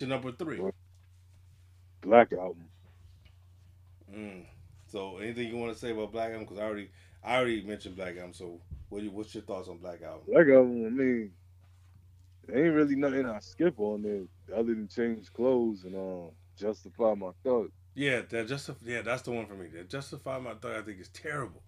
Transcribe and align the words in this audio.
your 0.00 0.08
number 0.08 0.32
three? 0.32 0.60
Black 2.02 2.32
album. 2.32 2.64
Mm. 4.14 4.44
So, 4.86 5.18
anything 5.18 5.48
you 5.48 5.56
want 5.56 5.72
to 5.72 5.78
say 5.78 5.90
about 5.90 6.12
Black 6.12 6.30
Album? 6.30 6.44
Because 6.44 6.58
I 6.58 6.62
already, 6.62 6.90
I 7.22 7.36
already 7.36 7.62
mentioned 7.62 7.96
Black 7.96 8.16
Album. 8.16 8.32
So, 8.32 8.60
what 8.88 9.02
you, 9.02 9.10
what's 9.10 9.34
your 9.34 9.42
thoughts 9.42 9.68
on 9.68 9.78
Black 9.78 10.02
Album? 10.02 10.22
Black 10.28 10.46
album. 10.46 10.86
I 10.86 10.90
mean, 10.90 11.30
there 12.46 12.64
ain't 12.64 12.74
really 12.74 12.96
nothing 12.96 13.26
I 13.26 13.38
skip 13.40 13.74
on 13.78 14.02
there 14.02 14.22
other 14.56 14.74
than 14.74 14.88
change 14.88 15.30
clothes 15.32 15.84
and 15.84 15.94
um 15.94 16.30
justify 16.56 17.14
my 17.14 17.30
thug. 17.44 17.70
Yeah, 17.94 18.22
that 18.30 18.48
just 18.48 18.70
yeah, 18.84 19.02
that's 19.02 19.22
the 19.22 19.32
one 19.32 19.46
for 19.46 19.54
me. 19.54 19.68
That 19.74 19.90
Justify 19.90 20.38
My 20.38 20.54
Thug, 20.54 20.76
I 20.76 20.82
think 20.82 21.00
is 21.00 21.08
terrible. 21.08 21.62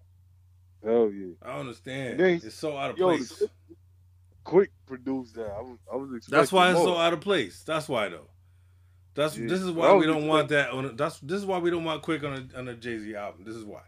Hell 0.83 1.11
yeah. 1.11 1.33
I 1.43 1.59
understand. 1.59 2.19
Then- 2.19 2.41
it's 2.43 2.55
so 2.55 2.75
out 2.77 2.91
of 2.91 2.97
yo, 2.97 3.09
place. 3.09 3.37
the- 3.37 3.49
Quik 4.45 4.67
produced 4.87 5.35
that. 5.35 5.51
I 5.51 5.61
was 5.61 5.77
I 5.91 5.95
was 5.95 6.09
expecting 6.13 6.39
That's 6.39 6.51
why 6.51 6.69
it's 6.71 6.77
more. 6.79 6.95
so 6.95 6.97
out 6.97 7.13
of 7.13 7.21
place. 7.21 7.63
That's 7.63 7.87
why 7.87 8.09
though. 8.09 8.27
That's 9.13 9.37
Yeah. 9.37 9.47
this 9.47 9.61
is 9.61 9.71
why 9.71 9.93
we 9.93 10.05
don't 10.05 10.27
want 10.27 10.49
that 10.49 10.71
on. 10.71 10.85
A, 10.85 10.89
that's 10.93 11.19
this 11.19 11.37
is 11.39 11.45
why 11.45 11.57
we 11.59 11.69
don't 11.69 11.83
want 11.83 12.01
Quik 12.03 12.23
on 12.23 12.49
a 12.55 12.57
on 12.59 12.67
a 12.67 12.75
Jay 12.75 12.97
Z 12.97 13.13
album. 13.15 13.43
This 13.43 13.55
is 13.55 13.65
why. 13.65 13.81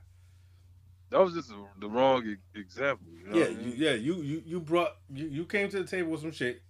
That 1.09 1.19
was 1.19 1.33
just 1.33 1.51
a, 1.51 1.55
the 1.79 1.87
wrong 1.87 2.25
e- 2.25 2.59
example. 2.59 3.07
You 3.13 3.27
know 3.29 3.37
yeah, 3.37 3.45
I 3.45 3.49
you, 3.49 3.57
mean? 3.57 3.73
yeah. 3.77 3.93
You 3.93 4.15
you 4.21 4.43
you 4.45 4.59
brought 4.59 4.95
you 5.13 5.27
you 5.27 5.45
came 5.45 5.69
to 5.69 5.81
the 5.81 5.87
table 5.87 6.11
with 6.11 6.21
some 6.21 6.31
shit 6.31 6.61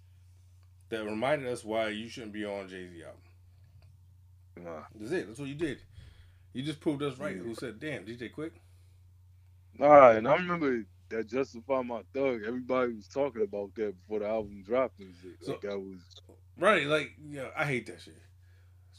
that 0.90 1.04
reminded 1.04 1.48
us 1.50 1.64
why 1.64 1.88
you 1.88 2.08
shouldn't 2.08 2.32
be 2.32 2.44
on 2.44 2.68
Jay 2.68 2.86
Z 2.88 3.02
album. 3.02 3.20
Nah. 4.64 4.82
That's 4.94 5.12
it. 5.12 5.26
That's 5.26 5.38
what 5.40 5.48
you 5.48 5.54
did. 5.54 5.80
You 6.52 6.62
just 6.62 6.80
proved 6.80 7.02
us 7.02 7.18
right. 7.18 7.34
Yeah. 7.36 7.42
Who 7.42 7.54
said, 7.54 7.80
"Damn, 7.80 8.04
DJ 8.04 8.30
Quik"? 8.32 8.52
Nah, 9.78 10.10
and 10.10 10.28
I 10.28 10.36
remember 10.36 10.84
that 11.16 11.28
Justify 11.28 11.82
My 11.82 12.02
Thug. 12.12 12.42
Everybody 12.46 12.94
was 12.94 13.08
talking 13.08 13.42
about 13.42 13.74
that 13.76 13.94
before 14.00 14.20
the 14.20 14.28
album 14.28 14.62
dropped 14.64 15.00
and 15.00 15.14
shit. 15.22 15.36
So- 15.42 15.52
Like 15.52 15.60
that 15.62 15.78
was 15.78 16.00
Right? 16.56 16.86
Like, 16.86 17.10
yeah, 17.28 17.48
I 17.56 17.64
hate 17.64 17.86
that 17.86 18.00
shit. 18.00 18.16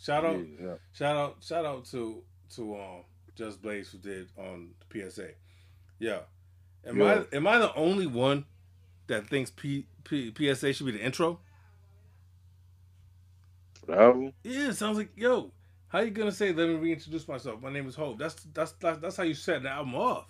Shout 0.01 0.25
out, 0.25 0.37
yeah, 0.39 0.65
yeah. 0.67 0.73
shout 0.93 1.15
out, 1.15 1.37
shout 1.41 1.65
out 1.65 1.85
to 1.85 2.21
to 2.55 2.75
um 2.75 3.03
Just 3.35 3.61
Blaze 3.61 3.89
who 3.89 3.97
did 3.97 4.27
on 4.37 4.71
PSA. 4.91 5.29
Yeah. 5.99 6.19
Am 6.85 6.99
Yeah. 6.99 7.23
I 7.31 7.35
am 7.35 7.47
I 7.47 7.57
the 7.59 7.73
only 7.75 8.05
one 8.07 8.45
that 9.07 9.27
thinks 9.27 9.51
P, 9.51 9.85
P, 10.03 10.33
PSA 10.35 10.73
should 10.73 10.85
be 10.85 10.91
the 10.91 11.03
intro? 11.03 11.39
For 13.79 13.85
the 13.87 13.97
album. 13.99 14.33
Yeah, 14.43 14.69
it 14.69 14.73
sounds 14.75 14.97
like 14.97 15.09
yo. 15.15 15.51
How 15.87 15.99
you 16.01 16.11
gonna 16.11 16.31
say? 16.31 16.51
Let 16.51 16.67
me 16.67 16.75
reintroduce 16.75 17.27
myself. 17.27 17.61
My 17.61 17.71
name 17.71 17.87
is 17.87 17.95
Hov. 17.95 18.17
That's 18.17 18.35
that's 18.53 18.73
that's, 18.73 18.99
that's 18.99 19.15
how 19.15 19.23
you 19.23 19.33
set 19.33 19.63
the 19.63 19.69
album 19.69 19.95
off. 19.95 20.25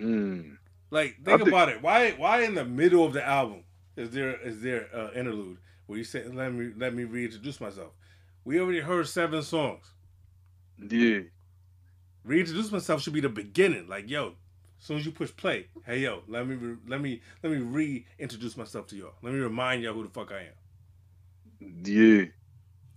Mm. 0.00 0.56
Like 0.90 1.16
think 1.24 1.38
think- 1.38 1.48
about 1.48 1.68
it. 1.68 1.82
Why 1.82 2.12
why 2.12 2.42
in 2.42 2.54
the 2.54 2.64
middle 2.64 3.04
of 3.04 3.12
the 3.12 3.26
album 3.26 3.64
is 3.96 4.10
there 4.10 4.36
is 4.40 4.60
there 4.62 4.88
uh, 4.94 5.10
interlude 5.14 5.58
where 5.86 5.98
you 5.98 6.04
say 6.04 6.24
let 6.26 6.52
me 6.52 6.72
let 6.76 6.94
me 6.94 7.04
reintroduce 7.04 7.60
myself? 7.60 7.92
We 8.44 8.58
already 8.60 8.80
heard 8.80 9.06
seven 9.08 9.42
songs. 9.42 9.84
Yeah. 10.78 11.20
Reintroduce 12.24 12.70
myself 12.72 13.02
should 13.02 13.12
be 13.12 13.20
the 13.20 13.28
beginning. 13.28 13.86
Like 13.88 14.08
yo, 14.10 14.34
as 14.80 14.86
soon 14.86 14.96
as 14.98 15.06
you 15.06 15.12
push 15.12 15.30
play, 15.36 15.66
hey 15.86 16.00
yo, 16.00 16.22
let 16.28 16.46
me 16.46 16.54
re- 16.56 16.76
let 16.88 17.00
me 17.00 17.20
let 17.42 17.52
me 17.52 17.58
reintroduce 17.58 18.56
myself 18.56 18.86
to 18.88 18.96
y'all. 18.96 19.14
Let 19.22 19.32
me 19.34 19.40
remind 19.40 19.82
y'all 19.82 19.94
who 19.94 20.02
the 20.04 20.10
fuck 20.10 20.32
I 20.32 20.40
am. 20.40 21.82
Yeah. 21.84 22.24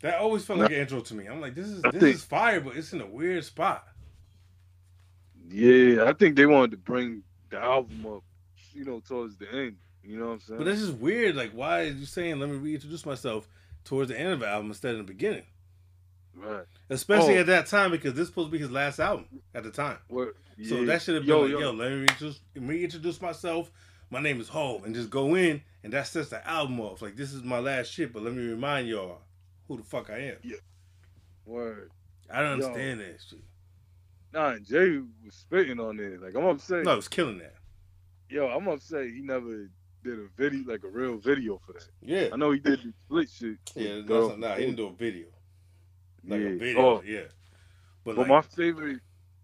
That 0.02 0.20
always 0.20 0.44
felt 0.44 0.60
like 0.60 0.72
an 0.72 0.78
intro 0.78 1.00
to 1.00 1.14
me. 1.14 1.28
I'm 1.28 1.40
like, 1.40 1.56
this 1.56 1.68
is 1.68 1.82
I 1.84 1.92
this 1.92 2.02
think- 2.02 2.16
is 2.16 2.24
fire, 2.24 2.60
but 2.60 2.76
it's 2.76 2.92
in 2.92 3.02
a 3.02 3.06
weird 3.08 3.44
spot. 3.46 3.86
Yeah. 5.50 6.06
I 6.06 6.14
think 6.14 6.36
they 6.36 6.46
wanted 6.46 6.72
to 6.72 6.78
bring 6.78 7.24
the 7.50 7.60
album 7.60 8.06
up, 8.06 8.24
you 8.74 8.86
know, 8.86 9.00
towards 9.08 9.38
the 9.38 9.48
end. 9.54 9.78
You 10.04 10.18
know 10.20 10.28
what 10.28 10.32
I'm 10.34 10.40
saying? 10.42 10.58
But 10.58 10.66
that's 10.66 10.80
just 10.82 10.94
weird. 10.96 11.36
Like, 11.36 11.52
why 11.52 11.82
are 11.82 11.86
you 11.86 12.06
saying 12.06 12.40
let 12.40 12.50
me 12.50 12.58
reintroduce 12.58 13.06
myself 13.06 13.48
towards 13.86 14.10
the 14.10 14.20
end 14.20 14.34
of 14.34 14.40
the 14.42 14.48
album 14.48 14.68
instead 14.68 14.92
of 14.92 14.98
the 14.98 15.04
beginning? 15.04 15.44
right. 16.36 16.66
Especially 16.90 17.38
Oh. 17.38 17.42
at 17.42 17.46
that 17.46 17.68
time 17.68 17.92
because 17.92 18.16
this 18.16 18.28
supposed 18.28 18.48
to 18.48 18.52
be 18.52 18.58
his 18.58 18.72
last 18.72 19.00
album 19.00 19.28
at 19.54 19.64
the 19.64 19.70
time. 19.72 19.98
What? 20.08 20.34
So 20.68 20.84
that 20.86 21.02
should 21.02 21.16
have 21.16 21.24
been 21.24 21.30
yo, 21.30 21.42
like, 21.42 21.52
yo. 21.52 21.60
yo, 21.60 21.72
let 21.72 21.92
me 21.92 21.98
reintroduce, 21.98 22.40
reintroduce 22.56 23.22
myself. 23.22 23.72
My 24.10 24.20
name 24.20 24.40
is 24.42 24.50
Hov, 24.50 24.84
and 24.84 24.94
just 24.94 25.10
go 25.10 25.36
in, 25.36 25.62
and 25.84 25.94
that 25.94 26.06
sets 26.08 26.30
the 26.30 26.46
album 26.48 26.80
off. 26.80 27.02
Like 27.02 27.16
this 27.16 27.34
is 27.34 27.44
my 27.44 27.60
last 27.60 27.92
shit, 27.92 28.12
but 28.14 28.24
let 28.24 28.34
me 28.34 28.46
remind 28.46 28.88
y'all 28.88 29.22
who 29.68 29.78
the 29.78 29.84
fuck 29.84 30.10
I 30.10 30.18
am. 30.20 30.38
Yeah. 30.44 30.58
Word. 31.46 31.92
I 32.32 32.42
don't 32.42 32.60
Yo. 32.60 32.66
understand 32.68 33.00
that 33.02 33.20
shit. 33.30 33.40
Nah, 34.34 34.54
and 34.54 34.66
Jay 34.66 34.98
was 35.24 35.36
spitting 35.36 35.80
on 35.80 36.00
it. 36.00 36.22
Like 36.22 36.36
I'm 36.36 36.46
upset. 36.46 36.84
No, 36.84 36.98
it's 36.98 37.08
killing 37.08 37.38
that. 37.38 37.54
Yo, 38.30 38.48
I'm 38.48 38.68
upset 38.68 39.06
he 39.06 39.22
never 39.22 39.70
did 40.04 40.20
a 40.20 40.28
video, 40.36 40.72
like 40.72 40.84
a 40.84 40.88
real 40.88 41.18
video 41.18 41.62
for 41.64 41.74
that. 41.74 41.88
Yeah, 42.02 42.30
I 42.34 42.36
know 42.36 42.52
he 42.52 42.60
did 42.60 42.80
the 42.80 42.94
split 43.06 43.30
shit. 43.30 43.58
yeah. 43.76 43.96
with 43.98 44.08
That's 44.08 44.28
not, 44.30 44.40
nah, 44.40 44.56
he 44.56 44.66
didn't 44.66 44.78
do 44.78 44.88
a 44.88 44.94
video, 44.94 45.28
like 46.28 46.42
yeah. 46.42 46.48
a 46.48 46.58
video. 46.58 46.82
Oh, 46.82 47.02
yeah, 47.06 47.22
but, 48.04 48.16
but 48.16 48.28
like, 48.28 48.28
my 48.28 48.42
favorite. 48.42 49.02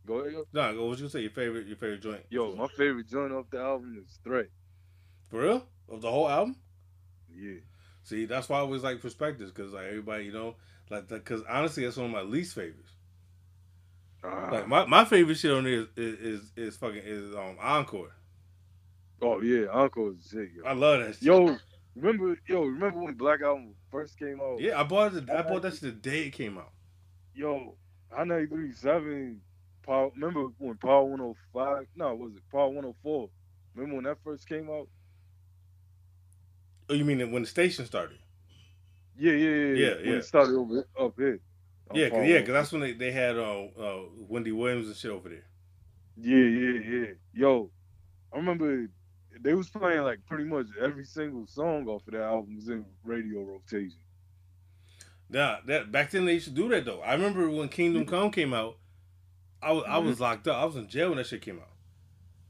Go 0.07 0.15
ahead, 0.15 0.33
yo. 0.33 0.45
nah. 0.53 0.73
What 0.83 0.97
you 0.97 1.07
say? 1.07 1.21
Your 1.21 1.29
favorite? 1.29 1.67
Your 1.67 1.77
favorite 1.77 2.01
joint? 2.01 2.21
Yo, 2.31 2.55
my 2.55 2.67
favorite 2.67 3.07
joint 3.07 3.31
off 3.31 3.45
the 3.51 3.59
album 3.59 4.03
is 4.03 4.19
Threat. 4.23 4.47
for 5.29 5.41
real 5.41 5.63
of 5.87 6.01
the 6.01 6.09
whole 6.09 6.27
album. 6.27 6.55
Yeah. 7.31 7.59
See, 8.03 8.25
that's 8.25 8.49
why 8.49 8.57
I 8.57 8.61
always 8.61 8.83
like 8.83 9.01
perspectives 9.01 9.51
because 9.51 9.73
like 9.73 9.85
everybody, 9.85 10.25
you 10.25 10.33
know, 10.33 10.55
like 10.89 11.07
because 11.07 11.43
honestly, 11.47 11.83
that's 11.83 11.97
one 11.97 12.07
of 12.07 12.11
my 12.11 12.21
least 12.21 12.55
favorites. 12.55 12.93
Ah. 14.23 14.49
Like 14.51 14.67
my, 14.67 14.85
my 14.85 15.05
favorite 15.05 15.35
shit 15.35 15.51
on 15.51 15.63
there 15.63 15.73
is 15.81 15.87
is, 15.95 16.19
is, 16.19 16.51
is 16.55 16.77
fucking 16.77 17.01
is 17.03 17.33
um 17.35 17.57
encore. 17.61 18.11
oh 19.21 19.41
yeah, 19.41 19.67
Encore 19.67 20.11
is 20.11 20.27
shit, 20.29 20.49
yo. 20.55 20.63
I 20.65 20.73
love 20.73 20.99
that 20.99 21.13
shit. 21.15 21.23
Yo, 21.23 21.57
remember, 21.95 22.37
yo, 22.47 22.63
remember 22.63 22.99
when 22.99 23.13
Black 23.15 23.41
Album 23.41 23.73
first 23.91 24.17
came 24.19 24.39
out? 24.41 24.59
Yeah, 24.59 24.79
I 24.79 24.83
bought 24.83 25.13
it. 25.13 25.29
I 25.29 25.41
bought 25.43 25.61
that 25.61 25.73
shit 25.73 25.81
the 25.81 25.91
day 25.91 26.27
it 26.27 26.31
came 26.31 26.57
out. 26.57 26.71
Yo, 27.33 27.75
I 28.15 28.23
ninety 28.25 28.47
three 28.47 28.73
seven. 28.73 29.41
Power. 29.85 30.11
Remember 30.15 30.47
when 30.57 30.75
Power 30.75 31.05
one 31.05 31.19
hundred 31.19 31.35
five? 31.53 31.87
No, 31.95 32.13
was 32.15 32.33
it 32.35 32.43
Power 32.51 32.67
one 32.67 32.83
hundred 32.83 32.95
four? 33.01 33.29
Remember 33.75 33.95
when 33.95 34.03
that 34.05 34.17
first 34.23 34.47
came 34.47 34.69
out? 34.69 34.87
Oh, 36.89 36.93
you 36.93 37.05
mean 37.05 37.31
when 37.31 37.43
the 37.43 37.47
station 37.47 37.85
started? 37.85 38.17
Yeah, 39.17 39.31
yeah, 39.33 39.49
yeah. 39.49 39.73
Yeah, 39.73 39.95
When 39.95 40.05
yeah. 40.05 40.13
it 40.15 40.25
started 40.25 40.55
over 40.55 40.85
up 40.99 41.13
here. 41.17 41.39
Yeah, 41.93 42.09
cause, 42.09 42.27
yeah, 42.27 42.39
because 42.39 42.53
that's 42.53 42.71
when 42.71 42.81
they, 42.81 42.93
they 42.93 43.11
had 43.11 43.37
uh, 43.37 43.63
uh 43.79 44.01
Wendy 44.27 44.51
Williams 44.51 44.87
and 44.87 44.95
shit 44.95 45.11
over 45.11 45.29
there. 45.29 45.45
Yeah, 46.21 46.37
yeah, 46.37 46.79
yeah. 46.99 47.05
Yo, 47.33 47.71
I 48.33 48.37
remember 48.37 48.89
they 49.41 49.53
was 49.53 49.69
playing 49.69 50.01
like 50.03 50.19
pretty 50.27 50.43
much 50.43 50.67
every 50.79 51.05
single 51.05 51.47
song 51.47 51.87
off 51.87 52.05
of 52.07 52.13
that 52.13 52.21
album 52.23 52.55
was 52.55 52.67
in 52.69 52.85
radio 53.03 53.41
rotation. 53.41 53.97
Yeah, 55.31 55.57
that 55.65 55.91
back 55.91 56.11
then 56.11 56.25
they 56.25 56.33
used 56.33 56.47
to 56.47 56.51
do 56.53 56.69
that 56.69 56.85
though. 56.85 57.01
I 57.01 57.13
remember 57.13 57.49
when 57.49 57.69
Kingdom 57.69 58.05
Come 58.05 58.31
came 58.31 58.53
out, 58.53 58.77
I 59.61 59.71
was 59.71 59.83
I 59.87 59.97
was 59.97 60.19
locked 60.19 60.47
up. 60.47 60.57
I 60.57 60.65
was 60.65 60.75
in 60.75 60.87
jail 60.87 61.09
when 61.09 61.17
that 61.17 61.27
shit 61.27 61.41
came 61.41 61.59
out, 61.59 61.69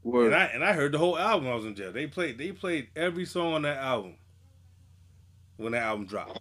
Word. 0.02 0.26
and 0.26 0.34
I 0.34 0.44
and 0.46 0.64
I 0.64 0.72
heard 0.72 0.92
the 0.92 0.98
whole 0.98 1.18
album. 1.18 1.48
I 1.48 1.54
was 1.54 1.64
in 1.64 1.74
jail. 1.74 1.92
They 1.92 2.06
played 2.06 2.38
they 2.38 2.52
played 2.52 2.88
every 2.96 3.24
song 3.24 3.54
on 3.54 3.62
that 3.62 3.78
album 3.78 4.16
when 5.56 5.72
that 5.72 5.82
album 5.82 6.06
dropped. 6.06 6.40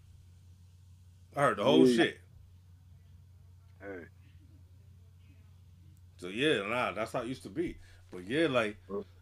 I 1.36 1.42
heard 1.42 1.58
the 1.58 1.64
whole 1.64 1.88
Yeah. 1.88 1.96
shit. 2.04 2.20
Hey, 3.90 4.04
So 6.18 6.28
yeah, 6.28 6.68
nah, 6.68 6.92
that's 6.92 7.14
how 7.14 7.22
it 7.22 7.28
used 7.28 7.44
to 7.44 7.50
be. 7.50 7.78
But 8.12 8.28
yeah, 8.28 8.48
like 8.48 8.78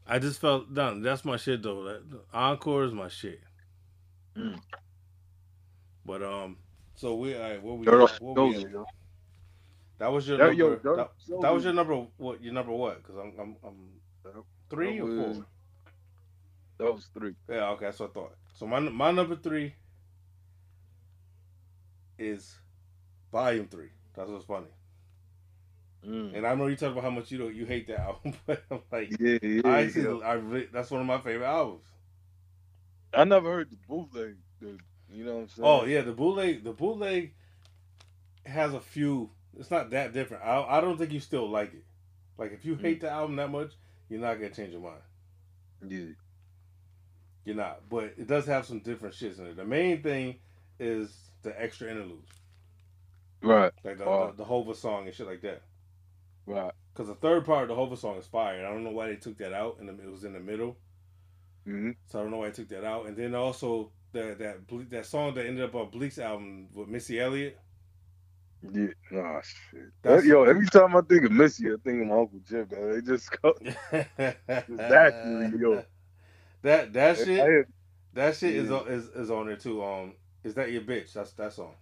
I 0.05 0.19
just 0.19 0.39
felt 0.39 0.73
done. 0.73 1.01
That's 1.01 1.25
my 1.25 1.38
shit 1.38 1.61
though. 1.63 1.83
That, 1.83 2.03
Encore 2.33 2.83
is 2.85 2.94
my 2.94 3.07
shit. 3.09 3.41
Mm. 4.38 4.59
But 6.06 6.23
um, 6.23 6.57
so 6.95 7.16
we 7.16 7.35
all 7.35 7.41
right. 7.41 7.61
What 7.61 7.77
we, 7.79 7.85
what 7.88 8.35
we 8.50 8.66
that 10.00 10.11
was 10.11 10.27
your 10.27 10.38
That- 10.38 10.56
number. 10.56 10.59
yo, 10.59 10.75
that, 10.75 11.01
Off 11.01 11.09
that 11.41 11.53
was 11.53 11.63
your 11.63 11.73
number. 11.73 12.07
What 12.17 12.41
your 12.44 12.53
number? 12.53 12.72
What? 12.72 12.97
Because 13.03 13.16
I'm 13.17 13.33
I'm, 13.39 13.56
I'm 13.63 14.44
three 14.69 14.97
That 15.00 15.06
or 15.06 15.33
four. 15.33 15.45
That 16.77 16.94
was 16.94 17.09
three. 17.13 17.33
Yeah, 17.50 17.69
okay, 17.72 17.85
that's 17.85 18.00
what 18.00 18.11
I 18.11 18.13
thought. 18.13 18.35
So 18.53 18.67
my 18.67 18.79
my 18.79 19.11
number 19.11 19.35
three 19.35 19.73
is 22.19 22.56
Volume 23.31 23.68
Three. 23.68 23.89
That's 24.18 24.30
what's 24.30 24.46
funny. 24.46 24.68
Mm. 26.06 26.36
And 26.38 26.46
I 26.48 26.56
know 26.56 26.68
you 26.68 26.75
talk 26.75 26.92
about 26.92 27.04
how 27.04 27.10
much 27.10 27.31
you 27.31 27.38
don't 27.38 27.56
you 27.56 27.66
hate 27.66 27.88
that 27.88 28.00
album, 28.10 28.34
but 28.46 28.64
I'm 28.72 28.81
like, 28.92 29.12
Yeah, 29.19 29.38
yeah. 29.42 29.62
I 29.66 29.88
see. 29.88 30.02
yeah. 30.02 30.18
I 30.24 30.34
really, 30.34 30.68
that's 30.74 30.92
one 30.92 31.02
of 31.02 31.08
my 31.08 31.19
favorite 31.19 31.48
albums. 31.48 31.86
I 33.14 33.24
never 33.24 33.52
heard 33.52 33.69
the 33.72 33.78
bootleg. 33.88 34.36
The, 34.62 34.78
you 35.10 35.24
know 35.24 35.36
what 35.36 35.42
I'm 35.44 35.48
saying? 35.50 35.68
Oh 35.68 35.86
yeah, 35.86 36.02
the 36.02 36.12
bootleg. 36.12 36.64
The 36.64 36.74
bootleg 36.74 37.34
has 38.46 38.74
a 38.74 38.80
few. 38.81 39.30
It's 39.58 39.72
not 39.72 39.90
that 39.92 40.14
different. 40.14 40.44
I 40.44 40.62
I 40.78 40.81
don't 40.81 40.98
think 40.98 41.12
you 41.14 41.19
still 41.19 41.50
like 41.50 41.74
it. 41.74 41.86
Like 42.38 42.52
if 42.54 42.66
you 42.66 42.75
Mm. 42.75 42.81
hate 42.81 43.02
the 43.02 43.10
album 43.10 43.36
that 43.38 43.50
much, 43.52 43.72
you're 44.10 44.19
not 44.19 44.36
gonna 44.36 44.50
change 44.50 44.72
your 44.74 44.81
mind. 44.81 45.02
Yeah. 45.88 46.14
You're 47.46 47.56
not. 47.56 47.88
But 47.90 48.14
it 48.18 48.28
does 48.28 48.46
have 48.48 48.66
some 48.66 48.80
different 48.80 49.16
shits 49.16 49.40
in 49.40 49.46
it. 49.48 49.56
The 49.56 49.66
main 49.66 50.04
thing 50.04 50.36
is 50.80 51.16
the 51.44 51.60
extra 51.62 51.90
interludes, 51.90 52.30
Right. 53.42 53.72
like 53.84 53.98
the 53.98 54.06
Oh. 54.06 54.28
the, 54.31 54.38
the 54.38 54.45
Hova 54.45 54.74
song 54.75 55.06
and 55.07 55.16
shit 55.16 55.28
like 55.28 55.42
that. 55.42 55.62
Right. 56.45 56.74
Because 56.94 57.07
the 57.07 57.16
third 57.16 57.45
part 57.45 57.63
of 57.63 57.69
the 57.69 57.75
Hova 57.75 57.98
song 57.98 58.18
is 58.18 58.25
fire. 58.28 58.66
I 58.66 58.69
don't 58.72 58.84
know 58.84 58.92
why 58.92 59.07
they 59.07 59.16
took 59.18 59.38
that 59.39 59.54
out, 59.54 59.78
and 59.80 59.89
it 59.89 60.10
was 60.12 60.24
in 60.24 60.34
the 60.34 60.39
middle. 60.39 60.78
hmm 61.66 61.92
So 62.07 62.19
I 62.19 62.22
don't 62.24 62.31
know 62.31 62.38
why 62.38 62.48
they 62.50 62.54
took 62.56 62.69
that 62.69 62.84
out. 62.86 63.06
And 63.07 63.16
then 63.18 63.36
also 63.36 63.92
that 64.13 64.39
that 64.39 64.68
Ble- 64.68 64.86
that 64.89 65.06
song 65.06 65.34
that 65.36 65.45
ended 65.45 65.63
up 65.66 65.75
on 65.75 65.89
Bleek's 65.92 66.18
album 66.19 66.69
with 66.74 66.88
Missy 66.88 67.19
Elliott. 67.19 67.57
Yeah, 68.74 68.88
nah, 69.12 69.42
shit. 69.42 69.92
That's- 70.01 70.25
Yo, 70.25 70.44
every 70.44 70.66
time 70.68 70.95
I 70.95 71.01
think 71.01 71.25
of 71.25 71.31
Missy, 71.31 71.68
I 71.68 71.75
think 71.83 72.01
of 72.01 72.07
my 72.07 72.16
Uncle 72.18 72.40
Jim. 72.48 72.68
Man. 72.72 72.92
They 72.92 73.01
just 73.01 73.30
go. 73.42 73.54
Exactly, 74.48 75.60
yo. 75.60 75.83
That 76.63 76.92
that 76.94 77.18
shit 77.18 77.40
I- 77.40 77.66
that 78.13 78.36
shit 78.36 78.56
is, 78.56 78.69
Yeah. 78.69 78.78
on, 78.78 78.88
is 78.88 79.07
is 79.10 79.30
on 79.31 79.45
there 79.48 79.57
too. 79.57 79.83
Um, 79.83 80.13
is 80.44 80.56
that 80.56 80.72
your 80.72 80.81
bitch? 80.81 81.13
That's 81.13 81.33
that 81.33 81.54
song. 81.54 81.75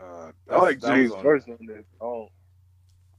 Uh, 0.00 0.32
I 0.50 0.56
like 0.58 0.80
that 0.82 0.98
was 0.98 1.10
James' 1.10 1.14
verse 1.16 1.44
on 1.48 1.58
that. 1.68 1.84
I 2.00 2.04
don't, 2.04 2.30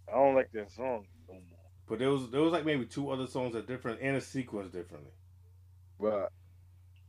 I 0.10 0.16
don't 0.18 0.36
like 0.36 0.52
that 0.54 0.72
song 0.72 1.06
no 1.30 1.36
more. 1.36 1.72
But 1.88 2.00
there 2.00 2.12
was 2.12 2.30
there 2.31 2.42
was 2.42 2.54
like 2.54 2.66
maybe 2.66 2.86
two 2.86 3.10
other 3.12 3.28
songs 3.28 3.54
that 3.54 3.68
different 3.68 4.02
and 4.02 4.18
a 4.18 4.22
sequence 4.22 4.72
differently. 4.72 5.12
But 6.00 6.31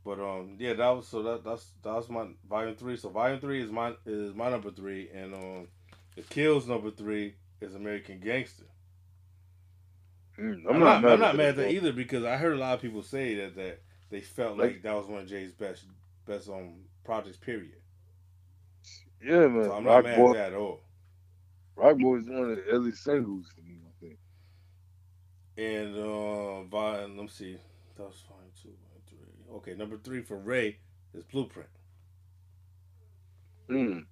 But 0.05 0.19
um 0.19 0.57
yeah 0.59 0.73
that 0.73 0.89
was 0.89 1.07
so 1.07 1.23
that 1.23 1.45
that's 1.45 1.73
that 1.83 1.93
was 1.95 2.09
my 2.09 2.27
volume 2.49 2.75
three. 2.75 2.97
So 2.97 3.09
volume 3.09 3.39
three 3.41 3.61
is 3.63 3.71
my 3.71 3.95
is 4.05 4.35
my 4.35 4.49
number 4.49 4.71
three 4.71 5.09
and 5.13 5.35
um 5.35 5.67
the 6.15 6.23
kills 6.23 6.67
number 6.67 6.91
three 6.91 7.35
is 7.61 7.75
American 7.75 8.19
Gangster. 8.19 8.65
mm, 10.39 10.63
I'm, 10.69 10.79
not, 10.79 11.05
I'm 11.05 11.19
not 11.19 11.37
at 11.37 11.37
mad 11.37 11.49
at 11.49 11.57
that 11.57 11.71
that 11.71 11.71
either 11.71 11.93
because 11.93 12.25
I 12.25 12.37
heard 12.37 12.53
a 12.53 12.57
lot 12.59 12.75
of 12.75 12.81
people 12.81 13.03
say 13.03 13.35
that 13.35 13.55
that 13.57 13.81
they 14.11 14.21
felt 14.21 14.57
like, 14.59 14.73
Like- 14.73 14.83
that 14.83 14.93
was 14.95 15.07
one 15.07 15.21
of 15.21 15.27
Jay's 15.29 15.53
best 15.53 15.85
best 16.27 16.49
um 16.49 16.85
projects 17.05 17.37
period. 17.37 17.80
Yeah, 19.23 19.47
man. 19.47 19.65
So 19.65 19.73
I'm 19.73 19.85
Rock 19.85 20.03
not 20.03 20.11
mad 20.11 20.17
Boy, 20.17 20.37
at 20.37 20.53
all. 20.53 20.79
Roc 21.75 21.97
Boy 21.97 22.17
is 22.17 22.25
one 22.25 22.51
of 22.51 22.57
the 22.57 22.63
earliest 22.63 23.03
singles 23.03 23.47
to 23.55 23.61
me. 23.61 23.77
I 23.85 24.05
think. 24.05 24.17
And 25.57 25.95
uh 25.97 26.63
volume 26.63 27.17
let 27.17 27.23
me 27.23 27.27
see. 27.29 27.57
That 27.97 28.03
was 28.03 28.23
two, 28.61 28.69
volume 28.69 29.01
three. 29.07 29.55
Okay, 29.57 29.75
number 29.75 29.97
three 29.97 30.21
for 30.21 30.37
Ray 30.37 30.77
is 31.13 31.23
Blueprint. 31.25 31.69
Mm. 33.69 34.05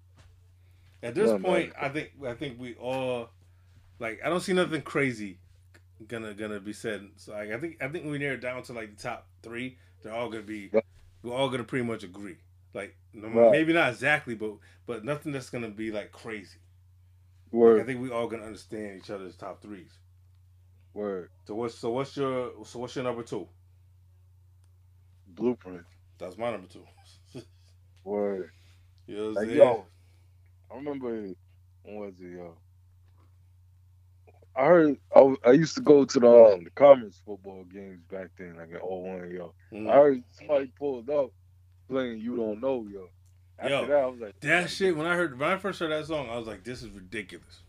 At 1.02 1.16
this 1.16 1.32
man. 1.32 1.44
point, 1.44 1.74
I 1.80 1.90
think 1.90 2.12
I 2.26 2.34
think 2.34 2.60
we 2.60 2.76
all 2.76 3.30
like 4.00 4.20
I 4.24 4.30
don't 4.30 4.42
see 4.42 4.54
nothing 4.54 4.82
crazy 4.82 5.40
gonna 6.08 6.34
gonna 6.34 6.60
be 6.60 6.74
said. 6.74 7.10
So 7.18 7.34
like, 7.34 7.52
I 7.52 7.58
think 7.58 7.78
I 7.82 7.88
think 7.88 8.06
we 8.06 8.18
narrow 8.18 8.36
it 8.36 8.42
down 8.42 8.64
to 8.64 8.74
like 8.74 8.96
the 8.96 9.02
top 9.02 9.28
three. 9.42 9.78
They're 10.02 10.14
all 10.14 10.30
gonna 10.30 10.44
be 10.44 10.72
we're 11.24 11.34
all 11.34 11.50
gonna 11.50 11.64
pretty 11.64 11.86
much 11.86 12.04
agree. 12.04 12.38
Like 12.74 12.98
no- 13.14 13.30
Right. 13.30 13.52
maybe 13.52 13.74
not 13.74 13.92
exactly, 13.92 14.36
but 14.36 14.56
but 14.86 15.04
nothing 15.06 15.32
that's 15.32 15.50
gonna 15.50 15.70
be 15.70 15.92
like 15.92 16.12
crazy. 16.12 16.60
Like, 17.64 17.78
I 17.78 17.84
think 17.84 18.02
we 18.02 18.12
all 18.12 18.28
gonna 18.28 18.44
understand 18.46 18.98
each 18.98 19.10
other's 19.10 19.36
top 19.38 19.62
threes. 19.62 20.00
word, 20.94 21.30
So 21.46 21.56
what's 21.56 21.76
so 21.76 21.92
what's 21.92 22.16
your 22.18 22.66
so 22.66 22.80
what's 22.80 22.96
your 22.96 23.04
number 23.06 23.24
two? 23.24 23.48
blueprint, 25.28 25.86
That's 26.20 26.38
my 26.38 26.52
number 26.52 26.68
two. 26.68 26.86
word. 28.04 28.52
you 29.08 29.18
know 29.18 29.36
Like 29.36 29.52
yo, 29.52 29.86
I 30.72 30.76
remember 30.76 31.30
when 31.84 31.96
was 32.00 32.20
it 32.20 32.32
yo? 32.34 32.58
I 34.56 34.66
heard 34.66 34.98
I, 35.16 35.36
I 35.46 35.52
used 35.52 35.76
to 35.76 35.82
go 35.82 36.06
to 36.06 36.20
the 36.20 36.28
um, 36.28 36.64
the 36.66 36.72
Commerce 36.72 37.22
football 37.26 37.64
games 37.66 38.02
back 38.12 38.30
then, 38.38 38.58
like 38.58 38.70
in 38.70 38.78
01, 38.78 39.32
yo. 39.32 39.54
Mhm. 39.74 39.90
I 39.90 39.94
heard 39.96 40.24
somebody 40.32 40.72
pulled 40.78 41.10
up 41.10 41.32
playing 41.90 42.20
"You 42.20 42.38
Don't 42.38 42.62
Know," 42.62 42.86
yo. 42.90 43.10
After 43.58 43.70
Yo, 43.70 43.88
that, 43.88 43.98
I 43.98 44.06
was 44.06 44.20
like, 44.20 44.40
That 44.40 44.70
shit 44.70 44.96
when 44.96 45.06
I 45.06 45.16
heard 45.16 45.38
when 45.38 45.50
I 45.50 45.58
first 45.58 45.80
heard 45.80 45.92
that 45.92 46.06
song, 46.06 46.30
I 46.30 46.38
was 46.38 46.48
like, 46.48 46.64
this 46.64 46.82
is 46.82 46.90
ridiculous. 46.90 47.62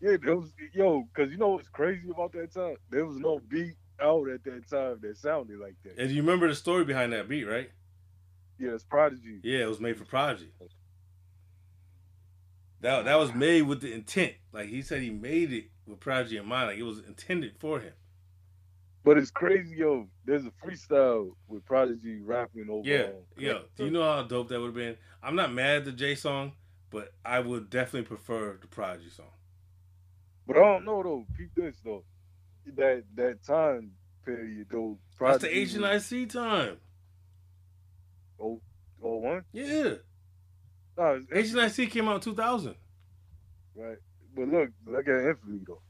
Yeah, 0.00 0.16
there 0.22 0.36
was 0.36 0.52
yo, 0.72 1.08
cause 1.14 1.30
you 1.30 1.36
know 1.36 1.48
what's 1.48 1.68
crazy 1.68 2.10
about 2.10 2.32
that 2.32 2.52
time? 2.52 2.76
There 2.90 3.04
was 3.04 3.16
no 3.16 3.40
beat 3.48 3.74
out 4.00 4.28
at 4.28 4.44
that 4.44 4.68
time 4.68 4.98
that 5.02 5.16
sounded 5.16 5.58
like 5.58 5.74
that. 5.84 5.98
And 5.98 6.10
you 6.10 6.22
remember 6.22 6.48
the 6.48 6.54
story 6.54 6.84
behind 6.84 7.12
that 7.12 7.28
beat, 7.28 7.44
right? 7.44 7.70
Yeah, 8.58 8.70
it's 8.70 8.84
Prodigy. 8.84 9.40
Yeah, 9.42 9.60
it 9.60 9.68
was 9.68 9.80
made 9.80 9.96
for 9.96 10.04
Prodigy. 10.04 10.52
That 12.80 13.04
that 13.04 13.18
was 13.18 13.34
made 13.34 13.62
with 13.62 13.80
the 13.80 13.92
intent. 13.92 14.34
Like 14.52 14.68
he 14.68 14.82
said, 14.82 15.02
he 15.02 15.10
made 15.10 15.52
it 15.52 15.66
with 15.86 16.00
Prodigy 16.00 16.36
in 16.36 16.46
mind. 16.46 16.68
Like 16.68 16.78
it 16.78 16.84
was 16.84 16.98
intended 17.00 17.54
for 17.58 17.80
him. 17.80 17.92
But 19.04 19.16
it's 19.16 19.30
crazy, 19.30 19.76
yo. 19.76 20.06
There's 20.24 20.44
a 20.44 20.52
freestyle 20.64 21.30
with 21.46 21.64
Prodigy 21.64 22.20
rapping 22.20 22.68
over. 22.70 22.86
Yeah, 22.86 23.08
yeah. 23.36 23.60
Do 23.76 23.84
you 23.84 23.90
know 23.90 24.02
how 24.02 24.22
dope 24.22 24.48
that 24.48 24.60
would 24.60 24.66
have 24.66 24.74
been? 24.74 24.96
I'm 25.22 25.36
not 25.36 25.52
mad 25.52 25.78
at 25.78 25.84
the 25.86 25.92
Jay 25.92 26.14
song, 26.14 26.52
but 26.90 27.12
I 27.24 27.40
would 27.40 27.70
definitely 27.70 28.06
prefer 28.06 28.58
the 28.60 28.66
Prodigy 28.66 29.10
song. 29.10 29.30
But 30.46 30.56
I 30.56 30.60
don't 30.60 30.84
know 30.84 31.02
though. 31.02 31.24
Peep 31.36 31.50
this 31.54 31.76
though. 31.84 32.04
That 32.76 33.04
that 33.14 33.42
time 33.44 33.92
period 34.24 34.66
though. 34.70 34.98
That's 35.20 35.42
the 35.42 35.48
Prodigy 35.48 35.60
H 35.60 35.74
and 35.74 35.86
I 35.86 35.98
C 35.98 36.26
time. 36.26 36.76
Oh, 38.40 38.60
oh 39.02 39.16
one. 39.16 39.44
Yeah, 39.52 39.94
No, 40.96 41.14
it's 41.14 41.26
H 41.32 41.50
and 41.52 41.60
I 41.60 41.68
C 41.68 41.86
came 41.86 42.08
out 42.08 42.16
in 42.16 42.20
2000. 42.20 42.74
right. 43.74 43.96
But 44.34 44.48
look, 44.48 44.70
look 44.86 45.08
at 45.08 45.28
Infamy 45.28 45.60
though. 45.66 45.80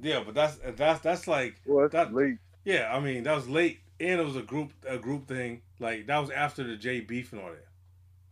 Yeah, 0.00 0.22
but 0.24 0.34
that's 0.34 0.58
that's 0.76 1.00
that's 1.00 1.26
like 1.26 1.60
Well, 1.66 1.88
that's 1.88 1.92
That- 1.92 2.14
late. 2.14 2.38
yeah. 2.64 2.94
I 2.94 3.00
mean, 3.00 3.24
that 3.24 3.34
was 3.34 3.48
late, 3.48 3.80
and 4.00 4.20
it 4.20 4.24
was 4.24 4.36
a 4.36 4.42
group 4.42 4.72
a 4.86 4.98
group 4.98 5.26
thing. 5.26 5.62
Like 5.80 6.06
that 6.06 6.18
was 6.18 6.30
after 6.30 6.62
the 6.64 6.76
Jay 6.76 7.00
beef 7.00 7.32
and 7.32 7.40
all 7.42 7.50
that. 7.50 7.66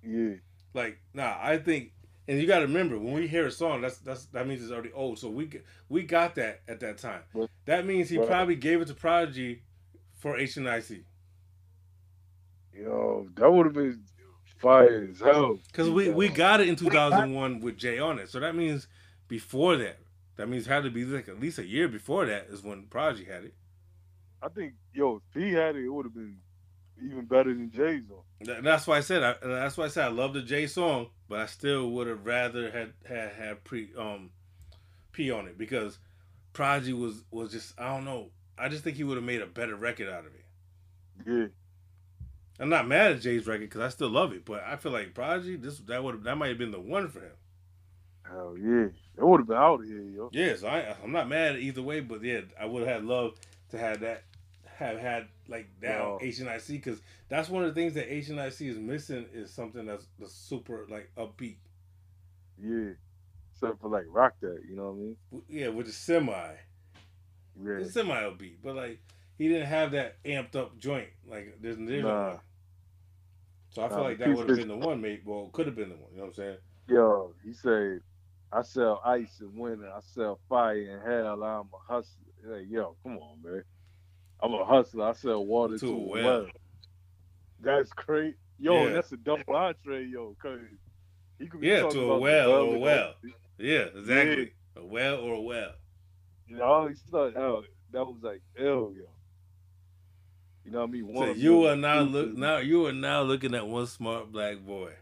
Yeah. 0.02 0.34
Like, 0.74 0.98
nah, 1.14 1.36
I 1.40 1.58
think, 1.58 1.92
and 2.28 2.38
you 2.40 2.46
got 2.46 2.58
to 2.60 2.66
remember 2.66 2.98
when 2.98 3.14
we 3.14 3.26
hear 3.26 3.46
a 3.46 3.50
song, 3.50 3.80
that's 3.80 3.98
that's 3.98 4.26
that 4.26 4.46
means 4.46 4.62
it's 4.62 4.70
already 4.72 4.92
old. 4.92 5.18
So 5.18 5.28
we 5.30 5.50
we 5.88 6.02
got 6.02 6.34
that 6.36 6.60
at 6.68 6.80
that 6.80 6.98
time. 6.98 7.22
That 7.64 7.86
means 7.86 8.08
he 8.10 8.18
probably 8.18 8.56
gave 8.56 8.80
it 8.80 8.88
to 8.88 8.94
Prodigy 8.94 9.62
for 10.14 10.36
HNIC. 10.36 10.56
and 10.58 10.68
I 10.68 10.80
C. 10.80 11.04
Yo, 12.74 13.28
that 13.36 13.50
would 13.50 13.66
have 13.66 13.74
been 13.74 14.02
fire 14.58 15.08
as 15.10 15.20
hell. 15.20 15.58
Because 15.66 15.88
we 15.90 16.10
we 16.10 16.28
got 16.28 16.60
it 16.60 16.68
in 16.68 16.76
two 16.76 16.90
thousand 16.90 17.32
one 17.34 17.60
with 17.60 17.76
Jay 17.78 17.98
on 17.98 18.18
it. 18.18 18.28
So 18.28 18.38
that 18.40 18.54
means 18.54 18.86
before 19.28 19.76
that, 19.78 19.98
that 20.36 20.48
means 20.48 20.66
it 20.66 20.70
had 20.70 20.84
to 20.84 20.90
be 20.90 21.04
like 21.04 21.28
at 21.28 21.40
least 21.40 21.58
a 21.58 21.66
year 21.66 21.88
before 21.88 22.26
that 22.26 22.46
is 22.50 22.62
when 22.62 22.86
Prodigy 22.86 23.24
had 23.24 23.44
it. 23.44 23.54
I 24.42 24.48
think, 24.48 24.74
yo, 24.92 25.16
if 25.16 25.42
he 25.42 25.52
had 25.52 25.76
it, 25.76 25.84
it 25.84 25.88
would 25.88 26.06
have 26.06 26.14
been 26.14 26.38
even 27.02 27.24
better 27.26 27.52
than 27.54 27.70
Jay's 27.70 28.10
on. 28.10 28.22
Th- 28.44 28.62
That's 28.62 28.86
why 28.86 28.98
I 28.98 29.00
said 29.00 29.22
I, 29.22 29.34
that's 29.42 29.76
why 29.76 29.84
I 29.86 29.88
said 29.88 30.04
I 30.06 30.08
love 30.08 30.34
the 30.34 30.42
Jay 30.42 30.66
song, 30.66 31.08
but 31.28 31.40
I 31.40 31.46
still 31.46 31.90
would 31.90 32.06
have 32.06 32.24
rather 32.26 32.70
had 32.70 32.92
had 33.06 33.32
had 33.32 33.64
pre 33.64 33.90
um 33.96 34.30
P 35.12 35.30
on 35.30 35.46
it 35.48 35.58
because 35.58 35.98
Prodigy 36.52 36.92
was 36.92 37.24
was 37.30 37.52
just 37.52 37.78
I 37.80 37.88
don't 37.94 38.04
know. 38.04 38.30
I 38.58 38.68
just 38.68 38.84
think 38.84 38.96
he 38.96 39.04
would 39.04 39.16
have 39.16 39.24
made 39.24 39.42
a 39.42 39.46
better 39.46 39.76
record 39.76 40.08
out 40.08 40.26
of 40.26 40.34
it. 40.34 40.44
Yeah. 41.26 41.46
I'm 42.58 42.68
not 42.70 42.88
mad 42.88 43.12
at 43.12 43.20
Jay's 43.20 43.46
record 43.46 43.68
because 43.68 43.80
I 43.82 43.88
still 43.88 44.08
love 44.08 44.32
it, 44.32 44.44
but 44.44 44.62
I 44.64 44.76
feel 44.76 44.92
like 44.92 45.14
Prodigy 45.14 45.56
this 45.56 45.78
that 45.80 46.02
would 46.02 46.24
that 46.24 46.36
might 46.36 46.48
have 46.48 46.58
been 46.58 46.70
the 46.70 46.80
one 46.80 47.08
for 47.08 47.20
him. 47.20 47.32
Hell 48.28 48.56
yeah. 48.58 48.86
It 49.18 49.24
would 49.24 49.40
have 49.40 49.46
been 49.46 49.56
out 49.56 49.80
of 49.80 49.86
here, 49.86 50.02
yo. 50.02 50.30
Yes, 50.32 50.64
I 50.64 50.94
I'm 51.02 51.12
not 51.12 51.28
mad 51.28 51.56
either 51.56 51.82
way, 51.82 52.00
but 52.00 52.22
yeah, 52.22 52.40
I 52.60 52.66
would 52.66 52.86
have 52.86 52.96
had 52.96 53.04
love 53.04 53.34
to 53.70 53.78
have 53.78 54.00
that 54.00 54.24
have 54.76 54.98
had 54.98 55.28
like 55.48 55.68
that 55.80 55.98
Yeah. 55.98 56.18
H 56.20 56.38
and 56.40 56.48
I 56.48 56.58
C 56.58 56.74
because 56.76 57.00
that's 57.28 57.48
one 57.48 57.64
of 57.64 57.74
the 57.74 57.80
things 57.80 57.94
that 57.94 58.12
H 58.12 58.28
and 58.28 58.40
I 58.40 58.50
C 58.50 58.68
is 58.68 58.78
missing 58.78 59.26
is 59.32 59.50
something 59.52 59.86
that's, 59.86 60.06
that's 60.18 60.34
super 60.34 60.86
like 60.88 61.10
upbeat. 61.16 61.56
Yeah. 62.62 62.90
Except 63.54 63.80
for 63.80 63.88
like 63.88 64.04
rock 64.08 64.34
that, 64.40 64.60
you 64.68 64.76
know 64.76 64.90
what 64.90 64.92
I 64.92 64.96
mean? 64.96 65.16
Yeah, 65.48 65.68
with 65.68 65.86
the 65.86 65.92
semi. 65.92 66.32
Yeah. 67.64 67.72
It's 67.78 67.94
semi 67.94 68.14
upbeat, 68.14 68.56
but 68.62 68.76
like 68.76 69.00
he 69.38 69.48
didn't 69.48 69.66
have 69.66 69.92
that 69.92 70.22
amped 70.24 70.56
up 70.56 70.78
joint. 70.78 71.08
Like 71.26 71.58
there's, 71.60 71.76
there's 71.78 72.02
no 72.02 72.08
Nah. 72.08 72.28
one. 72.28 72.40
So 73.70 73.82
I 73.84 73.88
feel 73.88 74.02
like 74.02 74.18
that 74.18 74.28
would 74.28 74.48
have 74.48 74.58
been 74.58 74.68
the 74.68 74.76
one, 74.76 75.00
mate. 75.00 75.22
Well, 75.24 75.50
could 75.52 75.66
have 75.66 75.76
been 75.76 75.90
the 75.90 75.96
one. 75.96 76.10
You 76.12 76.18
know 76.18 76.22
what 76.24 76.28
I'm 76.28 76.34
saying? 76.34 76.56
Yo, 76.88 77.34
he 77.44 77.52
said, 77.52 78.00
I 78.52 78.62
sell 78.62 79.00
ice 79.04 79.40
in 79.40 79.54
winter, 79.58 79.88
I 79.88 80.00
sell 80.14 80.40
fire 80.48 80.76
in 80.78 81.00
hell, 81.00 81.42
I'm 81.42 81.68
a 81.72 81.92
hustler. 81.94 82.22
Like, 82.44 82.66
yo, 82.70 82.96
come 83.02 83.18
on, 83.18 83.42
man. 83.42 83.62
I'm 84.42 84.52
a 84.54 84.64
hustler, 84.64 85.08
I 85.08 85.12
sell 85.14 85.44
water 85.44 85.78
To 85.78 85.86
to, 85.86 85.92
a 85.92 85.96
a 85.96 85.98
well. 85.98 86.24
well. 86.24 86.46
That's 87.60 87.90
great. 87.90 88.34
Yo, 88.58 88.86
Yeah. 88.86 88.94
that's 88.94 89.12
a 89.12 89.16
double 89.16 89.54
entree, 89.56 90.04
yo, 90.06 90.36
cause 90.40 90.60
he 91.38 91.48
could 91.48 91.60
be 91.60 91.68
Yeah, 91.68 91.82
talking 91.82 92.00
to 92.00 92.12
a 92.12 92.18
well 92.18 92.50
or 92.52 92.74
a 92.76 92.78
well. 92.78 93.14
Yeah, 93.58 93.86
exactly. 93.94 94.52
A 94.76 94.84
well 94.84 95.16
or 95.20 95.34
a 95.34 95.40
well. 95.40 95.72
You 96.46 96.56
know, 96.58 96.64
I 96.64 96.68
always 96.68 97.00
thought 97.10 97.36
oh, 97.36 97.64
that 97.92 98.04
was 98.04 98.18
like, 98.22 98.42
ew, 98.58 98.94
yo. 98.96 99.08
You 100.64 100.72
know 100.72 100.80
what 100.80 100.88
I 100.88 100.92
mean? 100.92 101.14
So 101.16 101.32
you 101.32 101.66
are 101.66 101.76
now 101.76 102.00
look 102.00 102.36
now 102.36 102.58
you 102.58 102.86
are 102.86 102.92
now 102.92 103.22
looking 103.22 103.54
at 103.54 103.66
one 103.66 103.86
smart 103.86 104.32
black 104.32 104.58
boy. 104.58 104.92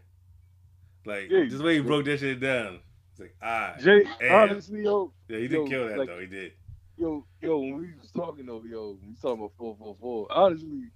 Like 1.05 1.29
Yeah, 1.29 1.45
just 1.45 1.57
the 1.59 1.63
way 1.63 1.75
he 1.75 1.81
broke 1.81 2.05
that 2.05 2.19
shit 2.19 2.39
down. 2.39 2.79
It's 3.15 3.21
like 3.21 3.35
ah 3.41 3.75
Jay, 3.79 4.03
Damn. 4.19 4.49
honestly, 4.49 4.83
yo, 4.83 5.13
yeah, 5.29 5.37
he 5.37 5.47
didn't 5.47 5.67
yo, 5.67 5.69
kill 5.69 5.87
that 5.87 5.97
like- 5.99 6.09
though. 6.09 6.19
He 6.19 6.25
did. 6.27 6.51
yo, 6.97 7.25
yo, 7.41 7.59
when 7.59 7.77
we 7.77 7.93
was 8.01 8.11
talking 8.11 8.45
though, 8.45 8.61
yo, 8.69 8.97
we 9.01 9.13
talking 9.15 9.39
about 9.39 9.53
four 9.57 9.75
four 9.79 9.95
four. 10.01 10.27
Honestly, 10.29 10.89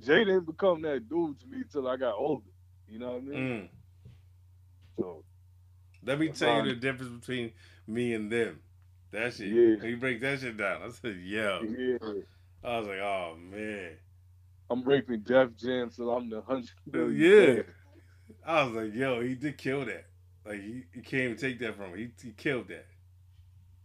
Jay 0.00 0.24
didn't 0.24 0.46
become 0.46 0.82
that 0.82 1.08
dude 1.08 1.38
to 1.40 1.46
me 1.46 1.58
until 1.58 1.86
I 1.86 1.96
got 1.96 2.16
older. 2.16 2.42
You 2.88 2.98
know 2.98 3.12
what 3.12 3.16
I 3.16 3.20
mean? 3.20 3.38
Mm. 3.38 3.68
So 4.98 5.24
Let 6.04 6.18
me 6.18 6.28
tell 6.30 6.64
you 6.66 6.74
the 6.74 6.80
difference 6.80 7.12
between 7.20 7.52
me 7.86 8.14
and 8.14 8.30
them. 8.32 8.58
That 9.12 9.32
shit. 9.34 9.48
Yeah. 9.48 9.86
You 9.88 9.96
break 9.96 10.20
that 10.22 10.40
shit 10.40 10.56
down, 10.56 10.82
I 10.82 10.90
said, 10.90 11.16
yo. 11.22 11.60
yeah, 11.62 11.98
I 12.64 12.78
was 12.80 12.88
like, 12.88 12.98
oh 12.98 13.36
man. 13.38 13.92
I'm 14.68 14.82
raping 14.82 15.20
Def 15.20 15.54
Jam, 15.56 15.90
so 15.90 16.10
I'm 16.10 16.28
the 16.30 16.42
hundred. 16.42 16.72
Yeah. 17.16 17.62
I 18.44 18.64
was 18.64 18.74
like, 18.74 18.94
yo, 18.94 19.20
he 19.20 19.36
did 19.36 19.56
kill 19.56 19.84
that. 19.84 20.06
Like 20.46 20.60
he, 20.60 20.82
he 20.94 21.00
can't 21.00 21.22
even 21.24 21.36
take 21.36 21.58
that 21.60 21.76
from 21.76 21.90
him. 21.92 21.96
He, 21.98 22.10
he 22.26 22.32
killed 22.32 22.68
that. 22.68 22.86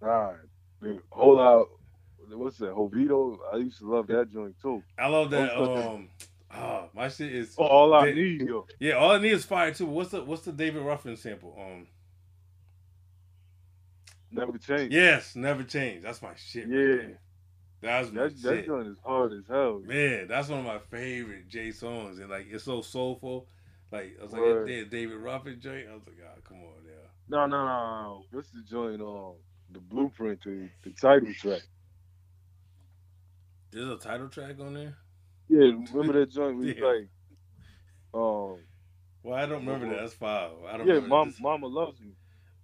Nah, 0.02 0.34
dude, 0.82 1.02
hold 1.10 1.40
out. 1.40 1.68
What's 2.32 2.58
that? 2.60 2.72
Jovito. 2.76 3.38
I 3.54 3.58
used 3.58 3.80
to 3.80 3.90
love 3.92 4.08
that 4.08 4.32
joint 4.32 4.56
too. 4.62 4.84
I 4.98 5.08
love 5.08 5.32
that. 5.32 5.56
Um, 5.60 6.10
oh, 6.56 6.90
my 6.94 7.08
shit 7.10 7.34
is 7.34 7.56
Oh, 7.58 7.66
all 7.66 7.94
I 7.94 8.12
need, 8.12 8.42
yo. 8.48 8.68
yeah. 8.80 8.94
All 8.94 9.12
I 9.12 9.18
need 9.20 9.32
is 9.32 9.46
fire 9.46 9.74
too. 9.74 9.88
What's 9.88 10.12
the 10.12 10.24
what's 10.24 10.44
the 10.44 10.52
David 10.52 10.84
Ruffin 10.84 11.18
sample? 11.18 11.56
Um, 11.60 11.88
Never 14.32 14.58
change. 14.60 14.94
yes, 14.94 15.36
never 15.36 15.64
change. 15.64 16.04
That's 16.04 16.22
my 16.22 16.34
shit. 16.36 16.68
Yeah. 16.68 17.16
that's 17.82 18.12
my 18.12 18.24
That 18.24 18.42
that 18.44 18.66
joint 18.66 18.88
is 18.88 18.98
hard 19.04 19.34
as 19.34 19.48
hell. 19.50 19.82
Man, 19.84 20.28
that's 20.28 20.50
one 20.50 20.60
of 20.60 20.66
my 20.66 20.78
favorite 20.92 21.48
Jay 21.48 21.72
songs, 21.72 22.20
and 22.20 22.30
like 22.30 22.46
it's 22.52 22.66
so 22.66 22.82
soulful. 22.82 23.48
Like 23.92 24.16
I 24.20 24.24
was 24.24 24.32
like, 24.32 24.42
Word. 24.42 24.70
yeah, 24.70 24.84
David 24.90 25.18
Ruffin 25.18 25.60
joint. 25.60 25.88
I 25.90 25.94
was 25.94 26.04
like, 26.06 26.18
oh, 26.24 26.40
come 26.48 26.58
on, 26.58 26.84
yeah. 26.86 27.08
No, 27.28 27.46
no, 27.46 27.66
no, 27.66 28.02
no. 28.04 28.24
What's 28.32 28.50
the 28.52 28.62
joint? 28.62 29.02
Um, 29.02 29.34
the 29.72 29.80
blueprint 29.80 30.42
to 30.42 30.70
the 30.84 30.92
title 30.92 31.34
track. 31.34 31.62
There's 33.72 33.90
a 33.90 33.98
title 33.98 34.30
track 34.30 34.56
on 34.60 34.74
there. 34.74 34.96
Yeah, 35.48 35.72
remember 35.94 36.14
that 36.20 36.32
joint? 36.32 36.58
We 36.58 36.76
Yeah. 36.80 36.86
like, 36.86 37.08
um, 38.14 38.58
Well, 39.24 39.36
I 39.38 39.46
don't 39.46 39.66
remember 39.66 39.90
that. 39.90 40.02
That's 40.02 40.14
five. 40.14 40.52
I 40.68 40.78
don't 40.78 40.88
yeah, 40.88 40.94
remember 40.96 41.08
mom, 41.08 41.28
this- 41.30 41.40
Mama 41.42 41.68
loves 41.68 42.00
me. 42.00 42.12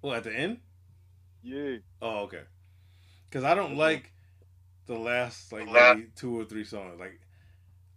Well, 0.02 0.14
at 0.14 0.24
the 0.24 0.34
end. 0.34 0.60
Yeah, 1.44 1.78
Oh, 2.02 2.22
okay. 2.24 2.42
Because 3.30 3.44
I 3.44 3.54
don't 3.54 3.76
like 3.76 4.12
the 4.88 4.98
last 4.98 5.52
like 5.52 5.68
maybe 5.72 6.08
two 6.16 6.40
or 6.40 6.46
three 6.46 6.64
songs. 6.64 7.00
Like, 7.00 7.20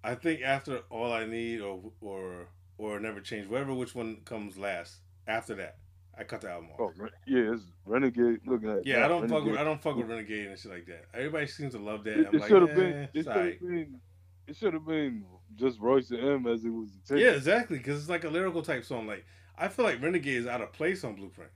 I 0.05 0.15
think 0.15 0.43
after 0.43 0.79
All 0.91 1.13
I 1.13 1.25
Need 1.27 1.61
or 1.61 1.93
or 2.01 2.49
or 2.79 2.99
Never 3.01 3.21
Change, 3.21 3.49
whatever 3.49 3.75
which 3.75 3.95
one 3.95 4.19
comes 4.25 4.57
last 4.57 4.99
after 5.27 5.55
that, 5.57 5.77
I 6.19 6.25
cut 6.25 6.41
the 6.41 6.51
album 6.51 6.71
off. 6.71 6.93
oh 6.99 7.09
yeah, 7.27 7.53
it's 7.53 7.63
Renegade. 7.85 8.41
Looking 8.47 8.71
at 8.71 8.87
yeah, 8.87 9.05
I 9.05 9.09
don't 9.09 9.29
fuck 9.29 9.45
with 9.45 9.55
Renegade. 9.55 9.61
I 9.61 9.65
don't 9.65 9.83
fuck 9.83 9.97
with 9.97 10.07
Renegade 10.09 10.47
and 10.47 10.59
shit 10.59 10.73
like 10.73 10.87
that. 10.87 11.05
Everybody 11.15 11.47
seems 11.47 11.75
to 11.75 11.79
love 11.79 12.05
that. 12.05 12.19
It, 12.19 12.27
I'm 12.29 12.35
it 12.35 12.41
like, 12.41 12.49
should 12.49 12.63
have 12.63 12.71
eh, 12.71 12.75
been. 12.75 13.09
It 13.15 13.25
should 13.25 13.35
have 13.35 13.61
been. 13.61 14.01
It 14.47 14.57
should 14.57 14.73
have 14.73 14.87
been 14.87 15.25
just 15.57 15.79
Royce 15.79 16.11
and 16.11 16.21
Em 16.21 16.47
as 16.47 16.65
it 16.65 16.71
was. 16.71 16.89
Intended. 16.95 17.25
Yeah, 17.25 17.33
exactly. 17.33 17.77
Because 17.79 18.01
it's 18.01 18.09
like 18.09 18.25
a 18.25 18.31
lyrical 18.31 18.63
type 18.63 18.85
song. 18.85 19.07
Like 19.07 19.25
I 19.57 19.69
feel 19.69 19.85
like 19.85 20.03
Renegade 20.03 20.39
is 20.39 20.47
out 20.47 20.63
of 20.63 20.73
place 20.73 21.05
on 21.05 21.15
Blueprint. 21.15 21.51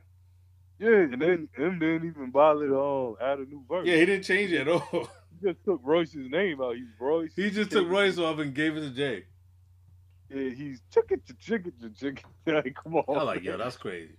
Yeah, 0.79 0.89
and 0.89 1.23
then 1.23 1.49
Em 1.59 1.79
didn't 1.79 2.09
even 2.09 2.31
bother 2.31 2.67
to 2.69 2.81
um, 2.81 3.17
add 3.21 3.39
a 3.39 3.45
new 3.45 3.65
verse. 3.69 3.87
Yeah, 3.87 3.97
he 3.97 4.07
didn't 4.07 4.25
change 4.25 4.53
it 4.53 4.63
at 4.63 4.69
all. 4.69 5.09
he 5.41 5.49
just 5.49 5.65
took 5.65 5.81
Royce's 5.83 6.29
name 6.29 6.61
out. 6.61 6.75
He's 6.75 6.87
Royce. 7.01 7.33
he 7.37 7.51
just 7.51 7.71
took 7.71 7.89
Royce 7.89 8.19
off 8.19 8.39
and 8.39 8.55
gave 8.55 8.77
it 8.77 8.81
to 8.81 8.91
Jay. 8.91 9.25
Yeah, 10.33 10.51
he's 10.55 10.81
chicken 10.93 11.21
to 11.27 11.35
chicken. 11.35 11.73
like, 12.47 12.75
come 12.83 12.97
on. 12.97 13.19
I 13.19 13.23
like, 13.23 13.43
yo, 13.43 13.57
that's 13.57 13.77
crazy. 13.77 14.17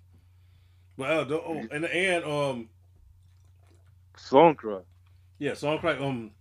But 0.98 1.10
uh, 1.10 1.24
the, 1.24 1.36
oh, 1.42 1.64
and 1.72 1.86
and 1.86 2.24
um, 2.24 2.70
song 4.16 4.56
cry. 4.56 4.80
yeah, 5.40 5.56
song 5.56 5.80
cry. 5.80 5.98
Um, 5.98 6.32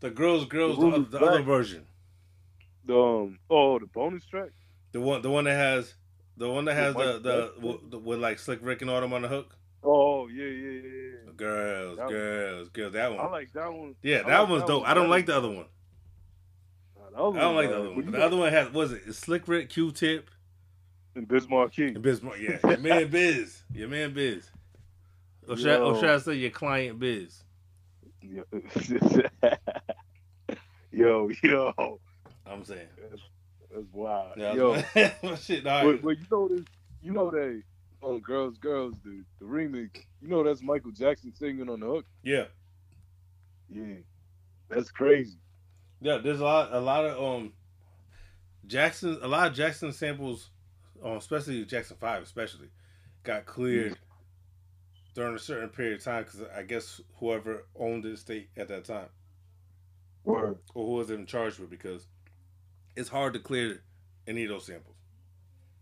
the 0.00 0.10
girls, 0.10 0.46
girls, 0.46 0.78
the, 0.78 0.86
other, 0.86 0.98
the 1.00 1.18
other 1.18 1.42
version, 1.42 1.84
The 2.86 2.96
um, 2.98 3.38
oh, 3.50 3.78
the 3.78 3.86
bonus 3.86 4.24
track. 4.24 4.50
the 4.92 5.00
one, 5.00 5.20
the 5.22 5.30
one 5.30 5.44
that 5.44 5.54
has, 5.56 5.94
the 6.38 6.48
one 6.48 6.64
that 6.66 6.74
has 6.74 6.94
the 6.94 7.18
the, 7.18 7.52
with, 7.60 7.90
the 7.90 7.98
with 7.98 8.18
like 8.20 8.38
Slick 8.38 8.60
Rick 8.62 8.80
and 8.80 8.90
all 8.90 9.00
them 9.00 9.12
on 9.12 9.22
the 9.22 9.28
hook. 9.28 9.54
Oh 9.82 10.26
yeah, 10.28 10.44
yeah, 10.44 10.80
yeah. 10.82 11.32
Girls, 11.36 11.96
That 11.98 12.04
one. 12.04 12.12
girls, 12.12 12.68
girls. 12.70 12.92
That 12.94 13.10
one 13.10 13.20
I 13.20 13.28
like 13.28 13.52
that 13.52 13.72
one. 13.72 13.94
Yeah, 14.02 14.20
I 14.24 14.30
that 14.30 14.38
like 14.40 14.48
one's 14.48 14.62
that 14.62 14.68
dope. 14.68 14.82
one 14.82 14.90
I 14.90 14.94
don't 14.94 15.10
like 15.10 15.26
the 15.26 15.36
other 15.36 15.50
one. 15.50 15.66
Nah, 17.18 17.30
I 17.30 17.40
don't 17.40 17.56
like 17.56 17.68
the 17.70 17.78
other 17.78 17.90
one. 17.90 18.04
you 18.04 18.10
The 18.10 18.24
other 18.24 18.36
one 18.36 18.52
has 18.52 18.72
was 18.72 18.92
it 18.92 19.12
Slick 19.14 19.48
Rick, 19.48 19.70
Q 19.70 19.90
Tip, 19.92 20.30
and 21.14 21.26
Biz 21.26 21.48
Markie. 21.48 21.88
and 21.88 22.02
Biz. 22.02 22.22
Yeah, 22.40 22.58
your 22.68 22.78
man 22.78 23.08
Biz, 23.08 23.62
your 23.74 23.88
man 23.88 24.12
Biz. 24.14 24.50
Or 25.48 25.56
should, 25.56 25.68
I, 25.68 25.78
or 25.78 25.94
should 25.98 26.10
I 26.10 26.18
say 26.18 26.34
your 26.34 26.50
client 26.50 26.98
Biz? 26.98 27.42
yo, 28.22 28.44
yo, 31.42 32.00
I'm 32.46 32.64
saying. 32.64 32.88
that's 33.70 33.86
wild. 33.92 34.32
Yeah, 34.36 34.52
yo, 34.54 34.82
yo. 35.22 35.36
shit. 35.36 35.64
Right. 35.64 35.84
but, 35.84 36.02
but 36.02 36.18
you 36.18 36.26
know 36.30 36.48
this, 36.48 36.64
you 37.02 37.12
know 37.12 37.30
they, 37.30 37.62
oh, 38.02 38.18
girls, 38.18 38.58
girls, 38.58 38.94
the 39.04 39.24
the 39.40 39.44
remix. 39.46 40.04
You 40.20 40.28
know 40.28 40.42
that's 40.44 40.62
Michael 40.62 40.90
Jackson 40.92 41.34
singing 41.34 41.68
on 41.68 41.80
the 41.80 41.86
hook. 41.86 42.06
Yeah. 42.22 42.44
Yeah, 43.70 43.96
that's 44.68 44.90
crazy. 44.90 45.38
Yeah, 46.00 46.18
there's 46.18 46.40
a 46.40 46.44
lot, 46.44 46.72
a 46.72 46.80
lot 46.80 47.04
of 47.04 47.22
um, 47.22 47.52
Jackson, 48.66 49.18
a 49.22 49.28
lot 49.28 49.48
of 49.48 49.54
Jackson 49.54 49.92
samples, 49.92 50.50
um, 51.04 51.16
especially 51.16 51.64
Jackson 51.64 51.96
Five, 51.98 52.22
especially, 52.22 52.68
got 53.24 53.46
cleared 53.46 53.98
during 55.14 55.34
a 55.34 55.38
certain 55.38 55.68
period 55.68 55.98
of 55.98 56.04
time 56.04 56.22
because 56.22 56.42
I 56.56 56.62
guess 56.62 57.00
whoever 57.16 57.64
owned 57.76 58.04
the 58.04 58.10
estate 58.10 58.50
at 58.56 58.68
that 58.68 58.84
time 58.84 59.08
Word. 60.24 60.58
or 60.74 60.86
who 60.86 60.92
was 60.92 61.10
in 61.10 61.26
charge 61.26 61.58
with 61.58 61.70
because 61.70 62.06
it's 62.94 63.08
hard 63.08 63.32
to 63.32 63.40
clear 63.40 63.82
any 64.28 64.44
of 64.44 64.50
those 64.50 64.66
samples. 64.66 64.94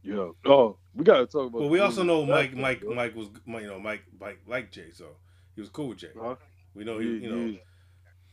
Yeah. 0.03 0.29
oh, 0.47 0.77
we 0.95 1.05
gotta 1.05 1.27
talk 1.27 1.49
about. 1.49 1.59
But 1.59 1.69
we 1.69 1.81
also 1.81 2.05
know 2.05 2.25
Mike, 2.25 2.55
Mike. 2.55 2.85
Mike 2.85 3.15
was, 3.17 3.29
you 3.47 3.67
know, 3.67 3.81
Mike, 3.81 4.05
Mike 4.21 4.39
liked 4.47 4.73
Jay, 4.73 4.91
so 4.93 5.07
he 5.55 5.61
was 5.61 5.69
cool 5.69 5.89
with 5.89 5.99
Jay. 5.99 6.11
Huh? 6.19 6.37
We 6.75 6.85
know 6.85 6.99
he, 6.99 7.07
Yeah, 7.07 7.21
you 7.21 7.31
know, 7.31 7.47
yeah. 7.47 7.59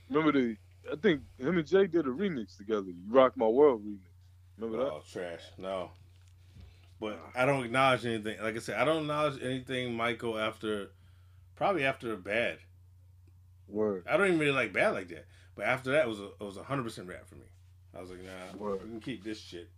Remember 0.10 0.32
the? 0.32 0.56
I 0.92 0.96
think 0.96 1.22
him 1.38 1.58
and 1.58 1.68
Jay 1.68 1.88
did 1.88 2.06
a 2.06 2.10
remix 2.10 2.58
together. 2.58 2.88
You 2.88 2.96
Rock 3.10 3.38
My 3.38 3.48
World 3.48 3.84
remix. 3.86 4.00
Remember 4.58 4.84
that? 4.84 4.92
Oh, 4.92 5.02
trash. 5.12 5.42
No. 5.58 5.92
But 7.00 7.20
I 7.36 7.46
don't 7.46 7.66
acknowledge 7.66 8.06
anything. 8.06 8.42
Like 8.42 8.56
I 8.56 8.60
said, 8.60 8.80
I 8.80 8.86
don't 8.86 9.02
acknowledge 9.02 9.42
anything 9.42 9.96
Michael 9.96 10.38
after, 10.38 10.92
probably 11.56 11.84
after 11.84 12.16
Bad. 12.16 12.60
Word. 13.68 14.06
I 14.10 14.18
don't 14.18 14.28
even 14.28 14.40
really 14.40 14.52
like 14.52 14.74
Bad 14.74 14.94
like 14.94 15.10
that. 15.10 15.26
But 15.56 15.66
after 15.66 15.92
that, 15.92 16.06
it 16.06 16.08
was 16.08 16.20
a, 16.20 16.26
it 16.26 16.42
was 16.42 16.58
hundred 16.58 16.84
percent 16.84 17.08
rap 17.08 17.28
for 17.28 17.36
me. 17.36 17.46
I 17.96 18.02
was 18.02 18.10
like, 18.10 18.24
nah, 18.24 18.58
Word. 18.58 18.84
we 18.84 18.90
can 18.90 19.00
keep 19.00 19.24
this 19.24 19.40
shit. 19.40 19.70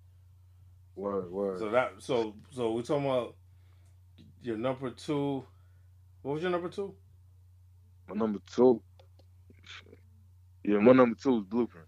Word. 0.96 1.32
Word. 1.32 1.60
So 1.60 1.70
that, 1.70 1.94
so 2.00 2.36
so 2.52 2.72
we're 2.72 2.82
talking 2.82 3.06
about 3.06 3.36
your 4.42 4.58
number 4.58 4.90
two. 4.90 5.44
What 6.22 6.34
was 6.34 6.42
your 6.42 6.52
number 6.52 6.70
two? 6.70 6.94
my 8.08 8.16
number 8.16 8.40
two. 8.54 8.82
Yeah, 10.66 10.80
my 10.80 10.94
number 10.94 11.16
two 11.16 11.40
is 11.40 11.44
Blueprint. 11.46 11.88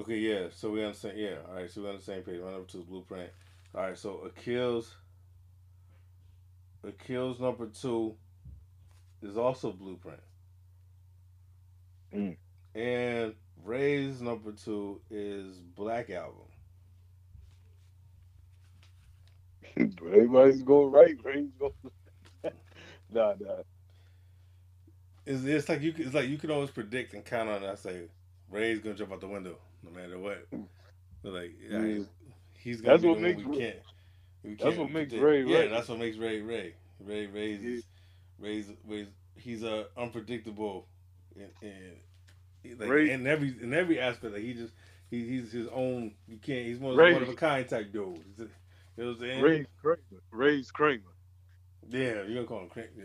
Okay, 0.00 0.18
yeah. 0.18 0.48
So 0.52 0.70
we 0.70 0.84
understand. 0.84 1.18
Yeah. 1.18 1.38
All 1.48 1.54
right. 1.56 1.70
So 1.70 1.82
we're 1.82 1.90
on 1.90 1.96
the 1.96 2.02
same 2.02 2.22
page. 2.22 2.40
My 2.40 2.52
number 2.52 2.66
two 2.66 2.80
is 2.80 2.84
Blueprint. 2.84 3.30
All 3.74 3.82
right. 3.82 3.98
So 3.98 4.20
Akil's. 4.26 4.94
Akil's 6.84 7.40
number 7.40 7.66
two 7.68 8.16
is 9.22 9.36
also 9.38 9.72
Blueprint. 9.72 10.20
Mm. 12.14 12.36
And 12.74 13.34
Ray's 13.64 14.22
number 14.22 14.52
two 14.52 15.02
is 15.10 15.58
Black 15.60 16.10
Album. 16.10 16.48
Everybody's 19.76 20.62
going 20.62 20.92
right. 20.92 21.16
Ray's 21.24 21.50
going. 21.58 21.72
nah, 23.10 23.34
nah. 23.40 23.62
It's, 25.30 25.44
it's 25.44 25.68
like 25.68 25.82
you. 25.82 25.92
can- 25.92 26.06
It's 26.06 26.14
like 26.14 26.28
you 26.28 26.38
can 26.38 26.50
always 26.50 26.70
predict 26.70 27.14
and 27.14 27.24
count 27.24 27.48
on. 27.48 27.62
it. 27.62 27.68
I 27.70 27.74
say 27.74 28.02
Ray's 28.50 28.80
gonna 28.80 28.94
jump 28.96 29.12
out 29.12 29.20
the 29.20 29.28
window 29.28 29.56
no 29.82 29.90
matter 29.90 30.18
what. 30.18 30.46
But 31.22 31.32
like, 31.32 31.52
yeah, 31.62 31.78
Yeah. 31.82 32.04
he's 32.58 32.80
gonna 32.80 32.94
That's 32.94 33.04
what 33.04 33.20
makes 33.20 33.42
we 33.44 33.58
can't. 33.58 33.76
We 34.42 34.50
that's 34.50 34.62
can't 34.62 34.78
what 34.78 34.90
makes 34.90 35.12
predict. 35.12 35.22
Ray 35.22 35.42
Yeah, 35.44 35.58
Ray. 35.60 35.68
that's 35.68 35.88
what 35.88 35.98
makes 35.98 36.16
Ray 36.16 36.40
Ray. 36.40 36.74
Ray 37.00 37.26
Ray's 37.26 37.62
Yeah. 37.62 37.80
Ray's, 38.38 38.72
Ray's 38.86 39.08
he's 39.36 39.62
uh, 39.64 39.84
unpredictable 39.96 40.86
in, 41.36 41.48
in 41.62 42.78
like 42.78 42.88
Ray- 42.88 43.10
in 43.10 43.26
every 43.26 43.54
in 43.62 43.72
every 43.74 44.00
aspect. 44.00 44.34
Like 44.34 44.42
he 44.42 44.54
just 44.54 44.72
he, 45.10 45.26
he's 45.26 45.52
his 45.52 45.66
own. 45.68 46.14
You 46.28 46.38
can't. 46.38 46.66
He's 46.66 46.78
one, 46.78 46.96
Ray- 46.96 47.12
one 47.12 47.22
of 47.22 47.28
a 47.28 47.34
kind 47.34 47.68
type 47.68 47.92
dude. 47.92 48.04
A- 48.38 48.42
You 48.42 48.48
know 48.96 49.06
what 49.06 49.06
I'm 49.14 49.18
saying? 49.20 49.42
Ray's 49.42 49.66
Kramer. 49.80 50.22
Ray's 50.30 50.70
Kramer. 50.70 51.02
Yeah, 51.88 52.22
you're 52.22 52.34
gonna 52.34 52.46
call 52.46 52.60
him 52.62 52.68
Crank. 52.68 52.90
Yeah, 52.96 53.04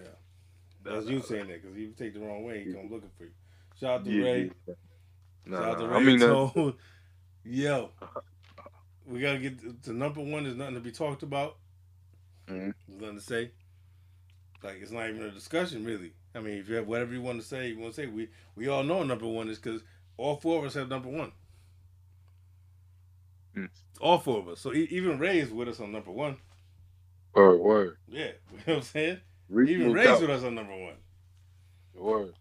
that's 0.94 1.08
you 1.08 1.22
saying 1.22 1.48
that 1.48 1.62
because 1.64 1.78
you 1.78 1.94
take 1.98 2.14
the 2.14 2.22
wrong 2.22 2.44
way, 2.46 2.60
he 2.62 2.68
come 2.68 2.90
looking 2.92 3.12
for 3.18 3.26
you. 3.26 3.32
Shout 3.80 4.02
out 4.02 4.06
to 4.06 4.12
Yeah, 4.12 4.24
Ray. 4.24 4.52
yeah. 4.68 4.76
Nah, 5.46 5.58
Shout 5.58 5.70
out 5.70 5.80
to 5.80 5.88
Ray. 5.88 5.98
I 5.98 6.00
mean, 6.02 6.24
uh, 6.24 6.38
Tone. 6.56 6.76
yo, 7.46 7.92
we 9.06 9.20
gotta 9.22 9.40
get 9.40 9.60
to, 9.62 9.74
to 9.84 9.94
number 9.94 10.22
one. 10.22 10.44
There's 10.46 10.56
nothing 10.58 10.76
to 10.76 10.82
be 10.82 10.92
talked 10.92 11.24
about. 11.24 11.58
Mhm. 12.50 12.74
There's 12.88 13.02
nothing 13.02 13.18
to 13.18 13.24
say. 13.24 13.52
Like 14.64 14.78
it's 14.82 14.92
not 14.92 15.10
even 15.10 15.24
a 15.24 15.32
discussion, 15.32 15.86
really. 15.86 16.14
I 16.36 16.40
mean, 16.42 16.58
if 16.60 16.70
you 16.70 16.76
have 16.76 16.88
whatever 16.88 17.14
you 17.14 17.22
want 17.22 17.42
to 17.42 17.48
say, 17.48 17.70
you 17.70 17.80
want 17.80 17.96
to 17.96 18.02
say. 18.02 18.08
We 18.08 18.30
we 18.56 18.68
all 18.68 18.84
know 18.84 19.04
number 19.04 19.28
one 19.28 19.50
is 19.50 19.60
because 19.60 19.84
all 20.18 20.38
four 20.38 20.60
of 20.60 20.66
us 20.66 20.74
have 20.76 20.90
number 20.90 21.10
one. 21.10 21.32
Mm. 23.58 23.70
All 24.02 24.20
four 24.20 24.40
of 24.40 24.48
us. 24.50 24.62
So 24.62 24.74
e- 24.74 24.88
even 24.92 25.20
Ray 25.20 25.40
is 25.40 25.52
with 25.52 25.70
us 25.70 25.80
on 25.80 25.92
number 25.92 26.12
one. 26.12 26.38
word, 27.36 27.58
word. 27.58 27.98
Yeah, 28.08 28.32
you 28.52 28.58
know 28.58 28.64
what 28.66 28.76
I'm 28.78 28.82
saying. 28.84 29.20
Reach 29.50 29.70
Even 29.70 29.98
out. 29.98 30.22
with 30.22 30.30
us 30.30 30.44
on 30.44 30.56
number 30.56 30.76
one. 30.76 30.96
Word. 31.94 32.34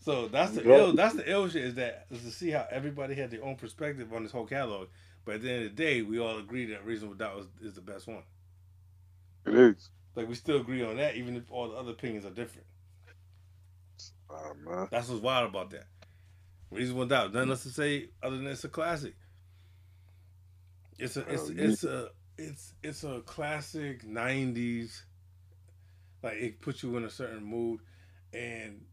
So 0.00 0.28
that's 0.28 0.52
the 0.52 0.70
ill. 0.70 0.92
That's 0.92 1.14
the 1.14 1.28
ill 1.30 1.48
shit. 1.48 1.64
Is 1.64 1.74
that 1.74 2.06
is 2.10 2.22
to 2.22 2.30
see 2.30 2.50
how 2.50 2.66
everybody 2.70 3.14
had 3.14 3.30
their 3.30 3.44
own 3.44 3.56
perspective 3.56 4.12
on 4.12 4.22
this 4.22 4.32
whole 4.32 4.46
catalog. 4.46 4.88
But 5.24 5.36
at 5.36 5.42
the 5.42 5.50
end 5.50 5.64
of 5.64 5.76
the 5.76 5.82
day, 5.82 6.02
we 6.02 6.20
all 6.20 6.38
agree 6.38 6.66
that 6.66 6.84
Reasonable 6.84 7.16
Doubt 7.16 7.36
was, 7.36 7.46
is 7.60 7.74
the 7.74 7.80
best 7.80 8.06
one. 8.06 8.22
It 9.44 9.54
is. 9.54 9.90
Like 10.14 10.28
we 10.28 10.34
still 10.34 10.60
agree 10.60 10.84
on 10.84 10.96
that, 10.98 11.16
even 11.16 11.36
if 11.36 11.50
all 11.50 11.68
the 11.68 11.76
other 11.76 11.90
opinions 11.90 12.24
are 12.24 12.30
different. 12.30 12.66
Man. 14.64 14.88
That's 14.90 15.08
what's 15.08 15.22
wild 15.22 15.48
about 15.48 15.70
that. 15.70 15.86
Reasonable 16.70 17.06
Doubt. 17.06 17.32
Nothing 17.32 17.50
else 17.50 17.62
to 17.64 17.70
say 17.70 18.08
other 18.22 18.36
than 18.36 18.46
it's 18.46 18.64
a 18.64 18.68
classic. 18.68 19.14
It's 20.98 21.16
a 21.16 21.20
it's 21.28 21.48
it's 21.50 21.84
a 21.84 22.08
it's 22.38 22.74
it's 22.82 23.04
a 23.04 23.20
classic 23.20 24.06
'90s. 24.06 25.02
Like 26.26 26.38
it 26.38 26.60
puts 26.62 26.82
you 26.82 26.96
in 26.98 27.04
a 27.04 27.10
certain 27.10 27.44
mood, 27.44 27.80
and 28.34 28.86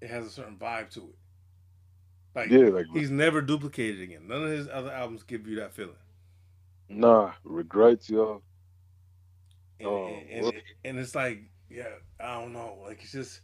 it 0.00 0.10
has 0.10 0.26
a 0.26 0.30
certain 0.30 0.56
vibe 0.58 0.90
to 0.94 1.00
it. 1.10 1.16
Like 2.34 2.50
Yeah, 2.50 2.68
like 2.70 2.86
he's 2.92 3.10
never 3.10 3.42
duplicated 3.42 4.00
again. 4.02 4.28
None 4.28 4.44
of 4.44 4.50
his 4.50 4.68
other 4.68 4.90
albums 4.92 5.22
give 5.24 5.46
you 5.48 5.56
that 5.56 5.72
feeling. 5.72 5.96
nah, 6.88 7.34
regrets, 7.44 8.08
yo. 8.10 8.42
And, 9.80 9.90
Oh, 9.90 10.08
and, 10.30 10.46
um, 10.46 10.52
and, 10.54 10.62
and 10.84 10.98
it's 10.98 11.14
like, 11.14 11.50
yeah, 11.70 11.96
I 12.20 12.40
don't 12.40 12.52
know. 12.52 12.78
Like 12.84 13.02
it's 13.02 13.12
just, 13.12 13.40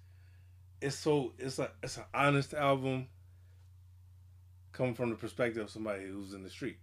it's 0.80 0.96
so 0.96 1.32
it's 1.38 1.58
a 1.58 1.72
it's 1.82 1.96
an 1.98 2.04
honest 2.14 2.54
album. 2.54 3.08
Coming 4.72 4.94
from 4.94 5.10
the 5.10 5.16
perspective 5.16 5.62
of 5.64 5.70
somebody 5.70 6.06
who's 6.06 6.34
in 6.34 6.42
the 6.42 6.50
street. 6.50 6.78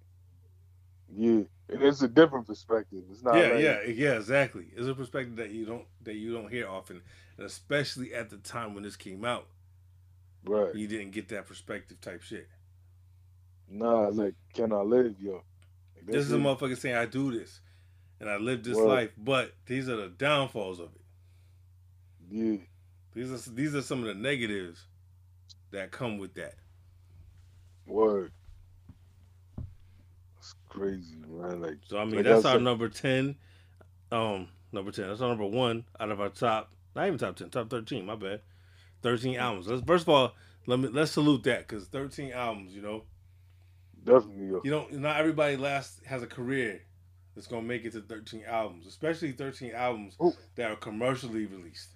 Yeah. 1.13 1.41
It's 1.69 2.01
a 2.01 2.07
different 2.07 2.47
perspective. 2.47 3.03
It's 3.11 3.23
not 3.23 3.35
yeah, 3.35 3.47
like, 3.49 3.63
yeah, 3.63 3.79
yeah, 3.87 4.11
exactly. 4.13 4.67
It's 4.75 4.87
a 4.87 4.95
perspective 4.95 5.35
that 5.37 5.51
you 5.51 5.65
don't 5.65 5.85
that 6.03 6.15
you 6.15 6.33
don't 6.33 6.49
hear 6.49 6.67
often, 6.67 7.01
and 7.37 7.45
especially 7.45 8.13
at 8.13 8.29
the 8.29 8.37
time 8.37 8.73
when 8.73 8.83
this 8.83 8.95
came 8.95 9.25
out, 9.25 9.47
Right. 10.45 10.73
you 10.73 10.87
didn't 10.87 11.11
get 11.11 11.27
that 11.29 11.45
perspective 11.45 11.99
type 11.99 12.21
shit. 12.21 12.47
Nah, 13.69 14.07
like, 14.07 14.35
can 14.53 14.71
I 14.71 14.81
live, 14.81 15.15
yo? 15.19 15.43
Like, 15.95 16.05
This 16.05 16.25
is 16.25 16.31
a 16.31 16.37
motherfucker 16.37 16.77
saying 16.77 16.95
I 16.95 17.05
do 17.05 17.37
this, 17.37 17.59
and 18.21 18.29
I 18.29 18.37
live 18.37 18.63
this 18.63 18.77
life, 18.77 19.11
but 19.17 19.53
these 19.65 19.89
are 19.89 19.97
the 19.97 20.07
downfalls 20.07 20.79
of 20.79 20.89
it. 20.95 21.01
Yeah. 22.29 22.57
These 23.13 23.31
are 23.31 23.51
these 23.51 23.75
are 23.75 23.81
some 23.81 23.99
of 24.01 24.05
the 24.05 24.13
negatives 24.13 24.85
that 25.71 25.91
come 25.91 26.17
with 26.17 26.35
that. 26.35 26.55
Word. 27.85 28.31
Crazy, 30.77 31.15
man. 31.27 31.61
Like, 31.61 31.77
So 31.87 31.97
I 31.99 32.05
mean, 32.05 32.17
Like 32.17 32.25
that's 32.25 32.45
I 32.45 32.53
our 32.53 32.59
number 32.59 32.89
ten. 32.89 33.35
Um, 34.11 34.47
number 34.71 34.91
ten. 34.91 35.07
That's 35.07 35.21
our 35.21 35.29
number 35.29 35.45
one 35.45 35.85
out 35.99 36.11
of 36.11 36.21
our 36.21 36.29
top. 36.29 36.71
Not 36.95 37.07
even 37.07 37.19
top 37.19 37.35
ten. 37.35 37.49
Top 37.49 37.69
thirteen. 37.69 38.05
My 38.05 38.15
bad. 38.15 38.41
Thirteen 39.01 39.37
albums. 39.37 39.67
Let's 39.67 39.83
first 39.83 40.03
of 40.03 40.09
all 40.09 40.33
let 40.65 40.79
me 40.79 40.89
let's 40.89 41.11
salute 41.11 41.43
that 41.43 41.67
because 41.67 41.87
thirteen 41.87 42.31
albums. 42.31 42.73
You 42.73 42.81
know, 42.81 43.03
definitely, 44.03 44.47
yo. 44.47 44.61
you 44.63 44.71
don't. 44.71 44.93
Not 44.93 45.19
everybody 45.19 45.57
last 45.57 46.01
has 46.05 46.23
a 46.23 46.27
career 46.27 46.81
that's 47.35 47.47
gonna 47.47 47.61
make 47.61 47.85
it 47.85 47.93
to 47.93 48.01
thirteen 48.01 48.43
albums, 48.47 48.87
especially 48.87 49.31
thirteen 49.31 49.71
albums 49.71 50.15
Ooh. 50.21 50.33
that 50.55 50.71
are 50.71 50.75
commercially 50.75 51.45
released. 51.45 51.89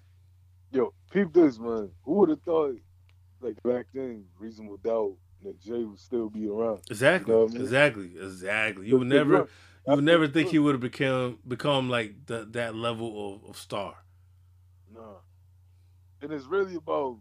Yo, 0.70 0.94
peep 1.12 1.32
this, 1.32 1.58
man. 1.58 1.90
Who 2.04 2.12
would 2.14 2.30
have 2.30 2.40
thought, 2.42 2.76
like, 3.42 3.62
back 3.62 3.86
then, 3.92 4.24
Reasonable 4.38 4.78
Doubt, 4.78 5.16
that 5.44 5.60
Jay 5.60 5.84
would 5.84 5.98
still 5.98 6.28
be 6.30 6.48
around? 6.48 6.80
Exactly. 6.90 7.32
You 7.32 7.38
know 7.40 7.46
I 7.46 7.48
mean? 7.52 7.60
Exactly. 7.62 8.10
Exactly. 8.20 8.86
You 8.88 8.98
would 8.98 9.08
never. 9.08 9.48
You 9.86 9.96
would 9.96 10.04
never 10.04 10.28
think- 10.28 10.50
he 10.50 10.58
would 10.58 10.74
have 10.74 10.80
become 10.80 11.38
become 11.46 11.88
like 11.90 12.26
the, 12.26 12.46
that 12.52 12.74
level 12.74 13.34
of, 13.44 13.50
of 13.50 13.56
star. 13.56 13.96
Nah. 14.94 15.16
And 16.20 16.32
it's 16.32 16.44
really 16.46 16.76
about, 16.76 17.18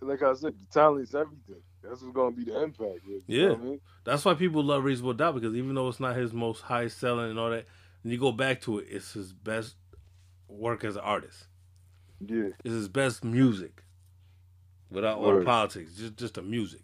like 0.00 0.22
I 0.22 0.34
said, 0.34 0.54
the 0.58 0.64
talent's 0.72 1.14
everything. 1.14 1.62
That's 1.82 2.02
what's 2.02 2.14
gonna 2.14 2.32
be 2.34 2.44
the 2.44 2.60
impact. 2.62 3.00
Really, 3.06 3.22
you 3.28 3.42
know 3.42 3.44
Yeah. 3.44 3.50
what 3.52 3.60
I 3.60 3.64
mean? 3.64 3.80
That's 4.04 4.24
why 4.24 4.34
people 4.34 4.64
love 4.64 4.82
Reasonable 4.82 5.14
Doubt 5.14 5.34
because 5.36 5.54
even 5.54 5.74
though 5.74 5.88
it's 5.88 6.00
not 6.00 6.16
his 6.16 6.32
most 6.32 6.62
high 6.62 6.88
selling 6.88 7.30
and 7.30 7.38
all 7.38 7.50
that, 7.50 7.66
when 8.02 8.12
you 8.12 8.18
go 8.18 8.32
back 8.32 8.60
to 8.62 8.78
it, 8.80 8.86
it's 8.90 9.12
his 9.12 9.32
best 9.32 9.76
work 10.48 10.82
as 10.82 10.96
an 10.96 11.02
artist. 11.02 11.46
Yeah. 12.26 12.48
It's 12.64 12.74
his 12.74 12.88
best 12.88 13.22
music, 13.22 13.84
without 14.90 15.18
all 15.18 15.38
the 15.38 15.44
politics. 15.44 15.94
Just 15.94 16.16
just 16.16 16.34
the 16.34 16.42
music. 16.42 16.80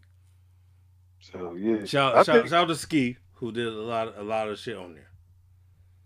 So 1.23 1.55
yeah. 1.55 1.85
Shout 1.85 2.15
I 2.17 2.23
shout, 2.25 2.37
think- 2.37 2.49
shout 2.49 2.65
out 2.65 2.69
to 2.69 2.75
Ski 2.77 3.17
who 3.35 3.53
did 3.53 3.67
a 3.67 3.71
lot 3.71 4.17
a 4.19 4.23
lot 4.23 4.49
of 4.49 4.59
shit 4.59 4.77
on 4.77 4.95
there. 4.95 5.09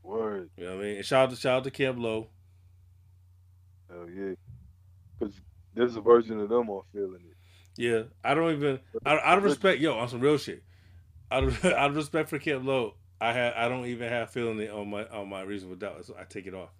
Word. 0.03 0.51
You 0.57 0.65
know 0.65 0.77
what 0.77 0.85
I 0.85 0.87
mean? 0.87 0.97
And 0.99 1.05
shout 1.05 1.25
out 1.25 1.31
to 1.31 1.37
shout 1.37 1.57
out 1.59 1.65
to 1.65 1.71
Camp 1.71 1.99
Lo. 1.99 2.29
Hell 3.91 4.07
yeah. 4.09 4.35
Because 5.19 5.35
there's 5.75 5.97
a 5.97 6.01
version 6.01 6.39
of 6.41 6.49
them 6.49 6.69
on 6.71 6.83
feeling 6.93 7.23
it. 7.31 7.37
Yeah, 7.79 8.03
I 8.25 8.35
don't 8.35 8.53
even 8.53 8.81
I 9.05 9.19
out 9.19 9.39
of 9.39 9.45
respect, 9.45 9.81
yo, 9.81 9.99
on 9.99 10.09
some 10.09 10.21
real 10.21 10.39
shit. 10.39 10.63
Out 11.31 11.45
of, 11.45 11.65
out 11.65 11.91
of 11.91 11.97
respect 11.97 12.29
for 12.31 12.39
Camp 12.39 12.65
Lo, 12.65 12.95
I 13.21 13.33
had 13.33 13.55
I 13.55 13.69
don't 13.69 13.87
even 13.87 14.09
have 14.09 14.31
feeling 14.31 14.61
it 14.61 14.71
on 14.71 14.89
my 14.91 15.07
on 15.09 15.29
my 15.29 15.43
Reasonable 15.43 15.77
Doubt, 15.77 16.05
so 16.07 16.15
I 16.19 16.25
take 16.25 16.47
it 16.47 16.55
off. 16.55 16.71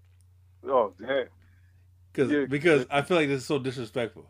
Oh 0.67 0.93
damn. 0.99 1.27
Cause 2.15 2.31
Yeah, 2.31 2.47
because 2.49 2.87
I 2.91 3.03
feel 3.03 3.17
like 3.19 3.29
this 3.29 3.43
is 3.43 3.47
so 3.47 3.59
disrespectful. 3.59 4.27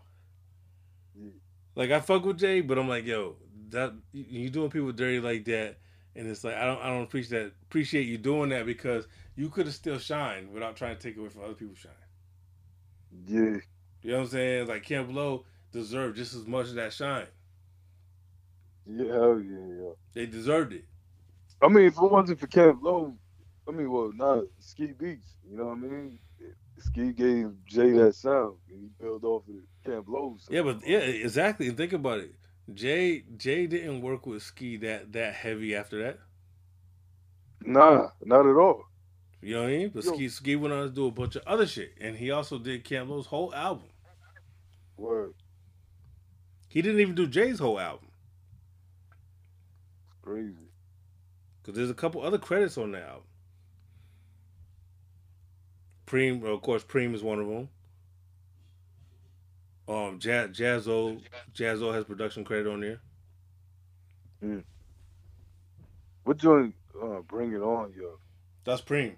Yeah. 1.15 1.31
Like 1.77 1.91
I 1.91 2.01
fuck 2.01 2.25
with 2.25 2.39
Jay, 2.39 2.61
but 2.63 2.79
I'm 2.79 2.89
like, 2.89 3.05
yo, 3.07 3.37
that 3.71 3.95
you 4.13 4.51
doing 4.51 4.71
people 4.71 4.93
dirty 4.93 5.21
like 5.21 5.45
that, 5.47 5.79
and 6.15 6.27
it's 6.29 6.45
like 6.45 6.55
I 6.57 6.65
don't 6.65 6.81
I 6.83 6.89
don't 6.89 7.03
appreciate 7.03 7.39
that 7.45 7.53
appreciate 7.65 8.07
you 8.07 8.19
doing 8.19 8.51
that 8.51 8.67
because 8.67 9.07
you 9.37 9.49
could 9.49 9.67
have 9.67 9.75
still 9.75 9.99
shined 9.99 10.51
without 10.53 10.77
trying 10.77 10.97
to 10.97 11.03
take 11.03 11.17
away 11.17 11.29
from 11.29 11.45
other 11.45 11.55
people's 11.55 11.79
shine. 11.79 11.93
Yeah. 13.27 13.59
You 14.03 14.11
know 14.13 14.17
what 14.19 14.23
I'm 14.25 14.29
saying? 14.29 14.69
Like 14.69 14.83
Camp 14.85 15.09
Lo 15.13 15.45
deserved 15.73 16.17
just 16.17 16.35
as 16.35 16.47
much 16.47 16.69
of 16.69 16.75
that 16.77 16.93
shine. 16.93 17.27
Yeah, 18.87 19.13
hell 19.13 19.41
yeah, 19.41 19.67
yeah. 19.83 19.91
They 20.15 20.27
deserved 20.27 20.73
it. 20.73 20.85
I 21.61 21.69
mean, 21.69 21.87
if 21.87 21.95
it 21.97 22.03
wasn't 22.03 22.39
for 22.39 22.47
Camp 22.47 22.81
Lo, 22.83 23.17
I 23.69 23.73
mean, 23.73 23.91
well, 23.91 24.13
not 24.15 24.45
Ski 24.61 24.89
Beatz, 24.89 25.35
you 25.51 25.57
know 25.57 25.67
what 25.67 25.79
I 25.79 25.81
mean? 25.81 26.19
Ski 26.79 27.13
gave 27.13 27.53
Jay 27.65 27.91
that 27.93 28.15
sound, 28.15 28.57
and 28.71 28.81
he 28.83 28.89
built 29.03 29.25
off 29.25 29.43
of 29.49 29.55
Camp 29.85 30.07
Lo. 30.09 30.37
so- 30.39 30.53
Yeah, 30.53 30.63
but 30.63 30.87
yeah, 30.87 30.99
exactly. 30.99 31.69
And 31.69 31.77
think 31.77 31.93
about 31.95 32.21
it. 32.21 32.35
Jay 32.73 33.25
Jay 33.37 33.67
didn't 33.67 34.03
work 34.03 34.27
with 34.27 34.43
Ski 34.43 34.77
that 34.79 35.13
that 35.13 35.35
heavy 35.35 35.75
after 35.75 36.03
that. 36.03 36.19
Nah, 37.65 38.09
not 38.25 38.47
at 38.47 38.57
all. 38.57 38.85
You 39.41 39.55
know 39.55 39.63
what 39.63 39.69
I 39.69 39.77
mean? 39.77 39.91
But 39.95 40.05
Yo. 40.05 40.15
Ski 40.15 40.29
Ski 40.29 40.57
went 40.57 40.75
on 40.75 40.85
to 40.85 40.91
do 40.91 41.07
a 41.07 41.11
bunch 41.11 41.37
of 41.37 41.43
other 41.47 41.67
shit, 41.67 41.95
and 42.01 42.17
he 42.17 42.31
also 42.31 42.59
did 42.59 42.89
Lo's 42.91 43.27
whole 43.27 43.55
album. 43.55 43.89
Word. 44.97 45.35
He 46.69 46.83
didn't 46.83 47.01
even 47.01 47.15
do 47.15 47.27
Jay's 47.27 47.59
whole 47.59 47.79
album 47.79 48.09
Crazy. 50.23 50.55
because 51.63 51.77
there's 51.77 51.91
a 51.91 51.95
couple 51.95 52.23
other 52.23 52.39
credits 52.39 52.77
on 52.77 52.93
the 52.93 53.01
album. 53.01 53.23
Preem, 56.07 56.45
of 56.45 56.63
course, 56.63 56.85
Preem 56.85 57.15
is 57.15 57.23
one 57.23 57.41
of 57.41 57.47
them. 57.47 57.69
Um, 59.89 60.19
Jazz, 60.19 60.51
Jazzo, 60.51 61.21
Jazzo 61.55 61.95
has 61.95 62.05
production 62.05 62.45
credit 62.45 62.67
on 62.67 62.81
there. 62.81 63.01
What 66.25 66.39
joint, 66.39 66.75
uh, 67.01 67.21
Bring 67.21 67.53
It 67.53 67.63
On, 67.63 67.93
yo. 67.97 68.19
That's 68.65 68.83
Preem. 68.83 69.15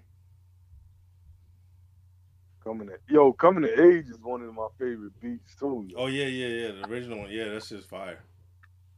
Coming 2.63 2.87
to, 2.87 2.93
yo, 3.07 3.33
Coming 3.33 3.63
to 3.63 3.83
Age 3.83 4.09
is 4.09 4.19
one 4.21 4.43
of 4.43 4.53
my 4.53 4.67
favorite 4.77 5.19
beats, 5.19 5.55
too. 5.55 5.85
Yo. 5.89 5.97
Oh 5.97 6.07
yeah, 6.07 6.25
yeah, 6.25 6.47
yeah. 6.47 6.71
The 6.81 6.89
original 6.89 7.19
one, 7.19 7.31
yeah, 7.31 7.49
that's 7.49 7.69
just 7.69 7.89
fire. 7.89 8.19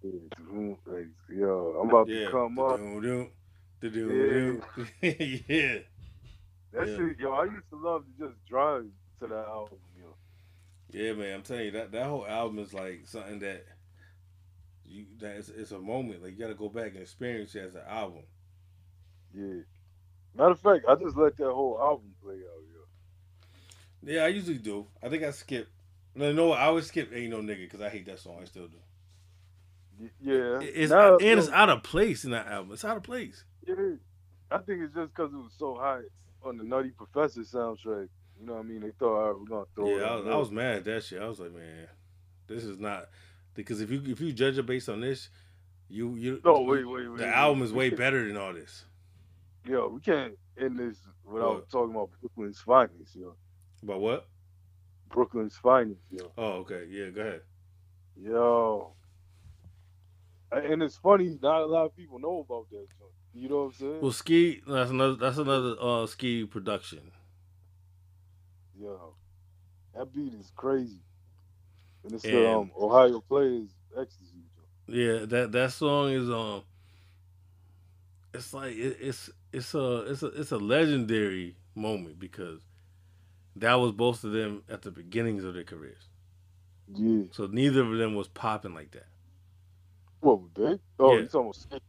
Yo, 0.03 0.77
I'm 1.81 1.89
about 1.89 2.09
Yeah, 2.09 2.25
to 2.25 2.31
come 2.31 2.59
up. 2.59 2.79
Da-doo-doo, 2.79 3.29
da-doo-doo. 3.81 4.61
yeah. 5.01 5.79
That 6.73 6.87
Yeah. 6.87 6.95
shit, 6.97 7.19
yo, 7.19 7.31
I 7.33 7.45
used 7.45 7.69
to 7.69 7.75
love 7.77 8.03
to 8.17 8.27
just 8.27 8.45
drive 8.45 8.85
to 9.21 9.27
that 9.27 9.45
album. 9.47 9.77
Yeah, 10.91 11.13
man, 11.13 11.35
I'm 11.35 11.41
telling 11.41 11.65
you 11.65 11.71
that 11.71 11.91
that 11.93 12.05
whole 12.05 12.27
album 12.27 12.59
is 12.59 12.73
like 12.73 13.01
something 13.05 13.39
that 13.39 13.65
you 14.85 15.05
that 15.19 15.37
it's, 15.37 15.49
it's 15.49 15.71
a 15.71 15.79
moment. 15.79 16.21
Like 16.23 16.33
you 16.33 16.39
got 16.39 16.47
to 16.49 16.53
go 16.55 16.69
back 16.69 16.91
and 16.93 17.01
experience 17.01 17.55
it 17.55 17.65
as 17.65 17.75
an 17.75 17.83
album. 17.87 18.23
Yeah. 19.33 19.61
Matter 20.35 20.51
of 20.51 20.59
fact, 20.59 20.85
I 20.87 20.95
just 20.95 21.15
let 21.17 21.37
that 21.37 21.51
whole 21.51 21.79
album 21.81 22.13
play 22.21 22.35
out, 22.35 22.63
yo. 22.73 24.13
Yeah, 24.13 24.23
I 24.23 24.27
usually 24.27 24.57
do. 24.57 24.87
I 25.01 25.09
think 25.09 25.23
I 25.23 25.31
skip. 25.31 25.69
No, 26.15 26.31
no, 26.33 26.51
I 26.51 26.65
always 26.65 26.87
skip 26.87 27.11
"Ain't 27.13 27.31
No 27.31 27.39
Nigga" 27.39 27.59
because 27.59 27.81
I 27.81 27.89
hate 27.89 28.05
that 28.07 28.19
song. 28.19 28.39
I 28.41 28.45
still 28.45 28.67
do. 28.67 28.77
Yeah. 30.21 30.59
It's 30.61 30.91
Now, 30.91 31.17
and 31.17 31.39
it's 31.39 31.49
out 31.49 31.69
of 31.69 31.83
place 31.83 32.25
in 32.25 32.31
that 32.31 32.47
album. 32.47 32.73
It's 32.73 32.83
out 32.83 32.97
of 32.97 33.03
place. 33.03 33.43
yeah. 33.65 33.75
I 34.49 34.57
think 34.57 34.81
it's 34.81 34.93
just 34.93 35.13
because 35.15 35.31
it 35.31 35.37
was 35.37 35.53
so 35.57 35.75
high 35.79 36.01
on 36.43 36.57
the 36.57 36.65
Nutty 36.65 36.89
Professor 36.89 37.41
soundtrack. 37.41 38.09
You 38.41 38.47
know 38.47 38.53
what 38.53 38.59
I 38.61 38.63
mean? 38.63 38.81
They 38.81 38.89
thought, 38.97 39.15
all 39.15 39.27
right, 39.31 39.39
we're 39.39 39.45
gonna 39.45 39.65
throw 39.75 39.87
it. 39.87 39.99
yeah, 39.99 40.07
I 40.07 40.15
was. 40.15 40.27
I 40.27 40.35
was 40.35 40.51
mad 40.51 40.77
at 40.77 40.85
that 40.85 41.03
shit. 41.03 41.21
I 41.21 41.27
was 41.27 41.39
like, 41.39 41.53
man, 41.53 41.87
this 42.47 42.63
is 42.63 42.79
not 42.79 43.07
because 43.53 43.81
if 43.81 43.91
you 43.91 44.01
if 44.07 44.19
you 44.19 44.33
judge 44.33 44.57
it 44.57 44.65
based 44.65 44.89
on 44.89 44.99
this, 45.01 45.29
you 45.89 46.15
you 46.15 46.41
No, 46.43 46.61
wait, 46.61 46.83
wait, 46.85 47.07
wait. 47.07 47.17
the 47.19 47.25
wait. 47.25 47.33
album 47.33 47.61
is 47.61 47.71
way 47.71 47.91
better 47.91 48.27
than 48.27 48.37
all 48.37 48.51
this. 48.53 48.85
Yo, 49.67 49.89
we 49.89 50.01
can't 50.01 50.33
end 50.59 50.79
this 50.79 50.97
without 51.23 51.53
What? 51.53 51.69
talking 51.69 51.91
about 51.93 52.09
Brooklyn's 52.19 52.59
finest, 52.59 53.15
yo. 53.15 53.35
But 53.83 53.99
what? 53.99 54.27
Brooklyn's 55.09 55.55
finest, 55.57 56.01
yo. 56.09 56.31
Oh, 56.35 56.51
okay, 56.61 56.87
yeah, 56.89 57.09
go 57.09 57.21
ahead. 57.21 57.41
Yo. 58.19 58.93
And 60.51 60.81
it's 60.81 60.97
funny, 60.97 61.37
not 61.41 61.61
a 61.61 61.65
lot 61.65 61.85
of 61.85 61.95
people 61.95 62.17
know 62.17 62.39
about 62.39 62.69
that 62.71 62.87
joint. 62.97 63.11
You 63.33 63.49
know 63.49 63.57
what 63.57 63.63
I'm 63.65 63.73
saying? 63.73 64.01
Well, 64.01 64.11
ski. 64.11 64.61
That's 64.67 64.89
another. 64.91 65.15
That's 65.15 65.37
another 65.37 65.75
uh, 65.79 66.05
ski 66.07 66.43
production. 66.45 67.11
Yo, 68.81 69.13
that 69.95 70.13
beat 70.13 70.33
is 70.33 70.51
crazy. 70.55 71.01
And 72.03 72.13
it's 72.13 72.23
And- 72.25 72.33
the 72.33 72.49
um, 72.51 72.71
Ohio 72.77 73.19
Players 73.21 73.69
Ecstasy. 73.97 74.37
Yeah, 74.87 75.25
that 75.25 75.51
that 75.51 75.71
song 75.71 76.09
is 76.11 76.29
um. 76.29 76.63
It's 78.33 78.53
like 78.53 78.73
it, 78.75 78.97
it's 78.99 79.29
it's 79.53 79.73
a 79.73 79.97
it's 80.11 80.23
a 80.23 80.27
it's 80.27 80.51
a 80.51 80.57
legendary 80.57 81.55
moment 81.75 82.17
because 82.19 82.61
that 83.57 83.75
was 83.75 83.91
both 83.91 84.23
of 84.23 84.31
them 84.31 84.63
at 84.69 84.81
the 84.81 84.91
beginnings 84.91 85.43
of 85.43 85.53
their 85.53 85.63
careers. 85.63 86.07
Yeah. 86.93 87.23
So 87.31 87.45
neither 87.47 87.81
of 87.81 87.97
them 87.97 88.15
was 88.15 88.27
popping 88.27 88.73
like 88.73 88.91
that. 88.91 89.07
What 90.21 90.41
was 90.41 90.49
they? 90.55 90.79
Oh, 90.99 91.13
Yeah. 91.13 91.21
you 91.21 91.27
talking 91.27 91.53
about 91.69 91.81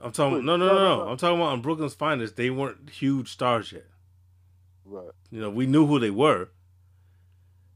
I'm 0.00 0.12
talking 0.12 0.34
Wait, 0.36 0.44
no 0.44 0.56
no 0.56 0.66
no, 0.66 0.72
no 0.74 0.78
no, 0.78 0.96
no. 0.98 1.04
no. 1.04 1.10
I'm 1.10 1.16
talking 1.16 1.38
about 1.38 1.52
on 1.52 1.62
Brooklyn's 1.62 1.94
finest. 1.94 2.36
They 2.36 2.50
weren't 2.50 2.90
huge 2.90 3.30
stars 3.32 3.72
yet. 3.72 3.86
Right. 4.86 5.10
You 5.30 5.40
know, 5.40 5.50
we 5.50 5.66
knew 5.66 5.86
who 5.86 5.98
they 5.98 6.10
were, 6.10 6.48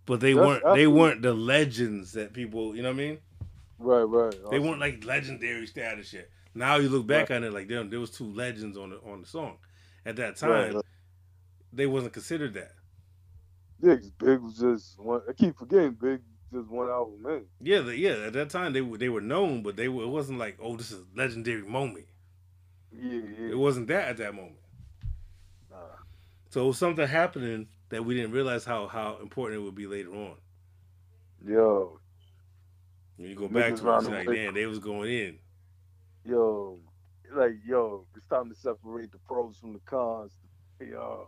but 0.07 0.21
they 0.21 0.33
That's 0.33 0.47
weren't. 0.47 0.63
They 0.63 0.69
absolutely- 0.71 1.01
weren't 1.01 1.23
the 1.23 1.35
legends 1.35 2.13
that 2.13 2.33
people. 2.33 2.75
You 2.77 2.83
know 2.83 2.91
what 2.91 2.95
I 2.95 2.99
mean? 2.99 3.19
Right, 3.79 4.03
right. 4.03 4.35
They 4.51 4.59
weren't 4.59 4.79
like 4.81 5.05
legendary 5.05 5.67
status 5.67 6.13
yet. 6.13 6.29
Now 6.55 6.77
you 6.77 6.89
look 6.89 7.07
back 7.07 7.31
on 7.31 7.45
it 7.45 7.53
like 7.53 7.69
damn, 7.69 7.91
there 7.91 8.01
was 8.01 8.11
two 8.11 8.33
legends 8.33 8.77
on 8.77 8.91
the 8.91 8.97
on 9.01 9.21
the 9.23 9.27
song. 9.27 9.57
At 10.07 10.17
that 10.17 10.37
time, 10.37 10.51
Right, 10.51 10.75
right. 10.75 10.85
they 11.73 11.87
wasn't 11.87 12.13
considered 12.15 12.55
that. 12.55 12.73
Yeah, 13.83 13.97
Big 14.19 14.41
was 14.41 14.59
just 14.59 14.99
one. 14.99 15.23
I 15.29 15.33
keep 15.33 15.57
forgetting 15.59 15.93
Big 15.93 16.21
just 16.53 16.69
one 16.69 16.89
album 16.89 17.25
in. 17.27 17.45
Yeah, 17.61 17.81
the, 17.81 17.97
yeah. 17.97 18.13
At 18.27 18.33
that 18.35 18.51
time, 18.51 18.73
they 18.73 18.81
were 18.81 18.99
they 18.99 19.09
were 19.09 19.21
known, 19.21 19.63
but 19.63 19.77
they 19.77 19.89
were, 19.89 20.05
it 20.05 20.09
wasn't 20.09 20.39
like 20.39 20.59
oh, 20.61 20.77
this 20.77 20.91
is 20.91 21.01
a 21.01 21.19
legendary 21.19 21.63
moment. 21.63 22.07
Yeah, 22.93 23.21
yeah. 23.39 23.51
It 23.51 23.59
wasn't 23.59 23.89
that 23.89 24.09
at 24.09 24.17
that 24.19 24.35
moment. 24.35 24.57
So 26.51 26.65
it 26.65 26.67
was 26.67 26.79
something 26.79 27.07
happening 27.07 27.69
that 27.91 28.05
we 28.05 28.15
didn't 28.15 28.33
realize 28.33 28.65
how 28.65 28.89
how 28.89 29.19
important 29.23 29.61
it 29.61 29.65
would 29.65 29.75
be 29.77 29.87
later 29.87 30.11
on. 30.11 30.35
Yo, 31.47 32.01
When 33.17 33.31
you 33.31 33.37
go 33.37 33.49
back 33.49 33.77
to 33.77 33.89
it, 33.89 34.05
like 34.11 34.27
damn, 34.27 34.55
they 34.55 34.67
was 34.67 34.81
going 34.81 35.11
in. 35.11 35.39
yo, 36.25 36.79
like 37.33 37.55
yo, 37.65 38.05
it's 38.17 38.27
time 38.27 38.51
to 38.51 38.55
separate 38.57 39.13
the 39.13 39.19
pros 39.19 39.57
from 39.59 39.73
the 39.75 39.79
cons. 39.87 40.33
The 40.81 41.01
uh, 41.01 41.25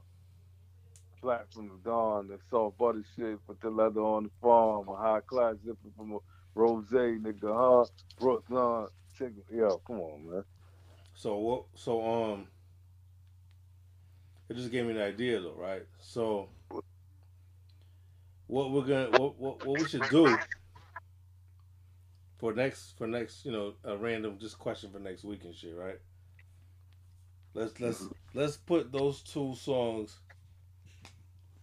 flat 1.20 1.46
from 1.52 1.68
the 1.68 1.76
dawn. 1.84 2.28
The 2.28 2.38
soft 2.50 2.76
butter 2.78 3.04
shit, 3.16 3.38
put 3.46 3.60
the 3.60 3.70
leather 3.70 4.00
on 4.00 4.24
the 4.24 4.30
farm. 4.40 4.88
A 4.88 4.96
high 4.96 5.20
class 5.20 5.54
zipper 5.64 5.88
from 5.96 6.12
a 6.14 6.18
rose, 6.54 6.88
nigga, 6.90 7.36
huh? 7.44 7.86
Brooklyn. 8.18 8.88
Yo, 9.54 9.80
come 9.86 10.00
on, 10.00 10.28
man. 10.28 10.44
So 11.14 11.36
what? 11.36 11.64
So 11.76 12.04
um, 12.04 12.48
it 14.52 14.56
just 14.56 14.70
gave 14.70 14.84
me 14.84 14.92
an 14.92 15.00
idea 15.00 15.40
though, 15.40 15.54
right? 15.56 15.82
So 16.00 16.48
what 18.48 18.70
we're 18.70 18.82
gonna 18.82 19.10
what 19.18 19.38
what, 19.38 19.66
what 19.66 19.80
we 19.80 19.88
should 19.88 20.06
do 20.10 20.36
for 22.36 22.52
next 22.52 22.98
for 22.98 23.06
next 23.06 23.46
you 23.46 23.52
know 23.52 23.72
a 23.82 23.96
random 23.96 24.36
just 24.38 24.58
question 24.58 24.90
for 24.90 24.98
next 24.98 25.24
week 25.24 25.44
and 25.44 25.54
shit, 25.54 25.74
right? 25.74 25.98
Let's 27.54 27.80
let's 27.80 28.04
let's 28.34 28.58
put 28.58 28.92
those 28.92 29.22
two 29.22 29.54
songs 29.54 30.18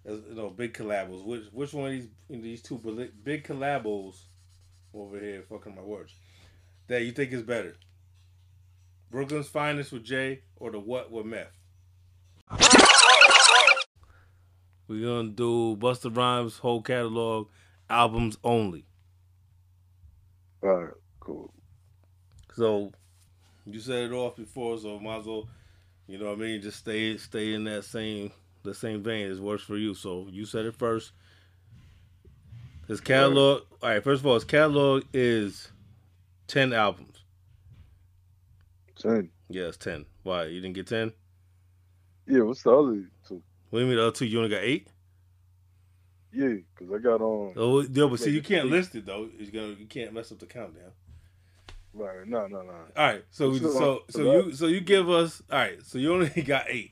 as 0.04 0.22
you 0.28 0.34
know 0.34 0.50
big 0.50 0.74
collabos. 0.74 1.24
Which 1.24 1.44
which 1.52 1.74
one 1.74 1.86
of 1.86 1.92
these 1.92 2.08
these 2.28 2.62
two 2.64 2.80
big 3.24 3.44
collabos 3.44 4.16
over 4.96 5.20
here 5.20 5.44
fucking 5.48 5.76
my 5.76 5.84
words 5.84 6.16
that 6.88 7.04
you 7.04 7.12
think 7.12 7.34
is 7.34 7.44
better? 7.44 7.76
Brooklyn's 9.12 9.48
Finest 9.48 9.92
with 9.92 10.04
Jay 10.04 10.42
or 10.56 10.72
the 10.72 10.80
What 10.80 11.12
with 11.12 11.28
Meth? 11.28 11.59
We're 14.90 15.06
gonna 15.06 15.30
do 15.30 15.78
Busta 15.78 16.16
Rhymes 16.16 16.58
whole 16.58 16.82
catalog 16.82 17.48
albums 17.92 18.40
only. 18.44 18.86
All 20.64 20.84
right, 20.84 20.94
cool. 21.20 21.54
So 22.56 22.92
you 23.68 23.80
set 23.80 24.06
it 24.06 24.12
off 24.12 24.36
before, 24.36 24.80
so 24.80 25.00
might 25.00 25.20
as 25.20 25.26
well, 25.28 25.48
you 26.08 26.18
know 26.18 26.26
what 26.26 26.40
I 26.40 26.42
mean, 26.42 26.62
just 26.64 26.80
stay 26.80 27.18
stay 27.18 27.54
in 27.54 27.66
that 27.66 27.86
same 27.86 28.32
the 28.64 28.74
same 28.74 29.04
vein. 29.04 29.32
It 29.32 29.40
works 29.40 29.62
for 29.62 29.78
you. 29.78 29.94
So 29.94 30.28
you 30.32 30.46
said 30.46 30.66
it 30.66 30.76
first. 30.76 31.12
His 32.88 33.00
catalog 33.00 33.62
all 33.84 33.90
right, 33.90 34.04
first 34.04 34.22
of 34.22 34.26
all, 34.26 34.34
his 34.34 34.44
catalog 34.44 35.04
is 35.14 35.70
ten 36.48 36.74
albums. 36.74 37.24
Ten. 38.96 39.30
Yeah, 39.50 39.66
it's 39.66 39.78
ten. 39.78 40.08
Why? 40.24 40.46
You 40.46 40.62
didn't 40.62 40.74
get 40.74 40.88
ten? 40.88 41.14
Yeah, 42.26 42.42
what's 42.42 42.64
the 42.64 42.72
other? 42.72 43.04
What 43.70 43.80
do 43.80 43.86
you 43.86 43.90
mean 43.90 43.98
the 43.98 44.04
other 44.08 44.16
two? 44.16 44.26
You 44.26 44.38
only 44.40 44.50
got 44.50 44.64
eight? 44.64 44.88
Yeah, 46.32 46.56
because 46.76 46.94
I 46.94 46.98
got 47.00 47.22
on. 47.22 47.54
Oh, 47.56 47.82
yeah, 47.82 48.06
but 48.08 48.20
see, 48.20 48.32
you 48.32 48.42
can't 48.42 48.66
eight. 48.66 48.72
list 48.72 48.96
it 48.96 49.06
though. 49.06 49.30
You're 49.38 49.52
gonna, 49.52 49.76
you 49.80 49.86
can't 49.88 50.14
mess 50.14 50.32
up 50.32 50.40
the 50.40 50.46
countdown. 50.46 50.92
Right, 51.94 52.28
no, 52.28 52.46
no, 52.48 52.62
no. 52.62 52.72
All 52.72 52.80
right, 52.98 53.24
so 53.32 53.52
So- 53.58 53.70
so 53.72 54.02
so 54.10 54.22
you 54.32 54.54
so 54.54 54.68
you 54.68 54.80
give 54.82 55.10
us 55.10 55.42
all 55.52 55.58
right. 55.58 55.84
So 55.84 55.98
you 55.98 56.14
only 56.14 56.30
got 56.46 56.66
eight. 56.70 56.92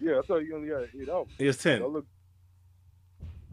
Yeah, 0.00 0.18
I 0.18 0.22
thought 0.26 0.38
you 0.38 0.54
only 0.56 0.68
got 0.68 0.84
eight 0.98 1.08
albums. 1.08 1.34
It's 1.38 1.66
I 1.66 1.70
ten. 1.78 1.86
look. 1.86 2.06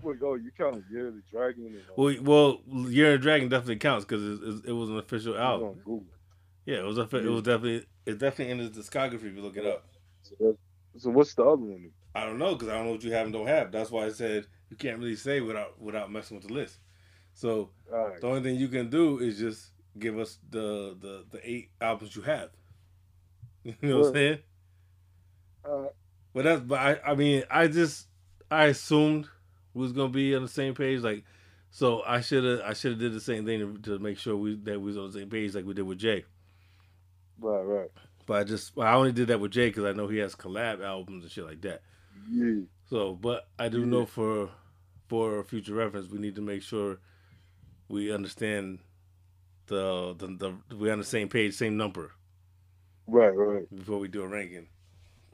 Wait, 0.01 0.17
oh, 0.21 0.36
you 0.36 0.51
counted 0.55 0.84
Year 0.91 1.08
of 1.08 1.15
the 1.15 1.23
Dragon 1.31 1.65
and 1.65 1.81
all. 1.97 2.05
Well, 2.05 2.62
well, 2.67 2.89
Year 2.91 3.15
of 3.15 3.19
the 3.21 3.23
Dragon 3.23 3.49
definitely 3.49 3.77
counts 3.77 4.05
because 4.05 4.23
it, 4.23 4.43
it, 4.43 4.69
it 4.69 4.71
was 4.71 4.89
an 4.89 4.99
official 4.99 5.36
album. 5.38 5.79
on 5.88 6.05
Yeah, 6.65 6.77
it 6.77 6.84
was 6.86 6.97
a, 6.99 7.01
it 7.01 7.25
was 7.25 7.41
definitely 7.41 7.86
it's 8.05 8.19
definitely 8.19 8.51
in 8.51 8.60
his 8.60 8.69
discography 8.69 9.15
if 9.15 9.36
you 9.36 9.41
look 9.41 9.58
it 9.58 9.65
up. 9.65 9.84
So, 10.21 10.55
so 10.97 11.10
what's 11.10 11.34
the 11.34 11.43
other 11.43 11.58
one? 11.58 11.91
I 12.13 12.25
don't 12.25 12.38
know 12.38 12.53
because 12.53 12.69
I 12.69 12.75
don't 12.75 12.86
know 12.86 12.91
what 12.93 13.03
you 13.03 13.12
have 13.12 13.25
and 13.25 13.34
don't 13.34 13.47
have. 13.47 13.71
That's 13.71 13.91
why 13.91 14.05
I 14.05 14.12
said 14.12 14.47
you 14.69 14.77
can't 14.77 14.99
really 14.99 15.15
say 15.15 15.41
without 15.41 15.79
without 15.81 16.12
messing 16.12 16.38
with 16.38 16.47
the 16.47 16.53
list. 16.53 16.79
So 17.34 17.71
right. 17.91 18.19
the 18.19 18.27
only 18.27 18.41
thing 18.41 18.55
you 18.55 18.69
can 18.69 18.89
do 18.89 19.19
is 19.19 19.38
just 19.38 19.71
give 19.99 20.17
us 20.17 20.39
the 20.49 20.95
the, 20.99 21.25
the 21.31 21.49
eight 21.49 21.69
albums 21.81 22.15
you 22.15 22.21
have. 22.23 22.49
You 23.63 23.75
know 23.81 23.97
what 23.97 24.08
I'm 24.10 24.13
saying? 24.13 24.39
Right. 25.65 25.89
But 26.34 26.43
that's 26.43 26.62
but 26.62 26.79
I 26.79 26.99
I 27.03 27.15
mean 27.15 27.43
I 27.49 27.67
just 27.67 28.08
I 28.51 28.65
assumed 28.65 29.27
we 29.73 29.81
was 29.81 29.91
gonna 29.91 30.10
be 30.10 30.36
on 30.36 30.43
the 30.43 30.47
same 30.47 30.75
page 30.75 31.01
like 31.01 31.23
so 31.71 32.03
I 32.05 32.21
should 32.21 32.43
have 32.43 32.60
I 32.62 32.73
should 32.73 32.91
have 32.91 32.99
did 32.99 33.13
the 33.13 33.19
same 33.19 33.45
thing 33.45 33.60
to, 33.60 33.77
to 33.89 33.99
make 33.99 34.19
sure 34.19 34.38
we 34.38 34.55
that 34.63 34.79
we 34.79 34.86
was 34.86 34.97
on 34.97 35.08
the 35.08 35.19
same 35.19 35.29
page 35.29 35.55
like 35.55 35.65
we 35.65 35.73
did 35.73 35.81
with 35.81 35.97
Jay. 35.97 36.25
Right, 37.39 37.62
right. 37.62 37.91
But 38.25 38.38
I 38.41 38.43
just 38.43 38.77
I 38.77 38.93
only 38.93 39.11
did 39.11 39.27
that 39.27 39.39
with 39.39 39.51
Jay 39.51 39.69
because 39.69 39.85
I 39.85 39.93
know 39.93 40.07
he 40.07 40.17
has 40.17 40.35
collab 40.35 40.83
albums 40.83 41.23
and 41.23 41.31
shit 41.31 41.45
like 41.45 41.61
that. 41.61 41.81
Yeah. 42.31 42.61
So 42.89 43.13
but 43.13 43.47
I 43.59 43.69
do 43.69 43.79
Yeah. 43.81 43.85
know 43.85 44.05
for 44.05 44.49
for 45.07 45.43
future 45.43 45.75
reference 45.75 46.09
we 46.09 46.17
need 46.19 46.35
to 46.35 46.41
make 46.41 46.61
sure 46.63 46.99
we 47.89 48.11
understand 48.11 48.79
the 49.67 50.15
the, 50.17 50.27
the 50.69 50.75
we're 50.75 50.91
on 50.93 50.99
the 50.99 51.05
same 51.05 51.29
page 51.29 51.53
same 51.53 51.77
number 51.77 52.11
Right, 53.07 53.29
right. 53.29 53.65
before 53.75 53.99
we 53.99 54.07
do 54.07 54.23
a 54.23 54.27
ranking. 54.27 54.67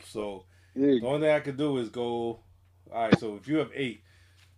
So 0.05 0.45
Yeah. 0.75 0.99
The 0.99 1.05
only 1.07 1.21
thing 1.27 1.35
I 1.35 1.39
could 1.39 1.57
do 1.57 1.77
is 1.77 1.89
go. 1.89 2.39
All 2.93 3.03
right, 3.05 3.17
so 3.19 3.35
if 3.35 3.47
you 3.47 3.57
have 3.57 3.71
eight, 3.73 4.03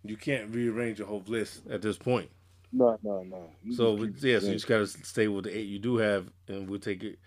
you 0.03 0.17
can't 0.17 0.53
rearrange 0.53 0.97
your 0.97 1.07
whole 1.07 1.23
list 1.27 1.67
at 1.69 1.81
this 1.83 1.97
point. 1.97 2.29
No, 2.71 2.97
no, 3.03 3.21
no. 3.23 3.51
You 3.63 3.73
So 3.75 3.95
yeah, 4.21 4.39
so 4.39 4.47
you 4.47 4.53
just 4.53 4.67
gotta 4.67 4.87
stay 4.87 5.27
with 5.27 5.45
the 5.45 5.55
eight 5.55 5.67
you 5.67 5.77
do 5.77 5.97
have, 5.97 6.31
and 6.47 6.67
we'll 6.67 6.79
take 6.79 7.03
it. 7.03 7.19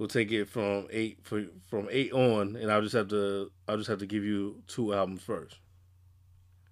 We'll 0.00 0.08
take 0.08 0.32
it 0.32 0.48
from 0.48 0.86
eight 0.90 1.18
for 1.24 1.44
from 1.68 1.86
eight 1.90 2.10
on, 2.14 2.56
and 2.56 2.72
I'll 2.72 2.80
just 2.80 2.94
have 2.94 3.08
to. 3.08 3.50
I'll 3.68 3.76
just 3.76 3.90
have 3.90 3.98
to 3.98 4.06
give 4.06 4.24
you 4.24 4.62
two 4.66 4.94
albums 4.94 5.22
first, 5.22 5.58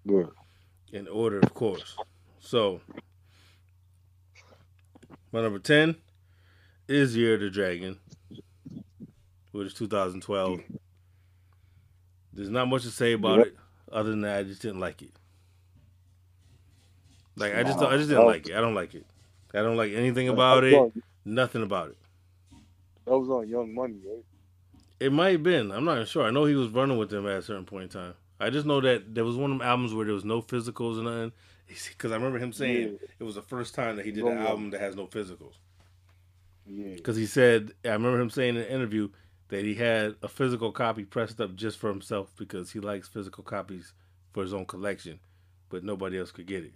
Good. 0.06 0.30
In 0.94 1.06
order, 1.06 1.38
of 1.38 1.52
course. 1.52 1.94
So 2.40 2.80
my 5.30 5.42
number 5.42 5.58
ten 5.58 5.96
is 6.88 7.14
Year 7.14 7.34
of 7.34 7.40
the 7.40 7.50
Dragon, 7.50 7.98
which 9.52 9.66
is 9.66 9.74
2012. 9.74 10.60
There's 12.32 12.48
not 12.48 12.66
much 12.68 12.84
to 12.84 12.90
say 12.90 13.12
about 13.12 13.40
it, 13.40 13.56
other 13.92 14.08
than 14.08 14.22
that 14.22 14.38
I 14.38 14.42
just 14.44 14.62
didn't 14.62 14.80
like 14.80 15.02
it. 15.02 15.12
Like 17.36 17.54
I 17.54 17.62
just. 17.62 17.78
I 17.78 17.98
just 17.98 18.08
didn't 18.08 18.24
like 18.24 18.48
it. 18.48 18.56
I 18.56 18.62
don't 18.62 18.74
like 18.74 18.94
it. 18.94 19.04
I 19.52 19.58
don't 19.58 19.76
like 19.76 19.92
anything 19.92 20.30
about 20.30 20.64
it. 20.64 20.72
Nothing 21.26 21.62
about 21.62 21.90
it. 21.90 21.98
That 23.08 23.18
was 23.18 23.30
on 23.30 23.48
Young 23.48 23.74
Money, 23.74 23.96
right? 24.06 24.24
It 25.00 25.12
might 25.12 25.32
have 25.32 25.42
been. 25.42 25.70
I'm 25.70 25.84
not 25.84 26.06
sure. 26.08 26.24
I 26.24 26.30
know 26.30 26.44
he 26.44 26.54
was 26.54 26.68
running 26.68 26.98
with 26.98 27.10
them 27.10 27.26
at 27.26 27.38
a 27.38 27.42
certain 27.42 27.64
point 27.64 27.84
in 27.84 27.88
time. 28.00 28.14
I 28.40 28.50
just 28.50 28.66
know 28.66 28.80
that 28.80 29.14
there 29.14 29.24
was 29.24 29.36
one 29.36 29.52
of 29.52 29.58
them 29.58 29.66
albums 29.66 29.94
where 29.94 30.04
there 30.04 30.14
was 30.14 30.24
no 30.24 30.42
physicals 30.42 30.96
and 30.96 31.04
nothing. 31.04 31.32
Because 31.90 32.12
I 32.12 32.14
remember 32.16 32.38
him 32.38 32.52
saying 32.52 32.92
Yeah. 33.00 33.08
it 33.20 33.24
was 33.24 33.34
the 33.34 33.42
first 33.42 33.74
time 33.74 33.96
that 33.96 34.06
he 34.06 34.10
did 34.12 34.24
an 34.24 34.38
album 34.38 34.70
that 34.70 34.80
has 34.80 34.96
no 34.96 35.06
physicals. 35.06 35.54
Yeah. 36.66 36.94
Because 36.94 37.16
he 37.16 37.26
said, 37.26 37.72
I 37.84 37.88
remember 37.90 38.20
him 38.20 38.30
saying 38.30 38.56
in 38.56 38.62
an 38.62 38.68
interview 38.68 39.10
that 39.48 39.64
he 39.64 39.74
had 39.74 40.16
a 40.22 40.28
physical 40.28 40.72
copy 40.72 41.04
pressed 41.04 41.40
up 41.40 41.54
just 41.54 41.78
for 41.78 41.88
himself 41.88 42.32
because 42.36 42.70
he 42.70 42.80
likes 42.80 43.08
physical 43.08 43.44
copies 43.44 43.92
for 44.32 44.42
his 44.42 44.52
own 44.54 44.64
collection, 44.66 45.20
but 45.68 45.84
nobody 45.84 46.18
else 46.18 46.30
could 46.30 46.46
get 46.46 46.64
it. 46.64 46.74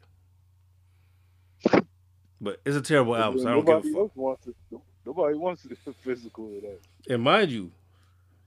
But 2.40 2.60
it's 2.66 2.76
a 2.76 2.82
terrible 2.82 3.14
album, 3.16 3.40
so 3.40 3.48
I 3.48 3.52
don't 3.52 3.64
give 3.64 3.94
a 3.96 4.08
fuck. 4.08 4.82
Else 5.06 5.16
wants 5.16 5.64
it. 5.64 5.70
Nobody 5.70 5.74
wants 5.74 5.86
it 5.86 5.94
physical 6.04 6.46
of 6.56 6.62
that. 6.62 6.80
And 7.08 7.22
mind 7.22 7.50
you, 7.50 7.72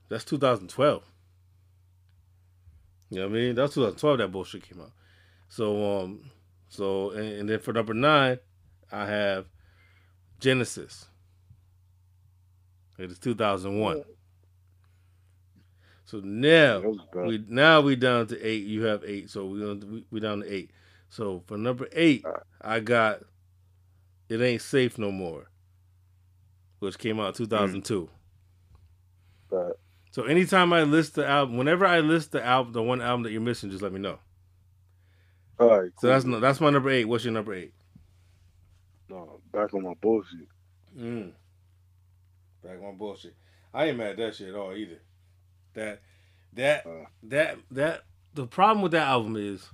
that's 0.08 0.24
2012. 0.24 1.02
You 3.10 3.18
know 3.20 3.26
what 3.26 3.30
I 3.30 3.34
mean? 3.34 3.54
That's 3.54 3.74
2012 3.74 4.18
that 4.18 4.32
bullshit 4.32 4.68
came 4.68 4.80
out. 4.80 4.92
So 5.48 6.00
um, 6.00 6.30
so 6.68 7.10
and, 7.10 7.40
and 7.40 7.48
then 7.48 7.60
for 7.60 7.72
number 7.72 7.94
nine, 7.94 8.38
I 8.90 9.06
have 9.06 9.46
Genesis. 10.40 11.06
It 12.98 13.10
is 13.10 13.18
2001. 13.18 14.02
So 16.04 16.20
now 16.20 16.80
That 16.80 16.88
was 16.88 16.98
bad. 17.12 17.26
we 17.26 17.44
now 17.48 17.80
we 17.80 17.96
down 17.96 18.26
to 18.28 18.40
eight. 18.44 18.64
You 18.64 18.84
have 18.84 19.02
eight, 19.04 19.28
so 19.30 19.46
we 19.46 19.74
we 19.74 20.04
we 20.10 20.20
down 20.20 20.40
to 20.40 20.52
eight. 20.52 20.70
So 21.08 21.42
for 21.46 21.56
number 21.58 21.88
eight. 21.92 22.24
I 22.60 22.80
got 22.80 23.20
"It 24.28 24.40
Ain't 24.40 24.62
Safe 24.62 24.98
No 24.98 25.10
More," 25.12 25.48
which 26.78 26.98
came 26.98 27.18
out 27.20 27.34
2002. 27.34 28.08
Bad. 29.50 29.72
So 30.10 30.24
anytime 30.24 30.72
I 30.72 30.82
list 30.82 31.14
the 31.14 31.26
album, 31.26 31.56
whenever 31.56 31.86
I 31.86 32.00
list 32.00 32.32
the 32.32 32.44
album, 32.44 32.72
the 32.72 32.82
one 32.82 33.02
album 33.02 33.22
that 33.24 33.32
you're 33.32 33.40
missing, 33.40 33.70
just 33.70 33.82
let 33.82 33.92
me 33.92 34.00
know. 34.00 34.18
All 35.58 35.68
right. 35.80 35.90
So 35.98 36.06
that's 36.08 36.24
that's 36.40 36.60
my 36.60 36.70
number 36.70 36.90
eight. 36.90 37.04
What's 37.06 37.24
your 37.24 37.32
number 37.34 37.54
eight? 37.54 37.72
no, 39.08 39.40
back 39.52 39.72
on 39.72 39.82
my 39.84 39.94
bullshit. 40.00 40.48
Mm. 40.98 41.32
Back 42.62 42.78
on 42.78 42.84
my 42.84 42.92
bullshit. 42.92 43.34
I 43.72 43.86
ain't 43.86 43.98
mad 43.98 44.10
at 44.12 44.16
that 44.16 44.34
shit 44.34 44.48
at 44.48 44.54
all 44.54 44.74
either. 44.74 45.00
That 45.74 46.00
that 46.54 46.86
Uh. 46.86 47.06
that 47.24 47.58
that 47.70 48.02
the 48.34 48.46
problem 48.46 48.82
with 48.82 48.92
that 48.92 49.06
album 49.06 49.36
is 49.36 49.68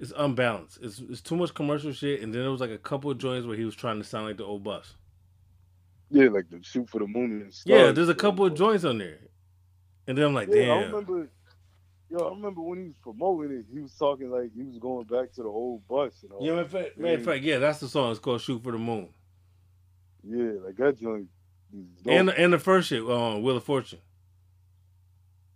it's 0.00 0.12
unbalanced. 0.16 0.78
It's 0.82 0.98
it's 1.00 1.20
too 1.20 1.36
much 1.36 1.54
commercial 1.54 1.92
shit, 1.92 2.20
and 2.22 2.32
then 2.32 2.42
there 2.42 2.50
was 2.50 2.60
like 2.60 2.70
a 2.70 2.78
couple 2.78 3.10
of 3.10 3.18
joints 3.18 3.46
where 3.46 3.56
he 3.56 3.64
was 3.64 3.74
trying 3.74 3.98
to 3.98 4.04
sound 4.04 4.26
like 4.26 4.36
the 4.36 4.44
old 4.44 4.64
bus. 4.64 4.94
Yeah, 6.10 6.28
like 6.28 6.48
the 6.50 6.62
shoot 6.62 6.88
for 6.88 6.98
the 7.00 7.06
moon 7.06 7.42
and 7.42 7.52
stars. 7.54 7.80
Yeah, 7.86 7.92
there's 7.92 8.08
a 8.08 8.14
couple 8.14 8.44
of 8.44 8.54
joints 8.54 8.84
on 8.84 8.98
there, 8.98 9.18
and 10.06 10.16
then 10.18 10.26
I'm 10.26 10.34
like, 10.34 10.48
Yeah, 10.48 10.54
I 10.54 10.66
damn. 10.66 10.82
remember. 10.92 11.28
Yo, 12.10 12.18
I 12.18 12.30
remember 12.30 12.60
when 12.60 12.78
he 12.78 12.84
was 12.84 12.96
promoting 13.02 13.56
it, 13.58 13.64
he 13.72 13.80
was 13.80 13.92
talking 13.94 14.30
like 14.30 14.50
he 14.54 14.62
was 14.62 14.78
going 14.78 15.06
back 15.06 15.32
to 15.32 15.42
the 15.42 15.48
old 15.48 15.86
bus 15.88 16.22
and 16.22 16.32
all. 16.32 16.44
Yeah, 16.46 16.52
of 16.60 16.70
fact, 16.70 16.98
of 16.98 17.24
fact, 17.24 17.42
yeah, 17.42 17.58
that's 17.58 17.80
the 17.80 17.88
song. 17.88 18.10
It's 18.10 18.20
called 18.20 18.40
"Shoot 18.42 18.62
for 18.62 18.72
the 18.72 18.78
Moon," 18.78 19.08
Yeah, 20.22 20.52
like 20.64 20.76
that 20.76 21.00
joint. 21.00 21.28
and 22.06 22.28
and 22.30 22.52
the 22.52 22.58
first 22.58 22.88
shit, 22.88 23.02
um, 23.02 23.42
"Wheel 23.42 23.56
of 23.56 23.64
Fortune," 23.64 23.98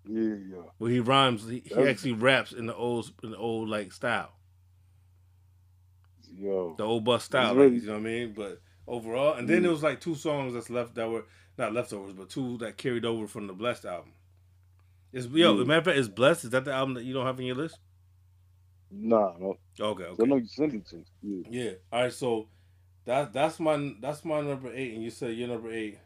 yeah, 0.09 0.35
yeah. 0.51 0.63
where 0.79 0.91
he 0.91 1.01
rhymes. 1.01 1.49
He, 1.49 1.63
he 1.65 1.75
actually 1.83 2.13
raps 2.13 2.53
in 2.53 2.67
the 2.67 2.75
old 2.75 3.13
in 3.23 3.31
the 3.33 3.37
old 3.37 3.69
like 3.69 3.93
style. 3.93 4.33
Yo, 6.35 6.75
the 6.77 6.85
old 6.85 7.05
bus 7.05 7.25
style, 7.25 7.55
really- 7.55 7.71
like, 7.73 7.81
you 7.83 7.87
know 7.89 7.93
what 7.95 7.99
I 8.01 8.03
mean? 8.03 8.33
But 8.35 8.61
overall, 8.87 9.35
and 9.35 9.49
then 9.49 9.63
there 9.63 9.71
was 9.71 9.83
like 9.83 10.01
two 10.01 10.15
songs 10.15 10.55
that's 10.55 10.71
left 10.71 10.95
that 10.95 11.09
were 11.09 11.25
not 11.57 11.73
leftovers, 11.73 12.13
but 12.13 12.29
two 12.31 12.59
that 12.59 12.77
carried 12.77 13.05
over 13.05 13.27
from 13.27 13.47
the 13.47 13.53
Blessed 13.53 13.85
album. 13.85 14.13
Is 15.13 15.27
yo, 15.27 15.57
Yeah. 15.59 15.65
matter 15.65 15.79
of 15.79 15.85
fact, 15.87 15.99
is 15.99 16.09
Blessed? 16.09 16.45
Is 16.45 16.51
that 16.51 16.65
the 16.65 16.73
album 16.73 16.95
that 16.95 17.05
you 17.05 17.13
don't 17.15 17.27
have 17.27 17.41
in 17.41 17.47
your 17.47 17.57
list? 17.57 17.79
nah, 18.91 19.35
no. 19.39 19.59
Okay, 19.81 20.05
okay. 20.05 20.23
I 20.23 20.27
know 20.27 20.37
you 20.37 20.47
sent 20.47 20.75
it 20.75 20.87
to. 20.89 21.05
Yeah, 21.23 21.43
yeah. 21.51 21.71
All 21.93 22.03
right, 22.03 22.13
so 22.13 22.49
that 23.05 23.33
that's 23.33 23.59
my 23.59 23.95
that's 24.01 24.25
my 24.25 24.41
number 24.41 24.71
eight, 24.73 24.95
and 24.95 25.03
you 25.03 25.11
said 25.11 25.35
your 25.37 25.49
number 25.49 25.71
eight 25.73 25.99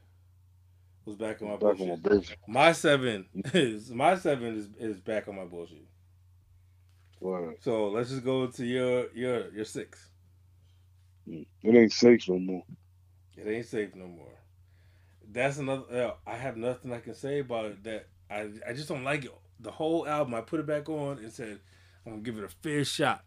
was 1.04 1.16
back 1.16 1.42
on 1.42 1.48
my 1.48 1.56
back 1.56 1.80
on 1.80 1.88
my 1.88 1.96
bullshit. 1.96 2.02
bullshit. 2.02 2.38
My 2.46 2.72
seven 2.72 3.26
is 3.54 3.90
my 3.90 4.16
seven 4.16 4.56
is 4.56 4.68
is 4.78 5.00
back 5.00 5.28
on 5.28 5.36
my 5.36 5.44
bullshit. 5.44 5.86
Word. 7.20 7.56
So 7.60 7.88
let's 7.88 8.10
just 8.10 8.24
go 8.24 8.46
to 8.46 8.64
your 8.64 9.06
your 9.14 9.50
your 9.52 9.64
six. 9.64 10.10
Mm. 11.28 11.46
It 11.62 11.74
ain't 11.74 11.92
safe 11.92 12.28
no 12.28 12.38
more. 12.38 12.64
It 13.36 13.46
ain't 13.46 13.66
safe 13.66 13.94
no 13.94 14.06
more. 14.06 14.38
That's 15.30 15.58
another. 15.58 15.84
Uh, 15.90 16.14
I 16.26 16.36
have 16.36 16.56
nothing 16.56 16.92
I 16.92 17.00
can 17.00 17.14
say 17.14 17.40
about 17.40 17.66
it. 17.66 17.84
That 17.84 18.08
I 18.30 18.50
I 18.68 18.72
just 18.72 18.88
don't 18.88 19.04
like 19.04 19.24
it. 19.24 19.32
The 19.60 19.70
whole 19.70 20.06
album. 20.06 20.34
I 20.34 20.40
put 20.40 20.60
it 20.60 20.66
back 20.66 20.88
on 20.88 21.18
and 21.18 21.32
said 21.32 21.60
I'm 22.04 22.12
gonna 22.12 22.22
give 22.22 22.38
it 22.38 22.44
a 22.44 22.48
fair 22.48 22.84
shot. 22.84 23.24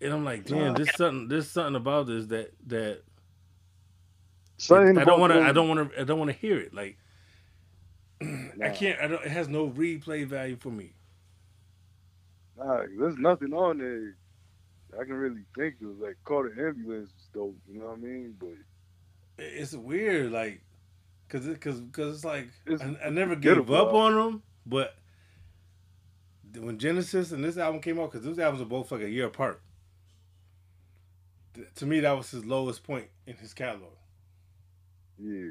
And 0.00 0.12
I'm 0.12 0.24
like, 0.24 0.44
damn, 0.44 0.74
there's 0.74 0.94
something. 0.94 1.28
There's 1.28 1.50
something 1.50 1.74
about 1.74 2.06
this 2.06 2.26
that 2.26 2.52
that 2.68 3.02
Something 4.58 4.98
I 4.98 5.04
don't 5.04 5.20
want 5.20 5.32
to. 5.32 5.40
I 5.40 5.52
don't 5.52 5.68
want 5.68 5.92
to. 5.92 6.00
I 6.00 6.04
don't 6.04 6.18
want 6.18 6.30
to 6.30 6.36
hear 6.36 6.58
it. 6.58 6.74
Like 6.74 6.98
I 8.22 8.70
can't. 8.70 9.00
I 9.00 9.06
don't. 9.08 9.24
It 9.24 9.30
has 9.30 9.48
no 9.48 9.68
replay 9.70 10.26
value 10.26 10.56
for 10.56 10.70
me. 10.70 10.92
Nah, 12.56 12.82
there's 12.98 13.16
nothing 13.18 13.52
on 13.54 13.78
there 13.78 14.16
I 14.94 15.04
can 15.04 15.14
really 15.14 15.42
think 15.56 15.76
of. 15.82 15.98
Like, 15.98 16.16
call 16.24 16.44
the 16.44 16.50
ambulance 16.50 17.10
is 17.10 17.28
dope. 17.34 17.56
You 17.68 17.80
know 17.80 17.86
what 17.86 17.98
I 17.98 18.00
mean? 18.00 18.34
But 18.38 18.56
It's 19.38 19.74
weird, 19.74 20.32
like, 20.32 20.62
cause 21.28 21.46
it, 21.46 21.60
cause, 21.60 21.82
cause 21.92 22.16
it's 22.16 22.24
like 22.24 22.48
It's 22.66 22.82
I, 22.82 22.96
I 23.06 23.10
never 23.10 23.36
gave 23.36 23.70
up 23.70 23.92
on 23.92 24.14
them, 24.14 24.42
but 24.66 24.96
when 26.58 26.78
Genesis 26.78 27.32
and 27.32 27.44
this 27.44 27.58
album 27.58 27.80
came 27.80 28.00
out, 28.00 28.12
cause 28.12 28.22
those 28.22 28.38
albums 28.38 28.62
are 28.62 28.66
both 28.66 28.90
like 28.90 29.02
a 29.02 29.10
year 29.10 29.26
apart. 29.26 29.60
To 31.76 31.86
me, 31.86 32.00
that 32.00 32.12
was 32.12 32.30
his 32.30 32.44
lowest 32.46 32.84
point 32.84 33.08
in 33.26 33.36
his 33.36 33.52
catalog. 33.52 33.97
Yeah, 35.22 35.50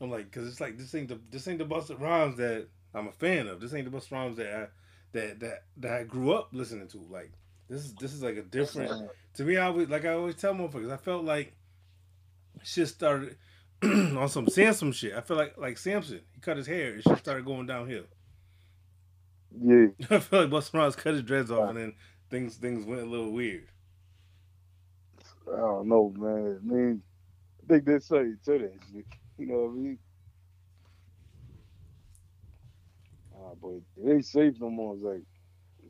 I'm 0.00 0.10
like, 0.10 0.30
cause 0.32 0.46
it's 0.46 0.60
like 0.60 0.78
this 0.78 0.94
ain't 0.94 1.08
the 1.08 1.20
this 1.30 1.48
ain't 1.48 1.58
the 1.58 1.64
Busta 1.64 2.00
Rhymes 2.00 2.36
that 2.36 2.68
I'm 2.94 3.08
a 3.08 3.12
fan 3.12 3.46
of. 3.46 3.60
This 3.60 3.74
ain't 3.74 3.90
the 3.90 3.96
Busta 3.96 4.12
Rhymes 4.12 4.36
that 4.36 4.54
I, 4.54 4.66
that 5.12 5.40
that 5.40 5.64
that 5.78 5.92
I 5.92 6.04
grew 6.04 6.32
up 6.32 6.48
listening 6.52 6.88
to. 6.88 7.06
Like 7.10 7.32
this 7.68 7.84
is 7.84 7.94
this 7.94 8.12
is 8.12 8.22
like 8.22 8.36
a 8.36 8.42
different. 8.42 9.10
To 9.34 9.44
me, 9.44 9.56
I 9.56 9.66
always 9.66 9.88
like 9.88 10.04
I 10.04 10.14
always 10.14 10.36
tell 10.36 10.54
motherfuckers. 10.54 10.92
I 10.92 10.96
felt 10.96 11.24
like 11.24 11.54
shit 12.62 12.88
started 12.88 13.36
on 13.82 14.28
some 14.28 14.48
Samson 14.48 14.92
shit. 14.92 15.14
I 15.14 15.20
feel 15.20 15.36
like 15.36 15.56
like 15.58 15.78
Samson. 15.78 16.20
He 16.32 16.40
cut 16.40 16.56
his 16.56 16.66
hair. 16.66 16.96
It 16.96 17.02
shit 17.04 17.18
started 17.18 17.44
going 17.44 17.66
downhill. 17.66 18.04
yeah. 19.60 19.86
I 20.10 20.18
feel 20.20 20.42
like 20.42 20.50
Busta 20.50 20.74
Rhymes 20.74 20.96
cut 20.96 21.14
his 21.14 21.22
dreads 21.22 21.50
off, 21.50 21.68
and 21.70 21.78
then 21.78 21.94
things 22.30 22.56
things 22.56 22.84
went 22.84 23.02
a 23.02 23.06
little 23.06 23.32
weird. 23.32 23.68
I 25.52 25.56
don't 25.56 25.88
know, 25.88 26.12
man. 26.16 26.60
I 26.62 26.74
mean, 26.74 27.02
think 27.68 27.84
they 27.84 27.98
say 27.98 28.32
to 28.44 28.58
that 28.58 28.72
shit. 28.92 29.04
You 29.38 29.46
know 29.46 29.64
what 29.64 29.70
I 29.70 29.74
mean? 29.74 29.98
Uh, 33.34 33.54
but 33.60 34.02
it 34.02 34.14
ain't 34.14 34.26
safe 34.26 34.54
no 34.60 34.70
more. 34.70 34.94
It's 34.94 35.04
like 35.04 35.22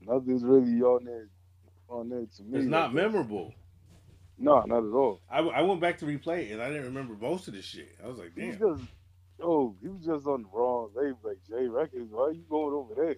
nothing's 0.03 0.45
really 0.45 0.81
on 0.83 1.05
there 1.05 1.29
on 1.89 2.09
there 2.09 2.27
to 2.37 2.43
me. 2.43 2.59
It's 2.59 2.69
not 2.69 2.95
memorable. 2.95 3.55
No, 4.37 4.63
not 4.67 4.79
at 4.79 4.93
all. 4.93 5.21
I, 5.31 5.39
I 5.41 5.63
went 5.63 5.81
back 5.81 5.99
to 5.99 6.07
replay 6.07 6.49
it, 6.49 6.53
and 6.53 6.63
I 6.63 6.69
didn't 6.69 6.87
remember 6.87 7.15
most 7.15 7.47
of 7.47 7.55
this 7.55 7.65
shit. 7.65 7.97
I 8.03 8.09
was 8.09 8.19
like, 8.19 8.35
damn. 8.35 8.45
He 8.45 8.65
was 8.65 8.81
just, 8.81 8.91
oh, 9.41 9.77
he 9.81 9.89
was 9.89 10.05
just 10.05 10.27
on 10.27 10.43
the 10.43 10.49
wrong 10.53 10.91
label, 10.97 11.19
like 11.23 11.39
J 11.49 11.69
Records. 11.69 12.11
Why 12.11 12.25
are 12.25 12.33
you 12.33 12.45
going 12.49 12.75
over 12.75 12.95
there? 12.97 13.17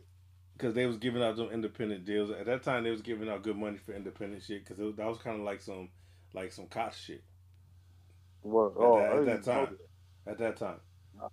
because 0.56 0.74
they 0.74 0.86
was 0.86 0.96
giving 0.96 1.22
out 1.22 1.36
some 1.36 1.50
independent 1.50 2.04
deals 2.04 2.30
at 2.30 2.46
that 2.46 2.62
time. 2.62 2.84
They 2.84 2.90
was 2.90 3.02
giving 3.02 3.28
out 3.28 3.42
good 3.42 3.56
money 3.56 3.76
for 3.76 3.92
independent 3.92 4.42
shit 4.42 4.64
because 4.64 4.78
that 4.78 5.06
was 5.06 5.18
kind 5.18 5.38
of 5.38 5.44
like 5.44 5.60
some 5.60 5.90
like 6.32 6.52
some 6.52 6.66
Koch 6.66 6.94
shit 6.94 7.22
At 8.80 8.82
Oh, 8.82 8.96
that- 8.96 9.12
at 9.18 9.24
that 9.26 9.44
time. 9.44 9.70
at 10.26 10.38
that 10.38 10.56
time. 10.56 10.80
that. 11.20 11.30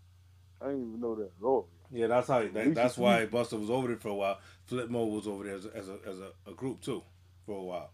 I 0.61 0.67
didn't 0.67 0.87
even 0.89 1.01
know 1.01 1.15
that 1.15 1.31
at 1.39 1.43
all. 1.43 1.69
Yeah, 1.91 2.07
that's 2.07 2.27
how. 2.29 2.47
That, 2.47 2.75
that's 2.75 2.97
why 2.97 3.25
Busta 3.27 3.59
was 3.59 3.69
over 3.69 3.89
there 3.89 3.97
for 3.97 4.09
a 4.09 4.15
while. 4.15 4.39
Flip 4.65 4.89
Mode 4.89 5.13
was 5.13 5.27
over 5.27 5.45
there 5.45 5.55
as 5.55 5.65
a, 5.65 5.75
as 5.75 5.89
a 5.89 5.97
as 6.07 6.19
a, 6.19 6.31
a 6.51 6.53
group 6.53 6.81
too 6.81 7.03
for 7.45 7.59
a 7.59 7.63
while. 7.63 7.91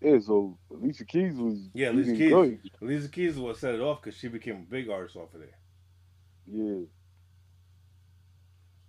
Yeah, 0.00 0.18
so 0.20 0.58
Alicia 0.70 1.04
Keys 1.06 1.34
was. 1.36 1.70
Yeah, 1.74 1.90
Alicia 1.90 2.12
Keys. 2.14 2.32
good. 2.32 2.60
Lisa 2.80 3.08
Keys 3.08 3.38
what 3.38 3.56
set 3.58 3.74
it 3.76 3.80
off 3.80 4.02
because 4.02 4.18
she 4.18 4.28
became 4.28 4.56
a 4.56 4.70
big 4.70 4.90
artist 4.90 5.16
off 5.16 5.34
of 5.34 5.40
there. 5.40 5.58
Yeah, 6.46 6.84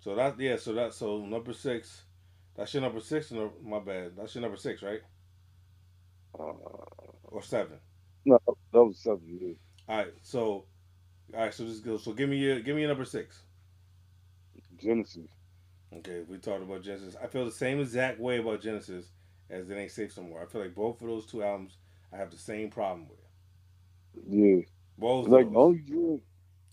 So 0.02 0.16
that 0.16 0.40
yeah, 0.40 0.58
so 0.58 0.74
that 0.74 0.94
so 0.94 1.26
number 1.26 1.54
six, 1.54 2.04
that's 2.56 2.74
your 2.74 2.84
number 2.84 3.02
six. 3.02 3.32
My 3.64 3.80
bad, 3.80 4.14
that's 4.18 4.36
your 4.36 4.44
number 4.44 4.58
six, 4.58 4.84
right? 4.84 5.02
uh, 6.40 6.54
Or 7.26 7.42
seven. 7.44 7.80
no, 8.26 8.40
that 8.74 8.86
was 8.86 9.00
seven. 9.00 9.40
Yeah, 9.42 9.54
All 9.90 9.98
right, 9.98 10.14
so 10.24 10.66
all 11.34 11.42
right, 11.42 11.54
so 11.54 11.66
just 11.66 11.86
go. 11.86 11.98
So 11.98 12.14
give 12.14 12.30
me 12.30 12.38
your 12.38 12.60
give 12.62 12.76
me 12.76 12.82
your 12.84 12.90
number 12.90 13.06
six. 13.06 13.44
Genesis. 14.82 15.30
Okay, 15.98 16.22
we 16.28 16.38
talked 16.40 16.64
about 16.64 16.84
Genesis. 16.84 17.16
I 17.22 17.28
feel 17.28 17.46
the 17.46 17.52
same 17.52 17.80
exact 17.82 18.20
way 18.20 18.40
about 18.40 18.62
Genesis 18.62 19.08
as 19.50 19.70
it 19.70 19.76
ain't 19.76 19.92
safe 19.92 20.14
somewhere. 20.14 20.44
I 20.44 20.48
feel 20.48 20.62
like 20.62 20.76
both 20.76 21.02
of 21.02 21.08
those 21.08 21.26
two 21.28 21.44
albums 21.44 21.78
I 22.14 22.18
have 22.18 22.32
the 22.32 22.38
same 22.38 22.70
problem 22.72 23.08
with. 23.10 23.20
Yeah, 24.30 24.62
Both 24.98 25.32
of 25.32 25.32
like 25.32 25.50
the 25.52 25.58
only 25.58 25.82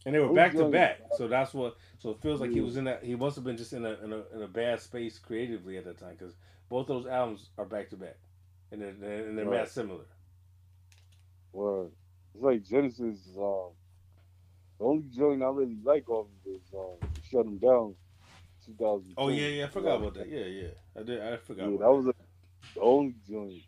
and 0.06 0.14
they 0.14 0.20
were 0.20 0.30
back 0.30 0.56
to 0.56 0.64
back. 0.64 1.02
So 1.10 1.28
that's 1.28 1.54
what. 1.54 1.76
So 1.98 2.10
it 2.10 2.20
feels 2.22 2.40
like 2.40 2.52
he 2.52 2.60
was 2.60 2.76
in 2.76 2.84
that. 2.84 3.04
He 3.04 3.14
must 3.16 3.36
have 3.36 3.44
been 3.44 3.56
just 3.58 3.72
in 3.72 3.84
a 3.86 3.92
in 4.04 4.12
a, 4.12 4.22
in 4.34 4.42
a 4.42 4.48
bad 4.48 4.80
space 4.80 5.18
creatively 5.18 5.78
at 5.78 5.84
that 5.84 5.98
time 5.98 6.16
because 6.18 6.34
both 6.68 6.86
those 6.88 7.06
albums 7.06 7.50
are 7.58 7.66
back 7.66 7.90
to 7.90 7.96
back, 7.96 8.16
and 8.72 8.82
they're, 8.82 8.94
they're 8.94 9.28
and 9.28 9.38
they're 9.38 9.46
Right. 9.46 9.58
mad 9.58 9.68
similar. 9.68 10.04
Well, 11.52 11.90
it's 12.34 12.42
like 12.42 12.64
Genesis. 12.64 13.18
Um, 13.36 13.70
the 14.78 14.84
only 14.84 15.04
joint 15.14 15.42
I 15.42 15.46
really 15.46 15.78
like 15.82 16.08
off 16.08 16.26
of 16.26 16.52
is 16.52 16.62
um, 16.74 16.96
Shut 17.30 17.46
'Em 17.46 17.58
Down, 17.58 17.94
2000. 18.64 19.14
Oh 19.16 19.28
yeah, 19.28 19.48
yeah, 19.48 19.64
I 19.64 19.68
forgot 19.68 19.96
about 19.96 20.14
that. 20.14 20.28
Yeah, 20.28 20.44
yeah, 20.44 20.68
I 20.98 21.02
did. 21.02 21.20
I 21.20 21.36
forgot. 21.36 21.68
Yeah, 21.68 21.74
about 21.74 21.80
that 21.80 21.92
was 21.92 22.06
a, 22.06 22.14
the 22.74 22.80
only 22.80 23.14
joint. 23.28 23.62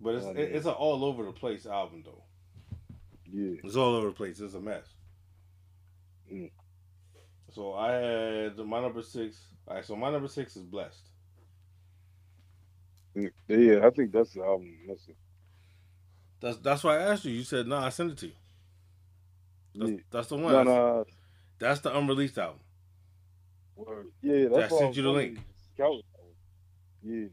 But 0.00 0.16
it's 0.16 0.26
it, 0.26 0.38
it's 0.56 0.66
an 0.66 0.72
all 0.72 1.04
over 1.04 1.24
the 1.24 1.32
place 1.32 1.66
album 1.66 2.02
though. 2.04 2.24
Yeah. 3.32 3.60
It's 3.62 3.76
all 3.76 3.94
over 3.94 4.08
the 4.08 4.12
place. 4.12 4.40
It's 4.40 4.54
a 4.54 4.60
mess. 4.60 4.84
Mm. 6.30 6.50
So 7.50 7.74
I 7.74 7.92
had 7.92 8.58
my 8.58 8.80
number 8.80 9.02
six. 9.02 9.38
All 9.68 9.76
right, 9.76 9.84
so 9.84 9.94
my 9.94 10.10
number 10.10 10.28
six 10.28 10.56
is 10.56 10.64
blessed. 10.64 11.08
Yeah, 13.14 13.86
I 13.86 13.90
think 13.90 14.12
that's 14.12 14.32
the 14.32 14.42
album. 14.42 14.74
It. 14.88 15.16
That's 16.42 16.58
that's 16.58 16.82
why 16.84 16.98
I 16.98 17.02
asked 17.12 17.24
you. 17.24 17.32
You 17.32 17.44
said 17.44 17.68
no. 17.68 17.76
I 17.76 17.88
sent 17.90 18.12
it 18.12 18.18
to 18.18 18.26
you. 18.26 18.32
That's, 19.76 19.90
Yeah. 19.92 19.96
that's 20.10 20.28
the 20.28 20.36
one. 20.36 20.52
No, 20.52 20.56
That's, 20.58 20.66
no. 20.66 21.04
that's 21.58 21.80
the 21.80 21.96
unreleased 21.96 22.36
album. 22.36 22.60
Word. 23.76 24.08
Yeah, 24.20 24.48
that's 24.52 24.72
I 24.72 24.78
sent 24.78 24.96
you 24.96 25.02
the 25.04 25.10
link. 25.10 25.38
Count. 25.76 26.04
Yeah, 27.04 27.26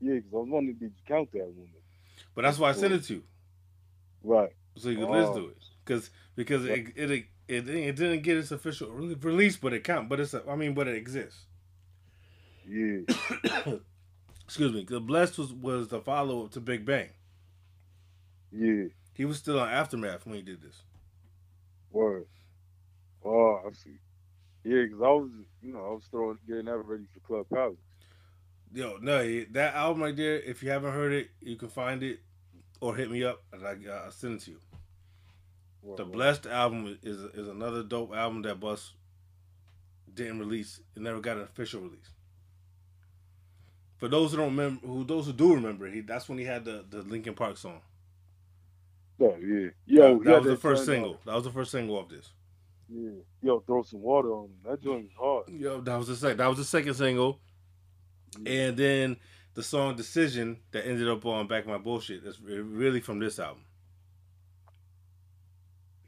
yeah, 0.00 0.14
because 0.14 0.32
I 0.32 0.36
was 0.36 0.48
wondering 0.48 0.76
did 0.78 0.92
you 0.96 1.02
count 1.06 1.30
that 1.32 1.44
one? 1.46 1.68
But 2.34 2.42
that's 2.42 2.58
why 2.58 2.70
I 2.70 2.72
sent 2.72 2.94
it 2.94 3.04
to 3.04 3.14
you 3.14 3.22
Right. 4.22 4.50
so 4.76 4.88
you 4.88 4.96
could 4.98 5.08
Oh. 5.08 5.12
listen 5.12 5.34
to 5.34 5.40
oh. 5.40 5.48
it. 5.48 5.56
Because 5.84 6.10
because 6.36 6.64
it 6.64 6.88
it, 6.96 7.10
it 7.10 7.24
it 7.48 7.68
it 7.68 7.96
didn't 7.96 8.22
get 8.22 8.38
its 8.38 8.50
official 8.52 8.90
release, 8.90 9.56
but 9.56 9.72
it 9.72 9.84
count. 9.84 10.08
But 10.08 10.20
it's 10.20 10.32
a, 10.32 10.42
I 10.48 10.56
mean, 10.56 10.74
but 10.74 10.88
it 10.88 10.94
exists. 10.96 11.44
Yeah. 12.66 13.00
Excuse 14.44 14.72
me. 14.72 14.84
The 14.88 15.00
blessed 15.00 15.38
was 15.38 15.52
was 15.52 15.88
the 15.88 16.00
follow 16.00 16.44
up 16.44 16.52
to 16.52 16.60
Big 16.60 16.84
Bang. 16.86 17.10
Yeah. 18.54 18.84
He 19.14 19.24
was 19.24 19.38
still 19.38 19.58
on 19.60 19.68
Aftermath 19.68 20.26
when 20.26 20.36
he 20.36 20.42
did 20.42 20.62
this. 20.62 20.82
Word. 21.90 22.26
Oh, 23.24 23.60
I 23.66 23.72
see. 23.72 23.98
Yeah, 24.64 24.82
because 24.82 25.02
I 25.02 25.08
was, 25.08 25.30
you 25.62 25.72
know, 25.72 25.80
I 25.80 25.90
was 25.90 26.04
throwing, 26.10 26.38
getting 26.46 26.66
that 26.66 26.76
ready 26.78 27.04
for 27.12 27.20
Club 27.20 27.46
Palace. 27.52 27.78
Yo, 28.72 28.98
no, 29.00 29.44
that 29.52 29.74
album 29.74 30.02
right 30.02 30.16
there. 30.16 30.40
If 30.40 30.62
you 30.62 30.70
haven't 30.70 30.92
heard 30.92 31.12
it, 31.12 31.28
you 31.40 31.56
can 31.56 31.68
find 31.68 32.02
it 32.02 32.20
or 32.80 32.96
hit 32.96 33.10
me 33.10 33.24
up 33.24 33.42
and 33.52 33.66
I, 33.66 33.76
I'll 34.04 34.10
send 34.10 34.34
it 34.34 34.40
to 34.42 34.52
you. 34.52 34.56
Word, 35.82 35.98
The 35.98 36.04
word. 36.04 36.12
Blessed 36.12 36.46
album 36.46 36.98
is 37.02 37.20
is 37.34 37.48
another 37.48 37.82
dope 37.82 38.14
album 38.14 38.42
that 38.42 38.60
Bus 38.60 38.92
didn't 40.12 40.40
release. 40.40 40.80
It 40.96 41.02
never 41.02 41.20
got 41.20 41.36
an 41.36 41.44
official 41.44 41.80
release. 41.82 42.10
For 43.96 44.08
those 44.08 44.32
who 44.32 44.38
don't 44.38 44.56
remember, 44.56 44.86
who 44.86 45.04
those 45.04 45.26
who 45.26 45.32
do 45.32 45.54
remember, 45.54 45.86
he 45.88 46.00
that's 46.00 46.28
when 46.28 46.38
he 46.38 46.44
had 46.44 46.64
the 46.64 46.84
the 46.88 47.02
Linkin 47.02 47.34
Park 47.34 47.56
song. 47.56 47.80
Oh, 49.20 49.36
yeah. 49.40 49.68
Yo, 49.86 50.18
that, 50.18 50.30
yeah, 50.30 50.38
was 50.38 50.46
the 50.46 50.56
first 50.56 50.84
single. 50.86 51.12
on. 51.12 51.18
That 51.26 51.34
was 51.34 51.44
the 51.44 51.50
first 51.52 51.70
single 51.70 51.98
of 51.98 52.08
this. 52.08 52.32
Yeah. 52.88 53.10
Yo, 53.42 53.60
throw 53.60 53.82
some 53.82 54.02
water 54.02 54.32
on 54.34 54.46
him. 54.46 54.56
That 54.64 54.82
joint 54.82 55.04
was 55.04 55.12
hard. 55.46 55.48
Yo, 55.60 55.80
that 55.80 55.96
was 55.96 56.08
the 56.08 56.16
second. 56.16 56.38
That 56.38 56.48
was 56.48 56.58
the 56.58 56.64
second 56.64 56.94
single, 56.94 57.40
Yeah. 58.42 58.52
and 58.52 58.76
then 58.76 59.16
the 59.54 59.62
song 59.62 59.94
"Decision" 59.96 60.58
that 60.72 60.86
ended 60.86 61.08
up 61.08 61.24
on 61.24 61.46
"Back 61.46 61.62
of 61.64 61.68
My 61.70 61.78
Bullshit." 61.78 62.24
That's 62.24 62.40
really 62.40 63.00
from 63.00 63.20
this 63.20 63.38
album. 63.38 63.62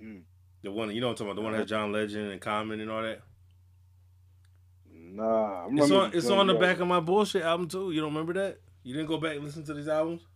Mm. 0.02 0.22
The 0.62 0.70
one 0.72 0.94
you 0.94 1.00
know 1.00 1.06
what 1.08 1.12
I'm 1.12 1.16
talking 1.16 1.26
about. 1.30 1.36
The 1.36 1.42
one 1.42 1.52
that 1.52 1.58
had 1.60 1.68
John 1.68 1.92
Legend 1.92 2.30
and 2.32 2.40
Common 2.40 2.80
and 2.80 2.90
all 2.90 3.02
that. 3.02 3.22
Nah, 4.92 5.68
It's 5.70 5.90
on. 5.90 6.10
It's 6.14 6.28
on 6.28 6.46
the 6.46 6.54
back 6.54 6.80
of 6.80 6.88
my 6.88 7.00
bullshit 7.00 7.42
album 7.42 7.68
too. 7.68 7.90
You 7.92 8.00
don't 8.00 8.10
remember 8.12 8.34
that? 8.34 8.58
You 8.82 8.94
didn't 8.94 9.08
go 9.08 9.18
back 9.18 9.36
and 9.36 9.44
listen 9.44 9.64
to 9.64 9.74
these 9.74 9.88
albums? 9.88 10.26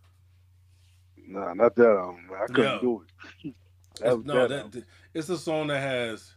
Nah, 1.31 1.53
not 1.53 1.75
that 1.75 1.87
album. 1.87 2.29
I 2.35 2.45
couldn't 2.47 2.81
do 2.81 3.03
it. 3.43 3.53
That 3.99 4.25
no, 4.25 4.47
that, 4.47 4.71
that, 4.71 4.83
it's 5.13 5.29
a 5.29 5.37
song 5.37 5.67
that 5.67 5.79
has 5.81 6.33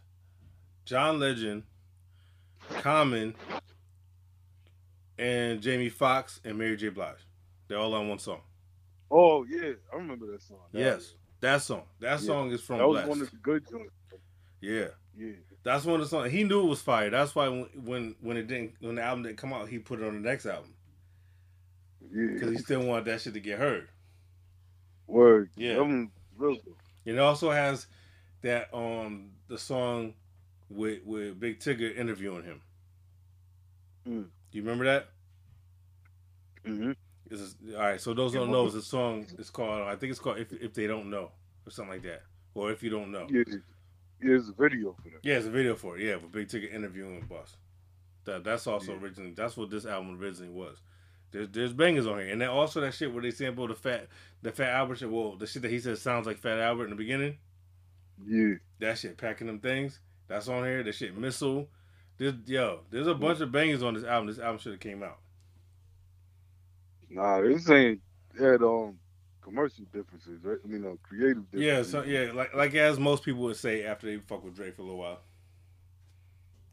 John 0.83 1.19
Legend, 1.19 1.63
Common, 2.81 3.33
and 5.17 5.61
Jamie 5.61 5.89
Foxx 5.89 6.41
and 6.43 6.57
Mary 6.57 6.75
J. 6.75 6.89
Blige. 6.89 7.15
They're 7.67 7.77
all 7.79 7.93
on 7.95 8.09
one 8.09 8.19
song. 8.19 8.41
Oh 9.09 9.45
yeah, 9.45 9.71
I 9.91 9.95
remember 9.95 10.27
that 10.31 10.41
song. 10.43 10.57
That 10.73 10.79
Yes, 10.79 10.95
was- 10.97 11.15
that 11.39 11.61
song. 11.61 11.83
That 12.01 12.19
Yeah. 12.19 12.25
song 12.27 12.51
is 12.51 12.61
from 12.61 12.79
that 12.79 12.87
was 12.87 12.95
Blessed. 12.97 13.09
one 13.09 13.21
of 13.21 13.31
the 13.31 13.37
good 13.37 13.67
joints. 13.69 13.93
yeah, 14.61 14.87
Yeah, 15.17 15.31
that's 15.63 15.85
one 15.85 15.95
of 15.95 16.01
the 16.01 16.09
songs. 16.09 16.31
He 16.31 16.43
knew 16.43 16.61
it 16.61 16.69
was 16.69 16.81
fire. 16.81 17.09
That's 17.09 17.33
why 17.33 17.47
when 17.47 17.63
when 17.85 18.15
when 18.19 18.37
it 18.37 18.47
didn't 18.47 18.75
when 18.81 18.95
the 18.95 19.01
album 19.01 19.23
didn't 19.23 19.37
come 19.37 19.53
out, 19.53 19.69
he 19.69 19.79
put 19.79 20.01
it 20.01 20.05
on 20.05 20.13
the 20.21 20.29
next 20.29 20.45
album 20.45 20.73
Yeah. 22.11 22.33
because 22.33 22.51
he 22.51 22.57
still 22.57 22.85
wanted 22.85 23.05
that 23.05 23.21
shit 23.21 23.33
to 23.33 23.39
get 23.39 23.57
heard. 23.59 23.87
Word. 25.07 25.49
Yeah. 25.55 25.75
That 25.75 25.83
one 25.83 26.11
real 26.37 26.55
good. 26.55 26.75
It 27.05 27.19
also 27.19 27.51
has 27.51 27.87
that 28.41 28.73
um 28.73 29.31
the 29.47 29.57
song 29.57 30.13
with 30.69 31.03
with 31.05 31.39
Big 31.39 31.59
Tigger 31.59 31.95
interviewing 31.95 32.43
him. 32.43 32.61
Mm. 34.07 34.23
Do 34.51 34.57
you 34.57 34.61
remember 34.61 34.85
that? 34.85 35.09
Mm-hmm. 36.65 36.91
Is, 37.29 37.55
all 37.73 37.79
right. 37.79 37.99
So 38.01 38.13
those 38.13 38.33
who 38.33 38.39
don't 38.39 38.51
know, 38.51 38.69
the 38.69 38.81
song 38.81 39.25
is 39.37 39.49
called. 39.49 39.83
I 39.83 39.95
think 39.95 40.11
it's 40.11 40.19
called 40.19 40.37
"If 40.37 40.53
If 40.53 40.73
They 40.73 40.87
Don't 40.87 41.09
Know" 41.09 41.31
or 41.65 41.71
something 41.71 41.93
like 41.93 42.03
that, 42.03 42.23
or 42.53 42.71
if 42.71 42.83
you 42.83 42.89
don't 42.89 43.11
know. 43.11 43.27
Yeah, 43.29 43.43
yeah, 43.47 43.57
there's 44.21 44.49
a 44.49 44.53
video 44.53 44.93
for 44.93 45.09
that. 45.09 45.19
Yeah, 45.23 45.37
it's 45.37 45.47
a 45.47 45.51
video 45.51 45.75
for 45.75 45.97
it. 45.97 46.03
Yeah, 46.03 46.17
for 46.17 46.27
Big 46.27 46.47
Tigger 46.47 46.71
interviewing 46.71 47.21
Boss. 47.27 47.57
That 48.25 48.43
that's 48.43 48.67
also 48.67 48.93
Yeah. 48.93 48.99
originally 48.99 49.31
that's 49.31 49.57
what 49.57 49.69
this 49.69 49.85
album 49.85 50.19
originally 50.19 50.53
was. 50.53 50.81
There's 51.35 51.49
there's 51.49 51.73
bangers 51.73 52.07
on 52.07 52.19
here, 52.19 52.29
and 52.29 52.39
then 52.39 52.47
also 52.47 52.79
that 52.79 52.93
shit 52.93 53.11
where 53.11 53.21
they 53.21 53.29
sample 53.31 53.67
the 53.67 53.75
fat 53.75 54.07
the 54.41 54.51
Fat 54.51 54.69
Albert 54.69 54.99
shit. 54.99 55.11
Well, 55.11 55.35
the 55.35 55.45
shit 55.45 55.63
that 55.63 55.71
he 55.71 55.79
said 55.79 55.97
sounds 55.97 56.25
like 56.25 56.37
Fat 56.37 56.59
Albert 56.59 56.85
in 56.85 56.91
the 56.91 56.95
beginning. 56.95 57.37
Yeah, 58.25 58.53
That 58.79 58.97
shit 58.97 59.17
packing 59.17 59.47
them 59.47 59.59
things. 59.59 59.99
That's 60.29 60.47
on 60.47 60.63
here. 60.63 60.81
That 60.81 60.95
shit 60.95 61.17
missile. 61.17 61.67
There's 62.17 62.35
yo, 62.45 62.79
there's 62.89 63.07
a 63.07 63.13
bunch 63.13 63.41
of 63.41 63.51
bangers 63.51 63.83
on 63.83 63.95
this 63.95 64.05
album. 64.05 64.27
This 64.27 64.39
album 64.39 64.59
should 64.59 64.71
have 64.71 64.79
came 64.79 65.03
out. 65.03 65.17
nah, 67.09 67.41
this 67.41 67.69
ain't 67.69 67.99
had 68.39 68.63
um 68.63 68.97
commercial 69.41 69.83
differences, 69.91 70.41
right? 70.41 70.57
I 70.63 70.67
mean, 70.69 70.85
uh, 70.85 70.95
creative 71.03 71.43
Yeah, 71.51 71.83
so 71.83 72.01
yeah, 72.05 72.31
like 72.33 72.53
like 72.55 72.73
as 72.75 72.97
most 72.97 73.23
people 73.23 73.41
would 73.41 73.57
say 73.57 73.83
after 73.83 74.07
they 74.07 74.19
fuck 74.19 74.41
with 74.41 74.55
Dre 74.55 74.71
for 74.71 74.83
a 74.83 74.85
little 74.85 74.99
while. 74.99 75.19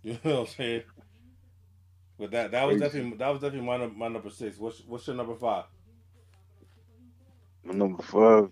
You 0.04 0.18
know 0.24 0.40
what 0.40 0.40
I'm 0.40 0.46
saying? 0.48 0.82
But 2.18 2.30
that 2.32 2.50
that 2.52 2.64
was 2.66 2.78
Crazy. 2.78 2.84
definitely 2.84 3.18
that 3.18 3.28
was 3.28 3.40
definitely 3.40 3.66
my 3.66 3.86
my 3.86 4.08
number 4.08 4.30
six. 4.30 4.58
What's 4.58 4.80
what's 4.86 5.06
your 5.06 5.16
number 5.16 5.34
five? 5.34 5.64
My 7.64 7.74
number 7.74 8.02
five. 8.02 8.50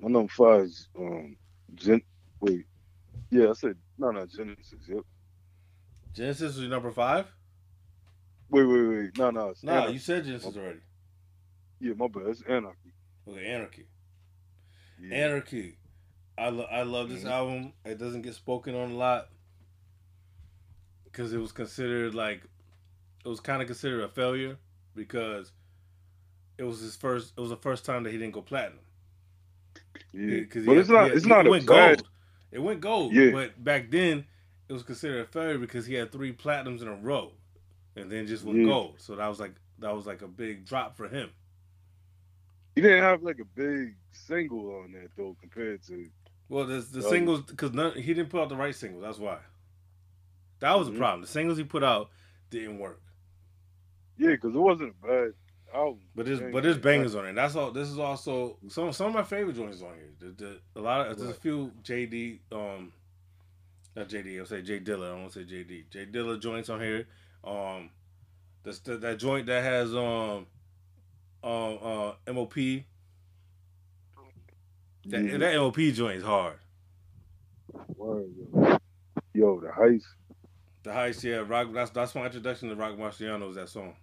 My 0.00 0.08
number 0.08 0.32
five 0.32 0.62
is 0.62 0.88
um 0.98 1.36
Gen. 1.74 2.00
Wait, 2.40 2.66
yeah, 3.30 3.50
I 3.50 3.52
said 3.54 3.76
no, 3.98 4.10
no 4.10 4.26
Genesis. 4.26 4.86
Yep. 4.88 5.04
Genesis 6.14 6.54
was 6.54 6.60
your 6.60 6.70
number 6.70 6.90
five? 6.90 7.26
Wait, 8.50 8.64
wait, 8.64 8.82
wait. 8.88 9.18
No, 9.18 9.30
no. 9.30 9.48
It's 9.50 9.62
No, 9.62 9.72
Anarchy. 9.72 9.92
you 9.92 9.98
said 9.98 10.24
Genesis 10.24 10.56
already. 10.56 10.80
Yeah, 11.80 11.94
my 11.96 12.08
bad. 12.08 12.28
It's 12.28 12.42
Anarchy. 12.42 12.92
Okay, 13.28 13.46
Anarchy. 13.46 13.86
Yeah. 15.00 15.14
Anarchy. 15.16 15.76
I 16.38 16.48
lo- 16.50 16.68
I 16.70 16.82
love 16.82 17.08
this 17.08 17.24
Mhm. 17.24 17.30
album. 17.30 17.72
It 17.84 17.98
doesn't 17.98 18.22
get 18.22 18.34
spoken 18.34 18.74
on 18.74 18.92
a 18.92 18.94
lot 18.94 19.28
because 21.18 21.32
it 21.32 21.38
was 21.38 21.50
considered 21.50 22.14
like 22.14 22.44
it 23.24 23.28
was 23.28 23.40
kind 23.40 23.60
of 23.60 23.66
considered 23.66 24.04
a 24.04 24.08
failure 24.08 24.56
because 24.94 25.50
it 26.56 26.62
was 26.62 26.78
his 26.78 26.94
first. 26.94 27.32
It 27.36 27.40
was 27.40 27.50
the 27.50 27.56
first 27.56 27.84
time 27.84 28.04
that 28.04 28.12
he 28.12 28.18
didn't 28.18 28.34
go 28.34 28.40
platinum. 28.40 28.78
yeah. 30.12 30.36
because 30.36 30.64
but 30.64 30.76
it's 30.76 30.88
not. 30.88 31.10
it's 31.10 31.26
not 31.26 31.40
it 31.44 31.48
a 31.48 31.50
went 31.50 31.66
bad. 31.66 31.98
gold. 31.98 32.08
It 32.52 32.58
went 32.60 32.80
gold. 32.80 33.12
Yeah. 33.12 33.32
But 33.32 33.62
back 33.62 33.90
then, 33.90 34.26
it 34.68 34.72
was 34.72 34.84
considered 34.84 35.22
a 35.22 35.24
failure 35.26 35.58
because 35.58 35.86
he 35.86 35.94
had 35.94 36.12
three 36.12 36.32
platinums 36.32 36.82
in 36.82 36.88
a 36.88 36.94
row, 36.94 37.32
and 37.96 38.12
then 38.12 38.28
just 38.28 38.44
went 38.44 38.60
Yeah. 38.60 38.66
gold. 38.66 38.94
So 38.98 39.16
that 39.16 39.26
was 39.26 39.40
like 39.40 39.54
that 39.80 39.92
was 39.92 40.06
like 40.06 40.22
a 40.22 40.28
big 40.28 40.66
drop 40.66 40.96
for 40.96 41.08
him. 41.08 41.30
He 42.76 42.80
didn't 42.80 43.02
have 43.02 43.24
like 43.24 43.40
a 43.40 43.44
big 43.44 43.96
single 44.12 44.82
on 44.84 44.92
that 44.92 45.10
though, 45.16 45.36
compared 45.40 45.82
to. 45.88 46.06
Well, 46.48 46.64
the 46.64 46.76
the 46.76 47.02
singles 47.02 47.42
because 47.42 47.72
he 47.96 48.14
didn't 48.14 48.30
put 48.30 48.40
out 48.40 48.50
the 48.50 48.56
right 48.56 48.74
singles. 48.74 49.02
That's 49.02 49.18
why. 49.18 49.38
That 50.60 50.78
was 50.78 50.88
Mhm. 50.88 50.92
the 50.92 50.98
problem. 50.98 51.20
The 51.22 51.26
singles 51.28 51.58
he 51.58 51.64
put 51.64 51.84
out 51.84 52.10
didn't 52.50 52.78
work. 52.78 53.00
Yeah, 54.16 54.30
because 54.30 54.54
it 54.54 54.58
wasn't 54.58 54.94
a 55.02 55.06
bad 55.06 55.34
album. 55.72 56.00
But 56.14 56.26
there's 56.26 56.40
but 56.40 56.62
there's 56.62 56.78
bangers 56.78 57.14
on 57.14 57.26
it. 57.26 57.34
That's 57.34 57.54
all. 57.54 57.70
This 57.70 57.88
is 57.88 57.98
also 57.98 58.58
some 58.68 58.92
some 58.92 59.08
of 59.08 59.14
my 59.14 59.22
favorite 59.22 59.54
joints 59.56 59.80
on 59.82 59.94
here. 59.94 60.10
The, 60.18 60.26
the, 60.44 60.60
a 60.76 60.80
lot 60.80 61.06
of 61.06 61.18
there's 61.18 61.30
a 61.30 61.34
few 61.34 61.72
JD 61.82 62.40
um 62.50 62.92
not 63.94 64.08
JD 64.08 64.38
I'll 64.40 64.46
say 64.46 64.62
J 64.62 64.80
Dilla. 64.80 65.10
I 65.12 65.14
won't 65.14 65.32
say 65.32 65.44
JD. 65.44 65.90
J 65.90 66.06
Dilla 66.06 66.40
joints 66.40 66.68
on 66.68 66.80
here. 66.80 67.06
Um, 67.44 67.90
that's 68.64 68.80
the, 68.80 68.96
that 68.98 69.18
joint 69.18 69.46
that 69.46 69.62
has 69.62 69.94
um 69.94 70.46
um 71.44 71.78
uh 71.82 72.12
MOP. 72.32 72.84
That 75.06 75.22
Yeah. 75.24 75.36
that 75.38 75.54
MOP 75.54 75.92
joint 75.92 76.16
is 76.18 76.24
hard. 76.24 76.58
Word, 77.96 78.26
yo. 78.36 78.78
Yo, 79.34 79.60
the 79.60 79.68
heist. 79.68 80.02
The 80.88 80.94
heist, 80.94 81.22
yeah, 81.22 81.44
rock. 81.46 81.68
That's 81.74 81.90
that's 81.90 82.14
my 82.14 82.24
introduction 82.24 82.70
to 82.70 82.74
Roc 82.74 82.96
Marciano. 82.96 83.50
Is 83.50 83.56
that 83.56 83.68
song? 83.68 83.94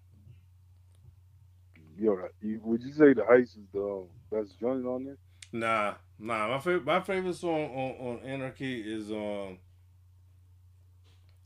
Yo, 1.97 2.15
would 2.61 2.83
you 2.83 2.91
say 2.91 3.13
the 3.13 3.23
heist 3.23 3.57
is 3.57 3.65
the 3.73 3.81
um, 3.81 4.07
best 4.31 4.59
joint 4.59 4.85
on 4.85 5.05
there? 5.05 5.17
Nah, 5.51 5.95
nah. 6.19 6.47
My 6.47 6.59
favorite, 6.59 6.85
my 6.85 6.99
favorite 6.99 7.37
song 7.37 7.71
on, 7.73 8.07
on 8.07 8.19
Anarchy 8.19 8.81
is 8.81 9.09
um. 9.09 9.57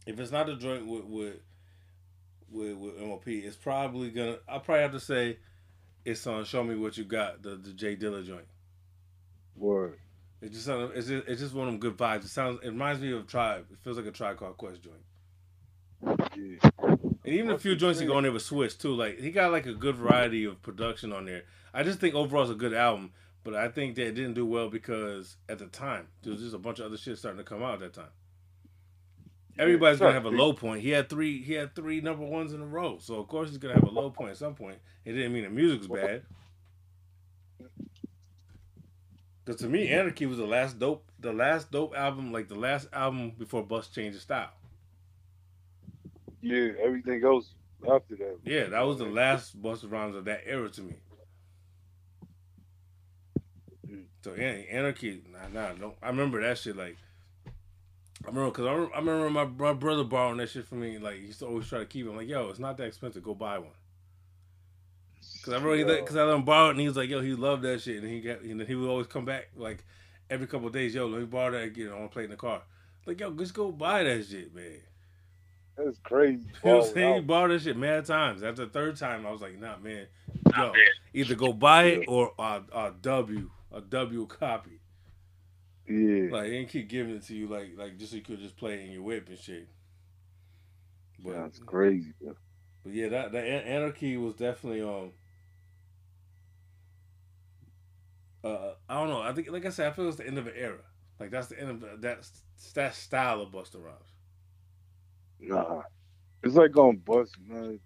If 0.05 0.19
it's 0.19 0.29
not 0.33 0.49
a 0.49 0.57
joint 0.57 0.85
with 0.85 1.05
with 1.05 1.35
with, 2.51 2.75
with 2.75 2.97
MOP, 2.99 3.27
it's 3.29 3.55
probably 3.55 4.09
gonna. 4.09 4.39
I'll 4.45 4.59
probably 4.59 4.81
have 4.81 4.91
to 4.91 4.99
say, 4.99 5.37
it's 6.03 6.27
on 6.27 6.43
"Show 6.43 6.65
Me 6.65 6.75
What 6.75 6.97
You 6.97 7.05
Got," 7.05 7.43
the 7.43 7.51
the 7.55 7.71
J 7.71 7.95
Dilla 7.95 8.25
joint. 8.27 8.47
Word. 9.55 9.99
It 10.41 10.51
just. 10.51 10.67
It's 10.67 11.07
just, 11.07 11.27
it's 11.29 11.39
just 11.39 11.53
one 11.53 11.69
of 11.69 11.73
them 11.75 11.79
good 11.79 11.95
vibes. 11.97 12.25
It 12.25 12.29
sounds. 12.29 12.59
It 12.61 12.67
reminds 12.67 13.01
me 13.01 13.13
of 13.13 13.25
Tribe. 13.25 13.67
It 13.71 13.79
feels 13.79 13.95
like 13.95 14.05
a 14.05 14.11
Tribe 14.11 14.35
Called 14.35 14.57
Quest 14.57 14.83
joint. 14.83 14.99
Yeah. 16.01 16.69
And 17.23 17.37
even 17.37 17.51
a 17.51 17.59
few 17.59 17.75
joints 17.75 17.99
he 17.99 18.05
go 18.05 18.15
on 18.15 18.23
there 18.23 18.31
with 18.31 18.41
Switch 18.41 18.77
too. 18.77 18.95
Like 18.95 19.19
he 19.19 19.31
got 19.31 19.51
like 19.51 19.65
a 19.65 19.73
good 19.73 19.95
variety 19.95 20.45
of 20.45 20.61
production 20.61 21.11
on 21.13 21.25
there. 21.25 21.43
I 21.73 21.83
just 21.83 21.99
think 21.99 22.15
overall 22.15 22.43
it's 22.43 22.51
a 22.51 22.55
good 22.55 22.73
album. 22.73 23.11
But 23.43 23.55
I 23.55 23.69
think 23.69 23.95
that 23.95 24.07
it 24.07 24.15
didn't 24.15 24.33
do 24.33 24.45
well 24.45 24.69
because 24.69 25.37
at 25.47 25.59
the 25.59 25.67
time 25.67 26.07
there 26.21 26.33
was 26.33 26.41
just 26.41 26.53
a 26.53 26.59
bunch 26.59 26.79
of 26.79 26.85
other 26.85 26.97
shit 26.97 27.17
starting 27.17 27.37
to 27.37 27.43
come 27.43 27.63
out 27.63 27.75
at 27.75 27.79
that 27.79 27.93
time. 27.93 28.11
Everybody's 29.57 29.99
gonna 29.99 30.13
have 30.13 30.25
a 30.25 30.29
low 30.29 30.53
point. 30.53 30.81
He 30.81 30.89
had 30.89 31.09
three. 31.09 31.41
He 31.41 31.53
had 31.53 31.75
three 31.75 31.99
number 32.01 32.23
ones 32.23 32.53
in 32.53 32.61
a 32.61 32.65
row. 32.65 32.97
So 32.99 33.15
of 33.15 33.27
course 33.27 33.49
he's 33.49 33.57
gonna 33.57 33.73
have 33.73 33.83
a 33.83 33.91
low 33.91 34.09
point 34.09 34.31
at 34.31 34.37
some 34.37 34.55
point. 34.55 34.77
It 35.05 35.13
didn't 35.13 35.33
mean 35.33 35.43
the 35.43 35.49
music 35.49 35.89
was 35.89 35.99
bad. 35.99 36.23
Because 39.43 39.61
to 39.61 39.67
me, 39.67 39.89
Anarchy 39.89 40.27
was 40.27 40.37
the 40.37 40.45
last 40.45 40.77
dope, 40.77 41.09
the 41.19 41.33
last 41.33 41.71
dope 41.71 41.95
album, 41.95 42.31
like 42.31 42.49
the 42.49 42.55
last 42.55 42.87
album 42.93 43.31
before 43.31 43.63
Bust 43.63 43.93
changed 43.93 44.13
his 44.13 44.21
style. 44.21 44.51
Yeah, 46.41 46.69
everything 46.81 47.23
else 47.23 47.53
after 47.83 48.15
that. 48.17 48.37
Yeah, 48.43 48.65
that 48.65 48.81
was 48.81 48.97
the 48.97 49.05
last 49.05 49.61
Busta 49.61 49.91
Rhymes 49.91 50.15
of 50.15 50.25
that 50.25 50.41
era 50.45 50.69
to 50.69 50.81
me. 50.81 50.95
So 54.21 54.33
yeah, 54.35 54.51
Anarchy, 54.69 55.21
nah, 55.31 55.47
nah, 55.47 55.73
no. 55.73 55.93
I 56.01 56.07
remember 56.07 56.41
that 56.41 56.57
shit. 56.57 56.75
Like, 56.75 56.97
I 58.25 58.27
remember 58.27 58.51
because 58.51 58.65
I, 58.65 58.97
I 58.97 58.99
remember 58.99 59.29
my, 59.29 59.45
my 59.45 59.73
brother 59.73 60.03
borrowing 60.03 60.37
that 60.37 60.49
shit 60.49 60.67
from 60.67 60.81
me. 60.81 60.97
Like, 60.97 61.19
he 61.19 61.27
used 61.27 61.39
to 61.39 61.47
always 61.47 61.67
try 61.67 61.79
to 61.79 61.85
keep 61.85 62.05
it. 62.05 62.09
I'm 62.09 62.17
like, 62.17 62.27
yo, 62.27 62.49
it's 62.49 62.59
not 62.59 62.75
that 62.77 62.87
expensive. 62.87 63.23
Go 63.23 63.33
buy 63.33 63.59
one. 63.59 63.69
Because 65.37 65.53
I 65.53 65.63
remember 65.63 65.95
because 66.01 66.17
I 66.17 66.23
let 66.23 66.35
him 66.35 66.43
borrow 66.43 66.67
it, 66.67 66.71
and 66.71 66.81
he 66.81 66.87
was 66.87 66.97
like, 66.97 67.09
yo, 67.09 67.21
he 67.21 67.33
loved 67.33 67.63
that 67.63 67.81
shit, 67.81 68.03
and 68.03 68.11
he 68.11 68.19
got, 68.19 68.41
and 68.41 68.61
he 68.61 68.75
would 68.75 68.89
always 68.89 69.07
come 69.07 69.23
back 69.23 69.49
like 69.55 69.85
every 70.29 70.47
couple 70.47 70.69
days, 70.69 70.93
yo, 70.93 71.07
let 71.07 71.21
me 71.21 71.25
borrow 71.25 71.51
that 71.51 71.63
again. 71.63 71.89
I 71.89 71.93
want 71.97 72.11
to 72.11 72.13
play 72.13 72.25
in 72.25 72.29
the 72.29 72.35
car. 72.35 72.61
Like, 73.05 73.21
yo, 73.21 73.31
just 73.31 73.53
go 73.53 73.71
buy 73.71 74.03
that 74.03 74.25
shit, 74.25 74.53
man. 74.53 74.81
That's 75.83 75.99
crazy. 75.99 76.43
You 76.63 76.69
know 76.69 76.77
what 76.77 76.87
I'm 76.87 76.93
saying? 76.93 77.13
He 77.13 77.19
out. 77.19 77.27
borrowed 77.27 77.51
that 77.51 77.61
shit 77.61 77.77
mad 77.77 78.05
times. 78.05 78.43
After 78.43 78.65
the 78.65 78.71
third 78.71 78.97
time, 78.97 79.25
I 79.25 79.31
was 79.31 79.41
like, 79.41 79.59
nah, 79.59 79.77
man. 79.77 80.07
Yo, 80.55 80.73
either 81.13 81.35
go 81.35 81.53
buy 81.53 81.83
it 81.83 82.05
or 82.07 82.33
a, 82.37 82.61
a 82.73 82.93
W, 83.01 83.49
a 83.71 83.81
W 83.81 84.27
copy. 84.27 84.81
Yeah. 85.87 86.29
Like, 86.31 86.43
they 86.43 86.49
didn't 86.51 86.69
keep 86.69 86.89
giving 86.89 87.15
it 87.15 87.23
to 87.27 87.35
you, 87.35 87.47
like, 87.47 87.71
like 87.77 87.97
just 87.97 88.11
so 88.11 88.17
you 88.17 88.23
could 88.23 88.39
just 88.39 88.57
play 88.57 88.73
it 88.73 88.85
in 88.85 88.91
your 88.91 89.03
whip 89.03 89.29
and 89.29 89.39
shit. 89.39 89.69
But, 91.23 91.33
That's 91.33 91.59
crazy. 91.59 92.13
but 92.21 92.93
yeah, 92.93 93.09
that, 93.09 93.31
that 93.31 93.43
Anarchy 93.45 94.17
was 94.17 94.35
definitely, 94.35 94.81
um, 94.81 95.11
uh, 98.43 98.73
I 98.87 98.95
don't 98.95 99.09
know. 99.09 99.21
I 99.21 99.33
think, 99.33 99.49
like 99.49 99.65
I 99.65 99.69
said, 99.69 99.87
I 99.87 99.91
feel 99.91 100.07
it's 100.07 100.17
the 100.17 100.27
end 100.27 100.37
of 100.37 100.47
an 100.47 100.53
era. 100.55 100.79
Like, 101.19 101.31
that's 101.31 101.47
the 101.47 101.59
end 101.59 101.69
of 101.71 102.01
that, 102.01 102.25
that 102.73 102.95
style 102.95 103.41
of 103.41 103.51
Busta 103.51 103.83
Rhymes. 103.83 104.08
Nah. 105.39 105.81
It's 106.43 106.55
like 106.55 106.71
going 106.71 106.97
bust, 106.97 107.35
man. 107.45 107.79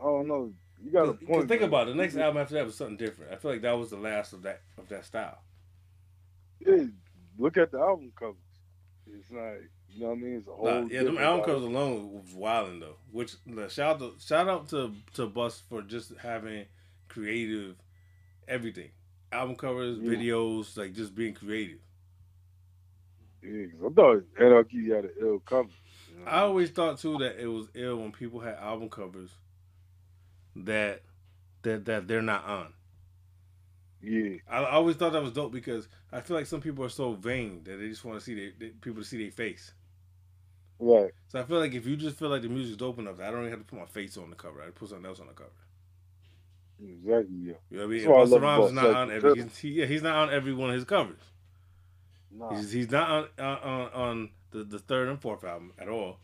I 0.00 0.04
don't 0.04 0.28
know. 0.28 0.52
You 0.82 0.90
got 0.90 1.08
a 1.08 1.12
point. 1.12 1.48
think 1.48 1.60
man. 1.60 1.68
about 1.68 1.88
it. 1.88 1.96
The 1.96 2.02
next 2.02 2.16
album 2.16 2.40
after 2.40 2.54
that 2.54 2.64
was 2.64 2.74
something 2.74 2.96
different. 2.96 3.32
I 3.32 3.36
feel 3.36 3.50
like 3.50 3.62
that 3.62 3.78
was 3.78 3.90
the 3.90 3.96
last 3.98 4.32
of 4.32 4.42
that 4.42 4.62
of 4.78 4.88
that 4.88 5.04
style. 5.04 5.38
Yeah, 6.66 6.84
look 7.38 7.56
at 7.56 7.70
the 7.70 7.78
album 7.78 8.12
covers. 8.16 8.36
It's 9.06 9.30
like 9.30 9.70
you 9.90 10.00
know 10.02 10.08
what 10.08 10.18
I 10.18 10.20
mean. 10.20 10.34
It's 10.36 10.48
a 10.48 10.52
whole. 10.52 10.64
Nah, 10.66 10.72
yeah, 10.72 10.80
them 10.80 10.88
different 10.90 11.20
album 11.20 11.44
covers 11.46 11.62
alone 11.64 12.12
was 12.12 12.34
wilding 12.34 12.80
though. 12.80 12.96
Which 13.12 13.34
the 13.46 13.68
shout 13.68 14.00
out 14.02 14.18
to, 14.18 14.26
shout 14.26 14.48
out 14.48 14.68
to 14.70 14.92
to 15.14 15.26
Bus 15.26 15.62
for 15.68 15.82
just 15.82 16.12
having 16.22 16.64
creative 17.08 17.76
everything, 18.48 18.90
album 19.32 19.56
covers, 19.56 19.98
Yeah. 19.98 20.12
videos, 20.12 20.76
like 20.78 20.94
just 20.94 21.14
being 21.14 21.34
creative. 21.34 21.78
Yeah, 23.42 23.66
I 23.84 23.88
thought 23.90 24.24
Anarchy 24.38 24.88
had 24.90 25.04
an 25.06 25.10
ill 25.20 25.40
cover. 25.40 25.68
You 26.20 26.26
know? 26.26 26.32
I 26.32 26.40
always 26.40 26.70
thought 26.70 26.98
too 26.98 27.18
that 27.18 27.40
it 27.42 27.48
was 27.48 27.68
ill 27.74 27.96
when 27.98 28.12
people 28.12 28.40
had 28.40 28.56
album 28.56 28.90
covers 28.90 29.30
that 30.56 31.02
that 31.62 31.84
that 31.86 32.08
they're 32.08 32.22
not 32.22 32.44
on. 32.44 32.74
yeah, 34.02 34.38
I, 34.48 34.58
I 34.58 34.70
always 34.72 34.96
thought 34.96 35.12
that 35.12 35.22
was 35.22 35.32
dope 35.32 35.52
because 35.52 35.88
I 36.12 36.20
feel 36.20 36.36
like 36.36 36.46
some 36.46 36.60
people 36.60 36.84
are 36.84 36.88
so 36.90 37.14
vain 37.14 37.62
that 37.64 37.76
they 37.78 37.88
just 37.88 38.04
want 38.04 38.18
to 38.18 38.24
see 38.24 38.34
their, 38.34 38.52
they, 38.58 38.68
people 38.70 39.02
to 39.02 39.08
see 39.08 39.22
their 39.22 39.32
face. 39.32 39.72
right. 40.78 41.12
So 41.28 41.40
I 41.40 41.44
feel 41.44 41.58
like 41.60 41.74
if 41.74 41.86
you 41.86 41.96
just 41.96 42.16
feel 42.18 42.28
like 42.30 42.42
the 42.42 42.48
music's 42.48 42.76
dope 42.76 42.98
enough, 42.98 43.20
I 43.20 43.30
don't 43.30 43.40
even 43.40 43.50
have 43.50 43.60
to 43.60 43.64
put 43.66 43.78
my 43.78 43.86
face 43.86 44.16
on 44.18 44.30
the 44.30 44.36
cover. 44.36 44.62
I 44.62 44.70
put 44.70 44.88
something 44.90 45.06
else 45.06 45.20
on 45.20 45.28
the 45.28 45.34
cover. 45.34 45.50
Exactly. 46.82 47.36
Yeah. 47.36 47.54
You 47.70 47.78
know 47.78 47.78
what 47.78 47.84
I 47.84 47.86
mean? 47.88 47.98
That's 47.98 48.08
why 48.08 48.18
I 48.18 48.22
And 48.22 48.28
Busta 48.28 48.40
Rhymes 48.40 48.66
is 48.66 48.72
not 48.72 48.90
on 48.90 49.10
every. 49.10 49.34
He's, 49.34 49.56
he, 49.58 49.68
yeah, 49.70 49.86
he's 49.86 50.02
not 50.02 50.16
on 50.16 50.30
every 50.34 50.52
one 50.54 50.70
of 50.70 50.74
his 50.76 50.84
covers. 50.84 51.22
Nah. 52.30 52.54
He's, 52.56 52.72
he's 52.72 52.90
not 52.90 53.10
on 53.38 53.44
on, 53.44 53.88
on 53.92 54.30
the, 54.50 54.64
the 54.64 54.78
third 54.78 55.08
and 55.08 55.20
fourth 55.20 55.44
album 55.44 55.72
at 55.78 55.88
all. 55.88 56.18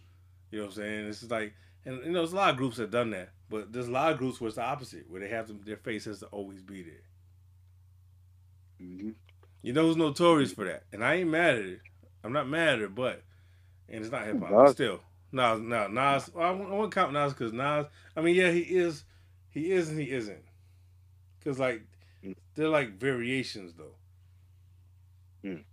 You 0.50 0.58
know 0.58 0.64
what 0.66 0.72
I'm 0.72 0.76
saying? 0.76 1.06
It's 1.08 1.20
just 1.20 1.30
like, 1.30 1.54
and 1.84 1.98
you 2.04 2.12
know, 2.12 2.20
there's 2.20 2.32
a 2.32 2.36
lot 2.36 2.50
of 2.50 2.56
groups 2.56 2.76
that 2.78 2.90
done 2.90 3.10
that, 3.10 3.30
but 3.48 3.72
there's 3.72 3.88
a 3.88 3.92
lot 3.92 4.12
of 4.12 4.18
groups 4.18 4.40
where 4.40 4.48
it's 4.48 4.56
the 4.56 4.62
opposite, 4.64 5.08
where 5.10 5.20
they 5.20 5.28
have 5.28 5.48
them, 5.48 5.60
their 5.64 5.76
face 5.76 6.04
has 6.06 6.20
to 6.20 6.26
always 6.26 6.62
be 6.62 6.82
there. 6.82 6.94
hmm 8.78 9.10
You 9.62 9.72
know 9.72 9.86
who's 9.86 9.96
notorious 9.96 10.52
for 10.52 10.64
that, 10.64 10.84
and 10.92 11.04
I 11.04 11.16
ain't 11.16 11.30
mad 11.30 11.56
at 11.56 11.64
it. 11.64 11.80
I'm 12.24 12.32
not 12.32 12.48
mad 12.48 12.74
at 12.74 12.80
it, 12.82 12.94
but 12.94 13.22
and 13.88 14.02
it's 14.02 14.12
not 14.12 14.26
hip 14.26 14.40
hop, 14.40 14.68
still. 14.70 15.00
Nas, 15.32 15.60
no, 15.60 15.88
Nas. 15.88 16.30
Well, 16.34 16.46
I 16.46 16.50
won't 16.52 16.92
count 16.94 17.12
Nas 17.12 17.32
because 17.32 17.52
Nas. 17.52 17.86
I 18.16 18.20
mean, 18.20 18.34
yeah, 18.34 18.50
he 18.50 18.60
is, 18.60 19.04
he 19.50 19.70
is, 19.72 19.88
and 19.90 19.98
he 20.00 20.10
isn't. 20.10 20.44
Because 21.38 21.58
like, 21.58 21.82
Mm. 22.24 22.34
they're 22.54 22.68
like 22.68 22.98
variations 22.98 23.74
though. 23.74 23.94
Mm. 25.44 25.64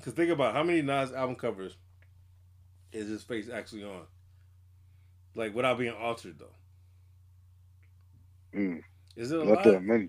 Because 0.00 0.14
think 0.14 0.30
about 0.30 0.54
how 0.54 0.62
many 0.62 0.80
Nas 0.80 1.12
album 1.12 1.36
covers 1.36 1.76
is 2.90 3.06
his 3.08 3.22
face 3.22 3.50
actually 3.52 3.84
on, 3.84 4.02
like 5.34 5.54
without 5.54 5.76
being 5.78 5.92
altered 5.92 6.38
though. 6.38 6.46
Mm. 8.58 8.82
Is 9.14 9.30
it 9.30 9.40
a 9.40 9.44
Not 9.44 9.56
lot? 9.56 9.64
that 9.64 9.82
many. 9.82 10.08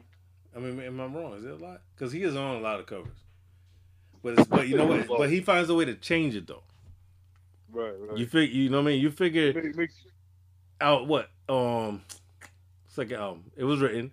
I 0.55 0.59
mean, 0.59 0.79
am 0.79 0.99
I 1.01 1.05
wrong? 1.07 1.33
Is 1.33 1.43
it 1.45 1.51
a 1.51 1.55
lot? 1.55 1.81
Because 1.93 2.13
he 2.13 2.23
is 2.23 2.35
on 2.37 2.55
a 2.55 2.59
lot 2.59 2.79
of 2.79 2.85
covers. 2.85 3.17
But 4.23 4.39
it's, 4.39 4.47
but 4.47 4.67
you 4.69 4.77
know 4.77 4.85
what? 4.85 5.07
But 5.07 5.29
he 5.29 5.41
finds 5.41 5.69
a 5.69 5.75
way 5.75 5.83
to 5.85 5.95
change 5.95 6.35
it 6.35 6.47
though. 6.47 6.63
Right. 7.71 7.91
Right. 7.99 8.17
You 8.17 8.25
figure, 8.25 8.55
you 8.55 8.69
know 8.69 8.77
what 8.77 8.83
I 8.83 8.91
mean? 8.93 9.01
You 9.01 9.11
figure 9.11 9.53
Make- 9.53 9.75
make- 9.75 9.89
out 10.79 11.05
what? 11.07 11.29
Um, 11.49 12.01
second 12.87 13.17
album. 13.17 13.51
It 13.57 13.65
was 13.65 13.81
written. 13.81 14.11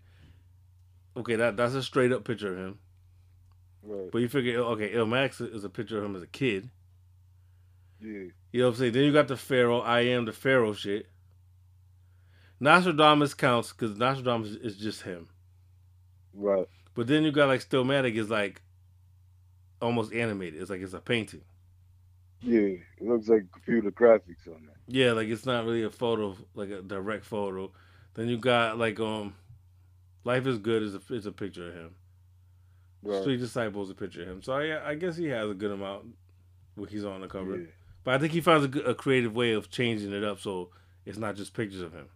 Okay, 1.17 1.37
that 1.37 1.57
that's 1.57 1.75
a 1.75 1.83
straight 1.85 2.11
up 2.13 2.25
picture 2.25 2.53
of 2.53 2.59
him. 2.59 2.79
Right. 3.89 4.11
But 4.13 4.19
you 4.19 4.29
figure, 4.29 4.59
okay, 4.61 4.93
Illmatic 4.93 5.55
is 5.55 5.65
a 5.65 5.71
picture 5.71 5.99
of 5.99 6.05
him 6.05 6.15
as 6.15 6.23
a 6.23 6.27
kid. 6.27 6.69
Yeah. 8.01 8.29
You 8.53 8.61
know 8.61 8.67
what 8.67 8.75
I'm 8.75 8.79
saying? 8.79 8.93
Then 8.93 9.05
you 9.05 9.13
got 9.13 9.29
the 9.29 9.37
Pharaoh, 9.37 9.81
I 9.81 10.01
am 10.01 10.27
the 10.27 10.33
Pharaoh 10.33 10.75
shit. 10.75 11.07
Nostradamus 12.61 13.35
counts 13.35 13.73
because 13.73 13.97
Nostradamus 13.97 14.51
is 14.51 14.77
just 14.77 15.03
him. 15.03 15.29
Right. 16.35 16.69
But 16.95 17.07
then 17.07 17.23
you 17.23 17.33
got 17.33 17.49
like 17.49 17.67
Stillmatic 17.67 18.15
is 18.17 18.29
like 18.29 18.61
almost 19.81 20.13
animated. 20.13 20.61
It's 20.61 20.71
like 20.71 20.83
it's 20.83 20.93
a 20.93 21.01
painting. 21.01 21.43
Yeah. 22.43 22.61
It 22.61 22.83
looks 23.01 23.29
like 23.29 23.51
computer 23.53 23.91
graphics 23.91 24.47
on 24.47 24.67
that. 24.67 24.77
Yeah, 24.87 25.13
like 25.13 25.29
it's 25.29 25.47
not 25.47 25.65
really 25.65 25.85
a 25.85 25.91
photo, 25.91 26.37
like 26.55 26.71
a 26.71 26.83
direct 26.83 27.25
photo. 27.25 27.71
Then 28.15 28.29
you 28.29 28.37
got 28.37 28.79
like 28.79 29.01
um, 29.01 29.35
Life 30.25 30.47
is 30.47 30.59
Good 30.59 30.83
is 30.83 30.95
a 30.95 31.01
is 31.11 31.27
a 31.27 31.33
picture 31.33 31.69
of 31.69 31.75
him. 31.75 31.95
Right. 33.09 33.21
Street 33.23 33.39
Disciple 33.39 33.83
is 33.83 33.91
a 33.91 33.95
picture 33.95 34.23
of 34.23 34.29
him. 34.29 34.43
So 34.43 34.59
yeah, 34.59 34.83
I 34.85 34.95
guess 34.95 35.17
he 35.17 35.27
has 35.29 35.49
a 35.51 35.55
good 35.55 35.71
amount 35.71 36.07
when 36.75 36.89
he's 36.89 37.05
on 37.05 37.21
the 37.23 37.29
cover. 37.29 37.57
Yeah. 37.57 37.67
But 38.05 38.15
I 38.15 38.19
think 38.19 38.33
he 38.33 38.41
finds 38.41 38.65
a, 38.65 38.69
good- 38.69 38.87
a 38.87 38.95
creative 38.95 39.35
way 39.35 39.53
of 39.53 39.71
changing 39.71 40.13
it 40.13 40.23
up 40.25 40.41
so 40.41 40.71
it's 41.07 41.19
not 41.19 41.37
just 41.37 41.55
pictures 41.55 41.81
of 41.81 41.93
him. 41.93 42.09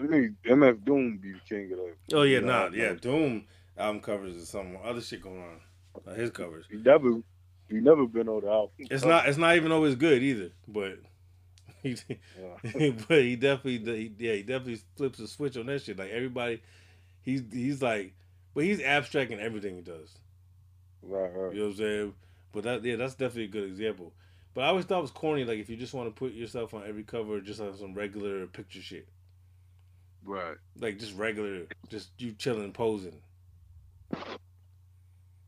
I 0.00 0.04
MF 0.48 0.84
Doom 0.84 1.18
be 1.18 1.32
the 1.32 1.40
king 1.48 1.72
of 1.72 1.78
that. 1.78 2.16
Oh 2.16 2.22
yeah, 2.22 2.40
nah, 2.40 2.66
I 2.66 2.70
yeah. 2.72 2.92
Doom 2.92 3.46
album 3.76 4.00
covers 4.00 4.36
is 4.36 4.48
some 4.48 4.76
other 4.84 5.00
shit 5.00 5.22
going 5.22 5.40
on. 5.42 5.60
Uh, 6.06 6.14
his 6.14 6.30
covers. 6.30 6.66
He 6.70 6.76
never, 6.76 7.20
he 7.68 7.76
never 7.80 8.06
been 8.06 8.28
on 8.28 8.42
the 8.42 8.48
album. 8.50 8.70
It's 8.78 9.04
not. 9.04 9.28
It's 9.28 9.38
not 9.38 9.56
even 9.56 9.72
always 9.72 9.96
good 9.96 10.22
either. 10.22 10.50
But 10.68 10.98
he, 11.82 11.96
Yeah. 12.08 12.90
but 13.08 13.22
he 13.22 13.34
definitely, 13.34 13.78
he, 13.96 14.12
yeah, 14.26 14.34
he 14.34 14.42
definitely 14.42 14.80
flips 14.96 15.18
a 15.18 15.26
switch 15.26 15.56
on 15.56 15.66
that 15.66 15.82
shit. 15.82 15.98
Like 15.98 16.10
everybody, 16.10 16.62
he's 17.22 17.42
he's 17.52 17.82
like, 17.82 18.14
but 18.58 18.64
he's 18.64 18.82
abstract 18.82 19.30
in 19.30 19.38
everything 19.38 19.76
he 19.76 19.82
does. 19.82 20.18
right. 21.00 21.30
Right. 21.32 21.52
You 21.54 21.60
know 21.60 21.66
what 21.66 21.70
I'm 21.70 21.76
saying? 21.76 22.14
But 22.50 22.64
that, 22.64 22.84
yeah, 22.84 22.96
that's 22.96 23.14
definitely 23.14 23.44
a 23.44 23.48
good 23.48 23.68
example. 23.70 24.12
But 24.52 24.62
I 24.64 24.66
always 24.66 24.84
thought 24.84 24.98
it 24.98 25.02
was 25.02 25.10
corny. 25.12 25.44
Like 25.44 25.60
if 25.60 25.70
you 25.70 25.76
just 25.76 25.94
want 25.94 26.08
to 26.08 26.18
put 26.18 26.32
yourself 26.32 26.74
on 26.74 26.82
every 26.84 27.04
cover, 27.04 27.40
just 27.40 27.60
on 27.60 27.76
some 27.76 27.94
regular 27.94 28.48
picture 28.48 28.82
shit, 28.82 29.06
Right. 30.24 30.56
like 30.76 30.98
just 30.98 31.14
regular, 31.16 31.66
just 31.88 32.10
you 32.18 32.32
chilling, 32.32 32.72
posing. 32.72 33.22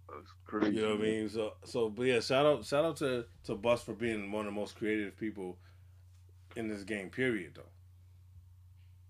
That's 0.09 0.33
crazy. 0.47 0.77
You 0.77 0.83
know 0.83 0.91
what 0.91 1.01
I 1.01 1.03
mean? 1.03 1.29
So, 1.29 1.55
so, 1.65 1.89
but 1.89 2.05
yeah, 2.05 2.21
shout 2.21 2.47
out, 2.47 2.65
shout 2.65 2.85
out 2.85 2.99
to 2.99 3.27
to 3.47 3.57
Bus 3.57 3.83
for 3.83 3.95
being 3.95 4.31
one 4.31 4.47
of 4.47 4.55
the 4.55 4.61
most 4.61 4.77
creative 4.77 5.17
people 5.17 5.59
in 6.55 6.69
this 6.69 6.85
game. 6.85 7.11
Period, 7.11 7.55
though. 7.57 7.63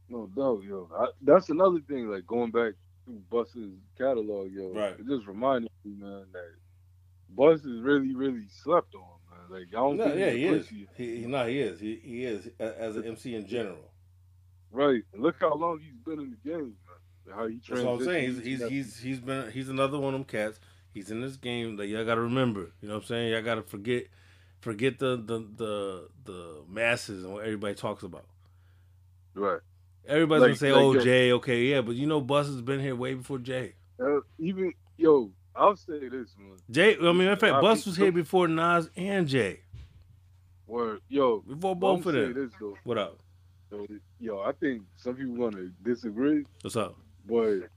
No 0.09 0.27
doubt, 0.27 0.65
yo. 0.65 0.89
I, 0.99 1.09
that's 1.21 1.51
another 1.51 1.81
thing. 1.87 2.09
Like 2.09 2.27
going 2.27 2.51
back 2.51 2.73
to 3.15 3.21
Bus's 3.31 3.75
catalog, 3.99 4.51
yo. 4.53 4.73
Right. 4.73 4.99
It 4.99 5.07
just 5.07 5.27
reminded 5.27 5.71
me, 5.85 5.95
man, 5.99 6.27
that 6.33 6.55
Bus 7.29 7.61
is 7.65 7.81
really, 7.83 8.15
really 8.15 8.47
slept 8.49 8.95
on, 8.95 9.03
man. 9.31 9.61
Like 9.61 9.69
I 9.69 9.73
don't 9.73 9.97
No, 9.97 10.05
think 10.05 10.19
yeah, 10.19 10.31
he 10.31 10.47
is. 10.47 10.69
He, 10.69 10.87
he 10.97 11.27
no, 11.27 11.47
he 11.47 11.61
is. 11.61 11.81
He 11.81 11.97
he 12.03 12.25
is 12.25 12.49
as 12.59 12.97
an 12.97 13.05
MC 13.05 13.35
in 13.35 13.47
general. 13.47 13.93
Right. 14.71 15.03
And 15.13 15.23
look 15.23 15.37
how 15.41 15.55
long 15.55 15.81
he's 15.81 15.99
been 16.05 16.21
in 16.21 16.31
the 16.31 16.49
game, 16.49 16.75
man. 16.87 17.37
How 17.37 17.47
he 17.47 17.61
That's 17.69 17.83
what 17.83 17.95
I'm 18.01 18.05
saying. 18.05 18.35
He's 18.35 18.45
he's 18.45 18.69
he's 18.69 18.99
he's 19.01 19.21
been 19.21 19.51
he's 19.51 19.69
another 19.69 19.99
one 19.99 20.15
of 20.15 20.21
them 20.21 20.25
cats. 20.25 20.59
He's 20.93 21.11
in 21.11 21.21
this 21.21 21.37
game 21.37 21.77
that 21.77 21.87
y'all 21.87 22.05
gotta 22.05 22.21
remember. 22.21 22.73
You 22.81 22.89
know 22.89 22.95
what 22.95 23.03
I'm 23.03 23.07
saying? 23.07 23.33
Y'all 23.33 23.43
gotta 23.43 23.63
forget 23.63 24.07
forget 24.61 24.99
the 24.99 25.17
the 25.17 25.39
the 25.57 26.09
the 26.25 26.63
masses 26.69 27.25
and 27.25 27.33
what 27.35 27.45
everybody 27.45 27.75
talks 27.75 28.03
about. 28.03 28.27
right. 29.35 29.61
Everybody's 30.07 30.41
Like- 30.41 30.49
gonna 30.49 30.57
say, 30.57 30.73
like, 30.73 30.83
"Oh, 30.83 30.93
yo- 30.95 31.01
Jay, 31.01 31.33
okay, 31.33 31.65
yeah," 31.67 31.81
but 31.83 31.95
you 31.95 32.07
know, 32.07 32.21
Bus 32.21 32.47
has 32.47 32.61
been 32.63 32.81
here 32.81 32.97
way 32.97 33.15
before 33.15 33.39
Jay. 33.39 33.75
Uh, 34.01 34.21
even 34.39 34.73
yo, 34.97 35.31
I'll 35.55 35.77
say 35.77 36.09
this, 36.09 36.35
man. 36.39 36.57
Jay, 36.71 36.97
I 36.97 37.13
mean, 37.13 37.29
in 37.29 37.37
fact, 37.37 37.55
I 37.55 37.61
Bus 37.61 37.85
was 37.87 37.97
here 37.97 38.11
before 38.13 38.49
Nas 38.49 38.91
and 38.97 39.29
Jay. 39.29 39.61
Word, 40.67 41.01
yo, 41.09 41.41
Before 41.41 41.75
both 41.75 42.07
of 42.07 42.13
them. 42.13 42.33
this 42.33 42.53
though. 42.61 42.77
What 42.85 42.97
up? 42.99 43.19
Yo, 43.73 43.87
yo, 44.21 44.41
I 44.41 44.53
think 44.53 44.83
some 44.97 45.15
people 45.17 45.35
gonna 45.51 45.69
disagree, 45.83 46.45
What's 46.63 46.77
up? 46.77 46.97
but 47.27 47.69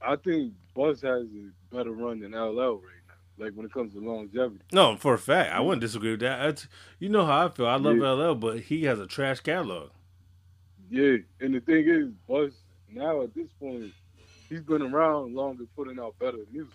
I 0.00 0.16
think 0.16 0.54
Buzz 0.74 1.00
has 1.02 1.24
a 1.24 1.74
better 1.74 1.90
run 1.92 2.20
than 2.20 2.32
LL 2.34 2.76
right 2.76 2.82
now. 3.06 3.14
Like 3.44 3.52
when 3.54 3.66
it 3.66 3.72
comes 3.72 3.92
to 3.94 4.00
longevity. 4.00 4.60
No, 4.72 4.96
for 4.96 5.14
a 5.14 5.18
fact, 5.18 5.52
I 5.52 5.60
wouldn't 5.60 5.80
disagree 5.80 6.10
with 6.12 6.20
that. 6.20 6.38
That's, 6.42 6.68
you 6.98 7.08
know 7.08 7.24
how 7.26 7.46
I 7.46 7.48
feel. 7.50 7.66
I 7.66 7.76
love 7.76 7.96
Yeah. 7.98 8.12
LL, 8.12 8.34
but 8.34 8.60
he 8.60 8.84
has 8.84 8.98
a 8.98 9.06
trash 9.06 9.40
catalog. 9.40 9.90
Yeah, 10.90 11.16
and 11.40 11.54
the 11.54 11.60
thing 11.60 11.86
is, 11.86 12.08
Buzz 12.26 12.52
now 12.90 13.22
at 13.22 13.34
this 13.34 13.48
point, 13.60 13.92
he's 14.48 14.60
been 14.60 14.82
around 14.82 15.34
longer, 15.34 15.64
putting 15.76 15.98
out 15.98 16.18
better 16.18 16.38
music. 16.50 16.72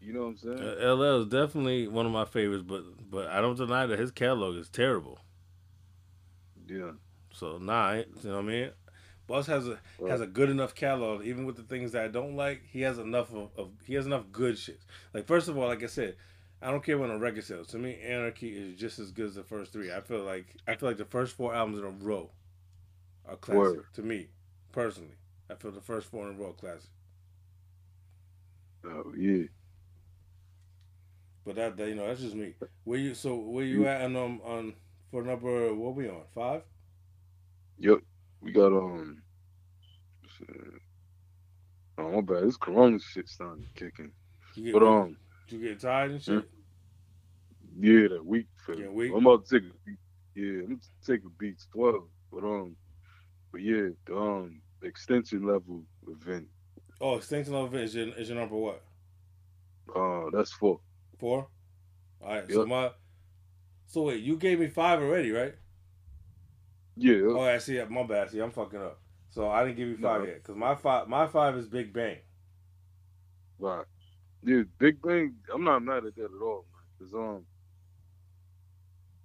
You 0.00 0.12
know 0.12 0.20
what 0.20 0.26
I'm 0.26 0.36
saying? 0.38 0.58
Uh, 0.58 0.94
LL 0.94 1.22
is 1.22 1.26
definitely 1.26 1.88
one 1.88 2.06
of 2.06 2.12
my 2.12 2.24
favorites, 2.24 2.64
but 2.66 2.84
but 3.10 3.28
I 3.28 3.40
don't 3.40 3.56
deny 3.56 3.86
that 3.86 3.98
his 3.98 4.10
catalog 4.10 4.56
is 4.56 4.68
terrible. 4.68 5.18
yeah. 6.68 6.92
So 7.32 7.58
nah, 7.58 7.92
you 7.92 8.04
know 8.24 8.36
what 8.36 8.38
I 8.38 8.42
mean. 8.42 8.70
Boss 9.26 9.46
has 9.46 9.66
a 9.68 9.78
has 10.08 10.20
a 10.20 10.26
good 10.26 10.50
enough 10.50 10.74
catalog, 10.74 11.24
even 11.24 11.46
with 11.46 11.56
the 11.56 11.62
things 11.62 11.92
that 11.92 12.04
I 12.04 12.08
don't 12.08 12.36
like. 12.36 12.62
He 12.70 12.82
has 12.82 12.98
enough 12.98 13.32
of, 13.32 13.50
of 13.56 13.70
he 13.84 13.94
has 13.94 14.06
enough 14.06 14.24
good 14.30 14.58
shit. 14.58 14.80
Like 15.12 15.26
first 15.26 15.48
of 15.48 15.58
all, 15.58 15.66
like 15.66 15.82
I 15.82 15.86
said, 15.86 16.16
I 16.62 16.70
don't 16.70 16.84
care 16.84 16.98
when 16.98 17.10
a 17.10 17.18
record 17.18 17.44
sells. 17.44 17.68
To 17.68 17.78
me, 17.78 17.98
Anarchy 18.00 18.50
is 18.50 18.78
just 18.78 18.98
as 18.98 19.10
good 19.10 19.26
as 19.26 19.34
the 19.34 19.42
first 19.42 19.72
three. 19.72 19.92
I 19.92 20.00
feel 20.00 20.22
like 20.22 20.46
I 20.68 20.76
feel 20.76 20.88
like 20.88 20.98
the 20.98 21.04
first 21.04 21.36
four 21.36 21.54
albums 21.54 21.78
in 21.78 21.84
a 21.84 21.90
row 21.90 22.30
are 23.28 23.36
classic 23.36 23.58
Word. 23.58 23.84
to 23.94 24.02
me 24.02 24.28
personally. 24.72 25.14
I 25.50 25.54
feel 25.54 25.70
the 25.70 25.80
first 25.80 26.08
four 26.10 26.28
in 26.28 26.36
a 26.36 26.38
row 26.38 26.52
classic. 26.52 26.90
Oh 28.84 29.12
yeah. 29.16 29.44
But 31.44 31.56
that, 31.56 31.76
that 31.76 31.88
you 31.88 31.94
know 31.94 32.06
that's 32.06 32.20
just 32.20 32.34
me. 32.34 32.54
Where 32.84 32.98
you 32.98 33.14
so 33.14 33.36
where 33.36 33.64
you 33.64 33.86
at 33.86 34.02
on 34.02 34.16
um 34.16 34.40
on 34.44 34.74
for 35.10 35.22
number 35.22 35.72
what 35.74 35.94
we 35.94 36.08
on 36.08 36.22
five? 36.34 36.62
Yep. 37.78 37.98
We 38.40 38.52
got 38.52 38.72
um. 38.72 39.22
Oh 41.98 42.10
my 42.10 42.20
bad. 42.20 42.44
This 42.44 42.56
Corona 42.56 42.98
shit 42.98 43.28
starting 43.28 43.66
kicking. 43.74 44.12
Get, 44.54 44.72
But 44.72 44.82
um, 44.82 45.16
you 45.48 45.60
get 45.60 45.80
tired 45.80 46.12
and 46.12 46.22
shit. 46.22 46.44
yeah, 47.78 48.08
that 48.08 48.24
week. 48.24 48.46
Yeah, 48.68 48.88
week. 48.88 49.12
I'm 49.14 49.24
about 49.26 49.46
to 49.46 49.60
take 49.60 49.68
a 49.70 49.74
beat. 49.84 49.98
Yeah, 50.34 50.64
I'm 50.64 50.80
take 51.06 51.20
a 51.24 51.30
beat 51.38 51.56
twelve. 51.72 52.08
But 52.30 52.44
um, 52.44 52.76
but 53.56 53.64
yeah, 53.64 53.88
the 54.04 54.14
um 54.14 54.60
extinction 54.82 55.46
level 55.46 55.82
event. 56.06 56.46
Oh, 57.00 57.16
extinction 57.16 57.54
Level 57.54 57.78
is 57.78 57.94
your 57.94 58.08
is 58.08 58.28
your 58.28 58.38
number 58.38 58.56
what? 58.56 58.82
Uh, 59.94 60.24
that's 60.30 60.52
four. 60.52 60.80
Four. 61.18 61.48
All 62.20 62.28
right. 62.28 62.50
So 62.52 62.66
my. 62.66 62.90
So 63.86 64.02
wait, 64.02 64.22
you 64.22 64.36
gave 64.36 64.60
me 64.60 64.66
five 64.66 65.00
already, 65.00 65.30
right? 65.30 65.54
Yeah. 66.96 67.20
Oh, 67.28 67.40
I 67.40 67.56
see. 67.58 67.82
My 67.88 68.02
bad. 68.02 68.30
See, 68.30 68.40
I'm 68.40 68.50
fucking 68.50 68.78
up. 68.78 69.00
So 69.30 69.48
I 69.48 69.64
didn't 69.64 69.78
give 69.78 69.88
you 69.88 69.96
five 69.96 70.20
No. 70.20 70.26
yet, 70.26 70.42
cause 70.44 70.56
my 70.56 70.74
five 70.74 71.08
my 71.08 71.26
five 71.26 71.56
is 71.56 71.66
Big 71.66 71.94
Bang. 71.94 72.18
Right. 73.58 73.86
Yeah, 74.42 74.64
Big 74.78 75.00
Bang. 75.00 75.34
I'm 75.52 75.64
not 75.64 75.82
mad 75.82 76.04
at 76.04 76.14
that 76.14 76.24
at 76.24 76.42
all, 76.42 76.66
man. 76.72 77.08
Cause 77.08 77.14
um, 77.14 77.46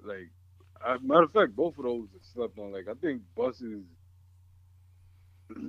like, 0.01 0.29
I, 0.85 0.97
matter 1.03 1.23
of 1.23 1.31
fact, 1.33 1.53
both 1.53 1.77
of 1.77 1.83
those 1.83 2.07
are 2.13 2.23
slept 2.33 2.57
on. 2.59 2.71
Like, 2.71 2.87
I 2.89 2.93
think 2.93 3.23
Bus 3.35 3.59
is. 3.59 3.83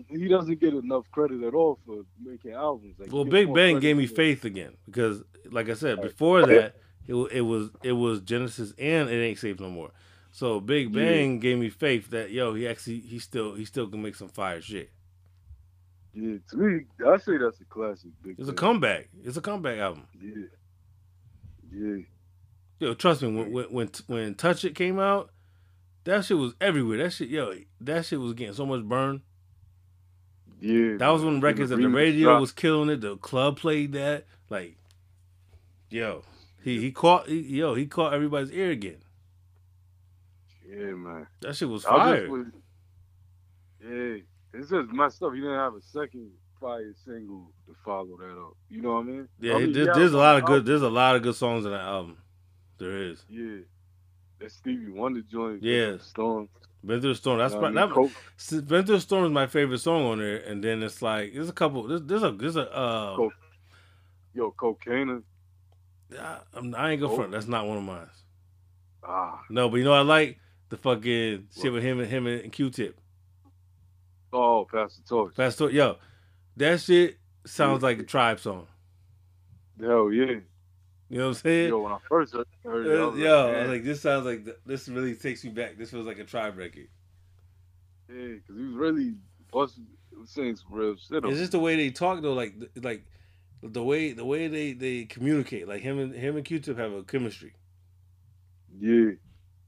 He 0.09 0.28
doesn't 0.28 0.61
get 0.61 0.74
enough 0.74 1.05
credit 1.12 1.43
at 1.43 1.55
all 1.55 1.78
for 1.87 2.05
making 2.22 2.53
albums. 2.53 2.97
Like, 2.99 3.12
Well, 3.12 3.24
Big 3.24 3.53
Bang 3.53 3.80
gave 3.80 3.97
me 3.97 4.07
faith 4.07 4.45
again 4.45 4.76
because, 4.87 5.22
like 5.51 5.68
I 5.68 5.74
said 5.74 6.01
before 6.01 6.47
that, 6.47 6.76
it 7.07 7.14
it 7.14 7.41
was 7.43 7.70
it 7.83 7.93
was 7.93 8.20
Genesis 8.20 8.72
and 8.78 9.09
it 9.09 9.14
ain't 9.14 9.39
safe 9.39 9.61
no 9.61 9.70
more. 9.70 9.91
So 10.30 10.61
Big 10.61 10.95
Yeah. 10.95 11.05
Bang 11.05 11.39
gave 11.41 11.59
me 11.59 11.68
faith 11.70 12.11
that 12.11 12.30
yo 12.30 12.55
he 12.55 12.66
actually 12.66 13.01
he 13.01 13.18
still 13.18 13.55
he 13.55 13.64
still 13.64 13.89
can 13.89 14.03
make 14.03 14.14
some 14.14 14.28
fire 14.28 14.61
shit. 14.61 14.91
Yeah, 16.14 16.37
to 16.51 16.57
me, 16.57 16.85
I 17.07 17.16
say 17.16 17.39
that's 17.39 17.61
a 17.61 17.64
classic. 17.64 18.11
Big 18.22 18.37
It's 18.39 18.49
a 18.49 18.53
comeback. 18.53 19.09
It's 19.24 19.37
a 19.37 19.41
comeback 19.41 19.78
album. 19.78 20.07
Yeah. 20.20 20.45
Yeah. 21.74 22.03
Yo, 22.78 22.95
trust 22.95 23.22
me, 23.22 23.28
when 23.28 23.53
when 23.53 23.64
when, 23.66 23.91
when 24.07 24.35
Touch 24.35 24.64
It 24.64 24.74
came 24.74 24.99
out, 24.99 25.30
that 26.05 26.24
shit 26.24 26.37
was 26.37 26.55
everywhere. 26.61 26.99
That 26.99 27.12
shit, 27.12 27.28
yo, 27.28 27.55
that 27.80 28.05
shit 28.05 28.20
was 28.20 28.35
getting 28.35 28.55
so 28.55 28.66
much 28.66 28.83
burn. 28.83 29.22
Yeah. 30.63 30.97
That 30.97 31.09
was 31.09 31.25
when 31.25 31.41
records 31.41 31.73
at 31.73 31.79
the 31.79 31.89
radio 31.89 32.29
dropped. 32.29 32.41
was 32.41 32.53
killing 32.53 32.89
it. 32.89 33.01
The 33.01 33.17
club 33.17 33.59
played 33.59 33.93
that. 33.95 34.27
Like, 34.49 34.77
yo, 35.91 36.23
he 36.63 36.81
he 36.81 36.93
caught 36.93 37.27
he, 37.27 37.41
yo 37.41 37.75
he 37.75 37.87
caught 37.87 38.15
everybody's 38.15 38.53
ear 38.53 38.71
again. 38.71 38.99
Yeah, 40.65 40.93
man. 40.93 41.27
That 41.41 41.57
shit 41.57 41.69
was 41.69 41.83
fire. 41.83 42.31
was, 42.31 42.47
yeah, 43.85 44.19
it's 44.55 44.71
just 44.71 44.89
my 44.91 45.09
stuff. 45.09 45.33
He 45.35 45.41
didn't 45.41 45.57
have 45.57 45.75
a 45.75 45.83
second 45.83 46.31
fire 46.61 46.95
single 47.05 47.51
to 47.67 47.75
follow 47.85 48.17
that 48.19 48.41
up. 48.41 48.57
You 48.71 48.83
know 48.83 48.93
what 48.95 49.01
I 49.01 49.03
mean? 49.03 49.29
Yeah, 49.41 49.55
I 49.55 49.59
mean, 49.59 49.73
there's, 49.73 49.97
there's 49.97 50.13
a 50.13 50.19
lot 50.19 50.37
of 50.37 50.45
good. 50.45 50.65
There's 50.65 50.83
a 50.83 50.89
lot 50.89 51.17
of 51.17 51.23
good 51.23 51.35
songs 51.35 51.65
in 51.65 51.73
that 51.73 51.81
album. 51.81 52.19
There 52.79 53.03
is. 53.03 53.25
Yeah, 53.29 53.63
that 54.39 54.53
Stevie 54.53 54.93
Wonder 54.93 55.23
joint. 55.23 55.61
Yeah. 55.65 55.97
Storm. 55.99 56.49
Been 56.85 57.01
through 57.01 57.11
the 57.12 57.14
storm. 57.16 57.39
That's 57.39 57.55
You 57.55 57.61
know 57.61 57.70
what 57.70 57.78
I 57.78 57.87
that, 57.87 57.97
mean? 57.97 58.61
Been 58.66 58.85
through 58.85 58.97
the 58.97 59.01
storm 59.01 59.24
is 59.24 59.30
my 59.30 59.47
favorite 59.47 59.78
song 59.78 60.05
on 60.05 60.18
there. 60.18 60.39
And 60.39 60.62
then 60.64 60.83
it's 60.83 61.01
like 61.01 61.33
there's 61.33 61.49
a 61.49 61.53
couple. 61.53 61.85
There's, 61.87 62.03
there's 62.03 62.22
a 62.22 62.33
there's 62.33 62.57
a. 62.57 62.70
Uh, 62.72 63.16
Coke. 63.16 63.33
Yo, 64.35 64.51
cocaine. 64.53 65.22
I, 66.18 66.39
I 66.76 66.91
ain't 66.91 67.01
gonna 67.01 67.14
front. 67.14 67.30
That's 67.33 67.47
not 67.47 67.66
one 67.66 67.78
of 67.78 67.85
mine. 67.85 68.09
Ah, 69.05 69.41
No, 69.51 69.68
but 69.68 69.76
you 69.76 69.85
know 69.85 69.93
I 69.93 70.03
like 70.03 70.39
the 70.68 70.76
fucking 70.76 71.49
shit 71.57 71.72
with 71.72 71.83
him 71.83 72.01
and 72.01 72.09
him 72.09 72.26
and 72.26 72.53
Q-Tip. 72.53 72.99
oh, 74.33 74.66
pass 74.70 74.97
the 74.97 75.03
torch. 75.09 75.35
Fast 75.35 75.57
story, 75.57 75.74
yo, 75.74 75.97
that 76.57 76.80
shit 76.80 77.18
sounds 77.45 77.83
like 77.83 77.99
a 77.99 78.05
tribe 78.05 78.41
song. 78.41 78.66
Hell 79.80 80.12
yeah. 80.12 80.37
You 81.13 81.19
know 81.19 81.25
what 81.25 81.37
I'm 81.37 81.43
saying? 81.43 81.69
Yo, 81.69 81.79
when 81.79 81.93
I 81.93 81.99
first 82.09 82.33
heard 82.33 82.47
it, 82.87 82.99
I 82.99 83.05
was 83.05 83.19
yo, 83.19 83.45
like, 83.47 83.55
I 83.55 83.61
was 83.61 83.69
like, 83.69 83.85
this 83.85 84.01
sounds 84.01 84.25
like 84.25 84.47
th- 84.47 84.57
this 84.65 84.89
really 84.89 85.15
takes 85.15 85.45
me 85.45 85.51
back. 85.51 85.77
This 85.77 85.91
feels 85.91 86.07
like 86.07 86.19
a 86.19 86.25
tribe 86.25 86.57
record. 86.57 86.89
yeah, 88.09 88.29
because 88.37 88.57
he 88.57 88.63
was 88.63 88.75
really 88.75 89.15
busting, 89.53 89.87
saying 90.25 90.57
some 90.57 90.73
real 90.73 90.97
shit. 90.97 91.23
It's 91.27 91.37
just 91.39 91.53
the 91.53 91.59
way 91.59 91.77
they 91.77 91.91
talk 91.91 92.23
though, 92.23 92.33
like 92.33 92.55
like 92.83 93.05
the 93.63 93.83
way 93.83 94.13
the 94.13 94.25
way 94.25 94.49
they 94.49 94.73
they 94.73 95.05
communicate. 95.05 95.69
Like 95.69 95.83
him 95.83 95.99
and 95.99 96.15
him 96.15 96.37
and 96.37 96.47
Q-Tip 96.47 96.79
have 96.79 96.93
a 96.95 97.03
chemistry. 97.03 97.53
Yeah. 98.81 99.11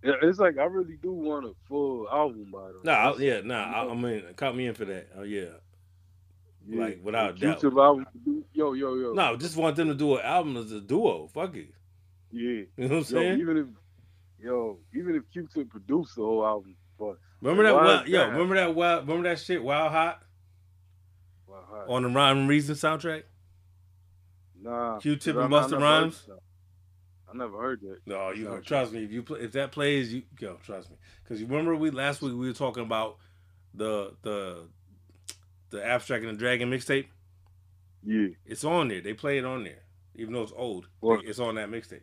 Yeah, 0.02 0.14
It's 0.22 0.38
like 0.38 0.56
I 0.56 0.64
really 0.64 0.96
do 1.02 1.12
want 1.12 1.44
a 1.44 1.52
full 1.68 2.08
album 2.10 2.46
by 2.50 2.68
them. 2.68 2.80
Nah, 2.84 3.12
I, 3.12 3.16
yeah, 3.18 3.42
nah. 3.42 3.64
I, 3.64 3.90
I 3.90 3.94
mean, 3.94 4.22
count 4.38 4.56
me 4.56 4.66
in 4.66 4.74
for 4.74 4.86
that. 4.86 5.10
Oh 5.14 5.24
yeah. 5.24 5.58
Yeah. 6.68 6.80
like, 6.80 7.00
without 7.02 7.38
doubt. 7.38 7.64
Album, 7.64 8.06
yo, 8.52 8.72
yo, 8.72 8.94
yo. 8.94 9.12
No, 9.12 9.36
just 9.36 9.56
want 9.56 9.76
them 9.76 9.88
to 9.88 9.94
do 9.94 10.16
an 10.16 10.24
album 10.24 10.56
as 10.56 10.72
a 10.72 10.80
duo. 10.80 11.28
Fuck 11.28 11.54
it. 11.56 11.68
Yeah. 12.32 12.42
You 12.42 12.68
know 12.76 12.84
what 12.84 12.90
I'm 12.90 12.96
Yo, 12.96 13.02
saying? 13.02 13.40
even 13.40 13.56
if 13.56 13.66
yo, 14.42 14.78
even 14.94 15.14
if 15.14 15.22
Q-Tip 15.32 15.70
produced 15.70 16.16
the 16.16 16.22
whole 16.22 16.44
album, 16.44 16.76
but 16.98 17.16
remember 17.40 17.62
that? 17.62 17.74
Wild, 17.74 18.08
yo, 18.08 18.28
remember 18.28 18.54
that? 18.56 18.74
Wild, 18.74 19.06
remember 19.06 19.28
that 19.28 19.38
shit? 19.38 19.62
Wild 19.62 19.92
Hot 19.92 20.22
well, 21.46 21.64
hi. 21.70 21.84
on 21.88 22.02
the 22.02 22.08
Rhyme 22.08 22.48
Reason 22.48 22.74
soundtrack. 22.74 23.22
nah, 24.60 24.98
Q 24.98 25.16
tip 25.16 25.36
and 25.36 25.50
Busta 25.50 25.80
Rhymes? 25.80 26.28
I 27.32 27.36
never 27.36 27.60
heard 27.60 27.80
that. 27.82 27.98
No, 28.06 28.30
you 28.32 28.46
Soundtrack. 28.46 28.64
trust 28.64 28.92
me. 28.92 29.04
If 29.04 29.12
you 29.12 29.22
play, 29.22 29.40
if 29.40 29.52
that 29.52 29.72
plays, 29.72 30.12
you 30.12 30.22
go. 30.38 30.58
Trust 30.64 30.90
me, 30.90 30.96
because 31.22 31.40
you 31.40 31.46
remember 31.46 31.74
we 31.76 31.90
last 31.90 32.20
week 32.22 32.32
we 32.32 32.46
were 32.48 32.52
talking 32.52 32.82
about 32.82 33.18
the 33.74 34.14
the 34.22 34.68
the 35.74 35.84
abstract 35.84 36.24
and 36.24 36.32
the 36.34 36.38
dragon 36.38 36.70
mixtape. 36.70 37.06
Yeah, 38.06 38.28
It's 38.46 38.64
on 38.64 38.88
there. 38.88 39.00
They 39.00 39.12
play 39.14 39.38
it 39.38 39.44
on 39.44 39.64
there, 39.64 39.82
even 40.14 40.32
though 40.34 40.42
it's 40.42 40.52
old. 40.54 40.88
What? 41.00 41.24
It's 41.24 41.38
on 41.38 41.54
that 41.56 41.68
mixtape. 41.70 42.02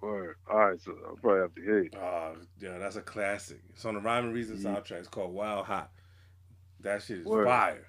word. 0.00 0.36
All 0.50 0.56
right, 0.58 0.80
so 0.80 0.92
I'll 1.08 1.16
probably 1.16 1.40
have 1.42 1.54
to 1.54 1.62
hear 1.62 1.78
it. 1.78 1.94
Oh, 1.96 2.34
yeah, 2.60 2.78
that's 2.78 2.96
a 2.96 3.02
classic. 3.02 3.60
It's 3.70 3.84
on 3.84 3.94
the 3.94 4.00
Rhyme 4.00 4.24
and 4.26 4.34
Reason 4.34 4.56
Yeah. 4.60 4.74
soundtrack. 4.74 4.98
It's 4.98 5.08
called 5.08 5.32
Wild 5.32 5.66
Hot. 5.66 5.92
That 6.80 7.02
shit 7.02 7.18
is 7.20 7.24
Word. 7.26 7.46
fire. 7.46 7.86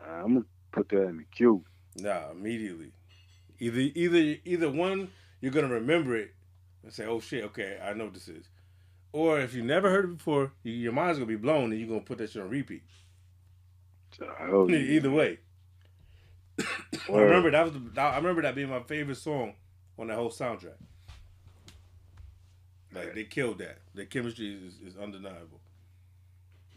I'm 0.00 0.34
gonna 0.34 0.44
put 0.72 0.88
that 0.90 1.08
in 1.08 1.16
the 1.18 1.24
queue. 1.24 1.64
Nah, 1.96 2.30
immediately. 2.30 2.92
Either 3.58 3.80
either 3.80 4.40
either 4.44 4.70
one, 4.70 5.10
you're 5.40 5.52
gonna 5.52 5.68
remember 5.68 6.14
it 6.16 6.34
and 6.82 6.92
say, 6.92 7.04
"Oh 7.06 7.18
shit, 7.20 7.44
okay, 7.44 7.78
I 7.82 7.92
know 7.94 8.04
what 8.04 8.14
this 8.14 8.28
is," 8.28 8.48
or 9.14 9.38
if 9.38 9.54
you 9.54 9.62
never 9.62 9.88
heard 9.90 10.04
it 10.06 10.16
before, 10.16 10.50
you, 10.64 10.72
your 10.72 10.92
mind's 10.92 11.18
gonna 11.18 11.28
be 11.28 11.36
blown 11.36 11.70
and 11.70 11.78
you're 11.78 11.88
gonna 11.88 12.00
put 12.00 12.18
that 12.18 12.30
shit 12.30 12.42
on 12.42 12.50
repeat. 12.50 12.82
Yeah. 14.20 14.58
Either 14.68 15.10
way, 15.10 15.38
I 16.60 16.64
remember 17.12 17.52
that 17.52 17.64
was 17.64 17.74
the, 17.74 18.00
I 18.00 18.16
remember 18.16 18.42
that 18.42 18.56
being 18.56 18.68
my 18.68 18.80
favorite 18.80 19.16
song 19.16 19.54
on 19.96 20.08
that 20.08 20.16
whole 20.16 20.30
soundtrack. 20.30 20.74
Like 22.92 23.14
they 23.14 23.22
killed 23.24 23.58
that. 23.58 23.78
The 23.94 24.04
chemistry 24.04 24.52
is, 24.52 24.80
is 24.84 24.98
undeniable. 24.98 25.60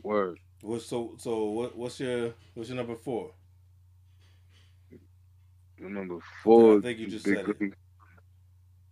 Word. 0.03 0.39
What's 0.61 0.85
so 0.85 1.15
so 1.17 1.45
what 1.45 1.75
what's 1.75 1.99
your 1.99 2.33
what's 2.53 2.69
your 2.69 2.77
number 2.77 2.95
four? 2.95 3.31
Number 5.79 6.19
four. 6.43 6.77
I 6.77 6.81
think 6.81 6.99
you 6.99 7.07
just 7.07 7.25
said 7.25 7.49
it. 7.49 7.73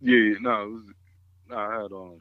Yeah, 0.00 0.18
yeah, 0.18 0.34
no, 0.40 0.62
it 0.62 0.70
was. 0.72 0.82
No, 1.48 1.56
I 1.56 1.82
had 1.82 1.92
um. 1.92 2.20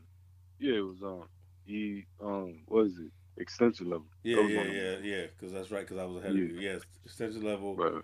Yeah, 0.60 0.76
it 0.78 0.82
was 0.86 1.02
um. 1.04 1.24
E 1.68 2.04
um. 2.22 2.62
What 2.68 2.88
is 2.88 2.98
it? 3.00 3.12
Extinction 3.38 3.90
level. 3.90 4.06
Yeah, 4.24 4.40
yeah, 4.42 4.64
yeah, 4.64 4.98
yeah. 5.04 5.26
Because 5.28 5.52
that's 5.54 5.70
right. 5.72 5.82
Because 5.82 5.98
I 5.98 6.06
was 6.06 6.24
ahead 6.24 6.36
Yeah. 6.36 6.44
of 6.46 6.52
you. 6.52 6.60
Yes, 6.60 6.82
extinction 7.04 7.44
level, 7.44 7.76
Right. 7.76 8.04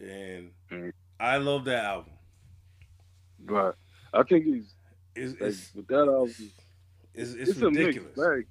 and 0.00 0.50
Mm. 0.70 0.92
I 1.20 1.36
love 1.36 1.64
that 1.66 1.84
album. 1.84 2.12
Right. 3.44 3.74
I 4.12 4.22
think 4.22 4.44
he's 4.46 4.74
It's 5.14 5.32
like 5.40 5.50
it's 5.50 5.74
with 5.74 5.86
that 5.88 6.08
album. 6.08 6.28
it's, 7.14 7.32
it's, 7.34 7.50
It's, 7.50 7.58
ridiculous. 7.58 8.46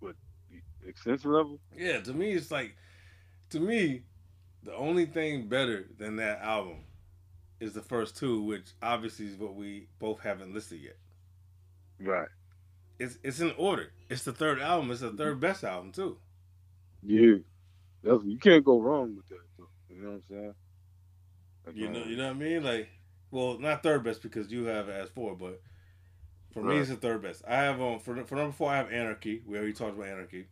But 0.00 0.14
extinction 0.86 1.32
level. 1.32 1.60
Yeah, 1.76 2.00
to 2.00 2.12
me, 2.14 2.32
it's 2.32 2.50
like 2.50 2.76
to 3.50 3.60
me, 3.60 4.02
the 4.62 4.74
only 4.74 5.06
thing 5.06 5.48
better 5.48 5.88
than 5.98 6.16
that 6.16 6.40
album 6.40 6.84
is 7.60 7.72
the 7.72 7.82
first 7.82 8.16
two, 8.16 8.42
which 8.42 8.72
obviously 8.82 9.26
is 9.26 9.36
what 9.36 9.54
we 9.54 9.88
both 9.98 10.20
haven't 10.20 10.52
listed 10.54 10.80
yet. 10.80 10.96
Right. 12.00 12.28
It's 12.98 13.18
it's 13.22 13.40
in 13.40 13.52
order. 13.58 13.92
It's 14.08 14.24
the 14.24 14.32
third 14.32 14.60
album. 14.60 14.90
It's 14.90 15.00
the 15.00 15.10
third 15.10 15.40
best 15.40 15.64
album 15.64 15.92
too. 15.92 16.18
Yeah. 17.02 17.36
That's 18.02 18.24
you 18.24 18.38
can't 18.38 18.64
go 18.64 18.80
wrong 18.80 19.16
with 19.16 19.28
that. 19.28 19.40
Though. 19.58 19.68
You 19.88 20.02
know 20.02 20.08
what 20.08 20.14
I'm 20.14 20.22
saying? 20.28 20.54
Like, 21.66 21.76
You 21.76 21.88
know, 21.88 22.02
um, 22.02 22.08
you 22.08 22.16
know 22.16 22.24
what 22.24 22.36
I 22.36 22.38
mean? 22.38 22.62
Like, 22.62 22.88
well, 23.30 23.58
not 23.58 23.82
third 23.82 24.04
best 24.04 24.22
because 24.22 24.50
you 24.50 24.64
have 24.64 24.88
as 24.88 25.10
four, 25.10 25.34
but 25.34 25.60
for 26.52 26.62
me, 26.62 26.76
it's 26.78 26.88
the 26.88 26.96
third 26.96 27.22
best. 27.22 27.42
I 27.46 27.56
have 27.56 27.80
um 27.80 27.98
for 27.98 28.24
for 28.24 28.36
number 28.36 28.52
four, 28.52 28.70
I 28.70 28.76
have 28.76 28.90
Anarchy. 28.90 29.42
We 29.46 29.58
already 29.58 29.72
talked 29.72 29.96
about 29.96 30.08
Anarchy. 30.08 30.46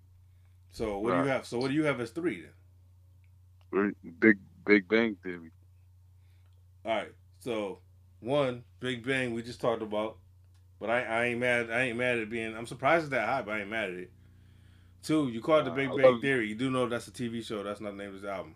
So 0.70 0.98
what 0.98 1.12
do 1.12 1.18
you 1.18 1.28
have? 1.28 1.46
So 1.46 1.58
what 1.58 1.68
do 1.68 1.74
you 1.74 1.84
have 1.84 2.00
as 2.00 2.10
three 2.10 2.42
then? 2.42 3.94
Big 4.18 4.38
Big 4.66 4.88
Bang 4.88 5.16
Theory. 5.22 5.50
All 6.84 6.96
right. 6.96 7.12
So 7.38 7.78
one, 8.20 8.64
Big 8.80 9.06
Bang, 9.06 9.34
we 9.34 9.42
just 9.42 9.60
talked 9.60 9.82
about, 9.82 10.18
but 10.84 10.92
I, 10.92 11.02
I 11.02 11.24
ain't 11.28 11.40
mad. 11.40 11.70
I 11.70 11.84
ain't 11.84 11.96
mad 11.96 12.18
at 12.18 12.28
being. 12.28 12.54
I'm 12.54 12.66
surprised 12.66 13.04
it's 13.04 13.10
that 13.12 13.26
high, 13.26 13.40
but 13.40 13.54
I 13.54 13.60
ain't 13.60 13.70
mad 13.70 13.88
at 13.88 13.94
it. 13.94 14.10
Two, 15.02 15.28
you 15.28 15.40
call 15.40 15.60
it 15.60 15.64
the 15.64 15.70
Big 15.70 15.88
Bang 15.96 16.20
Theory. 16.20 16.46
You 16.46 16.54
do 16.54 16.70
know 16.70 16.86
that's 16.86 17.08
a 17.08 17.10
TV 17.10 17.42
show. 17.42 17.62
That's 17.62 17.80
not 17.80 17.92
the 17.92 17.96
name 17.96 18.08
of 18.08 18.14
his 18.16 18.24
album. 18.26 18.54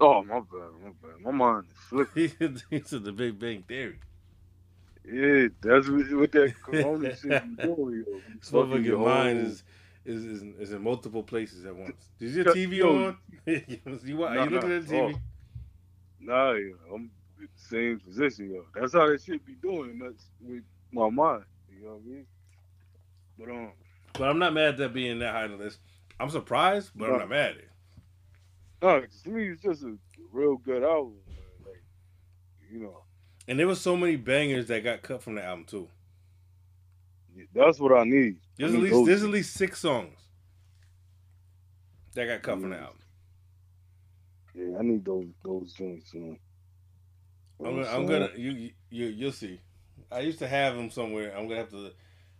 Oh 0.00 0.22
my 0.22 0.40
bad, 0.40 0.68
my 0.84 0.90
bad. 1.02 1.20
My 1.22 1.30
mind 1.30 1.64
is 1.70 1.78
slipping. 1.88 2.60
he 2.68 2.80
said 2.84 3.04
the 3.04 3.12
Big 3.12 3.38
Bang 3.38 3.62
Theory. 3.62 4.00
Yeah, 5.02 5.48
that's 5.62 5.88
what, 5.88 6.12
what 6.12 6.32
that 6.32 6.54
corona 6.62 7.16
shit 7.16 7.42
you 7.42 7.56
doing, 7.56 8.04
yo. 8.06 8.20
This 8.38 8.50
Fucking 8.50 8.84
your 8.84 8.98
motherfucking 8.98 9.04
mind 9.04 9.38
is, 9.46 9.62
is 10.04 10.24
is 10.26 10.42
is 10.58 10.72
in 10.72 10.82
multiple 10.82 11.22
places 11.22 11.64
at 11.64 11.74
once. 11.74 12.10
Is 12.20 12.36
your 12.36 12.44
TV 12.44 12.84
on? 12.84 13.16
you, 13.46 14.22
are 14.24 14.34
Nah, 14.34 14.44
you 14.44 14.50
looking 14.50 14.68
nah. 14.68 14.76
at 14.76 14.86
the 14.86 14.94
TV? 14.94 15.14
Oh. 15.14 15.20
Nah, 16.20 16.52
yo, 16.52 16.74
I'm 16.94 17.04
the 17.04 17.19
same 17.56 18.00
position, 18.00 18.50
yo. 18.50 18.64
That's 18.74 18.92
how 18.92 19.08
they 19.08 19.18
should 19.18 19.44
be 19.44 19.54
doing. 19.54 19.98
That's 19.98 20.24
with 20.40 20.62
my 20.92 21.08
mind. 21.10 21.44
You 21.72 21.84
know 21.86 21.92
what 21.94 22.02
I 22.04 22.08
mean? 22.08 22.26
But 23.38 23.48
um, 23.50 23.72
But 24.14 24.28
I'm 24.28 24.38
not 24.38 24.52
mad 24.52 24.68
at 24.70 24.76
that 24.78 24.94
being 24.94 25.18
that 25.20 25.32
high 25.32 25.44
on 25.44 25.52
the 25.52 25.56
list. 25.56 25.78
I'm 26.18 26.30
surprised, 26.30 26.90
but 26.94 27.10
I'm 27.10 27.18
not 27.18 27.28
mad 27.30 27.52
at 27.52 27.56
it. 27.56 27.70
no, 28.82 29.00
to 29.24 29.30
me 29.30 29.48
it's 29.48 29.62
just 29.62 29.82
a 29.84 29.96
real 30.32 30.56
good 30.56 30.82
album. 30.82 31.14
Man. 31.26 31.36
Like, 31.66 31.82
you 32.70 32.80
know, 32.80 33.02
And 33.48 33.58
there 33.58 33.66
was 33.66 33.80
so 33.80 33.96
many 33.96 34.16
bangers 34.16 34.66
that 34.66 34.84
got 34.84 35.02
cut 35.02 35.22
from 35.22 35.36
the 35.36 35.44
album 35.44 35.64
too. 35.64 35.88
that's 37.54 37.80
what 37.80 37.92
I 37.96 38.04
need. 38.04 38.36
There's 38.58 38.72
I 38.72 38.76
at 38.76 38.82
least 38.82 39.06
there's 39.06 39.22
at 39.22 39.30
least 39.30 39.54
six 39.54 39.80
songs 39.80 40.18
that 42.14 42.26
got 42.26 42.42
cut 42.42 42.60
from 42.60 42.70
the 42.70 42.76
album. 42.76 42.96
Yeah, 44.54 44.78
I 44.78 44.82
need 44.82 45.04
those 45.04 45.28
those 45.42 45.72
joints. 45.72 46.12
You 46.12 46.20
know. 46.20 46.36
I'm 47.64 47.76
gonna, 47.76 47.88
I'm 47.88 48.06
gonna 48.06 48.30
you 48.36 48.70
you 48.90 49.06
you'll 49.06 49.32
see. 49.32 49.60
I 50.12 50.20
used 50.20 50.38
to 50.40 50.48
have 50.48 50.76
them 50.76 50.90
somewhere. 50.90 51.36
I'm 51.36 51.46
gonna 51.48 51.60
have 51.60 51.70
to 51.70 51.92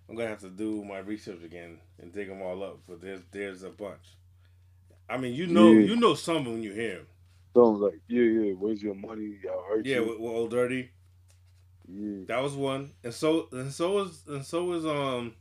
I'm 0.09 0.17
gonna 0.17 0.29
have 0.29 0.41
to 0.41 0.51
do 0.51 0.85
my 0.85 0.99
research 0.99 1.43
again 1.45 1.79
and 2.01 2.13
dig 2.13 2.29
them 2.29 2.43
all 2.43 2.63
up. 2.63 2.81
But 2.89 3.01
there's 3.01 3.23
there's 3.33 3.63
a 3.63 3.71
bunch. 3.71 4.17
I 5.09 5.19
mean, 5.19 5.35
you 5.35 5.47
know 5.47 5.73
Yeah. 5.73 5.81
you 5.81 5.97
know 5.97 6.15
some 6.15 6.45
when 6.45 6.63
you 6.63 6.73
hear 6.73 6.97
them. 6.97 7.07
songs 7.55 7.81
like 7.81 8.01
yeah, 8.09 8.23
yeah. 8.23 8.53
Where's 8.53 8.83
your 8.83 8.95
money? 8.95 9.39
Y'all 9.45 9.65
hurt 9.69 9.87
Yeah, 9.87 9.97
you. 9.97 10.05
with, 10.05 10.19
with 10.21 10.33
Old 10.33 10.51
Dirty, 10.51 10.91
yeah. 11.89 12.25
that 12.27 12.43
was 12.43 12.55
one, 12.55 12.93
and 13.05 13.15
so 13.15 13.49
and 13.53 13.73
so 13.73 13.93
was 13.93 14.25
and 14.29 14.45
so 14.45 14.65
was 14.65 14.87
um 14.87 15.35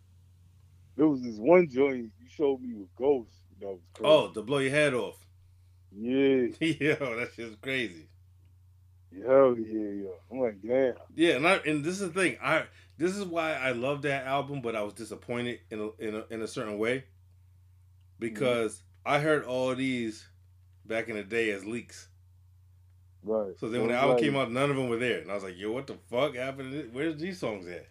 There 0.98 1.08
was 1.08 1.22
this 1.24 1.38
one 1.38 1.70
joint 1.70 2.12
you 2.20 2.30
showed 2.30 2.62
me 2.62 2.74
with 2.76 2.94
Ghost. 2.96 3.32
That 3.60 3.68
was 3.68 3.82
crazy. 3.94 4.10
oh 4.10 4.30
to 4.34 4.42
blow 4.42 4.60
your 4.60 4.72
head 4.72 4.94
off. 4.94 5.18
yeah, 5.92 6.48
Yo, 6.60 7.18
that 7.18 7.32
shit's 7.36 7.56
crazy. 7.62 8.08
Hell 9.26 9.56
yeah, 9.58 10.04
yeah. 10.04 10.10
I'm 10.32 10.40
like, 10.40 10.62
damn. 10.62 10.94
Yeah, 11.16 11.36
and 11.36 11.48
I, 11.48 11.56
and 11.66 11.84
this 11.84 12.00
is 12.02 12.12
the 12.12 12.22
thing. 12.22 12.38
I 12.42 12.64
this 12.98 13.16
is 13.16 13.24
why 13.26 13.54
I 13.54 13.72
love 13.72 14.02
that 14.04 14.26
album, 14.26 14.62
but 14.62 14.76
I 14.76 14.84
was 14.84 14.94
disappointed 14.94 15.60
in 15.72 15.80
a, 15.80 15.90
in 16.06 16.16
a, 16.16 16.34
in 16.34 16.42
a 16.42 16.48
certain 16.48 16.78
way 16.78 17.06
because 18.20 18.84
I 19.06 19.20
heard 19.20 19.46
all 19.46 19.74
these 19.74 20.28
back 20.86 21.08
in 21.08 21.16
the 21.16 21.24
day 21.24 21.52
as 21.52 21.66
leaks. 21.66 22.10
Right. 23.24 23.54
So 23.60 23.70
then 23.70 23.82
when 23.82 23.90
the 23.92 23.96
album 23.96 24.16
like- 24.16 24.24
came 24.24 24.36
out, 24.36 24.52
none 24.52 24.70
of 24.70 24.76
them 24.76 24.90
were 24.90 24.98
there, 24.98 25.20
and 25.20 25.32
I 25.32 25.36
was 25.36 25.44
like, 25.44 25.58
"Yo, 25.58 25.72
what 25.72 25.88
the 25.88 25.98
fuck 26.10 26.36
happened? 26.36 26.90
Where's 26.94 27.18
these 27.18 27.40
songs 27.40 27.68
at?" 27.68 27.88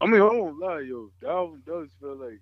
I 0.00 0.06
mean, 0.06 0.20
I 0.20 0.24
won't 0.24 0.58
lie, 0.58 0.80
yo. 0.80 1.10
The 1.20 1.28
album 1.28 1.62
does 1.64 1.88
feel 2.00 2.16
like, 2.16 2.40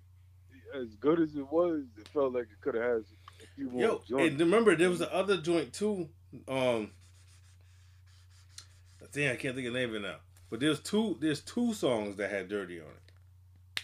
as 0.75 0.95
good 0.95 1.19
as 1.19 1.35
it 1.35 1.47
was, 1.51 1.83
it 1.99 2.07
felt 2.07 2.33
like 2.33 2.43
it 2.45 2.59
could 2.61 2.73
have 2.73 2.83
had 2.83 3.03
a 3.43 3.45
few 3.55 3.69
more 3.69 3.81
Yo, 3.81 4.01
joints. 4.07 4.31
and 4.31 4.39
remember 4.39 4.75
there 4.75 4.89
was 4.89 4.99
the 4.99 5.13
other 5.13 5.37
joint 5.37 5.71
too. 5.73 6.09
Um, 6.47 6.91
damn, 9.13 9.33
I 9.33 9.35
can't 9.35 9.55
think 9.55 9.67
of 9.67 9.73
the 9.73 9.79
name 9.79 9.89
of 9.89 9.95
it 9.95 10.01
now. 10.01 10.15
But 10.49 10.59
there's 10.59 10.79
two. 10.79 11.17
There's 11.19 11.41
two 11.41 11.73
songs 11.73 12.15
that 12.17 12.29
had 12.29 12.49
"Dirty" 12.49 12.79
on 12.79 12.87
it. 12.87 13.83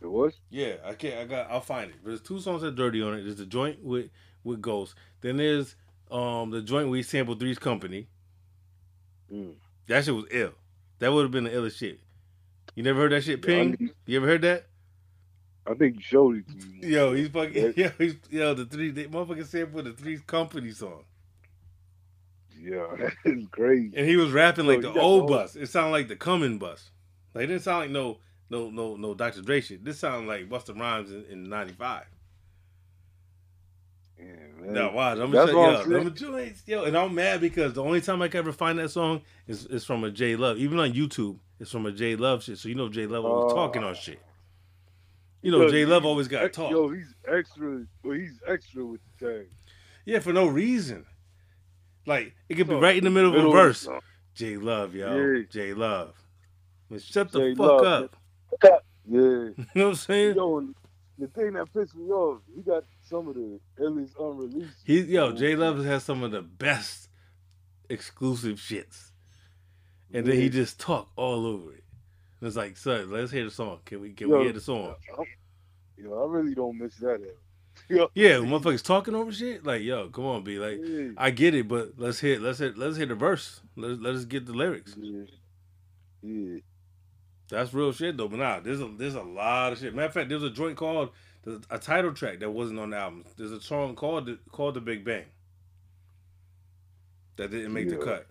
It 0.00 0.10
was? 0.10 0.34
Yeah, 0.50 0.74
I 0.84 0.94
can't. 0.94 1.16
I 1.18 1.24
got. 1.24 1.50
I'll 1.50 1.60
find 1.60 1.90
it. 1.90 1.96
But 2.02 2.08
there's 2.10 2.20
two 2.22 2.40
songs 2.40 2.62
that 2.62 2.68
had 2.68 2.76
"Dirty" 2.76 3.02
on 3.02 3.14
it. 3.14 3.22
There's 3.22 3.36
the 3.36 3.46
joint 3.46 3.82
with 3.84 4.10
with 4.44 4.60
Ghost. 4.60 4.94
Then 5.20 5.36
there's 5.36 5.76
um 6.10 6.50
the 6.50 6.60
joint 6.62 6.88
where 6.88 6.96
he 6.96 7.02
sampled 7.02 7.38
Three's 7.40 7.58
Company. 7.58 8.08
Mm. 9.32 9.54
That 9.86 10.04
shit 10.04 10.14
was 10.14 10.24
ill. 10.30 10.52
That 10.98 11.12
would 11.12 11.22
have 11.22 11.30
been 11.30 11.44
the 11.44 11.50
illest 11.50 11.76
shit. 11.78 12.00
You 12.74 12.82
never 12.82 13.00
heard 13.00 13.12
that 13.12 13.22
shit, 13.24 13.44
Yeah, 13.46 13.54
I 13.54 13.58
Ping? 13.58 13.76
need- 13.78 13.94
You 14.06 14.16
ever 14.18 14.26
heard 14.26 14.42
that? 14.42 14.66
I 15.66 15.74
think 15.74 15.96
you 15.96 16.00
showed 16.02 16.36
it 16.38 16.48
to 16.48 16.66
me. 16.66 16.88
Yo, 16.88 17.12
he's 17.12 17.28
fucking. 17.28 17.74
Yo, 17.76 17.90
he's 17.98 18.16
yo 18.30 18.54
the 18.54 18.64
three. 18.66 18.90
They 18.90 19.04
motherfucking 19.04 19.46
sampled 19.46 19.84
the 19.84 19.92
Three's 19.92 20.20
Company 20.22 20.72
song, 20.72 21.04
Yeah, 22.62 22.86
that 22.98 23.12
is 23.24 23.46
crazy. 23.50 23.92
and 23.96 24.06
he 24.08 24.16
was 24.16 24.30
rapping 24.32 24.66
like 24.66 24.82
Yo, 24.82 24.92
the 24.92 25.00
old 25.00 25.28
bus. 25.28 25.56
It 25.56 25.66
sounded 25.68 25.90
like 25.92 26.08
the 26.08 26.16
coming 26.16 26.58
bus. 26.58 26.90
Like 27.34 27.44
it 27.44 27.46
didn't 27.48 27.62
sound 27.62 27.80
like 27.80 27.90
no 27.90 28.18
no 28.50 28.70
no 28.70 28.96
no 28.96 29.14
Dr. 29.14 29.42
Dre 29.42 29.60
shit. 29.60 29.84
This 29.84 29.98
sounded 29.98 30.28
like 30.28 30.48
Busta 30.48 30.78
Rhymes 30.78 31.10
in, 31.10 31.24
in 31.30 31.48
'95. 31.48 32.04
Yeah, 34.18 34.24
man. 34.60 34.72
No, 34.74 34.90
watch. 34.92 35.18
I'm 35.18 35.30
That's 35.30 35.50
gonna 35.50 35.58
what 35.58 35.84
show 35.88 35.96
I'm 35.96 36.04
yo, 36.04 36.36
saying. 36.38 36.54
yo, 36.66 36.84
and 36.84 36.96
I'm 36.96 37.14
mad 37.14 37.40
because 37.40 37.72
the 37.72 37.82
only 37.82 38.00
time 38.00 38.22
I 38.22 38.28
can 38.28 38.38
ever 38.38 38.52
find 38.52 38.78
that 38.78 38.90
song 38.90 39.22
is 39.48 39.66
is 39.66 39.84
from 39.84 40.04
a 40.04 40.10
J 40.10 40.36
Love. 40.36 40.58
Even 40.58 40.78
on 40.78 40.92
YouTube, 40.92 41.38
it's 41.58 41.70
from 41.70 41.86
a 41.86 41.92
J 41.92 42.14
Love 42.16 42.44
shit. 42.44 42.58
So 42.58 42.68
you 42.68 42.74
know 42.76 42.88
J 42.88 43.06
Love 43.06 43.24
always 43.24 43.52
Oh. 43.52 43.56
talking 43.56 43.82
on 43.82 43.90
uh, 43.90 43.94
shit. 43.94 44.20
You 45.40 45.50
know 45.50 45.62
Yo, 45.62 45.70
J 45.70 45.84
Love 45.86 46.04
always 46.04 46.28
got 46.28 46.52
talk. 46.52 46.70
Yo, 46.70 46.90
he's 46.90 47.14
extra. 47.26 47.84
Well, 48.04 48.16
he's 48.16 48.38
extra 48.46 48.84
with 48.86 49.00
the 49.18 49.26
tag. 49.26 49.46
Yeah, 50.04 50.20
for 50.20 50.32
no 50.32 50.46
reason. 50.46 51.04
Like 52.06 52.34
it 52.48 52.54
could 52.56 52.68
be 52.68 52.74
right 52.74 52.96
in 52.96 53.04
the 53.04 53.10
middle 53.10 53.34
of 53.36 53.44
a 53.44 53.50
verse. 53.50 53.88
J 54.34 54.56
Love, 54.56 54.94
yo, 54.94 55.14
Yeah. 55.14 55.42
J 55.48 55.74
Love. 55.74 56.14
Man, 56.88 57.00
shut 57.00 57.30
the 57.32 57.38
J 57.38 57.54
fuck 57.54 57.82
Love, 57.82 58.04
up. 58.04 58.16
Yeah. 59.08 59.18
You 59.18 59.54
know 59.74 59.84
what 59.84 59.88
I'm 59.90 59.94
saying? 59.96 60.36
Yo, 60.36 60.68
the 61.18 61.26
thing 61.28 61.52
that 61.54 61.72
pissed 61.72 61.94
me 61.94 62.10
off, 62.10 62.40
he 62.54 62.62
got 62.62 62.84
some 63.02 63.28
of 63.28 63.34
the 63.34 63.60
illest 63.80 64.18
unreleased. 64.18 64.82
He 64.84 65.00
yo, 65.02 65.32
J 65.32 65.56
Love 65.56 65.84
has 65.84 66.04
some 66.04 66.22
of 66.22 66.30
the 66.30 66.42
best 66.42 67.08
exclusive 67.88 68.56
shits, 68.56 69.10
and 70.12 70.26
then 70.26 70.36
he 70.36 70.48
just 70.48 70.80
talk 70.80 71.10
all 71.16 71.46
over 71.46 71.72
it. 71.74 71.84
It's 72.40 72.56
like, 72.56 72.76
son, 72.76 73.10
let's 73.10 73.30
hear 73.30 73.44
the 73.44 73.50
song. 73.50 73.78
Can 73.84 74.00
we 74.00 74.12
can 74.12 74.28
Yo, 74.28 74.38
we 74.38 74.44
hear 74.44 74.52
the 74.52 74.60
song? 74.60 74.94
I'm, 75.16 75.24
Yo, 75.96 76.20
I 76.20 76.26
really 76.26 76.54
don't 76.54 76.78
miss 76.78 76.96
that. 76.96 77.20
Yo, 77.88 78.10
Yeah, 78.14 78.36
motherfuckers 78.36 78.82
talking 78.82 79.14
over 79.14 79.32
shit. 79.32 79.64
Like, 79.64 79.82
yo, 79.82 80.08
come 80.08 80.24
on, 80.24 80.44
be 80.44 80.58
like, 80.58 80.78
yeah, 80.82 81.10
I 81.16 81.30
get 81.30 81.54
it, 81.54 81.68
but 81.68 81.92
let's 81.98 82.20
hit, 82.20 82.40
let's 82.40 82.58
hit, 82.58 82.78
let's 82.78 82.96
hit 82.96 83.08
the 83.08 83.14
verse. 83.14 83.60
Let's 83.76 84.00
let 84.00 84.14
us 84.14 84.24
get 84.24 84.46
the 84.46 84.52
lyrics. 84.52 84.94
yeah, 84.98 85.24
yeah. 86.22 86.58
That's 87.48 87.74
real 87.74 87.92
shit 87.92 88.16
though. 88.16 88.28
But 88.28 88.38
nah, 88.38 88.60
there's 88.60 88.80
a 88.80 88.88
there's 88.96 89.14
a 89.14 89.22
lot 89.22 89.72
of 89.72 89.78
shit. 89.78 89.94
Matter 89.94 90.06
of 90.06 90.14
fact, 90.14 90.28
there's 90.30 90.42
a 90.42 90.50
joint 90.50 90.76
called 90.76 91.10
a 91.70 91.78
title 91.78 92.14
track 92.14 92.40
that 92.40 92.50
wasn't 92.50 92.78
on 92.78 92.90
the 92.90 92.96
album. 92.96 93.24
There's 93.36 93.52
a 93.52 93.60
song 93.60 93.94
called 93.94 94.26
the, 94.26 94.38
called 94.50 94.74
the 94.74 94.80
Big 94.80 95.04
Bang 95.04 95.24
that 97.36 97.50
didn't 97.50 97.72
make 97.72 97.88
the 97.88 97.96
cut. 97.96 98.26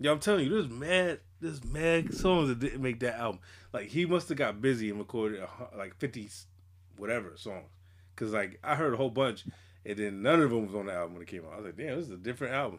Yeah, 0.00 0.10
I'm 0.10 0.18
telling 0.18 0.44
you, 0.44 0.50
there's 0.50 0.68
mad 0.68 1.20
there's 1.40 1.64
mad 1.64 2.12
songs 2.14 2.48
that 2.48 2.58
didn't 2.58 2.82
make 2.82 3.00
that 3.00 3.18
album. 3.18 3.40
Like 3.72 3.86
he 3.86 4.04
must 4.06 4.28
have 4.28 4.38
got 4.38 4.60
busy 4.60 4.90
and 4.90 4.98
recorded 4.98 5.42
like 5.76 5.94
50 5.96 6.28
whatever 6.96 7.32
songs. 7.36 7.68
Cause 8.16 8.32
like 8.32 8.58
I 8.62 8.74
heard 8.76 8.94
a 8.94 8.96
whole 8.96 9.10
bunch 9.10 9.44
and 9.84 9.98
then 9.98 10.22
none 10.22 10.40
of 10.40 10.50
them 10.50 10.66
was 10.66 10.74
on 10.74 10.86
the 10.86 10.92
album 10.92 11.14
when 11.14 11.22
it 11.22 11.28
came 11.28 11.44
out. 11.44 11.52
I 11.54 11.56
was 11.56 11.64
like, 11.66 11.76
damn, 11.76 11.96
this 11.96 12.06
is 12.06 12.10
a 12.12 12.16
different 12.16 12.54
album. 12.54 12.78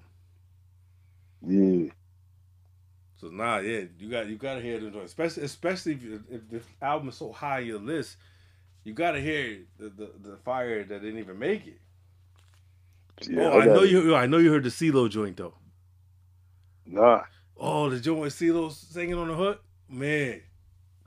Yeah, 1.47 1.89
So 3.17 3.27
nah, 3.27 3.57
yeah, 3.59 3.81
you 3.99 4.09
got 4.09 4.27
you 4.27 4.38
gotta 4.38 4.61
hear 4.61 4.79
the 4.79 4.89
joint, 4.89 5.05
especially 5.05 5.43
especially 5.43 5.93
if, 5.93 6.21
if 6.31 6.49
the 6.49 6.61
album 6.86 7.09
is 7.09 7.15
so 7.15 7.31
high 7.31 7.61
on 7.61 7.65
your 7.67 7.79
list, 7.79 8.17
you 8.83 8.93
gotta 8.93 9.19
hear 9.21 9.59
the, 9.77 9.89
the, 9.89 10.11
the 10.29 10.38
fire 10.38 10.83
that 10.83 11.01
didn't 11.01 11.19
even 11.19 11.38
make 11.38 11.67
it. 11.67 11.79
yeah. 13.27 13.49
oh, 13.51 13.59
I, 13.59 13.65
know 13.65 13.75
got- 13.81 13.89
you. 13.89 14.15
I 14.15 14.25
know 14.25 14.38
you 14.38 14.51
heard 14.51 14.63
the 14.63 14.69
CeeLo 14.69 15.09
joint 15.09 15.38
though. 15.38 15.53
Nah, 16.86 17.23
Oh, 17.57 17.89
the 17.89 17.99
joint 17.99 18.19
with 18.21 18.33
CeeLo 18.33 18.71
singing 18.71 19.15
on 19.15 19.27
the 19.27 19.36
hook, 19.36 19.63
man, 19.89 20.41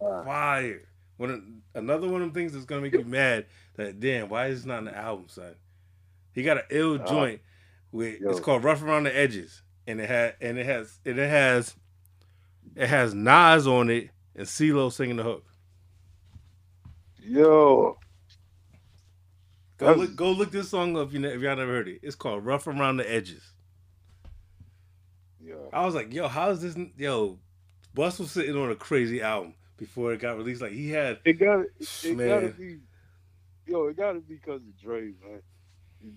nah. 0.01 0.25
fire. 0.25 0.88
One 1.19 1.31
of, 1.31 1.43
another 1.83 2.09
one 2.09 2.23
of 2.23 2.29
them 2.29 2.35
things 2.35 2.53
that's 2.53 2.65
gonna 2.65 2.81
make 2.81 2.95
you 2.95 3.05
mad. 3.05 3.47
That 3.77 4.01
damn, 4.01 4.29
why 4.31 4.47
is 4.47 4.61
this 4.61 4.67
not 4.67 4.79
in 4.79 4.85
the 4.87 4.97
album, 4.97 5.27
son? 5.29 5.55
He 6.33 6.43
got 6.43 6.57
an 6.59 6.63
ill 6.71 6.99
Ah. 7.03 7.07
joint 7.07 7.41
with 7.93 8.19
it's 8.23 8.41
called 8.41 8.65
Rough 8.65 8.83
Around 8.83 9.05
the 9.05 9.17
Edges, 9.17 9.63
and 9.87 10.01
it 10.01 10.09
had 10.09 10.37
and 10.41 10.59
it 10.59 10.65
has 10.67 10.99
and 11.05 11.19
it 11.19 11.29
has 11.29 11.75
it 12.75 12.87
has 12.89 13.13
Nas 13.15 13.67
on 13.67 13.91
it 13.91 14.11
and 14.35 14.47
CeeLo 14.47 14.91
singing 14.93 15.17
the 15.17 15.23
hook. 15.25 15.45
Yo, 17.21 17.99
Go 19.79 19.87
That's- 19.87 20.09
look, 20.09 20.17
go 20.17 20.33
look 20.33 20.51
this 20.51 20.69
song 20.71 20.97
up 20.97 21.09
if, 21.09 21.15
you 21.15 21.25
if 21.25 21.41
y'all 21.41 21.55
never 21.57 21.71
heard 21.71 21.87
it. 21.89 22.01
It's 22.03 22.17
called 22.17 22.45
Rough 22.45 22.67
Around 22.67 22.97
the 22.97 23.09
Edges. 23.11 23.53
Yo. 25.41 25.71
I 25.73 25.85
was 25.87 25.95
like, 25.95 26.13
yo, 26.13 26.27
how 26.27 26.51
is 26.51 26.61
this? 26.61 26.77
Yo, 26.97 27.39
Bus 27.95 28.19
was 28.19 28.33
sitting 28.33 28.57
on 28.57 28.71
a 28.73 28.75
crazy 28.75 29.23
album 29.23 29.55
before 29.79 30.13
it 30.13 30.21
got 30.21 30.37
released. 30.37 30.61
Like 30.61 30.73
he 30.73 30.91
had, 30.91 31.19
It 31.25 31.35
got 31.35 31.61
it. 31.61 32.17
Man. 32.17 32.29
gotta 32.29 32.49
be. 32.49 32.79
Yo, 33.67 33.87
it 33.89 33.97
gotta 33.97 34.21
be 34.21 34.35
because 34.37 34.61
of 34.63 34.79
Dre, 34.81 35.13
man. 35.23 35.43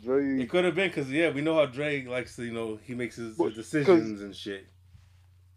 Dre. 0.04 0.42
it 0.42 0.50
could 0.50 0.66
have 0.66 0.76
been 0.76 0.90
because 0.90 1.10
yeah, 1.10 1.30
we 1.32 1.42
know 1.42 1.56
how 1.56 1.66
Dre 1.66 2.06
likes 2.06 2.36
to, 2.36 2.44
you 2.46 2.54
know, 2.54 2.80
he 2.84 2.94
makes 2.94 3.16
his, 3.16 3.38
his 3.38 3.54
decisions 3.56 4.22
and 4.22 4.36
shit. 4.36 4.68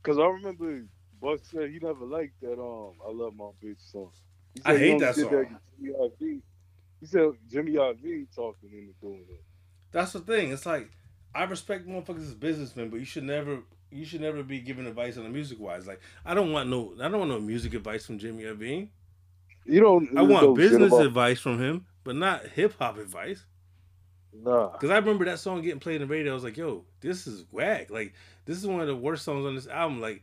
Cause 0.02 0.18
I 0.18 0.26
remember 0.26 0.84
Buck 1.20 1.40
said 1.44 1.70
he 1.70 1.78
never 1.80 2.04
liked 2.04 2.40
that 2.42 2.58
um 2.60 2.92
I 3.06 3.10
love 3.10 3.34
my 3.36 3.50
bitch 3.62 3.90
song. 3.90 4.10
I 4.64 4.76
hate 4.76 4.98
that 5.00 5.16
song. 5.16 5.30
'cause 5.30 5.46
Jimmy 5.80 6.42
He 7.00 7.06
said 7.06 7.30
Jimmy 7.50 7.72
Iovine 7.72 8.26
talking 8.34 8.70
into 8.72 8.94
doing 9.00 9.24
it. 9.30 9.44
That's 9.92 10.12
the 10.12 10.20
thing. 10.20 10.52
It's 10.52 10.66
like 10.66 10.90
I 11.34 11.44
respect 11.44 11.86
motherfuckers 11.86 12.26
as 12.26 12.34
businessmen, 12.34 12.90
but 12.90 13.00
you 13.00 13.06
should 13.06 13.24
never, 13.24 13.58
you 13.94 14.04
should 14.04 14.20
never 14.20 14.42
be 14.42 14.60
giving 14.60 14.86
advice 14.86 15.16
on 15.16 15.22
the 15.22 15.30
music 15.30 15.60
wise. 15.60 15.86
Like 15.86 16.00
I 16.24 16.34
don't 16.34 16.52
want 16.52 16.68
no, 16.68 16.94
I 17.00 17.08
don't 17.08 17.18
want 17.18 17.30
no 17.30 17.40
music 17.40 17.74
advice 17.74 18.04
from 18.04 18.18
Jimmy 18.18 18.42
Iovine. 18.42 18.88
You 19.64 19.80
don't. 19.80 20.16
I 20.16 20.22
want 20.22 20.56
business 20.56 20.92
advice 20.92 21.40
from 21.40 21.58
him, 21.58 21.86
but 22.02 22.16
not 22.16 22.46
hip 22.46 22.74
hop 22.78 22.98
advice. 22.98 23.46
Nah. 24.32 24.70
Because 24.70 24.90
I 24.90 24.96
remember 24.96 25.24
that 25.26 25.38
song 25.38 25.62
getting 25.62 25.80
played 25.80 26.02
in 26.02 26.08
the 26.08 26.12
radio. 26.12 26.32
I 26.32 26.34
was 26.34 26.44
like, 26.44 26.56
yo, 26.56 26.84
this 27.00 27.26
is 27.26 27.44
whack. 27.50 27.90
Like, 27.90 28.14
this 28.46 28.58
is 28.58 28.66
one 28.66 28.80
of 28.80 28.86
the 28.86 28.96
worst 28.96 29.24
songs 29.24 29.46
on 29.46 29.54
this 29.54 29.68
album. 29.68 30.00
Like, 30.00 30.22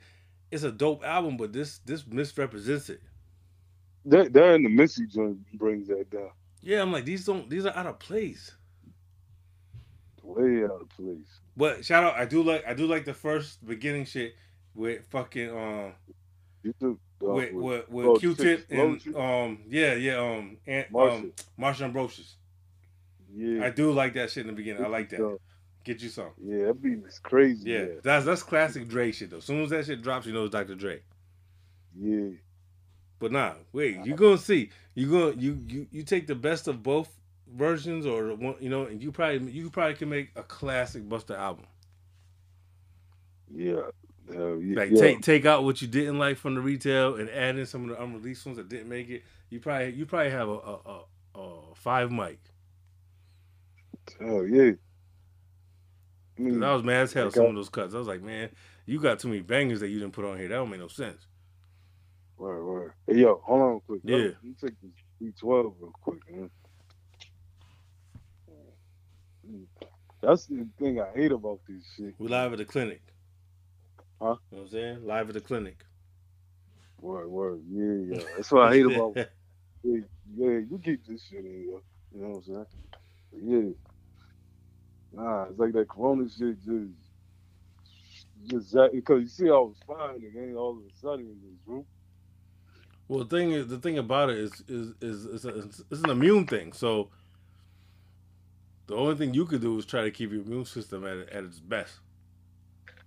it's 0.52 0.64
a 0.64 0.72
dope 0.72 1.04
album, 1.04 1.38
but 1.38 1.54
this 1.54 1.80
this 1.80 2.06
misrepresents 2.06 2.90
it. 2.90 3.02
That 4.06 4.34
that 4.34 4.56
and 4.56 4.66
the 4.66 4.70
Missy 4.70 5.06
joint 5.08 5.40
brings 5.54 5.88
that 5.88 6.10
down. 6.10 6.32
Yeah, 6.62 6.82
I'm 6.82 6.92
like, 6.92 7.06
these 7.06 7.26
don't 7.26 7.50
these 7.50 7.66
are 7.66 7.76
out 7.76 7.88
of 7.88 8.00
place. 8.00 8.54
Way 10.24 10.64
out 10.64 10.82
of 10.82 10.90
place. 10.90 11.41
But 11.56 11.86
shout 11.86 12.04
out, 12.04 12.16
I 12.16 12.26
do 12.26 12.44
like 12.44 12.66
I 12.66 12.74
do 12.74 12.88
like 12.88 13.06
the 13.06 13.14
first 13.14 13.66
beginning 13.66 14.06
shit 14.06 14.36
with 14.74 15.06
fucking 15.10 15.50
um 15.50 15.94
You 16.64 16.74
uh, 16.84 16.94
with 17.20 17.54
with, 17.54 17.90
with 17.90 18.06
oh, 18.06 18.16
Q-Tip 18.18 18.68
and 18.70 19.16
um 19.16 19.60
yeah 19.68 19.94
yeah 19.94 20.18
um 20.18 20.58
and 20.66 20.86
Marsha. 20.92 21.14
um 21.14 21.34
Marsha 21.60 21.82
Ambrosius. 21.82 22.36
yeah. 23.36 23.66
I 23.66 23.70
do 23.70 23.92
like 23.92 24.14
that 24.14 24.32
shit 24.32 24.42
in 24.42 24.48
the 24.48 24.54
beginning. 24.54 24.84
I 24.84 24.88
like 24.88 25.10
that. 25.10 25.38
Get 25.84 26.02
you 26.02 26.10
some. 26.10 26.30
yeah, 26.44 26.68
that 26.68 26.82
beat 26.82 27.00
is 27.08 27.20
crazy. 27.20 27.72
Yeah, 27.72 27.86
that's 28.04 28.26
that's 28.26 28.44
classic 28.44 28.88
Dre 28.88 29.12
shit 29.12 29.32
though. 29.32 29.38
As 29.38 29.46
soon 29.46 29.64
as 29.64 29.72
that 29.72 29.86
shit 29.86 30.02
drops, 30.02 30.28
you 30.28 30.34
know 30.34 30.46
it's 30.46 30.52
Dr. 30.52 30.76
Dre. 30.76 31.02
Yeah. 32.00 32.30
But 33.20 33.32
nah, 33.32 33.54
wait, 33.72 34.00
you're 34.04 34.18
gonna 34.18 34.38
see. 34.38 34.70
You 34.94 35.10
gonna 35.10 35.34
you 35.38 35.60
you 35.68 35.88
you 35.92 36.04
take 36.04 36.28
the 36.28 36.36
best 36.36 36.68
of 36.68 36.84
both 36.84 37.21
versions, 37.56 38.06
or 38.06 38.36
one, 38.36 38.56
you 38.60 38.70
know, 38.70 38.86
and 38.86 39.02
you 39.02 39.12
probably 39.12 39.52
you 39.52 39.70
probably 39.70 39.96
can 39.96 40.10
make 40.10 40.32
a 40.36 40.44
classic 40.44 41.08
Busta 41.08 41.38
album. 41.38 41.66
Yeah. 43.54 43.82
Uh, 44.34 44.58
yeah. 44.58 44.76
Like 44.78 44.96
take 44.96 45.22
take 45.22 45.46
out 45.46 45.64
what 45.64 45.82
you 45.82 45.88
didn't 45.88 46.20
like 46.20 46.38
from 46.38 46.56
the 46.56 46.62
retail 46.62 47.16
and 47.16 47.30
add 47.30 47.58
in 47.58 47.66
some 47.66 47.90
of 47.90 47.98
the 47.98 48.04
unreleased 48.04 48.46
ones 48.46 48.58
that 48.58 48.70
didn't 48.70 48.90
make 48.90 49.10
it. 49.10 49.24
You 49.50 49.60
probably 49.60 49.94
you 49.94 50.06
probably 50.06 50.32
have 50.32 50.48
a 50.50 50.54
a, 50.54 50.80
a, 51.36 51.40
a 51.40 51.76
five 51.76 52.12
mic. 52.12 52.40
Oh 54.22 54.44
yeah. 54.44 54.72
I 56.38 56.42
mean, 56.42 56.64
I 56.64 56.74
was 56.74 56.84
mad 56.84 57.04
as 57.04 57.14
hell 57.14 57.32
some 57.32 57.48
of 57.48 57.56
those 57.56 57.70
cuts. 57.70 57.94
I 57.94 58.00
was 58.00 58.08
like, 58.08 58.24
man, 58.24 58.50
you 58.86 59.00
got 59.00 59.20
too 59.20 59.28
many 59.28 59.42
bangers 59.42 59.82
that 59.82 59.90
you 59.90 60.00
didn't 60.00 60.14
put 60.14 60.26
on 60.26 60.38
here. 60.38 60.48
That 60.48 60.56
don't 60.56 60.70
make 60.70 60.80
no 60.80 60.88
sense. 60.88 61.28
Word, 62.38 62.66
word. 62.66 62.94
Hey, 63.08 63.18
yo, 63.18 63.42
hold 63.46 63.62
on 63.62 63.82
quick. 63.88 64.02
Yeah. 64.04 64.18
Let 64.18 64.44
me 64.44 64.56
take 64.60 64.74
this 64.82 64.92
B12 65.22 65.76
real 65.80 65.94
quick, 66.02 66.20
man. 66.30 66.50
That's 70.22 70.46
the 70.46 70.68
thing 70.80 71.02
I 71.02 71.12
hate 71.16 71.32
about 71.32 71.60
this 71.68 71.84
shit. 71.96 72.14
We 72.20 72.28
live 72.28 72.54
at 72.54 72.60
the 72.60 72.66
clinic. 72.66 73.02
Huh? 74.22 74.36
You 74.52 74.58
know 74.58 74.64
what 74.64 74.66
I'm 74.66 74.68
saying? 74.70 75.06
Live 75.06 75.30
at 75.30 75.34
the 75.34 75.42
clinic. 75.42 75.84
Word, 77.00 77.28
word. 77.30 77.62
Yeah, 77.70 78.18
yeah. 78.18 78.24
That's 78.36 78.52
what 78.52 78.68
I 78.68 78.74
hate 78.74 78.86
about. 78.86 79.18
Yeah, 79.84 80.02
yeah, 80.38 80.60
you 80.70 80.80
keep 80.84 81.08
this 81.08 81.24
shit 81.28 81.44
in 81.44 81.46
here. 81.46 81.80
You 82.14 82.22
know 82.22 82.28
what 82.28 82.38
I'm 82.38 82.44
saying? 82.44 82.66
Yeah. 83.34 85.22
Nah, 85.24 85.44
it's 85.46 85.60
like 85.60 85.74
that 85.74 85.90
Corona 85.90 86.30
shit 86.30 86.58
just, 86.64 86.94
just 88.46 88.76
because 88.94 89.22
you 89.24 89.28
see, 89.28 89.48
I 89.50 89.54
was 89.54 89.78
fine, 89.88 90.18
again 90.18 90.56
all 90.56 90.78
of 90.78 90.86
a 90.86 90.96
sudden 91.02 91.26
in 91.26 91.38
this 91.44 91.58
group. 91.66 91.88
Well, 93.08 93.24
the 93.24 93.38
thing 93.38 93.52
is, 93.52 93.68
the 93.68 93.80
thing 93.80 93.98
about 93.98 94.30
it 94.30 94.38
is, 94.38 94.64
is, 94.68 94.94
is, 95.02 95.26
is 95.26 95.46
a, 95.46 95.58
it's 95.90 96.04
an 96.04 96.12
immune 96.12 96.48
thing. 96.48 96.74
So 96.74 97.10
the 98.88 98.96
only 98.96 99.16
thing 99.16 99.34
you 99.34 99.46
could 99.46 99.62
do 99.62 99.78
is 99.78 99.86
try 99.86 100.04
to 100.04 100.12
keep 100.12 100.32
your 100.32 100.42
immune 100.42 100.66
system 100.66 101.06
at 101.06 101.30
at 101.30 101.44
its 101.44 101.60
best. 101.60 102.00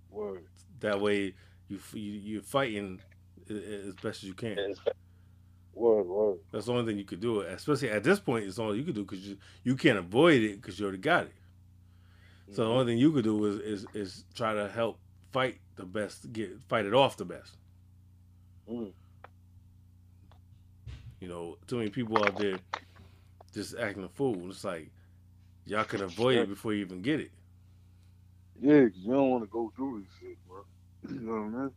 Word. 0.09 0.45
That 0.79 0.99
way, 0.99 1.35
you 1.67 1.79
you 1.93 2.11
you're 2.11 2.41
fighting 2.41 3.01
as 3.49 3.95
best 3.95 4.23
as 4.23 4.23
you 4.23 4.33
can. 4.33 4.75
Word, 5.73 6.07
word. 6.07 6.37
That's 6.51 6.67
the 6.67 6.73
only 6.73 6.85
thing 6.85 6.97
you 6.97 7.05
could 7.05 7.19
do. 7.19 7.41
Especially 7.41 7.89
at 7.89 8.03
this 8.03 8.19
point, 8.19 8.45
it's 8.45 8.59
all 8.59 8.75
you 8.75 8.83
could 8.83 8.95
do 8.95 9.03
because 9.03 9.27
you 9.27 9.37
you 9.63 9.75
can't 9.75 9.97
avoid 9.97 10.41
it 10.41 10.61
because 10.61 10.79
you 10.79 10.85
already 10.85 11.01
got 11.01 11.23
it. 11.25 11.33
So 12.53 12.63
the 12.63 12.69
only 12.69 12.85
thing 12.85 12.97
you 12.99 13.11
could 13.11 13.23
do 13.23 13.45
is 13.45 13.59
is 13.59 13.85
is 13.93 14.25
try 14.33 14.53
to 14.53 14.69
help 14.69 14.99
fight 15.31 15.59
the 15.75 15.85
best, 15.85 16.31
get 16.31 16.57
fight 16.69 16.85
it 16.85 16.93
off 16.93 17.17
the 17.17 17.25
best. 17.25 17.57
Mm. 18.69 18.91
You 21.19 21.27
know, 21.27 21.57
too 21.67 21.77
many 21.77 21.89
people 21.89 22.23
out 22.23 22.37
there 22.37 22.57
just 23.53 23.75
acting 23.77 24.03
a 24.03 24.09
fool. 24.09 24.49
It's 24.49 24.63
like 24.63 24.91
y'all 25.65 25.83
can 25.85 26.01
avoid 26.01 26.37
it 26.37 26.49
before 26.49 26.73
you 26.73 26.81
even 26.85 27.01
get 27.01 27.19
it. 27.19 27.31
Yeah, 28.61 28.83
'cause 28.89 28.97
you 28.97 29.13
don't 29.13 29.31
want 29.31 29.43
to 29.43 29.49
go 29.49 29.71
through 29.75 30.01
this 30.01 30.09
shit, 30.19 30.37
bro. 30.47 30.63
You 31.09 31.21
know 31.21 31.33
what 31.33 31.39
I 31.59 31.63
mean? 31.63 31.71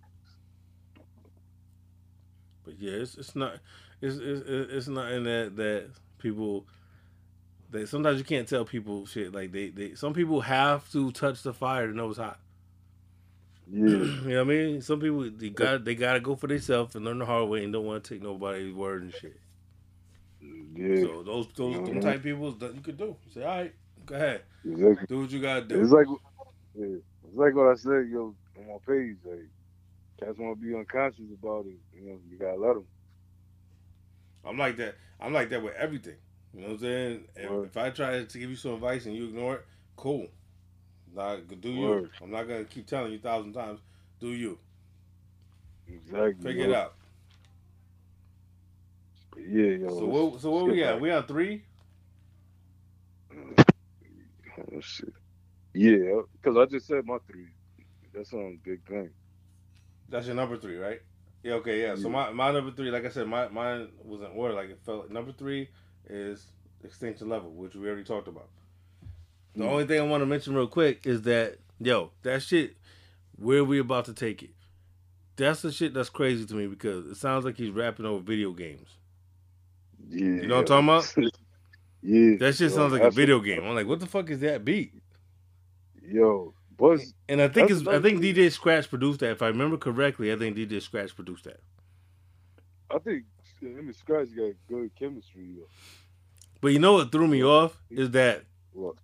But 2.64 2.78
yeah, 2.80 2.92
it's 2.92 3.16
it's 3.16 3.36
not 3.36 3.54
it's 4.00 4.16
it's, 4.16 4.42
it's 4.48 4.88
not 4.88 5.12
in 5.12 5.24
that 5.24 5.56
that 5.56 5.90
people 6.18 6.66
that 7.70 7.88
sometimes 7.88 8.18
you 8.18 8.24
can't 8.24 8.48
tell 8.48 8.64
people 8.64 9.06
shit 9.06 9.32
like 9.34 9.52
they 9.52 9.70
they 9.70 9.94
some 9.94 10.14
people 10.14 10.40
have 10.42 10.90
to 10.92 11.10
touch 11.12 11.42
the 11.42 11.52
fire 11.54 11.86
to 11.88 11.94
know 11.94 12.10
it's 12.10 12.18
hot. 12.18 12.40
Yeah. 13.70 13.80
you 13.88 14.28
know 14.30 14.44
what 14.44 14.52
I 14.54 14.56
mean? 14.56 14.82
Some 14.82 15.00
people 15.00 15.30
they 15.30 15.50
got 15.50 15.84
they 15.84 15.94
gotta 15.94 16.20
go 16.20 16.36
for 16.36 16.46
themselves 16.46 16.94
and 16.96 17.04
learn 17.04 17.18
the 17.18 17.26
hard 17.26 17.48
way 17.48 17.64
and 17.64 17.72
don't 17.72 17.86
want 17.86 18.04
to 18.04 18.14
take 18.14 18.22
nobody's 18.22 18.74
word 18.74 19.02
and 19.02 19.12
shit. 19.14 19.40
Yeah. 20.74 21.04
So 21.04 21.22
those 21.22 21.48
those 21.56 21.78
Mhm. 21.78 22.00
type 22.00 22.22
people 22.22 22.56
you 22.60 22.80
could 22.82 22.96
do. 22.98 23.16
Say, 23.32 23.42
all 23.44 23.56
right, 23.58 23.74
go 24.06 24.14
ahead, 24.16 24.42
Exactly. 24.64 25.06
do 25.08 25.20
what 25.20 25.30
you 25.30 25.40
gotta 25.40 25.64
do. 25.64 25.82
It's 25.82 25.92
like, 25.92 26.06
yeah, 26.74 26.96
it's 27.24 27.36
like 27.36 27.54
what 27.54 27.68
I 27.70 27.74
said, 27.74 28.08
yo, 28.10 28.34
on 28.58 28.66
my 28.66 28.78
page. 28.86 29.18
Like, 29.24 29.50
cats 30.20 30.38
want 30.38 30.60
to 30.60 30.66
be 30.66 30.74
unconscious 30.74 31.30
about 31.38 31.66
it. 31.66 31.78
You 31.92 32.02
know, 32.06 32.20
you 32.28 32.38
gotta 32.38 32.58
let 32.60 32.74
them. 32.74 32.86
I'm 34.44 34.58
like 34.58 34.76
that. 34.76 34.96
I'm 35.20 35.32
like 35.32 35.50
that 35.50 35.62
with 35.62 35.74
everything. 35.74 36.16
You 36.54 36.60
know 36.62 36.66
what 36.68 36.72
I'm 36.74 36.80
saying? 36.80 37.24
If, 37.36 37.52
if 37.64 37.76
I 37.76 37.90
try 37.90 38.24
to 38.24 38.38
give 38.38 38.50
you 38.50 38.56
some 38.56 38.74
advice 38.74 39.06
and 39.06 39.14
you 39.14 39.26
ignore 39.26 39.56
it, 39.56 39.66
cool. 39.96 40.28
Not 41.14 41.48
do 41.60 41.70
you. 41.70 42.00
Word. 42.00 42.10
I'm 42.22 42.30
not 42.30 42.48
gonna 42.48 42.64
keep 42.64 42.86
telling 42.86 43.12
you 43.12 43.18
a 43.18 43.22
thousand 43.22 43.52
times. 43.54 43.80
Do 44.20 44.28
you 44.28 44.58
Exactly. 45.86 46.34
figure 46.42 46.64
it 46.66 46.72
out? 46.72 46.94
Yeah, 49.38 49.76
yo. 49.76 49.88
So 49.88 50.06
what? 50.06 50.40
So 50.40 50.50
what 50.50 50.66
we 50.66 50.78
got? 50.80 51.00
We 51.00 51.10
on 51.10 51.24
three. 51.26 51.62
Oh, 54.58 54.80
shit. 54.80 55.12
Yeah, 55.74 56.22
because 56.32 56.56
I 56.56 56.66
just 56.66 56.86
said 56.86 57.04
my 57.04 57.18
three. 57.30 57.46
That's 58.12 58.32
on 58.32 58.58
big 58.64 58.84
thing. 58.86 59.10
That's 60.08 60.26
your 60.26 60.34
number 60.34 60.56
three, 60.56 60.76
right? 60.76 61.00
Yeah. 61.42 61.54
Okay. 61.54 61.82
Yeah. 61.82 61.94
So 61.94 62.08
my 62.08 62.30
my 62.32 62.50
number 62.50 62.72
three, 62.72 62.90
like 62.90 63.04
I 63.04 63.10
said, 63.10 63.28
my 63.28 63.48
mine 63.48 63.88
was 64.02 64.20
in 64.20 64.26
order. 64.34 64.54
Like 64.54 64.70
it 64.70 64.80
felt. 64.84 65.10
Number 65.10 65.32
three 65.32 65.68
is 66.08 66.46
extinction 66.82 67.28
level, 67.28 67.50
which 67.52 67.74
we 67.74 67.86
already 67.86 68.04
talked 68.04 68.28
about. 68.28 68.48
The 69.54 69.64
Mm. 69.64 69.68
only 69.70 69.86
thing 69.86 70.00
I 70.00 70.04
want 70.04 70.22
to 70.22 70.26
mention 70.26 70.54
real 70.54 70.66
quick 70.66 71.06
is 71.06 71.22
that 71.22 71.58
yo, 71.78 72.10
that 72.22 72.42
shit, 72.42 72.76
where 73.36 73.64
we 73.64 73.78
about 73.78 74.06
to 74.06 74.14
take 74.14 74.42
it? 74.42 74.50
That's 75.36 75.62
the 75.62 75.70
shit 75.70 75.94
that's 75.94 76.10
crazy 76.10 76.44
to 76.46 76.54
me 76.54 76.66
because 76.66 77.06
it 77.06 77.16
sounds 77.16 77.44
like 77.44 77.56
he's 77.56 77.70
rapping 77.70 78.06
over 78.06 78.20
video 78.22 78.52
games. 78.52 78.88
Yeah. 80.08 80.42
You 80.42 80.46
know 80.46 80.56
what 80.62 80.70
I'm 80.70 80.86
talking 80.86 81.22
about? 81.22 81.32
yeah. 82.02 82.36
That 82.38 82.54
shit 82.54 82.70
yo, 82.70 82.76
sounds 82.76 82.92
like 82.92 83.02
a 83.02 83.10
video 83.10 83.40
game. 83.40 83.64
I'm 83.64 83.74
like, 83.74 83.86
what 83.86 84.00
the 84.00 84.06
fuck 84.06 84.30
is 84.30 84.40
that 84.40 84.64
beat? 84.64 84.94
Yo, 86.02 86.54
Buzz. 86.76 87.14
And 87.28 87.42
I 87.42 87.48
think 87.48 87.70
it's 87.70 87.86
I 87.86 88.00
think 88.00 88.20
DJ 88.20 88.50
Scratch 88.52 88.88
produced 88.88 89.20
that. 89.20 89.30
If 89.32 89.42
I 89.42 89.48
remember 89.48 89.76
correctly, 89.76 90.32
I 90.32 90.36
think 90.36 90.56
DJ 90.56 90.80
Scratch 90.82 91.14
produced 91.14 91.44
that. 91.44 91.60
I 92.90 92.98
think 92.98 93.24
him 93.60 93.78
and 93.78 93.96
Scratch 93.96 94.28
got 94.34 94.52
good 94.68 94.90
chemistry. 94.98 95.46
Yo. 95.56 95.64
But 96.60 96.68
you 96.68 96.78
know 96.78 96.94
what 96.94 97.12
threw 97.12 97.26
me 97.28 97.44
off 97.44 97.80
is 97.90 98.10
that 98.12 98.44
What? 98.72 98.96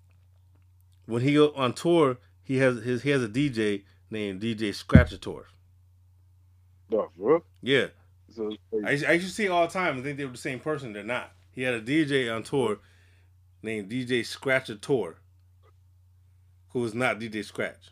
when 1.07 1.23
he 1.23 1.35
go 1.35 1.53
on 1.55 1.75
tour, 1.75 2.19
he 2.43 2.59
has 2.59 2.83
his 2.83 3.03
he 3.03 3.11
has 3.11 3.23
a 3.23 3.29
DJ 3.29 3.85
named 4.11 4.41
DJ 4.41 4.71
Scratchator. 4.75 5.45
No, 6.91 7.11
bro. 7.17 7.43
Yeah, 7.63 7.89
So 8.35 8.57
I 8.85 8.93
used, 8.93 9.07
I 9.07 9.12
used 9.12 9.28
to 9.28 9.32
see 9.32 9.49
all 9.49 9.66
the 9.66 9.72
time. 9.72 9.99
I 9.99 10.03
think 10.03 10.18
they 10.18 10.26
were 10.26 10.32
the 10.32 10.39
same 10.39 10.61
person. 10.61 10.93
They're 10.93 11.05
not. 11.05 11.32
He 11.53 11.62
had 11.62 11.74
a 11.74 11.82
DJ 11.82 12.35
on 12.35 12.43
tour 12.45 12.78
named 13.62 13.91
DJ 13.91 14.20
Scratchator, 14.26 15.16
who 16.70 16.80
was 16.80 16.95
not 16.95 17.20
DJ 17.20 17.45
Scratch. 17.45 17.91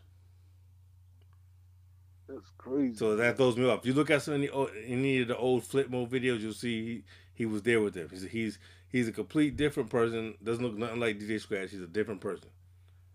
that's 2.28 2.50
crazy. 2.58 2.96
So 2.96 3.16
that 3.16 3.36
throws 3.36 3.56
me 3.56 3.68
off. 3.68 3.80
If 3.80 3.86
you 3.86 3.94
look 3.94 4.10
at 4.10 4.22
some 4.22 4.34
any, 4.34 4.50
any 4.86 5.20
of 5.22 5.28
the 5.28 5.36
old 5.36 5.64
flip 5.64 5.90
mode 5.90 6.10
videos, 6.10 6.40
you'll 6.40 6.52
see 6.52 6.84
he, 6.86 7.04
he 7.34 7.46
was 7.46 7.62
there 7.62 7.80
with 7.80 7.94
them. 7.94 8.08
He's 8.10 8.24
he's 8.24 8.58
he's 8.90 9.08
a 9.08 9.12
complete 9.12 9.56
different 9.56 9.90
person. 9.90 10.34
Doesn't 10.42 10.64
look 10.64 10.76
nothing 10.76 11.00
like 11.00 11.18
DJ 11.18 11.40
Scratch. 11.40 11.70
He's 11.72 11.80
a 11.82 11.86
different 11.86 12.20
person. 12.20 12.50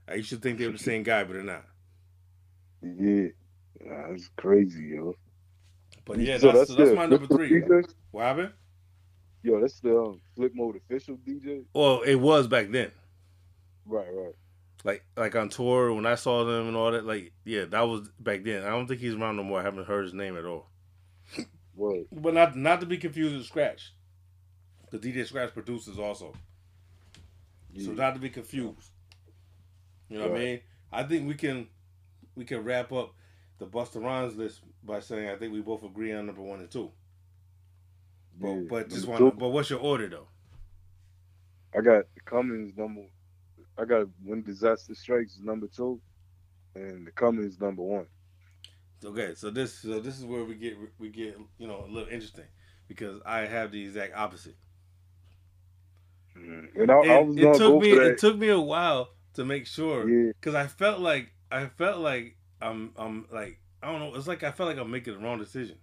I 0.08 0.16
used 0.16 0.30
to 0.32 0.38
think 0.38 0.60
they 0.60 0.68
were 0.68 0.74
the 0.74 0.78
same 0.80 1.04
guy, 1.04 1.24
but 1.24 1.34
they're 1.34 1.44
not. 1.44 1.66
yeah. 2.82 3.28
That's 3.82 4.30
crazy, 4.38 4.94
yo. 4.96 5.16
But 6.08 6.20
yeah, 6.20 6.38
So 6.38 6.52
that's, 6.52 6.70
so 6.70 6.76
that's 6.76 6.92
my 6.94 7.06
number 7.06 7.28
three. 7.28 7.50
DJ? 7.50 7.84
What 8.12 8.24
happened? 8.24 8.54
Yo, 9.44 9.60
that's 9.62 9.80
the 9.82 9.98
um, 9.98 10.22
Flip 10.36 10.52
Mode 10.56 10.78
official 10.78 11.18
DJ. 11.18 11.64
Well, 11.74 12.02
it 12.02 12.16
was 12.16 12.48
back 12.48 12.72
then. 12.72 12.92
Right, 13.86 14.08
right. 14.14 14.34
Like 14.84 15.04
like 15.18 15.36
on 15.36 15.50
tour 15.50 15.94
when 15.94 16.06
I 16.06 16.16
saw 16.16 16.46
them 16.46 16.68
and 16.68 16.78
all 16.78 16.92
that. 16.92 17.06
Like 17.06 17.34
yeah, 17.46 17.66
that 17.66 17.82
was 17.82 18.10
back 18.20 18.44
then. 18.44 18.64
I 18.64 18.70
don't 18.70 18.88
think 18.88 19.02
he's 19.02 19.16
around 19.16 19.36
no 19.38 19.44
more. 19.44 19.60
I 19.60 19.64
haven't 19.64 19.88
heard 19.88 20.06
his 20.06 20.14
name 20.14 20.38
at 20.38 20.46
all. 20.46 20.70
Word. 21.76 22.06
But 22.12 22.34
not 22.34 22.56
not 22.56 22.80
to 22.82 22.86
be 22.86 22.98
confused 22.98 23.36
with 23.36 23.46
Scratch, 23.46 23.94
because 24.86 25.06
DJ 25.06 25.26
Scratch 25.28 25.54
produces 25.54 26.00
also. 26.00 26.34
So 27.78 27.92
Yeah. 27.92 27.96
not 27.96 28.14
to 28.16 28.20
be 28.20 28.30
confused. 28.30 28.92
You 30.10 30.20
know 30.20 30.30
what 30.30 30.38
I 30.38 30.44
mean? 30.44 30.62
I 30.92 31.04
think 31.04 31.28
we 31.28 31.36
can 31.36 31.68
we 32.36 32.46
can 32.46 32.64
wrap 32.64 32.92
up 32.92 33.14
the 33.60 33.66
Busta 33.66 34.02
Rhymes 34.02 34.36
list 34.36 34.62
by 34.84 35.00
saying 35.00 35.30
I 35.30 35.36
think 35.36 35.54
we 35.54 35.62
both 35.62 35.84
agree 35.84 36.14
on 36.14 36.26
number 36.26 36.42
one 36.42 36.60
and 36.60 36.70
two. 36.70 36.92
But 38.40 38.54
Yeah. 38.54 38.62
but 38.70 38.90
just 38.90 39.08
but 39.08 39.50
what's 39.50 39.70
your 39.70 39.80
order 39.80 40.08
though? 40.08 40.28
I 41.76 41.82
got 41.82 42.06
the 42.16 42.22
Coming 42.22 42.74
number. 42.76 43.04
I 43.78 43.86
got 43.86 44.08
When 44.24 44.42
Disaster 44.44 44.96
Strikes 44.96 45.36
is 45.36 45.42
number 45.42 45.68
two, 45.68 46.00
and 46.76 47.06
the 47.06 47.12
Coming 47.12 47.52
number 47.60 47.84
one. 47.84 48.08
Okay, 49.04 49.34
so 49.36 49.50
this 49.50 49.74
so 49.74 50.00
this 50.00 50.18
is 50.18 50.26
where 50.26 50.44
we 50.44 50.56
get 50.56 50.78
we 50.98 51.10
get 51.10 51.38
you 51.58 51.68
know 51.68 51.86
a 51.86 51.88
little 51.88 52.10
interesting 52.10 52.46
because 52.88 53.22
I 53.26 53.42
have 53.42 53.72
the 53.72 53.84
exact 53.84 54.16
opposite. 54.16 54.56
Mm-hmm. 56.36 56.82
And 56.82 56.92
I, 56.92 56.96
I 56.96 57.20
was 57.22 57.38
it 57.38 57.58
took 57.58 57.82
me 57.82 57.92
it 57.92 58.18
took 58.18 58.38
me 58.38 58.50
a 58.50 58.60
while 58.60 59.10
to 59.34 59.46
make 59.46 59.68
sure 59.68 60.10
yeah, 60.10 60.32
because 60.40 60.56
I 60.56 60.68
felt 60.68 61.00
like 61.00 61.32
I 61.52 61.68
felt 61.68 62.00
like 62.00 62.38
I'm 62.62 62.92
I'm 62.98 63.26
like 63.32 63.60
I 63.82 63.92
don't 63.92 64.00
know 64.00 64.16
it's 64.16 64.28
like 64.28 64.44
I 64.44 64.52
felt 64.52 64.70
like 64.70 64.78
I'm 64.78 64.92
making 64.92 65.14
the 65.14 65.20
wrong 65.20 65.40
decision. 65.40 65.78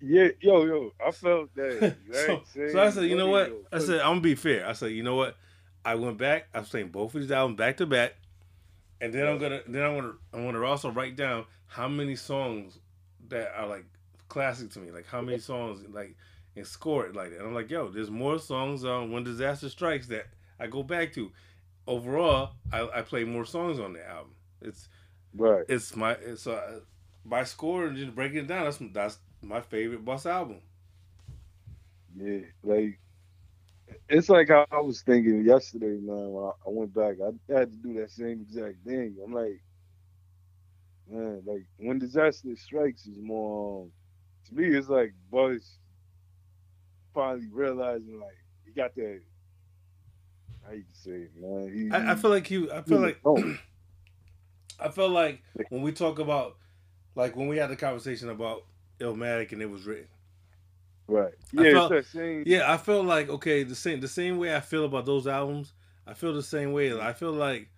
yeah, 0.00 0.28
yo, 0.40 0.64
yo. 0.64 0.92
I 1.04 1.10
felt 1.10 1.54
that. 1.54 1.96
so, 2.12 2.42
so 2.54 2.82
I 2.82 2.90
said, 2.90 3.04
you 3.04 3.16
know 3.16 3.28
what? 3.28 3.52
I 3.72 3.78
said, 3.78 4.00
I'm 4.00 4.10
gonna 4.12 4.20
be 4.20 4.34
fair. 4.34 4.66
I 4.66 4.72
said, 4.72 4.92
you 4.92 5.02
know 5.02 5.16
what? 5.16 5.36
I 5.84 5.94
went 5.94 6.18
back. 6.18 6.48
I'm 6.52 6.66
saying 6.66 6.88
both 6.88 7.14
of 7.14 7.20
these 7.20 7.30
albums 7.30 7.58
back 7.58 7.76
to 7.78 7.86
back, 7.86 8.14
and 9.00 9.12
then 9.12 9.26
I'm 9.26 9.38
gonna 9.38 9.60
then 9.66 9.82
I'm 9.82 9.94
gonna 9.96 10.12
I'm 10.32 10.44
gonna 10.44 10.62
also 10.64 10.90
write 10.90 11.16
down 11.16 11.44
how 11.66 11.88
many 11.88 12.16
songs 12.16 12.78
that 13.28 13.52
are 13.56 13.66
like 13.66 13.84
classic 14.28 14.70
to 14.72 14.80
me, 14.80 14.90
like 14.90 15.06
how 15.06 15.20
many 15.20 15.38
songs 15.38 15.84
like 15.90 16.16
and 16.56 16.66
score 16.66 17.06
it 17.06 17.14
like 17.14 17.30
that. 17.30 17.38
And 17.38 17.48
I'm 17.48 17.54
like, 17.54 17.70
yo, 17.70 17.88
there's 17.88 18.10
more 18.10 18.38
songs 18.38 18.84
on 18.84 19.12
When 19.12 19.24
Disaster 19.24 19.68
Strikes 19.68 20.08
that 20.08 20.26
I 20.58 20.66
go 20.66 20.82
back 20.82 21.12
to. 21.14 21.30
Overall, 21.86 22.50
I, 22.72 22.88
I 22.94 23.02
play 23.02 23.22
more 23.22 23.44
songs 23.44 23.78
on 23.78 23.92
the 23.92 24.04
album. 24.08 24.32
It's 24.60 24.88
right. 25.36 25.64
it's 25.68 25.94
my 25.96 26.12
it's 26.12 26.46
uh, 26.46 26.80
by 27.24 27.44
score 27.44 27.86
and 27.86 27.96
just 27.96 28.14
breaking 28.14 28.38
it 28.38 28.46
down. 28.46 28.64
That's 28.64 28.78
that's 28.92 29.18
my 29.42 29.60
favorite 29.60 30.04
Bus 30.04 30.26
album. 30.26 30.60
Yeah, 32.16 32.40
like 32.62 32.98
it's 34.08 34.28
like 34.28 34.48
how 34.48 34.66
I 34.70 34.80
was 34.80 35.02
thinking 35.02 35.44
yesterday, 35.44 35.98
man. 36.00 36.32
When 36.32 36.44
I, 36.44 36.48
I 36.48 36.70
went 36.70 36.94
back, 36.94 37.16
I 37.20 37.52
had 37.52 37.70
to 37.70 37.76
do 37.76 37.94
that 38.00 38.10
same 38.10 38.42
exact 38.42 38.84
thing. 38.84 39.16
I'm 39.22 39.32
like, 39.32 39.60
man, 41.10 41.42
like 41.44 41.66
when 41.78 41.98
disaster 41.98 42.54
strikes 42.56 43.06
is 43.06 43.18
more. 43.18 43.82
Um, 43.82 43.92
to 44.48 44.54
me, 44.54 44.76
it's 44.76 44.88
like 44.88 45.12
Buzz 45.30 45.78
finally 47.12 47.48
realizing 47.50 48.20
like 48.20 48.36
he 48.64 48.72
got 48.72 48.94
that. 48.94 49.20
How 50.64 50.72
you 50.72 50.84
can 50.84 50.94
say 50.94 51.10
it, 51.10 51.30
man? 51.36 51.72
He, 51.72 51.90
I, 51.90 52.12
I 52.12 52.14
feel 52.14 52.30
like 52.30 52.46
he. 52.46 52.70
I 52.70 52.82
feel 52.82 53.00
like 53.00 53.20
I 54.80 54.88
felt 54.90 55.10
like 55.12 55.42
when 55.70 55.82
we 55.82 55.92
talk 55.92 56.18
about, 56.18 56.56
like 57.14 57.34
when 57.36 57.48
we 57.48 57.56
had 57.56 57.70
the 57.70 57.76
conversation 57.76 58.28
about 58.28 58.64
Illmatic 59.00 59.52
and 59.52 59.62
it 59.62 59.70
was 59.70 59.86
written. 59.86 60.08
right. 61.08 61.32
I 61.58 61.62
Yeah, 61.62 61.72
felt- 61.72 61.92
it's 61.92 62.08
same. 62.08 62.42
Yeah, 62.46 62.70
I 62.72 62.76
felt 62.76 63.06
like 63.06 63.28
okay, 63.28 63.62
the 63.62 63.74
same 63.74 64.00
the 64.00 64.08
same 64.08 64.38
way 64.38 64.54
I 64.54 64.60
feel 64.60 64.84
about 64.84 65.06
those 65.06 65.26
albums. 65.26 65.72
I 66.06 66.14
feel 66.14 66.34
the 66.34 66.42
same 66.42 66.72
way. 66.72 66.98
I 66.98 67.12
feel 67.12 67.32
like 67.32 67.68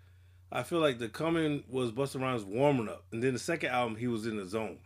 I 0.50 0.62
feel 0.62 0.80
like 0.80 0.98
the 0.98 1.08
coming 1.08 1.62
was 1.68 1.92
Busta 1.92 2.20
Rhymes 2.20 2.44
warming 2.44 2.88
up, 2.88 3.04
and 3.12 3.22
then 3.22 3.32
the 3.34 3.38
second 3.38 3.70
album 3.70 3.96
he 3.96 4.06
was 4.06 4.26
in 4.26 4.36
the 4.36 4.46
zone. 4.46 4.78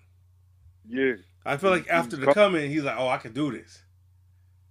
Yeah, 0.89 1.15
I 1.47 1.57
feel 1.57 1.71
like 1.71 1.85
He- 1.85 1.91
he 1.91 1.95
after 1.95 2.17
the 2.17 2.33
coming, 2.35 2.69
he's 2.71 2.83
like, 2.83 2.97
oh, 2.99 3.09
I 3.09 3.19
can 3.19 3.33
do 3.33 3.53
this. 3.53 3.83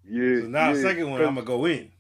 yeah. 0.04 0.42
So 0.42 0.48
now 0.48 0.68
yeah, 0.68 0.74
the 0.74 0.82
second 0.82 1.10
one, 1.10 1.22
I'm 1.22 1.36
gonna 1.36 1.46
go 1.46 1.66
in. 1.66 1.92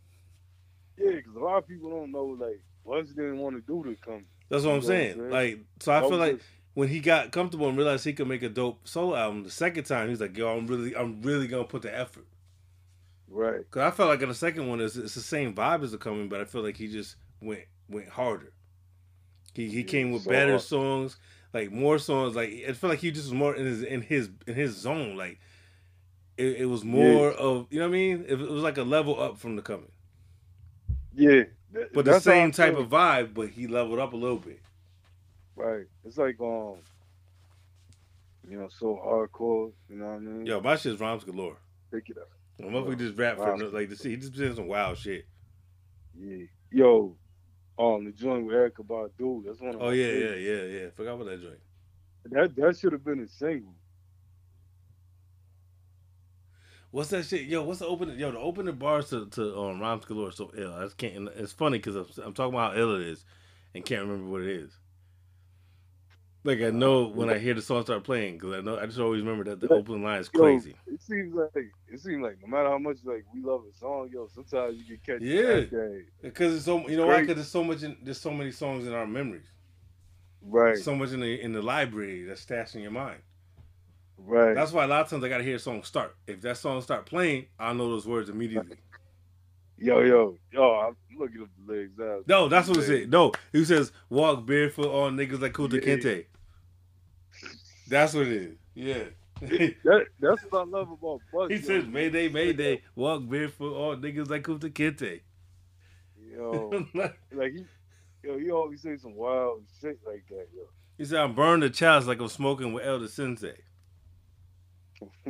Yeah, 0.97 1.11
because 1.15 1.35
a 1.35 1.39
lot 1.39 1.57
of 1.59 1.67
people 1.67 1.89
don't 1.89 2.11
know 2.11 2.25
like 2.25 2.59
Buzz 2.85 3.09
didn't 3.09 3.37
want 3.39 3.55
to 3.55 3.61
do 3.61 3.89
the 3.89 3.95
come. 4.05 4.25
That's 4.51 4.65
what 4.65 4.75
I'm 4.75 4.81
You 4.81 4.87
what 4.87 4.95
I'm 4.95 5.05
saying. 5.07 5.23
Like, 5.29 5.61
so 5.81 5.93
I 5.93 6.03
feel 6.03 6.19
like 6.19 6.39
when 6.75 6.89
he 6.89 7.01
got 7.01 7.31
comfortable 7.33 7.69
and 7.69 7.77
realized 7.77 8.05
he 8.05 8.13
could 8.13 8.29
make 8.29 8.43
a 8.43 8.49
dope 8.49 8.87
solo 8.87 9.15
album, 9.17 9.43
the 9.45 9.51
second 9.51 9.85
time 9.85 10.09
he's 10.09 10.21
like, 10.21 10.37
yo, 10.37 10.57
I'm 10.57 10.67
really, 10.67 10.95
I'm 10.95 11.23
really 11.23 11.47
gonna 11.47 11.65
put 11.65 11.83
the 11.83 11.97
effort. 11.97 12.27
right. 13.29 13.65
Cause 13.71 13.81
I 13.83 13.91
felt 13.91 14.09
like 14.09 14.21
in 14.21 14.29
the 14.29 14.35
second 14.35 14.67
one, 14.67 14.81
it's, 14.81 14.97
it's 14.97 15.15
the 15.15 15.21
same 15.21 15.53
vibe 15.55 15.83
as 15.83 15.91
the 15.91 15.97
coming, 15.97 16.29
but 16.29 16.41
I 16.41 16.45
feel 16.45 16.63
like 16.63 16.77
he 16.77 16.87
just 16.87 17.15
went 17.41 17.63
went 17.89 18.09
harder. 18.09 18.53
He 19.53 19.69
he 19.69 19.83
Yeah, 19.83 19.85
came 19.85 20.11
with 20.11 20.27
so 20.27 20.29
better 20.29 20.57
hard. 20.57 20.59
songs, 20.59 21.17
like 21.53 21.71
more 21.71 21.99
songs. 21.99 22.35
Like 22.35 22.49
it 22.51 22.75
felt 22.77 22.91
like 22.91 22.99
he 22.99 23.11
just 23.11 23.27
was 23.27 23.33
more 23.33 23.55
in 23.55 23.65
his 23.67 23.83
in 23.83 24.01
his 24.03 24.29
in 24.47 24.55
his 24.55 24.77
zone. 24.77 25.17
Like 25.17 25.39
it, 26.37 26.61
it 26.61 26.65
was 26.67 26.83
more 26.85 27.31
of 27.31 27.67
you 27.71 27.79
know 27.79 27.87
what 27.89 27.95
I 27.95 27.99
mean. 27.99 28.25
It, 28.27 28.41
it 28.41 28.49
was 28.51 28.63
like 28.63 28.77
a 28.77 28.83
level 28.83 29.21
up 29.21 29.37
from 29.39 29.55
the 29.57 29.61
coming, 29.63 29.91
Yeah, 31.13 31.43
but 31.71 31.93
the 31.93 32.11
that's 32.11 32.25
how 32.25 32.31
I 32.31 32.35
same 32.35 32.51
type 32.51 32.75
of 32.75 32.89
vibe. 32.89 33.33
But 33.33 33.49
he 33.49 33.67
leveled 33.67 33.99
up 33.99 34.13
a 34.13 34.17
little 34.17 34.37
bit. 34.37 34.59
right. 35.55 35.85
It's 36.05 36.17
like 36.17 36.39
um, 36.39 36.77
you 38.47 38.57
know, 38.57 38.69
so 38.69 38.99
hardcore. 39.03 39.71
You 39.89 39.97
know 39.97 40.05
what 40.05 40.15
I 40.15 40.19
mean? 40.19 40.45
Yo, 40.45 40.61
my 40.61 40.75
shit's 40.75 40.99
rhymes 40.99 41.23
galore. 41.23 41.57
pick 41.91 42.09
it 42.09 42.17
up. 42.17 42.29
My 42.59 42.67
motherfucker 42.67 42.99
just 42.99 43.17
rap 43.17 43.37
for 43.37 43.57
like 43.57 43.89
to 43.89 43.95
see. 43.95 44.11
He 44.11 44.17
just 44.17 44.35
saying 44.35 44.55
some 44.55 44.67
wild 44.67 44.97
shit. 44.97 45.25
Yeah, 46.17 46.45
yo, 46.71 47.15
um, 47.79 48.05
the 48.05 48.11
joint 48.11 48.45
with 48.45 48.55
Erykah 48.55 48.85
Badu. 48.85 49.43
That's 49.45 49.59
one 49.59 49.75
of 49.75 49.81
Oh 49.81 49.89
yeah, 49.89 50.11
yeah, 50.11 50.35
yeah, 50.35 50.63
yeah. 50.63 50.89
Forgot 50.95 51.13
about 51.13 51.27
that 51.27 51.41
joint. 51.41 51.59
That 52.25 52.55
that 52.55 52.77
should 52.77 52.91
have 52.91 53.03
been 53.03 53.21
a 53.21 53.27
single. 53.27 53.73
What's 56.91 57.09
that 57.11 57.25
shit? 57.25 57.43
Yo, 57.43 57.63
what's 57.63 57.79
the 57.79 57.87
opening? 57.87 58.19
Yo, 58.19 58.31
the 58.31 58.39
opening 58.39 58.75
bars 58.75 59.09
to 59.09 59.25
to 59.27 59.57
um, 59.57 59.79
Rhymes 59.79 60.05
Galore 60.05 60.31
so 60.31 60.51
ill. 60.57 60.73
I 60.73 60.83
just 60.83 60.97
can't. 60.97 61.29
It's 61.35 61.53
funny 61.53 61.77
because 61.79 61.95
I'm, 61.95 62.25
I'm 62.25 62.33
talking 62.33 62.53
about 62.53 62.73
how 62.73 62.79
ill 62.79 62.95
it 62.95 63.07
is, 63.07 63.25
and 63.73 63.85
can't 63.85 64.01
remember 64.01 64.29
what 64.29 64.41
it 64.41 64.49
is. 64.49 64.77
Like 66.43 66.59
I 66.61 66.71
know 66.71 67.07
when 67.07 67.29
I 67.29 67.37
hear 67.37 67.53
the 67.53 67.61
song 67.61 67.83
start 67.83 68.03
playing 68.03 68.33
because 68.39 68.53
I 68.53 68.61
know 68.61 68.77
I 68.77 68.87
just 68.87 68.99
always 68.99 69.21
remember 69.21 69.43
that 69.45 69.59
the 69.59 69.69
opening 69.69 70.03
line 70.03 70.19
is 70.19 70.27
crazy. 70.27 70.71
Yo, 70.87 70.93
it 70.95 71.01
seems 71.01 71.35
like 71.35 71.71
it 71.87 71.99
seems 71.99 72.23
like 72.23 72.39
no 72.41 72.47
matter 72.47 72.69
how 72.69 72.79
much 72.79 72.97
like 73.03 73.25
we 73.33 73.41
love 73.41 73.61
a 73.69 73.77
song, 73.77 74.09
yo, 74.11 74.27
sometimes 74.27 74.77
you 74.77 74.97
get 74.97 75.03
catch 75.03 75.21
yeah 75.21 75.61
because 76.21 76.55
it's 76.55 76.65
so 76.65 76.87
you 76.89 76.97
know 76.97 77.05
why 77.05 77.21
because 77.21 77.35
there's 77.35 77.47
so 77.47 77.63
much 77.63 77.83
in, 77.83 77.95
there's 78.03 78.19
so 78.19 78.31
many 78.31 78.51
songs 78.51 78.87
in 78.87 78.93
our 78.93 79.05
memories, 79.05 79.51
right? 80.41 80.77
so 80.77 80.95
much 80.95 81.11
in 81.11 81.19
the 81.19 81.39
in 81.39 81.53
the 81.53 81.61
library 81.61 82.23
that's 82.23 82.41
stashed 82.41 82.73
in 82.73 82.81
your 82.81 82.91
mind. 82.91 83.21
Right. 84.25 84.53
That's 84.53 84.71
why 84.71 84.85
a 84.85 84.87
lot 84.87 85.01
of 85.01 85.09
times 85.09 85.23
I 85.23 85.29
gotta 85.29 85.43
hear 85.43 85.55
a 85.55 85.59
song 85.59 85.83
start. 85.83 86.15
If 86.27 86.41
that 86.41 86.57
song 86.57 86.81
start 86.81 87.05
playing, 87.05 87.47
I 87.59 87.73
know 87.73 87.89
those 87.89 88.07
words 88.07 88.29
immediately. 88.29 88.77
Yo, 89.77 89.99
yo, 90.01 90.37
yo, 90.51 90.73
I'm 90.73 90.95
looking 91.17 91.41
up 91.41 91.49
the 91.57 91.73
lyrics 91.73 91.99
out. 91.99 92.27
No, 92.27 92.47
that's 92.47 92.67
what 92.67 92.77
it 92.77 92.83
said. 92.83 93.09
No, 93.09 93.31
he 93.51 93.65
says 93.65 93.91
walk 94.09 94.45
barefoot 94.45 94.93
on 94.93 95.17
niggas 95.17 95.41
like 95.41 95.53
Kunta 95.53 95.73
yeah. 95.73 95.95
Kinte. 95.95 96.25
That's 97.87 98.13
what 98.13 98.27
it 98.27 98.33
is. 98.33 98.57
Yeah. 98.75 99.03
that, 99.41 100.05
that's 100.19 100.43
what 100.43 100.61
I 100.61 100.63
love 100.65 100.91
about 100.91 101.21
Buck. 101.33 101.49
He 101.49 101.55
yo. 101.55 101.61
says 101.61 101.85
Mayday, 101.87 102.29
Mayday, 102.29 102.83
walk 102.95 103.27
barefoot 103.27 103.73
on 103.75 104.01
niggas 104.03 104.29
like 104.29 104.43
Kunta 104.43 104.69
Kinte. 104.69 105.21
Yo, 106.31 106.85
like 107.33 107.53
he, 107.53 107.65
yo, 108.23 108.37
he 108.37 108.51
always 108.51 108.81
say 108.81 108.97
some 108.97 109.15
wild 109.15 109.63
shit 109.81 109.99
like 110.05 110.25
that, 110.29 110.47
yo. 110.55 110.61
He 110.97 111.05
said, 111.05 111.19
"I'm 111.19 111.33
burning 111.33 111.61
the 111.61 111.71
chalice 111.71 112.05
like 112.05 112.21
I'm 112.21 112.27
smoking 112.27 112.71
with 112.71 112.85
Elder 112.85 113.07
Sensei." 113.07 113.57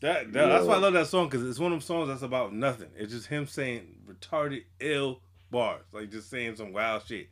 that, 0.00 0.32
that 0.32 0.32
that's 0.32 0.66
why 0.66 0.74
I 0.74 0.78
love 0.78 0.92
that 0.94 1.06
song 1.06 1.28
because 1.28 1.46
it's 1.48 1.58
one 1.58 1.72
of 1.72 1.78
them 1.78 1.86
songs 1.86 2.08
that's 2.08 2.22
about 2.22 2.52
nothing. 2.52 2.88
It's 2.96 3.12
just 3.12 3.26
him 3.26 3.46
saying 3.46 3.96
retarded, 4.06 4.64
ill 4.80 5.20
bars, 5.50 5.84
like 5.92 6.10
just 6.10 6.30
saying 6.30 6.56
some 6.56 6.72
wild 6.72 7.02
shit. 7.06 7.28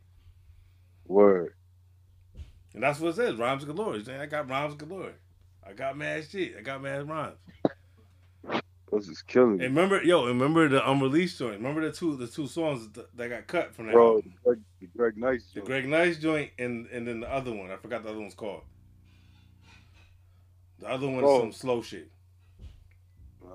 Word. 1.05 1.53
And 2.73 2.81
that's 2.81 2.99
what 2.99 3.09
it 3.09 3.15
says. 3.15 3.35
Rhymes 3.35 3.65
galore. 3.65 3.95
He's 3.95 4.05
saying 4.05 4.19
I 4.19 4.25
got 4.25 4.49
rhymes 4.49 4.75
galore. 4.75 5.13
I 5.65 5.73
got 5.73 5.97
mad 5.97 6.25
shit. 6.29 6.55
I 6.57 6.61
got 6.61 6.81
mad 6.81 7.07
rhymes. 7.07 7.37
This 8.91 9.07
is 9.07 9.21
killing. 9.23 9.61
And 9.61 9.75
remember, 9.75 10.03
yo, 10.03 10.27
remember 10.27 10.67
the 10.69 10.87
unreleased 10.89 11.39
joint. 11.39 11.57
Remember 11.57 11.81
the 11.81 11.91
two 11.91 12.15
the 12.15 12.27
two 12.27 12.47
songs 12.47 12.89
that, 12.89 13.15
that 13.17 13.29
got 13.29 13.47
cut 13.47 13.73
from 13.73 13.87
that. 13.87 13.93
Bro, 13.93 14.21
the 14.21 14.31
Greg, 14.43 14.59
the 14.79 14.87
Greg 14.95 15.17
Nice. 15.17 15.45
Joint. 15.45 15.53
The 15.53 15.61
Greg 15.61 15.87
Nice 15.87 16.17
joint, 16.17 16.51
and 16.59 16.87
and 16.87 17.07
then 17.07 17.21
the 17.21 17.33
other 17.33 17.51
one. 17.51 17.71
I 17.71 17.77
forgot 17.77 18.03
the 18.03 18.09
other 18.09 18.19
one's 18.19 18.35
called. 18.35 18.61
The 20.83 20.89
other 20.89 21.07
one 21.07 21.23
is 21.23 21.39
some 21.39 21.53
slow 21.53 21.81
shit. 21.81 22.11
Uh, 23.41 23.51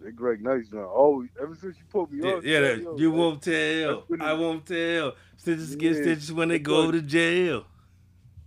that 0.00 0.14
Greg 0.14 0.40
Nice 0.40 0.68
now. 0.72 0.88
Oh, 0.88 1.26
ever 1.42 1.56
since 1.56 1.76
you 1.78 1.84
put 1.90 2.12
me 2.12 2.20
yeah, 2.22 2.34
on, 2.34 2.42
yeah, 2.44 2.60
that, 2.60 2.94
you 2.96 3.10
won't 3.10 3.42
tell. 3.42 4.04
I 4.20 4.32
won't 4.34 4.64
tell. 4.64 5.16
Stitches 5.36 5.72
yeah, 5.72 5.76
get 5.78 5.96
stitches 5.96 6.32
when 6.32 6.48
they 6.48 6.60
go 6.60 6.92
to 6.92 7.02
jail. 7.02 7.64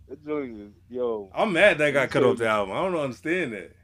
That 0.07 0.25
joint 0.25 0.57
is 0.57 0.71
yo. 0.89 1.29
I'm 1.35 1.51
mad 1.51 1.79
that 1.79 1.91
got 1.91 2.11
cut 2.11 2.23
off 2.23 2.37
the 2.37 2.47
album. 2.47 2.73
I 2.73 2.81
don't 2.81 2.95
understand 2.95 3.51
that. 3.51 3.75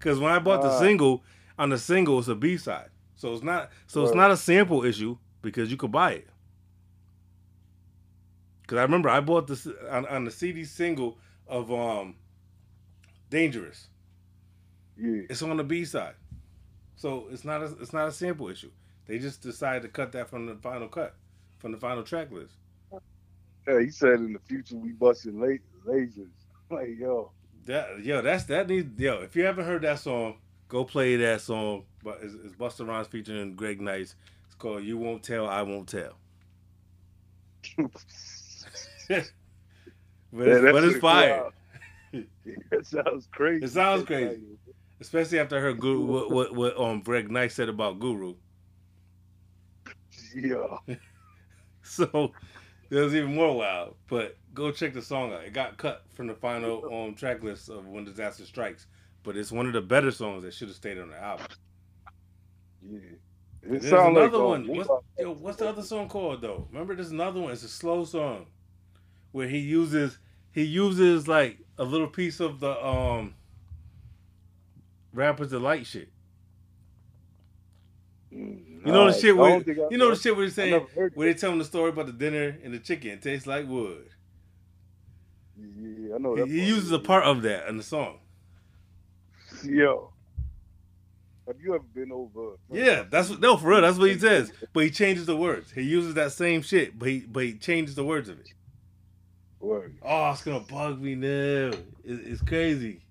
Cause 0.00 0.18
when 0.18 0.32
I 0.32 0.40
bought 0.40 0.62
the 0.62 0.76
single, 0.80 1.22
on 1.56 1.68
the 1.68 1.78
single 1.78 2.18
it's 2.18 2.26
a 2.26 2.34
B 2.34 2.56
side, 2.56 2.88
so 3.14 3.32
it's 3.34 3.44
not 3.44 3.70
so 3.86 4.02
it's 4.02 4.14
not 4.16 4.32
a 4.32 4.36
sample 4.36 4.84
issue 4.84 5.16
because 5.42 5.70
you 5.70 5.76
could 5.76 5.92
buy 5.92 6.14
it. 6.14 6.28
Cause 8.66 8.78
I 8.78 8.82
remember 8.82 9.10
I 9.10 9.20
bought 9.20 9.46
this 9.46 9.68
on, 9.88 10.06
on 10.06 10.24
the 10.24 10.32
CD 10.32 10.64
single 10.64 11.18
of 11.46 11.70
um 11.70 12.16
Dangerous. 13.30 13.88
Yeah. 14.96 15.22
It's 15.30 15.42
on 15.42 15.56
the 15.56 15.64
B 15.64 15.84
side. 15.84 16.14
So 16.96 17.28
it's 17.30 17.44
not 17.44 17.62
a 17.62 17.66
it's 17.80 17.92
not 17.94 18.08
a 18.08 18.12
sample 18.12 18.48
issue. 18.48 18.70
They 19.06 19.18
just 19.18 19.40
decided 19.40 19.82
to 19.82 19.88
cut 19.88 20.12
that 20.12 20.28
from 20.28 20.46
the 20.46 20.56
final 20.56 20.88
cut, 20.88 21.14
from 21.58 21.72
the 21.72 21.78
final 21.78 22.02
track 22.02 22.30
list. 22.30 22.52
Yeah, 23.66 23.80
he 23.80 23.90
said 23.90 24.14
in 24.14 24.32
the 24.34 24.38
future 24.40 24.76
we 24.76 24.92
busting 24.92 25.34
lasers. 25.86 26.28
Like 26.70 27.00
yo. 27.00 27.32
That 27.66 28.04
yo, 28.04 28.22
that's 28.22 28.44
that 28.44 28.68
needs 28.68 29.00
yo. 29.00 29.22
If 29.22 29.34
you 29.34 29.44
haven't 29.44 29.64
heard 29.64 29.82
that 29.82 29.98
song, 29.98 30.36
go 30.68 30.84
play 30.84 31.16
that 31.16 31.40
song. 31.40 31.82
But 32.04 32.20
it's, 32.22 32.34
it's 32.34 32.54
Busta 32.54 32.86
Rhymes 32.86 33.08
featuring 33.08 33.56
Greg 33.56 33.80
Nice. 33.80 34.14
It's 34.46 34.54
called 34.54 34.84
"You 34.84 34.96
Won't 34.96 35.24
Tell, 35.24 35.48
I 35.48 35.62
Won't 35.62 35.88
Tell." 35.88 36.12
but, 37.76 37.88
yeah, 39.08 39.22
it's, 40.38 40.62
but 40.62 40.84
it's 40.84 40.98
fire. 40.98 41.50
It 42.12 42.86
sounds 42.86 43.28
crazy. 43.32 43.64
It 43.64 43.70
sounds 43.70 44.04
crazy, 44.04 44.42
especially 45.00 45.38
after 45.38 45.56
I 45.56 45.60
heard 45.60 45.80
Guru, 45.80 46.04
what, 46.04 46.30
what 46.30 46.54
what 46.54 46.78
um 46.78 47.00
Greg 47.00 47.30
Nice 47.30 47.54
said 47.54 47.68
about 47.68 48.00
Guru. 48.00 48.34
Yeah. 50.34 50.76
so 51.82 52.32
it 52.90 52.96
was 52.96 53.14
even 53.14 53.34
more 53.34 53.56
wild. 53.56 53.96
But 54.08 54.36
go 54.54 54.70
check 54.70 54.94
the 54.94 55.02
song 55.02 55.32
out. 55.32 55.44
It 55.44 55.52
got 55.52 55.76
cut 55.76 56.04
from 56.10 56.26
the 56.26 56.34
final 56.34 56.84
um 56.92 57.14
track 57.14 57.42
list 57.42 57.68
of 57.68 57.86
When 57.86 58.04
Disaster 58.04 58.44
Strikes, 58.44 58.86
but 59.22 59.36
it's 59.36 59.52
one 59.52 59.66
of 59.66 59.72
the 59.72 59.82
better 59.82 60.10
songs 60.10 60.42
that 60.42 60.54
should 60.54 60.68
have 60.68 60.76
stayed 60.76 60.98
on 60.98 61.10
the 61.10 61.16
album. 61.16 61.46
Yeah. 62.82 62.98
It 63.62 63.82
there's 63.82 63.92
another 63.92 64.38
like, 64.38 64.66
one. 64.66 64.66
What's, 64.68 64.88
yo, 65.18 65.34
what's 65.34 65.58
the 65.58 65.68
other 65.68 65.82
song 65.82 66.08
called 66.08 66.40
though? 66.40 66.66
Remember, 66.72 66.94
there's 66.94 67.10
another 67.10 67.40
one. 67.40 67.52
It's 67.52 67.62
a 67.62 67.68
slow 67.68 68.04
song 68.04 68.46
where 69.32 69.48
he 69.48 69.58
uses 69.58 70.18
he 70.52 70.64
uses 70.64 71.28
like 71.28 71.58
a 71.80 71.84
little 71.84 72.06
piece 72.06 72.40
of 72.40 72.60
the 72.60 72.86
um 72.86 73.34
rappers 75.12 75.48
delight 75.48 75.86
shit. 75.86 76.10
Mm, 78.32 78.86
you 78.86 78.92
know 78.92 79.10
the 79.10 79.18
shit 79.18 79.36
where 79.36 79.60
you 79.90 79.98
know 79.98 80.10
the 80.10 80.16
shit 80.16 80.36
where 80.36 80.46
they 80.46 80.52
saying 80.52 80.86
where 81.14 81.32
they 81.32 81.34
tell 81.34 81.50
him 81.50 81.58
the 81.58 81.64
story 81.64 81.88
about 81.88 82.06
the 82.06 82.12
dinner 82.12 82.56
and 82.62 82.72
the 82.72 82.78
chicken 82.78 83.10
it 83.10 83.22
tastes 83.22 83.46
like 83.46 83.66
wood. 83.66 84.10
Yeah, 85.58 86.14
I 86.14 86.18
know. 86.18 86.36
He, 86.36 86.60
he 86.60 86.66
uses 86.66 86.92
a 86.92 86.98
part 86.98 87.24
of 87.24 87.42
that 87.42 87.66
in 87.68 87.78
the 87.78 87.82
song. 87.82 88.18
Yo, 89.64 90.12
have 91.46 91.60
you 91.60 91.74
ever 91.74 91.84
been 91.94 92.12
over? 92.12 92.56
Yeah, 92.70 93.04
that's 93.10 93.30
what, 93.30 93.40
no 93.40 93.56
for 93.56 93.68
real. 93.68 93.80
That's 93.80 93.98
what 93.98 94.10
he 94.10 94.18
says. 94.18 94.52
But 94.74 94.84
he 94.84 94.90
changes 94.90 95.26
the 95.26 95.36
words. 95.36 95.72
He 95.72 95.82
uses 95.82 96.14
that 96.14 96.32
same 96.32 96.60
shit, 96.60 96.98
but 96.98 97.08
he 97.08 97.20
but 97.20 97.44
he 97.44 97.54
changes 97.54 97.94
the 97.94 98.04
words 98.04 98.28
of 98.28 98.38
it. 98.38 98.52
Word. 99.60 99.98
Oh, 100.02 100.30
it's 100.30 100.42
gonna 100.42 100.60
bug 100.60 101.00
me 101.00 101.14
now. 101.14 101.26
It, 101.28 101.78
it's 102.04 102.42
crazy. 102.42 103.02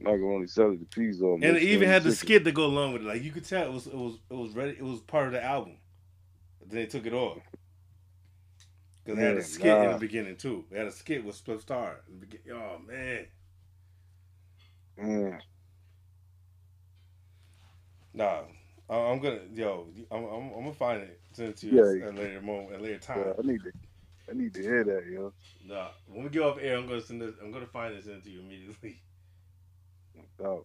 Macaroni 0.00 0.46
salad, 0.46 0.80
the 0.80 0.84
peas 0.86 1.22
on. 1.22 1.42
And 1.42 1.56
it 1.56 1.62
even 1.62 1.88
had 1.88 2.04
the 2.04 2.12
skit 2.12 2.44
to 2.44 2.52
go 2.52 2.66
along 2.66 2.92
with 2.92 3.02
it. 3.02 3.08
Like 3.08 3.22
you 3.22 3.32
could 3.32 3.44
tell, 3.44 3.66
it 3.66 3.72
was 3.72 3.86
it 3.86 3.94
was 3.94 4.18
it 4.30 4.34
was 4.34 4.54
ready. 4.54 4.72
It 4.72 4.84
was 4.84 5.00
part 5.00 5.26
of 5.26 5.32
the 5.32 5.42
album. 5.42 5.76
Then 6.66 6.80
they 6.80 6.86
took 6.86 7.06
it 7.06 7.12
off 7.12 7.38
because 9.04 9.18
they 9.18 9.24
had 9.24 9.36
a 9.36 9.42
skit 9.42 9.66
nah. 9.66 9.82
in 9.82 9.92
the 9.92 9.98
beginning 9.98 10.36
too. 10.36 10.64
They 10.70 10.78
had 10.78 10.86
a 10.86 10.92
skit 10.92 11.24
with 11.24 11.42
Spliff 11.42 11.60
Star. 11.60 12.00
Oh 12.52 12.78
man. 12.86 13.26
Mm. 15.00 15.40
Nah, 18.14 18.42
I'm 18.88 19.18
gonna 19.20 19.40
yo. 19.52 19.88
I'm, 20.10 20.24
I'm, 20.24 20.52
I'm 20.52 20.60
gonna 20.60 20.72
find 20.72 21.02
it. 21.02 21.20
Send 21.32 21.48
it 21.48 21.56
to 21.58 21.66
you 21.66 21.76
yeah, 21.76 22.06
at 22.06 22.14
a 22.14 22.16
later 22.16 22.40
moment, 22.40 22.74
at 22.74 22.80
a 22.80 22.82
later 22.82 22.98
time. 22.98 23.24
Yeah, 23.26 23.32
I 23.36 23.46
need 23.46 23.60
to 23.64 23.72
I 24.30 24.34
need 24.34 24.54
to 24.54 24.62
hear 24.62 24.84
that, 24.84 25.06
yo. 25.06 25.32
Nah, 25.66 25.88
when 26.06 26.24
we 26.24 26.30
get 26.30 26.42
off 26.42 26.58
air, 26.60 26.76
I'm 26.76 26.86
gonna 26.86 27.00
send 27.00 27.20
this. 27.20 27.34
I'm 27.42 27.52
gonna 27.52 27.66
find 27.66 27.96
this 27.96 28.06
into 28.06 28.30
you 28.30 28.40
immediately. 28.40 29.00
Oh. 30.44 30.64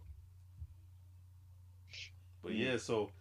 But 2.42 2.56
yeah, 2.56 2.78
so 2.78 3.12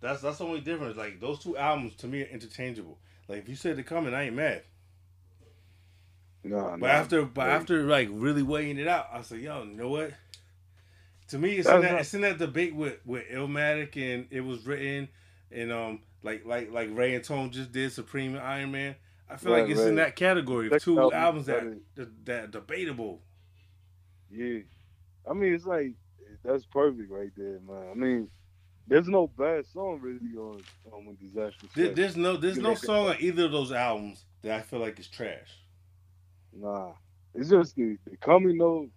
that's 0.00 0.20
that's 0.20 0.38
the 0.38 0.44
only 0.44 0.60
difference. 0.60 0.96
Like 0.96 1.20
those 1.20 1.38
two 1.38 1.56
albums 1.56 1.94
to 1.96 2.08
me 2.08 2.22
are 2.22 2.26
interchangeable. 2.26 2.98
Like 3.28 3.38
if 3.38 3.48
you 3.48 3.54
said 3.54 3.76
they're 3.76 3.84
coming, 3.84 4.12
I 4.12 4.24
ain't 4.24 4.34
mad. 4.34 4.62
No, 6.44 6.76
but 6.78 6.86
nah, 6.86 6.86
after 6.88 7.24
but 7.24 7.48
after 7.48 7.84
like 7.84 8.08
really 8.10 8.42
weighing 8.42 8.78
it 8.78 8.88
out, 8.88 9.08
I 9.12 9.22
said, 9.22 9.40
yo, 9.40 9.62
you 9.62 9.76
know 9.76 9.88
what? 9.88 10.12
To 11.28 11.38
me, 11.38 11.52
it's 11.52 11.68
in 11.68 11.82
that, 11.82 12.00
it's 12.00 12.14
in 12.14 12.22
that 12.22 12.38
debate 12.38 12.74
with 12.74 12.98
with 13.06 13.28
Illmatic 13.28 13.96
and 13.96 14.26
it 14.30 14.40
was 14.40 14.66
written 14.66 15.08
and 15.52 15.72
um 15.72 16.00
like 16.22 16.44
like 16.44 16.72
like 16.72 16.88
Ray 16.92 17.14
and 17.14 17.24
Tone 17.24 17.50
just 17.50 17.72
did 17.72 17.92
Supreme 17.92 18.34
and 18.34 18.42
Iron 18.42 18.72
Man. 18.72 18.96
I 19.32 19.36
feel 19.36 19.52
right, 19.52 19.62
like 19.62 19.70
it's 19.70 19.80
right. 19.80 19.88
in 19.88 19.94
that 19.96 20.16
category 20.16 20.70
of 20.70 20.82
two 20.82 21.00
album, 21.00 21.18
albums 21.18 21.46
that, 21.46 21.80
that 21.94 22.24
that 22.26 22.50
debatable. 22.50 23.22
Yeah, 24.30 24.60
I 25.28 25.32
mean 25.32 25.54
it's 25.54 25.66
like 25.66 25.94
that's 26.44 26.64
perfect 26.66 27.10
right 27.10 27.30
there, 27.36 27.60
man. 27.66 27.88
I 27.90 27.94
mean, 27.94 28.28
there's 28.86 29.08
no 29.08 29.26
bad 29.26 29.64
song 29.66 30.00
really 30.00 30.36
on 30.36 30.62
on 30.92 31.06
when 31.06 31.16
disaster. 31.16 31.66
There, 31.74 31.90
there's 31.90 32.16
no 32.16 32.36
there's 32.36 32.58
no 32.58 32.74
song 32.74 33.06
uh, 33.06 33.10
on 33.10 33.16
either 33.20 33.46
of 33.46 33.52
those 33.52 33.72
albums 33.72 34.24
that 34.42 34.58
I 34.58 34.60
feel 34.62 34.80
like 34.80 34.98
is 34.98 35.08
trash. 35.08 35.60
Nah, 36.52 36.92
it's 37.34 37.48
just 37.48 37.76
the, 37.76 37.96
the 38.10 38.16
coming 38.18 38.58
though. 38.58 38.88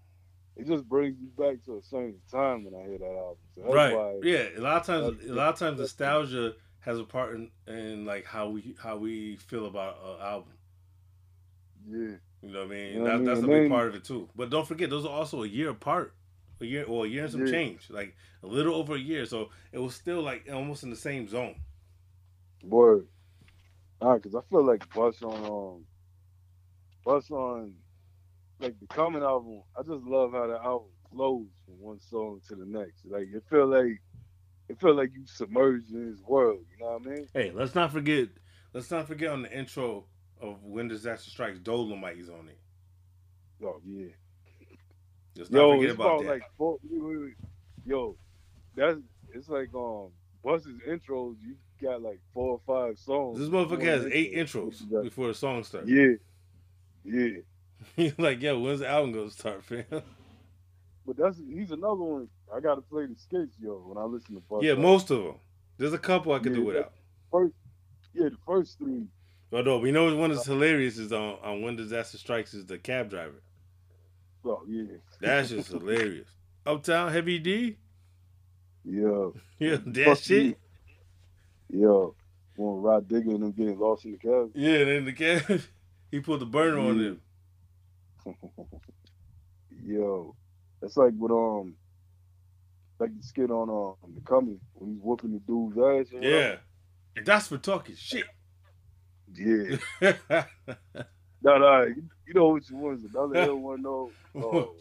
It 0.57 0.67
just 0.67 0.88
brings 0.88 1.17
you 1.19 1.27
back 1.38 1.63
to 1.65 1.77
a 1.77 1.83
certain 1.83 2.15
time 2.31 2.63
when 2.63 2.73
I 2.73 2.88
hear 2.88 2.97
that 2.97 3.05
album. 3.05 3.38
So 3.55 3.73
right. 3.73 4.19
yeah. 4.23 4.57
A 4.57 4.61
lot 4.61 4.77
of 4.77 4.86
times, 4.86 5.29
a 5.29 5.33
lot 5.33 5.49
of 5.49 5.59
times, 5.59 5.79
nostalgia 5.79 6.53
has 6.86 6.99
a 6.99 7.03
part 7.03 7.36
in, 7.36 7.51
in 7.67 8.05
like 8.05 8.25
how 8.25 8.49
we 8.49 8.75
how 8.81 8.97
we 8.97 9.38
feel 9.38 9.65
about 9.65 9.97
an 10.05 10.21
album. 10.25 10.53
Yeah. 11.88 12.17
You 12.41 12.51
know 12.51 12.59
what 12.59 12.67
I 12.67 12.69
mean? 12.69 12.93
You 12.93 12.99
know 12.99 13.05
that, 13.05 13.15
I 13.15 13.19
mean? 13.19 13.25
That's 13.25 13.41
a 13.41 13.47
big 13.47 13.63
then, 13.63 13.69
part 13.69 13.88
of 13.89 13.95
it 13.95 14.03
too. 14.03 14.29
But 14.36 14.49
don't 14.49 14.67
forget, 14.67 14.89
those 14.89 15.05
are 15.05 15.11
also 15.11 15.43
a 15.43 15.47
year 15.47 15.69
apart. 15.69 16.15
a 16.61 16.65
year 16.65 16.86
or 16.86 17.05
a 17.05 17.09
year 17.09 17.23
and 17.23 17.31
some 17.31 17.43
Yeah. 17.43 17.45
change, 17.45 17.89
like 17.89 18.15
a 18.43 18.47
little 18.47 18.75
over 18.75 18.95
a 18.95 18.99
year. 18.99 19.25
So 19.25 19.49
it 19.71 19.79
was 19.79 19.95
still 19.95 20.21
like 20.21 20.47
almost 20.51 20.83
in 20.83 20.89
the 20.89 20.95
same 20.95 21.27
zone. 21.27 21.61
Boy, 22.63 23.01
Alright, 24.01 24.23
cause 24.23 24.36
I 24.36 24.41
feel 24.49 24.63
like 24.65 24.91
Bus 24.93 25.21
on 25.23 25.45
um 25.45 25.86
Bus 27.05 27.29
on 27.31 27.73
like 28.59 28.79
the 28.79 28.88
coming 28.88 29.23
album, 29.23 29.63
I 29.77 29.81
just 29.83 30.03
love 30.05 30.31
how 30.33 30.47
the 30.47 30.55
album 30.63 30.89
flows 31.11 31.47
from 31.65 31.79
one 31.79 31.99
song 31.99 32.41
to 32.47 32.55
the 32.55 32.65
next. 32.65 33.05
Like 33.05 33.27
it 33.33 33.43
feel 33.49 33.67
like 33.67 34.01
it 34.70 34.80
felt 34.80 34.95
like 34.95 35.11
you 35.13 35.24
submerged 35.26 35.91
in 35.91 36.07
his 36.07 36.22
world, 36.24 36.59
you 36.72 36.84
know 36.84 36.93
what 36.93 37.07
I 37.07 37.09
mean? 37.16 37.28
Hey, 37.34 37.51
let's 37.53 37.76
not 37.76 37.91
forget. 37.91 38.30
Let's 38.74 38.91
not 38.91 39.07
forget 39.07 39.30
on 39.32 39.43
the 39.43 39.51
intro 39.57 40.05
of 40.41 40.63
When 40.63 40.88
Disaster 40.88 41.30
Strikes, 41.30 41.59
Dolomite 41.59 42.18
is 42.18 42.30
on 42.30 42.49
it. 42.49 42.59
Oh 43.63 43.80
yeah. 43.86 44.07
Let's 45.38 45.49
not 45.51 45.59
Yo, 45.59 45.72
forget 45.76 45.89
it's 45.89 45.95
about 45.95 46.22
that. 46.22 46.28
like 46.28 46.43
four 46.57 46.78
wait, 46.84 47.01
wait, 47.03 47.18
wait. 47.22 47.34
yo, 47.86 48.18
that's 48.76 48.99
it's 49.34 49.49
like 49.49 49.70
um 49.76 50.09
Bus's 50.43 50.78
intros, 50.88 51.36
you 51.41 51.55
got 51.82 52.01
like 52.01 52.20
four 52.34 52.59
or 52.59 52.61
five 52.68 52.97
songs. 52.99 53.39
this 53.39 53.49
motherfucker 53.49 53.84
has 53.84 54.05
eight 54.07 54.34
intro. 54.34 54.68
intros 54.70 55.03
before 55.03 55.28
the 55.28 55.34
song 55.34 55.63
starts. 55.63 55.89
Yeah. 55.89 56.13
Yeah. 57.03 57.39
He's 57.95 58.18
like, 58.20 58.41
yo, 58.41 58.59
when's 58.59 58.80
the 58.80 58.88
album 58.88 59.11
gonna 59.13 59.30
start, 59.32 59.63
fam? 59.63 59.86
But 61.05 61.18
that's 61.18 61.38
he's 61.38 61.70
another 61.72 61.95
one. 62.01 62.28
I 62.53 62.59
gotta 62.59 62.81
play 62.81 63.05
the 63.05 63.15
skits, 63.15 63.55
yo, 63.59 63.73
when 63.85 63.97
I 63.97 64.03
listen 64.05 64.35
to 64.35 64.41
Bus. 64.41 64.63
Yeah, 64.63 64.75
most 64.75 65.09
of 65.11 65.23
them. 65.23 65.35
There's 65.77 65.93
a 65.93 65.97
couple 65.99 66.31
I 66.33 66.39
could 66.39 66.53
do 66.53 66.63
without. 66.65 66.93
first 67.31 67.53
yeah, 68.13 68.29
the 68.29 68.37
first 68.45 68.77
three. 68.77 69.03
Although 69.51 69.79
we 69.79 69.91
know 69.91 70.13
one 70.15 70.31
that's 70.31 70.45
hilarious 70.45 70.97
is 70.97 71.11
on, 71.11 71.37
on 71.43 71.61
When 71.61 71.75
Disaster 71.75 72.17
Strikes 72.17 72.53
is 72.53 72.65
the 72.65 72.77
cab 72.77 73.09
driver. 73.09 73.41
Oh 74.45 74.63
yeah. 74.67 74.83
That's 75.19 75.49
just 75.49 75.69
hilarious. 75.71 76.27
Uptown 76.65 77.11
Heavy 77.11 77.39
D? 77.39 77.77
Yeah. 78.83 79.29
Yeah, 79.59 79.77
that 79.85 80.05
Fuck 80.05 80.17
shit. 80.19 80.57
Yeah. 81.69 82.07
When 82.57 82.81
Rah 82.81 82.99
Digga 83.01 83.29
and 83.33 83.43
them 83.43 83.51
getting 83.53 83.79
lost 83.79 84.05
in 84.05 84.11
the 84.13 84.17
cab. 84.17 84.51
Yeah, 84.53 84.79
and 84.79 84.89
then 84.89 85.05
the 85.05 85.13
cab, 85.13 85.61
he 86.11 86.19
put 86.19 86.39
the 86.39 86.45
burner 86.45 86.79
on 86.79 86.97
Yeah. 86.97 87.03
them. 87.03 87.21
Yo. 89.85 90.35
That's 90.81 90.97
like 90.97 91.13
what 91.13 91.31
um 91.31 91.75
like 92.99 93.15
the 93.17 93.23
skit 93.23 93.51
on 93.51 93.69
um 93.69 94.13
the 94.13 94.21
coming 94.21 94.59
when 94.73 94.91
he's 94.93 95.01
whooping 95.01 95.31
the 95.33 95.39
dude's 95.39 95.77
ass. 95.77 96.13
and 96.13 96.23
Yeah. 96.23 96.55
That's 97.23 97.47
for 97.47 97.57
talking 97.57 97.95
shit. 97.95 98.25
Yeah. 99.33 99.77
No, 101.41 101.59
no, 101.59 101.83
you, 101.83 102.33
know 102.33 102.49
which 102.49 102.71
one's 102.71 103.03
another 103.05 103.55
one 103.55 103.83
though. 103.83 104.09
Oh, 104.35 104.73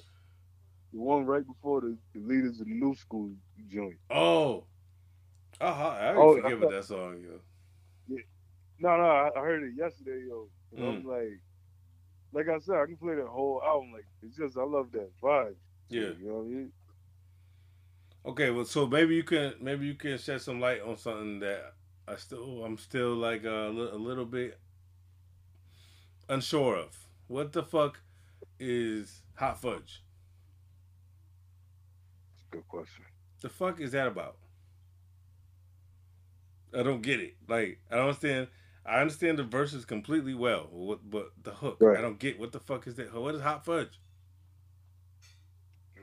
the 0.95 0.99
one 1.01 1.27
right 1.27 1.47
before 1.47 1.83
the, 1.83 1.95
the 2.15 2.21
leaders 2.21 2.59
of 2.61 2.67
the 2.67 2.73
new 2.73 2.95
school 2.95 3.31
joint. 3.69 3.97
oh. 4.11 4.65
Oh, 5.61 5.67
I 5.67 6.09
already 6.09 6.19
Oh, 6.21 6.35
forget 6.37 6.53
about 6.59 6.71
that 6.71 6.85
song, 6.87 7.23
yo. 7.23 8.17
No, 8.81 8.97
no, 8.97 9.03
I, 9.05 9.31
I 9.37 9.41
heard 9.41 9.63
it 9.63 9.75
yesterday, 9.77 10.25
yo. 10.27 10.49
And 10.75 10.81
Mm. 10.85 10.89
I'm 10.99 11.05
like, 11.07 11.41
like 12.33 12.49
I 12.49 12.59
said, 12.61 12.77
I 12.77 12.87
can 12.87 12.97
play 12.97 13.15
that 13.15 13.27
whole 13.27 13.61
album. 13.65 13.93
Like 13.93 14.07
it's 14.23 14.37
just 14.37 14.57
I 14.57 14.63
love 14.65 14.91
that 14.93 15.11
vibe. 15.23 15.55
Yeah. 15.91 16.01
You 16.19 16.27
know 16.29 16.35
what 16.37 16.45
I 16.47 16.49
mean? 16.49 16.73
Okay, 18.27 18.51
well, 18.51 18.65
so 18.65 18.87
maybe 18.87 19.15
you 19.15 19.23
can 19.23 19.55
maybe 19.61 19.87
you 19.87 19.95
can 19.95 20.17
shed 20.19 20.41
some 20.41 20.59
light 20.61 20.81
on 20.81 20.97
something 20.97 21.41
that 21.41 21.75
I 22.09 22.17
still 22.17 22.65
I'm 22.65 22.79
still 22.79 23.15
like 23.15 23.45
uh, 23.45 23.49
a, 23.49 23.71
a 23.71 23.99
little 23.99 24.25
bit 24.25 24.59
unsure 26.29 26.77
of. 26.77 26.97
What 27.29 27.53
the 27.53 27.63
fuck 27.63 28.01
is 28.59 29.23
hot 29.35 29.61
fudge? 29.61 30.03
Good 32.51 32.67
question. 32.69 33.05
The 33.41 33.49
fuck 33.51 33.81
is 33.81 33.93
that 33.93 34.07
about? 34.07 34.37
I 36.77 36.83
don't 36.83 37.03
get 37.03 37.21
it. 37.21 37.37
Like 37.47 37.81
I 37.91 37.97
don't 37.97 38.07
understand. 38.07 38.49
I 38.87 39.01
understand 39.01 39.39
the 39.39 39.45
verses 39.45 39.85
completely 39.85 40.35
well, 40.35 40.99
but 41.05 41.33
the 41.43 41.53
hook 41.53 41.79
Right. 41.81 41.99
I 41.99 42.01
don't 42.01 42.19
get. 42.19 42.39
What 42.39 42.53
the 42.53 42.61
fuck 42.61 42.87
is 42.87 42.95
that? 42.97 43.13
What 43.15 43.35
is 43.35 43.41
hot 43.41 43.65
fudge? 43.65 43.99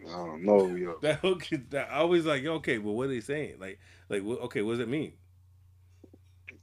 I 0.07 0.11
don't 0.17 0.43
know, 0.43 0.75
yo. 0.75 0.95
That 1.01 1.19
hook 1.19 1.47
that 1.69 1.89
I 1.91 1.97
always 1.97 2.25
like. 2.25 2.45
Okay, 2.45 2.77
well, 2.77 2.95
what 2.95 3.05
are 3.05 3.09
they 3.09 3.21
saying? 3.21 3.55
Like, 3.59 3.79
like 4.09 4.23
what, 4.23 4.39
okay, 4.41 4.61
what 4.61 4.73
does 4.73 4.79
it 4.81 4.89
mean? 4.89 5.13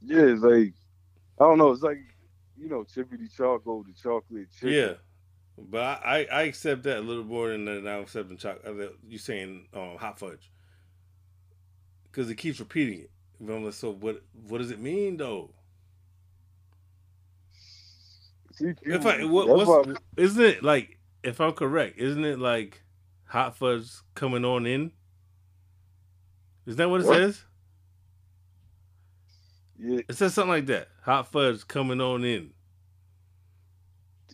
Yeah, 0.01 0.21
it's 0.23 0.41
like 0.41 0.73
I 1.39 1.43
don't 1.45 1.57
know. 1.57 1.71
It's 1.71 1.83
like 1.83 1.99
you 2.57 2.69
know, 2.69 2.83
chippity 2.83 3.33
choco, 3.35 3.83
the 3.83 3.93
chocolate 3.93 4.47
chip. 4.59 4.69
Yeah, 4.69 4.93
but 5.57 5.81
I, 5.81 6.27
I 6.31 6.39
I 6.39 6.41
accept 6.43 6.83
that 6.83 6.97
a 6.97 7.01
little 7.01 7.23
more 7.23 7.49
than 7.49 7.65
than 7.65 7.87
I'm 7.87 8.01
accepting 8.03 8.37
chocolate. 8.37 8.95
You 9.07 9.17
saying 9.17 9.67
um, 9.73 9.97
hot 9.97 10.19
fudge 10.19 10.51
because 12.11 12.29
it 12.29 12.35
keeps 12.35 12.59
repeating 12.59 13.01
it. 13.01 13.11
Like, 13.39 13.73
so 13.73 13.91
what? 13.93 14.21
What 14.47 14.57
does 14.59 14.71
it 14.71 14.79
mean 14.79 15.17
though? 15.17 15.51
See, 18.53 18.73
If 18.81 19.05
I 19.05 19.23
what, 19.23 19.47
what's 19.47 19.69
why- 19.69 19.95
isn't 20.17 20.43
it 20.43 20.63
like 20.63 20.97
if 21.23 21.39
I'm 21.39 21.53
correct? 21.53 21.97
Isn't 21.97 22.25
it 22.25 22.39
like 22.39 22.81
hot 23.29 23.57
fudge 23.57 23.89
coming 24.15 24.45
on 24.45 24.67
in? 24.67 24.93
Is 26.67 26.77
that 26.77 26.89
what 26.89 27.01
it 27.01 27.05
What? 27.05 27.07
says? 27.07 27.43
yeah, 29.79 30.01
It 30.09 30.15
says 30.17 30.33
something 30.35 30.51
like 30.51 30.67
that. 30.67 30.89
Hot 31.03 31.31
fudge 31.31 31.67
coming 31.67 32.01
on 32.01 32.25
in, 32.25 32.51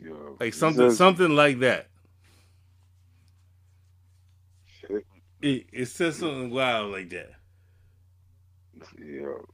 yo, 0.02 0.40
like 0.40 0.54
something 0.54 0.90
says- 0.90 0.98
something 0.98 1.36
like 1.36 1.60
that. 1.60 1.90
Shit, 4.66 5.06
It, 5.42 5.68
it 5.74 5.86
says 5.88 6.18
something 6.18 6.52
wild 6.52 6.92
like 6.92 7.10
that. 7.12 7.32
yo. 8.98 9.46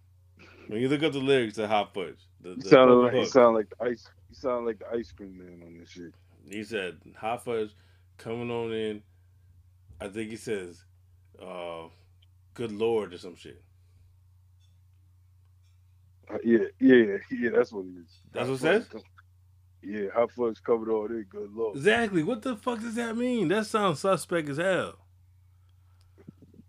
When 0.67 0.81
you 0.81 0.89
look 0.89 1.03
up 1.03 1.13
the 1.13 1.19
lyrics 1.19 1.55
to 1.55 1.67
hot 1.67 1.93
fudge, 1.93 2.19
the, 2.41 2.55
the 2.55 2.95
like 3.03 3.17
you 3.19 3.25
sound 3.25 3.55
like 3.55 3.69
the 3.69 3.85
ice. 3.85 4.09
You 4.29 4.35
sound 4.35 4.65
like 4.65 4.79
the 4.79 4.89
ice 4.97 5.11
cream 5.11 5.37
man 5.37 5.61
on 5.67 5.77
this 5.79 5.89
shit. 5.89 6.13
he 6.49 6.63
said 6.63 6.97
hot 7.17 7.43
fudge 7.45 7.71
coming 8.17 8.51
on 8.51 8.73
in. 8.73 9.03
I 10.01 10.09
think 10.09 10.31
he 10.31 10.37
says, 10.37 10.83
uh, 11.41 11.89
"Good 12.55 12.71
lord" 12.73 13.13
or 13.13 13.19
some 13.19 13.35
shit. 13.35 13.63
Uh, 16.31 16.37
yeah, 16.43 16.59
yeah, 16.79 17.17
yeah. 17.31 17.49
That's 17.55 17.71
what 17.73 17.85
it 17.85 17.99
is. 18.01 18.19
That's 18.33 18.49
what 18.49 18.55
it 18.55 18.59
says? 18.59 18.87
Yeah, 19.83 20.09
hot 20.13 20.31
fudge 20.31 20.61
covered 20.63 20.89
all 20.89 21.07
that. 21.07 21.29
Good 21.29 21.53
lord. 21.53 21.77
Exactly. 21.77 22.23
What 22.23 22.41
the 22.43 22.55
fuck 22.57 22.81
does 22.81 22.95
that 22.95 23.17
mean? 23.17 23.49
That 23.49 23.65
sounds 23.67 23.99
suspect 23.99 24.49
as 24.49 24.57
hell. 24.57 24.95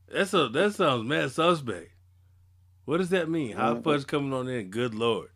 That's 0.09 0.35
a 0.35 0.48
that 0.48 0.74
sounds 0.74 1.09
mad 1.09 1.32
suspect. 1.32 1.93
What 2.85 2.98
does 2.98 3.11
that 3.11 3.31
mean? 3.31 3.57
Hot 3.57 3.78
Mhm. 3.78 3.85
fudge 3.85 4.07
coming 4.07 4.32
on 4.32 4.48
in. 4.48 4.70
Good 4.70 4.94
lord. 4.94 5.31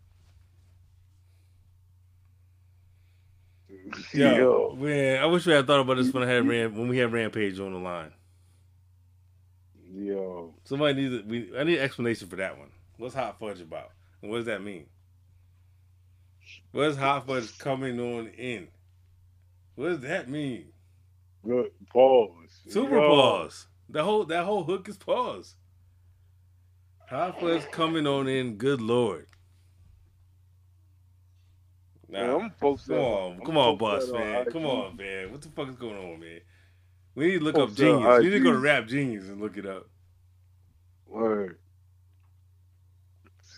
Yo, 4.13 4.37
Yo, 4.37 4.77
man, 4.79 5.23
I 5.23 5.27
wish 5.27 5.47
we 5.47 5.53
had 5.53 5.67
thought 5.67 5.81
about 5.81 5.97
this 5.97 6.13
when 6.13 6.23
I 6.23 6.27
had 6.27 6.47
when 6.47 6.89
we 6.89 6.99
had 6.99 7.13
Rampage 7.13 7.59
on 7.61 7.73
the 7.73 7.79
line. 7.79 8.13
yo. 9.93 10.55
Somebody 10.65 10.95
needs 11.09 11.15
a, 11.15 11.27
we 11.27 11.59
I 11.59 11.65
need 11.65 11.79
an 11.79 11.85
explanation 11.85 12.29
for 12.29 12.37
that 12.37 12.59
one. 12.59 12.71
What's 12.99 13.15
hot 13.15 13.39
fudge 13.39 13.61
about? 13.61 13.91
And 14.23 14.31
what 14.31 14.39
does 14.39 14.47
that 14.47 14.63
mean? 14.63 14.87
What 16.73 16.89
is 16.89 16.97
hot 16.97 17.27
fudge 17.27 17.57
coming 17.59 17.99
on 18.01 18.29
in? 18.29 18.69
What 19.77 19.89
does 19.89 20.01
that 20.01 20.29
mean? 20.29 20.73
Good 21.47 21.71
pause. 21.93 22.61
Super 22.69 22.97
Yo. 22.97 23.09
pause. 23.09 23.67
The 23.89 24.05
whole 24.05 24.25
that 24.27 24.45
whole 24.45 24.65
hook 24.65 24.89
is 24.89 24.97
pause. 24.97 25.57
Hot 27.09 27.39
fudge 27.41 27.71
coming 27.71 28.07
on 28.07 28.29
in. 28.29 28.57
Good 28.57 28.81
lord. 28.81 29.27
Man, 32.17 32.31
I'm 32.31 32.51
post 32.53 32.89
come 32.89 32.99
on, 32.99 33.41
I'm 33.41 33.41
come 33.45 33.59
on, 33.59 33.79
boss 33.79 34.13
on 34.13 34.21
man. 34.21 34.47
Come 34.47 34.67
on, 34.67 34.97
man. 34.97 35.33
What 35.33 35.43
the 35.43 35.51
fuck 35.51 35.69
is 35.69 35.77
going 35.77 35.97
on, 35.99 36.21
man? 36.21 36.41
We 37.17 37.29
need 37.29 37.39
to 37.41 37.45
look 37.45 37.59
up 37.59 37.75
Post 37.75 37.83
on 37.83 38.01
Genius. 38.01 38.19
We 38.19 38.27
need 38.27 38.31
to 38.33 38.41
go 38.41 38.53
to 38.53 38.59
Rap 38.59 38.89
Genius 38.89 39.29
and 39.29 39.41
look 39.41 39.59
it 39.59 39.67
up. 39.67 39.89
Word. 41.07 41.59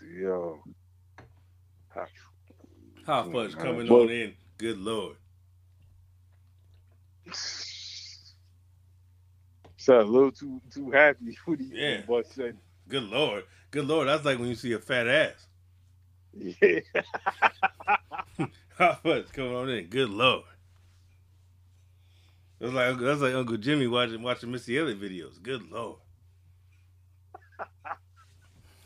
Yo. 0.03 0.61
Hot- 1.91 2.09
Hot 3.07 3.33
fudge 3.33 3.59
coming 3.59 3.91
on 3.91 4.11
in. 4.11 4.35
Good 4.59 4.79
lord. 4.79 5.17
Sound 9.79 10.03
a 10.09 10.13
little 10.13 10.33
too 10.33 10.63
too 10.73 10.93
happy 10.93 11.39
when 11.47 11.61
he 11.61 11.71
Yeah. 11.73 12.03
but 12.09 12.27
said 12.29 12.59
Good 12.89 13.05
lord. 13.05 13.45
Good 13.73 13.87
lord. 13.87 14.09
That's 14.09 14.25
like 14.27 14.39
when 14.41 14.49
you 14.49 14.57
see 14.57 14.75
a 14.75 14.81
fat 14.81 15.09
ass. 15.09 15.48
Yeah. 16.39 16.81
Fudge 19.03 19.33
coming 19.33 19.55
on 19.55 19.71
in. 19.71 19.87
Good 19.87 20.11
lord. 20.11 20.45
That's 22.61 22.73
like 22.73 22.99
that's 22.99 23.21
like 23.21 23.35
Uncle 23.35 23.57
Jimmy 23.57 23.87
watching 23.87 24.23
watching 24.23 24.51
Missy 24.51 24.79
Elliott 24.79 25.01
videos. 25.01 25.43
Good 25.43 25.71
lord. 25.71 25.99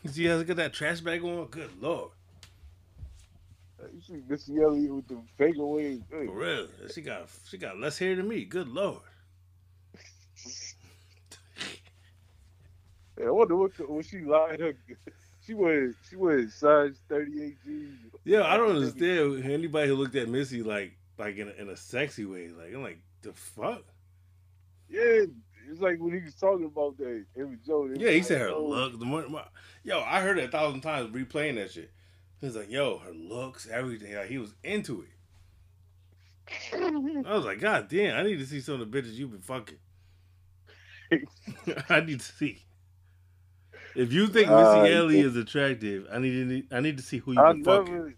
You 0.02 0.10
see 0.10 0.26
how 0.26 0.42
got 0.42 0.56
that 0.56 0.72
trash 0.72 1.00
bag 1.00 1.22
on? 1.22 1.46
Good 1.46 1.70
lord. 1.80 2.10
You 3.94 4.00
see 4.00 4.22
Missy 4.28 4.60
Elliott 4.60 4.94
with 4.94 5.08
the 5.08 5.22
fake 5.38 5.54
wave. 5.56 6.02
For 6.10 6.34
real. 6.34 6.66
She 6.92 7.02
got 7.02 7.28
she 7.48 7.56
got 7.56 7.78
less 7.78 7.98
hair 7.98 8.16
than 8.16 8.28
me. 8.28 8.44
Good 8.44 8.68
lord. 8.68 9.00
I 13.24 13.30
wonder 13.30 13.56
what 13.56 13.72
when 13.88 14.02
she 14.02 14.20
lied 14.20 14.60
her. 14.60 14.74
She 15.44 15.54
was 15.54 15.94
she 16.08 16.16
was 16.16 16.54
size 16.54 17.00
thirty 17.08 17.42
eight 17.42 17.56
G. 17.64 17.88
Yeah, 18.24 18.44
I 18.44 18.56
don't 18.56 18.76
understand 18.76 19.44
anybody 19.44 19.88
who 19.88 19.96
looked 19.96 20.14
at 20.14 20.28
Missy 20.28 20.62
like 20.62 20.96
like 21.18 21.36
in 21.36 21.48
a, 21.48 21.52
in 21.52 21.68
a 21.68 21.76
sexy 21.76 22.24
way. 22.24 22.48
Like 22.48 22.72
I'm 22.74 22.82
like 22.82 23.00
the 23.22 23.32
fuck. 23.32 23.82
Yeah, 24.88 25.24
it's 25.68 25.80
like 25.80 25.98
when 25.98 26.12
he 26.12 26.22
was 26.22 26.34
talking 26.34 26.66
about 26.66 26.96
that 26.98 27.24
Emma 27.36 27.56
Joe. 27.64 27.88
Yeah, 27.94 28.10
he 28.10 28.16
like, 28.16 28.24
said 28.24 28.40
her 28.40 28.50
oh, 28.50 28.66
look. 28.66 28.98
The 28.98 29.04
more, 29.04 29.28
my, 29.28 29.44
yo, 29.82 30.00
I 30.00 30.20
heard 30.20 30.38
it 30.38 30.44
a 30.44 30.48
thousand 30.48 30.82
times 30.82 31.10
replaying 31.10 31.56
that 31.56 31.72
shit. 31.72 31.90
He 32.40 32.46
was 32.46 32.56
like, 32.56 32.70
yo, 32.70 32.98
her 32.98 33.12
looks, 33.12 33.68
everything. 33.68 34.14
Like 34.14 34.28
he 34.28 34.38
was 34.38 34.54
into 34.62 35.02
it. 35.02 35.08
I 37.26 37.34
was 37.34 37.44
like, 37.44 37.60
God 37.60 37.88
damn, 37.88 38.18
I 38.18 38.22
need 38.22 38.38
to 38.38 38.46
see 38.46 38.60
some 38.60 38.80
of 38.80 38.90
the 38.90 39.00
bitches 39.00 39.14
you've 39.14 39.32
been 39.32 39.40
fucking. 39.40 39.78
I 41.88 42.00
need 42.00 42.20
to 42.20 42.32
see. 42.32 42.64
If 43.94 44.12
you 44.12 44.26
think 44.26 44.48
Missy 44.48 44.58
Uh, 44.58 44.84
Elliott 44.84 45.26
is 45.26 45.36
attractive, 45.36 46.06
I 46.10 46.18
need 46.18 46.68
to 46.70 46.76
I 46.76 46.80
need 46.80 46.96
to 46.96 47.02
see 47.02 47.18
who 47.18 47.32
you've 47.32 47.40
I 47.40 47.52
been 47.52 47.64
fucking. 47.64 47.94
never, 47.94 48.14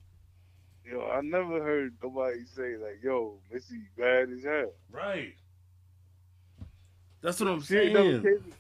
yo, 0.85 1.11
I 1.11 1.21
never 1.21 1.63
heard 1.63 1.95
nobody 2.03 2.45
say 2.45 2.77
like, 2.77 3.01
"Yo, 3.03 3.39
Missy 3.53 3.81
bad 3.99 4.31
as 4.31 4.45
hell." 4.45 4.73
Right. 4.91 5.35
That's 7.21 7.41
what 7.41 7.49
I'm 7.49 7.61
She 7.63 7.77
ain't 7.77 7.95
saying. 7.97 8.23
came. 8.23 8.53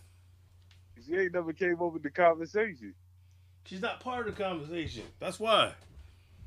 She 1.06 1.14
ain't 1.16 1.34
never 1.34 1.52
came 1.52 1.76
over 1.80 1.98
the 1.98 2.10
conversation. 2.10 2.94
She's 3.64 3.80
not 3.82 4.00
part 4.00 4.26
of 4.26 4.36
the 4.36 4.42
conversation. 4.42 5.04
That's 5.20 5.38
why. 5.38 5.72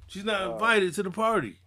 She's 0.08 0.24
not 0.26 0.42
Uh, 0.42 0.54
invited 0.54 0.94
to 0.96 1.04
the 1.04 1.12
party. 1.12 1.58